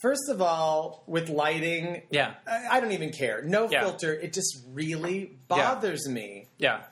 first 0.00 0.28
of 0.28 0.40
all, 0.40 1.02
with 1.06 1.28
lighting, 1.28 2.02
Yeah. 2.10 2.34
I, 2.46 2.76
I 2.76 2.80
don't 2.80 2.92
even 2.92 3.10
care. 3.10 3.42
No 3.42 3.68
Yeah. 3.68 3.80
filter. 3.82 4.12
It 4.14 4.32
just 4.32 4.58
really 4.72 5.32
bothers 5.48 6.08
me. 6.08 6.46
Yeah. 6.58 6.82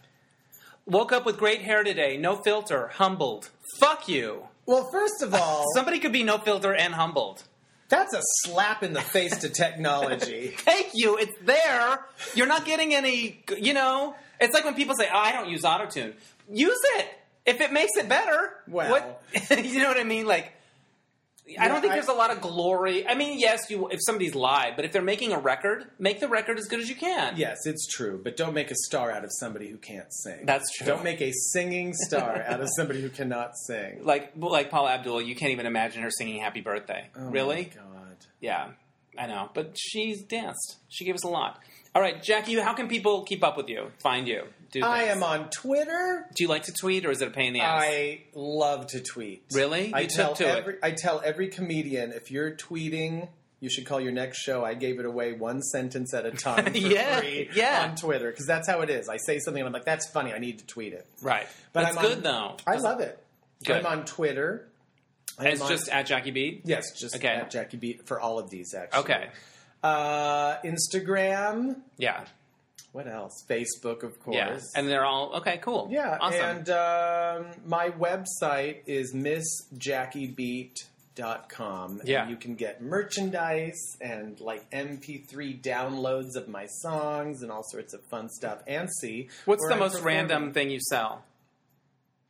Woke 0.87 1.13
up 1.13 1.25
with 1.25 1.39
great 1.39 1.63
hair 1.63 1.85
today. 1.85 2.17
No 2.17 2.37
filter. 2.37 2.89
Humbled. 2.95 3.51
Fuck 3.79 4.09
you. 4.09 4.49
Well, 4.67 4.89
first 4.93 5.23
of 5.23 5.35
all, 5.35 5.65
Somebody 5.75 5.99
could 6.01 6.13
be 6.13 6.23
no 6.25 6.39
filter 6.39 6.75
and 6.75 6.95
humbled. 6.95 7.45
That's 7.91 8.15
a 8.15 8.23
slap 8.23 8.83
in 8.83 8.93
the 8.93 9.01
face 9.01 9.39
to 9.39 9.51
technology. 9.51 10.49
Thank 10.57 10.91
you. 10.95 11.19
It's 11.19 11.37
there. 11.43 12.01
You're 12.35 12.47
not 12.47 12.65
getting 12.65 12.95
any, 12.95 13.43
you 13.59 13.75
know, 13.75 14.15
it's 14.41 14.55
like 14.55 14.65
when 14.65 14.75
people 14.75 14.95
say, 14.95 15.09
oh, 15.13 15.19
I 15.19 15.33
don't 15.33 15.51
use 15.51 15.63
autotune. 15.63 16.15
Use 16.51 16.81
it. 16.97 17.09
If 17.45 17.61
it 17.61 17.73
makes 17.73 17.97
it 17.97 18.09
better. 18.09 18.53
Well. 18.69 18.91
What, 18.91 19.23
you 19.65 19.81
know 19.81 19.89
what 19.89 19.99
I 19.99 20.05
mean? 20.05 20.27
Like, 20.27 20.53
I 21.59 21.69
don't 21.69 21.81
think 21.81 21.93
I- 21.93 21.97
there's 21.97 22.09
a 22.09 22.13
lot 22.13 22.31
of 22.31 22.41
glory. 22.41 23.07
I 23.07 23.15
mean, 23.15 23.39
yes, 23.39 23.71
you 23.71 23.89
if 23.89 24.01
somebody's 24.05 24.35
live, 24.35 24.77
but 24.77 24.85
if 24.85 24.93
they're 24.93 25.03
making 25.03 25.33
a 25.33 25.39
record, 25.39 25.87
make 25.99 26.21
the 26.21 26.29
record 26.29 26.59
as 26.59 26.67
good 26.67 26.81
as 26.81 26.89
you 26.89 26.95
can. 26.95 27.37
Yes, 27.37 27.59
it's 27.67 27.87
true, 27.87 28.21
but 28.23 28.37
don't 28.37 28.55
make 28.55 28.71
a 28.71 28.75
star 28.75 29.11
out 29.11 29.25
of 29.25 29.31
somebody 29.41 29.69
who 29.71 29.77
can't 29.79 30.13
sing. 30.13 30.45
That's 30.47 30.71
true. 30.77 30.87
Don't 30.87 31.05
make 31.05 31.21
a 31.21 31.33
singing 31.33 31.93
star 31.95 32.43
out 32.47 32.61
of 32.61 32.69
somebody 32.77 33.01
who 33.01 33.09
cannot 33.09 33.57
sing. 33.67 34.01
Like 34.05 34.33
like 34.37 34.71
Paula 34.71 34.93
Abdul, 34.93 35.23
you 35.23 35.35
can't 35.35 35.53
even 35.53 35.67
imagine 35.67 36.03
her 36.03 36.11
singing 36.11 36.41
"Happy 36.41 36.61
Birthday." 36.61 37.09
Oh 37.17 37.25
my 37.25 37.31
really? 37.31 37.65
God. 37.75 38.17
Yeah, 38.41 38.69
I 39.19 39.27
know. 39.27 39.51
But 39.55 39.77
she's 39.79 40.23
danced. 40.23 40.77
She 40.89 41.05
gave 41.05 41.15
us 41.15 41.25
a 41.25 41.29
lot. 41.29 41.61
All 41.95 42.01
right, 42.03 42.23
Jackie, 42.23 42.55
how 42.55 42.73
can 42.75 42.87
people 42.89 43.25
keep 43.25 43.43
up 43.43 43.57
with 43.57 43.69
you, 43.69 43.91
find 44.01 44.29
you, 44.29 44.45
do 44.73 44.83
I 44.85 45.05
am 45.05 45.23
on 45.23 45.51
Twitter. 45.51 46.27
Do 46.35 46.45
you 46.45 46.49
like 46.49 46.65
to 46.65 46.73
tweet, 46.73 47.05
or 47.05 47.11
is 47.11 47.21
it 47.23 47.29
a 47.29 47.31
pain 47.31 47.49
in 47.49 47.53
the 47.55 47.61
ass? 47.61 47.83
I 47.85 48.23
love 48.35 48.87
to 48.89 49.01
tweet. 49.01 49.45
Really? 49.53 49.93
I 49.93 50.01
You 50.01 50.09
tell 50.09 50.29
took 50.35 50.47
to 50.47 50.53
it. 50.53 50.59
every 50.59 50.77
I 50.83 50.91
tell 50.93 51.21
every 51.25 51.49
comedian 51.49 52.13
if 52.13 52.31
you're 52.31 52.53
tweeting, 52.53 53.29
you 53.61 53.69
should 53.69 53.85
call 53.87 54.01
your 54.01 54.13
next 54.13 54.39
show. 54.39 54.65
I 54.65 54.75
gave 54.75 54.99
it 55.01 55.05
away 55.07 55.33
one 55.33 55.61
sentence 55.63 56.15
at 56.15 56.25
a 56.25 56.31
time 56.47 56.67
for 56.67 56.79
Yeah, 56.79 57.21
free 57.21 57.51
yeah. 57.55 57.87
on 57.91 57.97
Twitter 57.97 58.31
because 58.31 58.47
that's 58.47 58.69
how 58.69 58.81
it 58.83 58.91
is. 58.91 59.09
I 59.09 59.17
say 59.19 59.39
something 59.39 59.61
and 59.61 59.67
I'm 59.67 59.73
like, 59.73 59.85
"That's 59.85 60.09
funny. 60.11 60.33
I 60.33 60.39
need 60.39 60.61
to 60.61 60.67
tweet 60.67 60.93
it." 60.93 61.07
right, 61.21 61.47
But 61.73 61.83
that's 61.85 61.97
I'm 61.97 62.05
on- 62.05 62.11
good 62.11 62.23
though. 62.23 62.57
I 62.67 62.77
love 62.77 63.01
it. 63.01 63.19
Good. 63.65 63.77
I'm 63.77 63.87
on 63.87 64.05
Twitter. 64.07 64.67
I'm 65.39 65.47
It's 65.49 65.61
on- 65.61 65.69
just 65.69 65.89
at 65.89 66.07
Jackie 66.07 66.31
Beat. 66.33 66.63
yes, 66.65 66.99
just 66.99 67.17
Okay. 67.17 67.29
at 67.29 67.51
Jackie 67.51 67.77
Beat 67.77 68.07
for 68.07 68.21
all 68.21 68.39
of 68.39 68.51
these. 68.51 68.75
Actually, 68.75 69.01
Okay, 69.01 69.29
Uh, 69.83 70.57
Instagram. 70.63 71.77
yeah, 71.97 72.25
What 72.93 73.07
else? 73.07 73.45
Facebook, 73.49 74.03
of 74.03 74.19
course. 74.21 74.37
yeah, 74.37 74.59
and 74.75 74.89
they're 74.89 75.05
all 75.05 75.35
okay. 75.37 75.59
Cool. 75.59 75.89
Yeah, 75.91 76.19
awesome. 76.21 76.41
and 76.41 76.71
um, 76.71 77.47
my 77.67 77.91
website 77.91 78.79
is 78.87 79.15
missjackiebeat.com. 79.15 82.01
Yeah. 82.05 82.23
And 82.23 82.31
you 82.31 82.37
can 82.37 82.55
get 82.55 82.81
merchandise 82.83 83.97
and 84.01 84.41
like 84.41 84.71
MP3 84.71 85.61
downloads 85.63 86.37
of 86.37 86.49
my 86.49 86.67
songs 86.67 87.43
and 87.43 87.51
all 87.53 87.63
sorts 87.65 87.95
of 87.95 88.01
fun 88.11 88.29
stuff. 88.29 88.61
And 88.67 88.89
see 89.01 89.29
What's 89.45 89.65
the 89.67 89.75
I'm 89.75 89.79
most 89.81 89.93
performing. 89.95 90.17
random 90.17 90.53
thing 90.53 90.71
you 90.71 90.81
sell? 90.81 91.25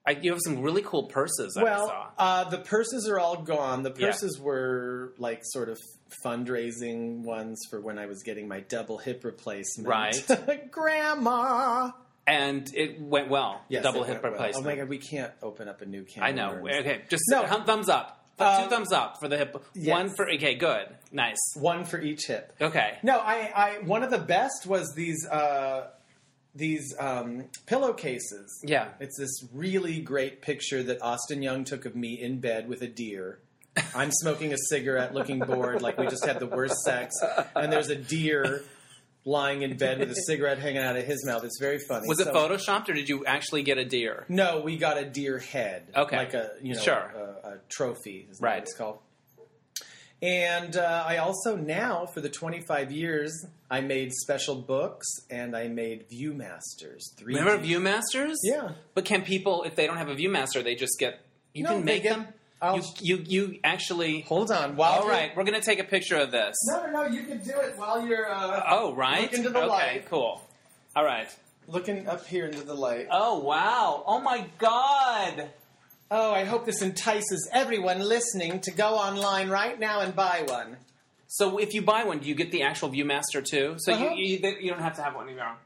I, 0.07 0.13
you 0.13 0.31
have 0.33 0.41
some 0.43 0.63
really 0.63 0.83
cool 0.83 1.05
purses. 1.05 1.57
I 1.59 1.63
Well, 1.63 1.87
saw. 1.89 2.07
uh, 2.19 2.45
the 2.49 2.59
purses 2.59 3.07
are 3.09 3.19
all 3.19 3.43
gone. 3.43 3.83
The 3.83 3.93
Yeah. 3.97 4.07
purses 4.07 4.41
were 4.41 5.13
like 5.19 5.41
sort 5.45 5.69
of 5.69 5.79
fundraising 6.25 7.23
ones 7.23 7.61
for 7.71 7.81
when 7.81 7.99
I 7.99 8.07
was 8.07 8.23
getting 8.23 8.49
my 8.49 8.61
double 8.61 8.99
hip 8.99 9.25
replacement. 9.25 9.89
Right. 9.89 10.71
Grandma. 10.71 11.91
and 12.27 12.69
it 12.75 13.01
went 13.01 13.29
well. 13.29 13.61
Yes, 13.69 13.83
double 13.83 14.05
hip 14.05 14.23
went 14.23 14.35
well. 14.37 14.43
replacement. 14.49 14.67
Oh 14.67 14.71
my 14.71 14.77
god, 14.77 14.89
we 14.89 14.99
can't 14.99 15.33
open 15.43 15.69
up 15.69 15.81
a 15.83 15.87
new 15.87 16.05
can. 16.05 16.23
I 16.23 16.33
know. 16.33 16.67
Okay, 16.67 17.03
just 17.09 17.23
No. 17.29 17.45
hum- 17.47 17.65
thumbs 17.65 17.89
up. 17.89 18.17
Two 18.39 18.71
thumbs 18.71 18.91
up 18.91 19.17
for 19.21 19.29
the 19.29 19.37
hip. 19.37 19.63
yes. 19.75 19.91
One 19.93 20.09
for 20.09 20.31
okay, 20.31 20.55
good, 20.55 20.87
nice. 21.13 21.37
One 21.57 21.85
for 21.85 22.01
each 22.01 22.27
hip. 22.27 22.55
Okay, 22.59 22.97
No, 23.03 23.19
I, 23.19 23.53
I 23.55 23.71
one 23.85 24.03
of 24.03 24.11
the 24.11 24.19
best 24.19 24.67
was 24.67 24.95
these 24.97 25.27
uh, 25.29 25.89
these 26.55 26.95
um, 26.99 27.45
pillowcases. 27.67 28.63
yeah. 28.65 28.89
It's 28.99 29.19
this 29.19 29.45
really 29.53 30.01
great 30.01 30.41
picture 30.41 30.83
that 30.85 31.03
Austin 31.03 31.43
Young 31.43 31.65
took 31.65 31.85
of 31.85 31.95
me 31.95 32.15
in 32.19 32.41
bed 32.41 32.67
with 32.67 32.81
a 32.81 32.89
deer. 32.89 33.41
I'm 33.95 34.11
smoking 34.13 34.53
a 34.53 34.57
cigarette, 34.69 35.15
looking 35.15 35.39
bored, 35.39 35.81
like 35.83 35.97
we 35.99 36.07
just 36.09 36.25
had 36.27 36.39
the 36.41 36.47
worst 36.47 36.77
sex, 36.85 37.15
and 37.55 37.73
there's 37.73 37.89
a 37.89 37.97
deer 37.97 38.65
lying 39.25 39.63
in 39.63 39.77
bed 39.77 39.99
with 39.99 40.11
a 40.11 40.15
cigarette 40.27 40.59
hanging 40.59 40.83
out 40.83 40.97
of 40.97 41.05
his 41.05 41.25
mouth. 41.27 41.45
It's 41.45 41.59
very 41.61 41.79
funny. 41.79 42.09
Was 42.09 42.21
it 42.21 42.25
So- 42.25 42.33
photoshopped 42.35 42.89
or 42.89 42.95
did 42.95 43.09
you 43.09 43.25
actually 43.27 43.63
get 43.63 43.77
a 43.79 43.85
deer? 43.85 44.25
No, 44.29 44.61
we 44.61 44.77
got 44.79 44.97
a 44.99 45.05
deer 45.05 45.39
head. 45.39 45.85
Okay. 45.95 46.17
like 46.17 46.35
a 46.35 46.53
you 46.63 46.75
know 46.75 46.81
Sure. 46.81 46.95
a, 47.45 47.49
a 47.49 47.59
trophy. 47.69 48.27
Is 48.31 48.41
Right. 48.41 48.55
what 48.57 48.63
it's 48.63 48.75
called. 48.75 48.99
And 50.23 50.77
uh, 50.77 51.05
I 51.07 51.17
also 51.19 51.57
now, 51.57 52.05
for 52.07 52.21
the 52.21 52.29
25 52.29 52.93
years, 52.93 53.47
I 53.71 53.81
made 53.81 54.13
special 54.13 54.55
books 54.57 55.07
and 55.31 55.57
I 55.57 55.69
made 55.69 56.11
ViewMasters. 56.11 57.15
3D. 57.19 57.25
Remember 57.27 57.59
ViewMasters? 57.59 58.35
Yeah. 58.43 58.73
But 58.95 59.07
can 59.07 59.23
people, 59.23 59.63
if 59.63 59.77
they 59.77 59.87
don't 59.87 59.97
have 59.97 60.09
a 60.11 60.15
ViewMaster, 60.15 60.63
they 60.63 60.75
just 60.75 60.99
get? 60.99 61.21
You 61.55 61.65
No, 61.65 61.71
can 61.77 61.85
make 61.85 62.03
get- 62.03 62.17
them. 62.17 62.27
I'll- 62.63 62.77
You, 62.79 62.85
you 63.01 63.17
you 63.27 63.59
actually. 63.65 64.21
Hold 64.23 64.51
on. 64.51 64.77
While 64.77 65.01
All 65.03 65.07
we're 65.09 65.45
gonna 65.45 65.61
take 65.63 65.79
a 65.79 65.85
picture 65.85 66.17
of 66.17 66.31
this. 66.31 66.57
No, 66.67 66.87
no, 66.87 66.91
no. 66.93 67.07
You 67.07 67.23
can 67.25 67.39
do 67.39 67.53
it 67.53 67.77
while 67.77 68.07
you're 68.07 68.31
uh, 68.31 68.63
Oh, 68.69 68.95
right. 68.95 69.23
Look 69.23 69.33
into 69.33 69.51
the 69.51 69.59
okay, 69.61 69.67
light. 69.69 70.07
cool. 70.11 70.43
All 70.95 71.05
right. 71.05 71.29
looking 71.69 72.07
up 72.09 72.27
here 72.27 72.47
into 72.47 72.63
the 72.63 72.75
light. 72.75 73.07
Oh 73.11 73.39
wow! 73.39 74.03
Oh 74.07 74.21
my 74.21 74.45
god! 74.59 75.51
Oh, 76.11 76.33
I 76.33 76.43
hope 76.45 76.67
this 76.67 76.83
entices 76.83 77.49
everyone 77.53 78.01
listening 78.01 78.59
to 78.63 78.73
go 78.73 78.95
online 78.97 79.49
right 79.49 79.79
now 79.79 80.01
and 80.01 80.15
buy 80.15 80.43
one. 80.49 80.77
So 81.29 81.59
if 81.59 81.73
you 81.75 81.83
buy 81.83 82.03
one, 82.03 82.19
do 82.19 82.29
you 82.29 82.35
get 82.35 82.51
the 82.51 82.63
actual 82.65 82.91
ViewMaster 82.91 83.45
too? 83.45 83.77
So 83.79 83.93
Uh-huh. 83.93 84.15
you, 84.17 84.39
you 84.43 84.57
you 84.61 84.71
don't 84.71 84.83
have 84.83 84.97
to 84.97 85.03
have 85.03 85.15
one 85.15 85.29
of 85.29 85.35
your 85.35 85.45
own. 85.47 85.57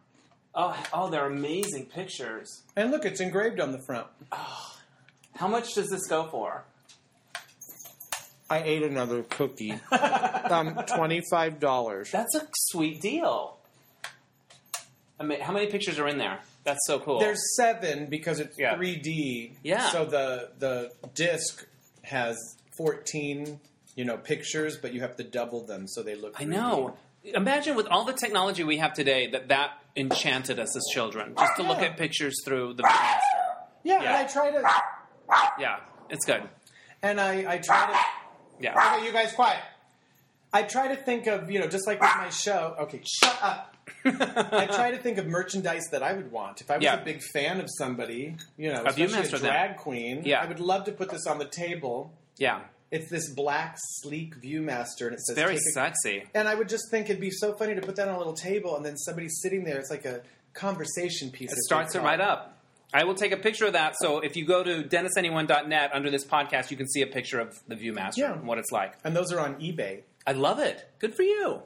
Oh, 0.54 0.76
oh, 0.92 1.10
they're 1.10 1.26
amazing 1.26 1.86
pictures. 1.86 2.62
And 2.76 2.90
look, 2.92 3.04
it's 3.06 3.20
engraved 3.20 3.58
on 3.58 3.72
the 3.72 3.80
front. 3.86 4.06
How 4.30 5.48
much 5.48 5.74
does 5.74 5.88
this 5.88 6.06
go 6.06 6.28
for? 6.28 6.64
I 8.54 8.62
ate 8.62 8.82
another 8.84 9.22
cookie. 9.24 9.72
um, 9.90 10.74
twenty-five 10.86 11.58
dollars. 11.58 12.10
That's 12.10 12.34
a 12.36 12.46
sweet 12.70 13.00
deal. 13.00 13.56
I 15.18 15.24
mean, 15.24 15.40
how 15.40 15.52
many 15.52 15.66
pictures 15.66 15.98
are 15.98 16.08
in 16.08 16.18
there? 16.18 16.38
That's 16.64 16.80
so 16.86 16.98
cool. 16.98 17.18
There's 17.20 17.40
seven 17.56 18.06
because 18.06 18.40
it's 18.40 18.56
Yeah. 18.58 18.74
3D. 18.76 19.52
Yeah. 19.62 19.90
So 19.90 20.04
the 20.04 20.50
the 20.58 20.92
disc 21.14 21.66
has 22.02 22.36
14, 22.78 23.58
you 23.96 24.04
know, 24.04 24.16
pictures, 24.16 24.76
but 24.80 24.92
you 24.92 25.00
have 25.00 25.16
to 25.16 25.24
double 25.24 25.64
them 25.66 25.86
so 25.88 26.02
they 26.02 26.14
look. 26.14 26.40
I 26.40 26.44
3D. 26.44 26.48
know. 26.48 26.96
Imagine 27.24 27.74
with 27.76 27.86
all 27.86 28.04
the 28.04 28.12
technology 28.12 28.64
we 28.64 28.76
have 28.78 28.92
today 28.92 29.28
that 29.30 29.48
that 29.48 29.70
enchanted 29.96 30.58
us 30.58 30.76
as 30.76 30.84
children, 30.92 31.34
just 31.38 31.56
to 31.56 31.62
look 31.62 31.78
Yeah. 31.78 31.86
at 31.86 31.96
pictures 31.96 32.34
through 32.44 32.74
the. 32.74 32.82
Yeah, 32.82 33.20
Yeah. 33.84 33.98
and 34.00 34.08
I 34.16 34.24
try 34.24 34.50
to, 34.50 34.62
Yeah, 35.58 35.76
it's 36.10 36.24
good. 36.26 36.42
and 37.02 37.20
I 37.20 37.54
I 37.54 37.58
try 37.58 37.86
to. 37.92 37.98
Yeah. 38.60 38.96
Okay, 38.96 39.06
you 39.06 39.12
guys, 39.12 39.32
quiet. 39.32 39.60
I 40.52 40.62
try 40.62 40.88
to 40.88 40.96
think 40.96 41.26
of 41.26 41.50
you 41.50 41.58
know 41.58 41.66
just 41.66 41.86
like 41.86 42.00
with 42.00 42.10
my 42.16 42.26
ah! 42.26 42.30
show. 42.30 42.76
Okay, 42.80 43.02
shut 43.04 43.38
up. 43.42 43.76
I 44.04 44.66
try 44.72 44.90
to 44.92 44.98
think 44.98 45.18
of 45.18 45.26
merchandise 45.26 45.88
that 45.90 46.02
I 46.02 46.12
would 46.14 46.30
want. 46.32 46.60
If 46.60 46.70
I 46.70 46.76
was 46.76 46.84
Yeah. 46.84 47.00
a 47.00 47.04
big 47.04 47.20
fan 47.32 47.60
of 47.60 47.68
somebody, 47.78 48.36
you 48.56 48.72
know, 48.72 48.82
A 48.82 48.86
especially 48.88 49.06
Viewmaster 49.06 49.34
a 49.34 49.38
then. 49.38 49.50
drag 49.50 49.76
queen, 49.76 50.22
Yeah. 50.24 50.40
I 50.42 50.46
would 50.46 50.60
love 50.60 50.84
to 50.84 50.92
put 50.92 51.10
this 51.10 51.26
on 51.26 51.38
the 51.38 51.44
table. 51.44 52.12
Yeah, 52.38 52.60
It's 52.90 53.10
this 53.10 53.28
black, 53.30 53.76
sleek 54.00 54.40
ViewMaster, 54.40 55.06
and 55.06 55.14
it 55.14 55.20
says 55.20 55.34
very 55.36 55.54
take 55.54 55.60
a 55.68 55.72
sexy. 55.72 56.24
And 56.34 56.48
I 56.48 56.54
would 56.54 56.68
just 56.68 56.90
think 56.90 57.10
it'd 57.10 57.20
be 57.20 57.30
so 57.30 57.54
funny 57.54 57.74
to 57.74 57.80
put 57.82 57.96
that 57.96 58.08
on 58.08 58.14
a 58.14 58.18
little 58.18 58.34
table, 58.34 58.76
and 58.76 58.84
then 58.84 58.96
somebody's 58.96 59.38
sitting 59.42 59.64
there. 59.64 59.78
It's 59.78 59.90
like 59.90 60.04
a 60.04 60.22
conversation 60.54 61.30
piece. 61.30 61.52
It 61.52 61.58
starts 61.58 61.94
it 61.94 62.00
right 62.02 62.20
up. 62.20 62.53
I 62.94 63.04
will 63.04 63.14
take 63.14 63.32
a 63.32 63.36
picture 63.36 63.66
of 63.66 63.72
that. 63.74 63.96
So 63.98 64.20
if 64.20 64.36
you 64.36 64.46
go 64.46 64.62
to 64.62 64.82
DennisAnyone.net 64.84 65.90
under 65.92 66.10
this 66.10 66.24
podcast, 66.24 66.70
you 66.70 66.76
can 66.76 66.88
see 66.88 67.02
a 67.02 67.06
picture 67.08 67.40
of 67.40 67.58
the 67.68 67.74
ViewMaster 67.74 68.16
Yeah. 68.18 68.32
and 68.34 68.46
what 68.46 68.58
it's 68.58 68.70
like. 68.70 68.94
And 69.04 69.14
those 69.16 69.32
are 69.32 69.40
on 69.40 69.56
eBay. 69.56 70.02
I 70.26 70.32
love 70.32 70.58
it. 70.60 70.88
Good 71.00 71.14
for 71.14 71.22
you. 71.24 71.62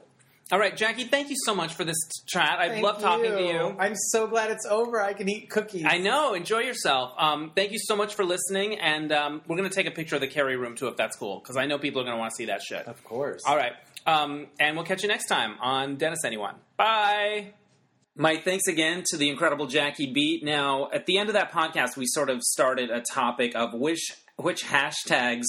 All 0.51 0.57
right, 0.57 0.75
Jackie, 0.75 1.03
thank 1.03 1.29
you 1.29 1.35
so 1.45 1.53
much 1.53 1.75
for 1.75 1.83
this 1.83 1.95
chat. 2.27 2.57
I 2.57 2.69
Thank 2.69 2.83
love 2.83 2.99
talking 2.99 3.29
to 3.29 3.43
you. 3.43 3.75
I'm 3.77 3.93
so 3.95 4.25
glad 4.25 4.49
it's 4.49 4.65
over. 4.65 4.99
I 4.99 5.13
can 5.13 5.29
eat 5.29 5.47
cookies. 5.51 5.85
I 5.87 5.99
know. 5.99 6.33
Enjoy 6.33 6.57
yourself. 6.61 7.13
Um, 7.19 7.51
thank 7.55 7.71
you 7.71 7.77
so 7.77 7.95
much 7.95 8.15
for 8.15 8.25
listening, 8.25 8.79
and 8.79 9.11
um, 9.11 9.41
we're 9.47 9.57
going 9.57 9.69
to 9.69 9.75
take 9.75 9.85
a 9.85 9.91
picture 9.91 10.15
of 10.15 10.21
the 10.21 10.27
carry 10.27 10.55
room 10.57 10.73
too, 10.75 10.87
if 10.87 10.97
that's 10.97 11.15
cool, 11.15 11.37
because 11.39 11.55
I 11.55 11.67
know 11.67 11.77
people 11.77 12.01
are 12.01 12.03
going 12.03 12.15
to 12.15 12.19
want 12.19 12.31
to 12.31 12.35
see 12.35 12.45
that 12.45 12.63
shit. 12.63 12.87
Of 12.87 13.03
course. 13.03 13.43
All 13.45 13.55
right, 13.55 13.73
um, 14.07 14.47
and 14.59 14.75
we'll 14.75 14.85
catch 14.85 15.03
you 15.03 15.07
next 15.07 15.27
time 15.27 15.53
on 15.61 15.97
Dennis 15.97 16.25
Anyone. 16.25 16.55
Bye. 16.77 17.53
My 18.21 18.35
thanks 18.35 18.67
again 18.67 19.05
to 19.11 19.17
the 19.17 19.29
incredible 19.29 19.65
Jackie 19.65 20.11
Beat. 20.11 20.43
Now, 20.43 20.89
at 20.91 21.05
the 21.05 21.17
end 21.17 21.29
of 21.29 21.35
that 21.35 21.53
podcast, 21.53 21.95
we 21.95 22.05
sort 22.05 22.29
of 22.29 22.43
started 22.43 22.89
a 22.89 22.99
topic 22.99 23.55
of 23.55 23.73
which 23.73 24.11
which 24.35 24.65
hashtags 24.65 25.45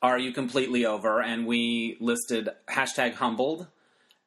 are 0.00 0.16
you 0.16 0.32
completely 0.32 0.86
over, 0.86 1.20
and 1.20 1.44
we 1.44 1.96
listed 2.00 2.50
hashtag 2.68 3.14
humbled 3.14 3.66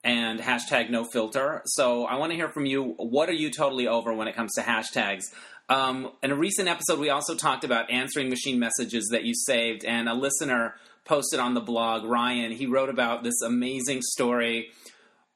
and 0.04 0.42
hashtag 0.42 0.90
no 0.90 1.06
filter. 1.06 1.62
So 1.64 2.04
I 2.04 2.16
want 2.16 2.34
to 2.34 2.36
hear 2.36 2.50
from 2.50 2.66
you. 2.66 2.94
What 2.98 3.30
are 3.30 3.34
you 3.34 3.50
totally 3.50 3.88
over 3.88 4.14
when 4.14 4.28
it 4.28 4.36
comes 4.36 4.54
to 4.56 4.64
hashtags? 4.64 5.24
Um, 5.70 6.12
in 6.22 6.32
a 6.32 6.36
recent 6.36 6.68
episode, 6.68 7.00
we 7.00 7.10
also 7.10 7.36
talked 7.36 7.64
about 7.64 7.90
answering 7.90 8.28
machine 8.28 8.60
messages 8.60 9.08
that 9.14 9.24
you 9.24 9.34
saved, 9.34 9.86
and 9.86 10.10
a 10.10 10.14
listener 10.14 10.76
posted 11.06 11.40
on 11.40 11.54
the 11.54 11.62
blog, 11.62 12.04
Ryan, 12.04 12.52
he 12.52 12.66
wrote 12.66 12.90
about 12.90 13.24
this 13.24 13.42
amazing 13.42 14.02
story 14.02 14.72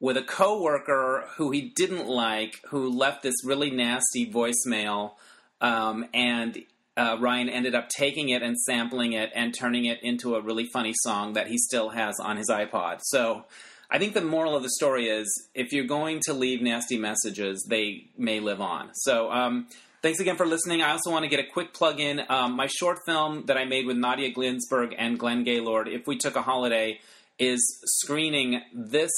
with 0.02 0.18
a 0.18 0.23
coworker 0.23 1.23
who 1.38 1.52
he 1.52 1.61
didn't 1.61 2.07
like, 2.07 2.60
who 2.69 2.90
left 2.90 3.23
this 3.23 3.36
really 3.45 3.72
nasty 3.72 4.30
voicemail 4.30 5.14
um, 5.61 6.06
and 6.14 6.57
uh, 6.98 7.18
Ryan 7.19 7.48
ended 7.48 7.76
up 7.76 7.88
taking 7.88 8.30
it 8.30 8.41
and 8.41 8.60
sampling 8.60 9.14
it 9.14 9.32
and 9.34 9.53
turning 9.53 9.86
it 9.86 9.99
into 10.03 10.36
a 10.36 10.41
really 10.41 10.65
funny 10.73 10.94
song 11.03 11.34
that 11.34 11.48
he 11.48 11.57
still 11.57 11.90
has 11.90 12.19
on 12.19 12.36
his 12.36 12.49
iPod. 12.49 12.99
So 13.03 13.45
I 13.90 13.99
think 13.99 14.14
the 14.14 14.22
moral 14.22 14.56
of 14.56 14.64
the 14.64 14.72
story 14.72 15.07
is 15.07 15.28
if 15.53 15.72
you're 15.72 15.86
going 15.86 16.19
to 16.26 16.34
leave 16.34 16.61
nasty 16.61 16.98
messages, 16.98 17.65
they 17.69 18.07
may 18.18 18.40
live 18.40 18.60
on. 18.60 18.90
So 18.94 19.32
um, 19.32 19.68
thanks 20.02 20.19
again 20.19 20.36
for 20.36 20.45
listening. 20.45 20.82
I 20.82 20.91
also 20.91 21.11
want 21.11 21.23
to 21.23 21.30
get 21.30 21.40
a 21.40 21.48
quick 21.48 21.73
plug 21.73 21.99
in. 21.99 22.22
Um, 22.28 22.56
my 22.56 22.68
short 22.68 22.98
film 23.06 23.45
that 23.45 23.57
I 23.57 23.65
made 23.65 23.86
with 23.86 23.98
Nadya 23.98 24.34
Ginsburg 24.34 24.95
and 24.98 25.18
Glenn 25.18 25.44
Gaylord, 25.44 25.88
If 25.88 26.07
We 26.07 26.18
Took 26.18 26.36
a 26.36 26.41
Holiday, 26.41 26.99
is 27.40 27.61
screening 27.86 28.61
this, 28.73 29.10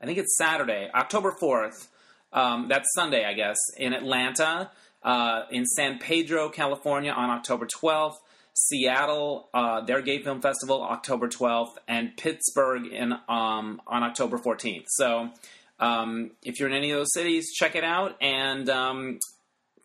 I 0.00 0.06
think 0.06 0.18
it's 0.18 0.36
Saturday, 0.36 0.90
October 0.94 1.34
4th. 1.40 1.88
Um, 2.32 2.68
that's 2.68 2.88
Sunday, 2.94 3.24
I 3.24 3.34
guess, 3.34 3.58
in 3.76 3.92
Atlanta 3.92 4.70
uh, 5.02 5.42
in 5.50 5.66
San 5.66 5.98
Pedro, 5.98 6.48
California 6.48 7.12
on 7.12 7.30
October 7.30 7.66
12th, 7.66 8.16
Seattle, 8.54 9.48
uh, 9.54 9.80
their 9.82 10.02
Gay 10.02 10.22
Film 10.22 10.40
Festival, 10.40 10.82
October 10.82 11.28
12th, 11.28 11.74
and 11.88 12.16
Pittsburgh 12.16 12.86
in 12.86 13.12
um, 13.28 13.80
on 13.86 14.02
October 14.02 14.38
14th. 14.38 14.84
So 14.88 15.30
um, 15.78 16.32
if 16.42 16.58
you're 16.58 16.68
in 16.68 16.74
any 16.74 16.90
of 16.90 16.98
those 16.98 17.12
cities, 17.12 17.52
check 17.52 17.74
it 17.74 17.84
out. 17.84 18.16
And 18.20 18.68
um, 18.68 19.18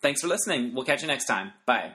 thanks 0.02 0.22
for 0.22 0.28
listening. 0.28 0.74
We'll 0.74 0.86
catch 0.86 1.02
you 1.02 1.08
next 1.08 1.26
time. 1.26 1.54
Bye. 1.66 1.94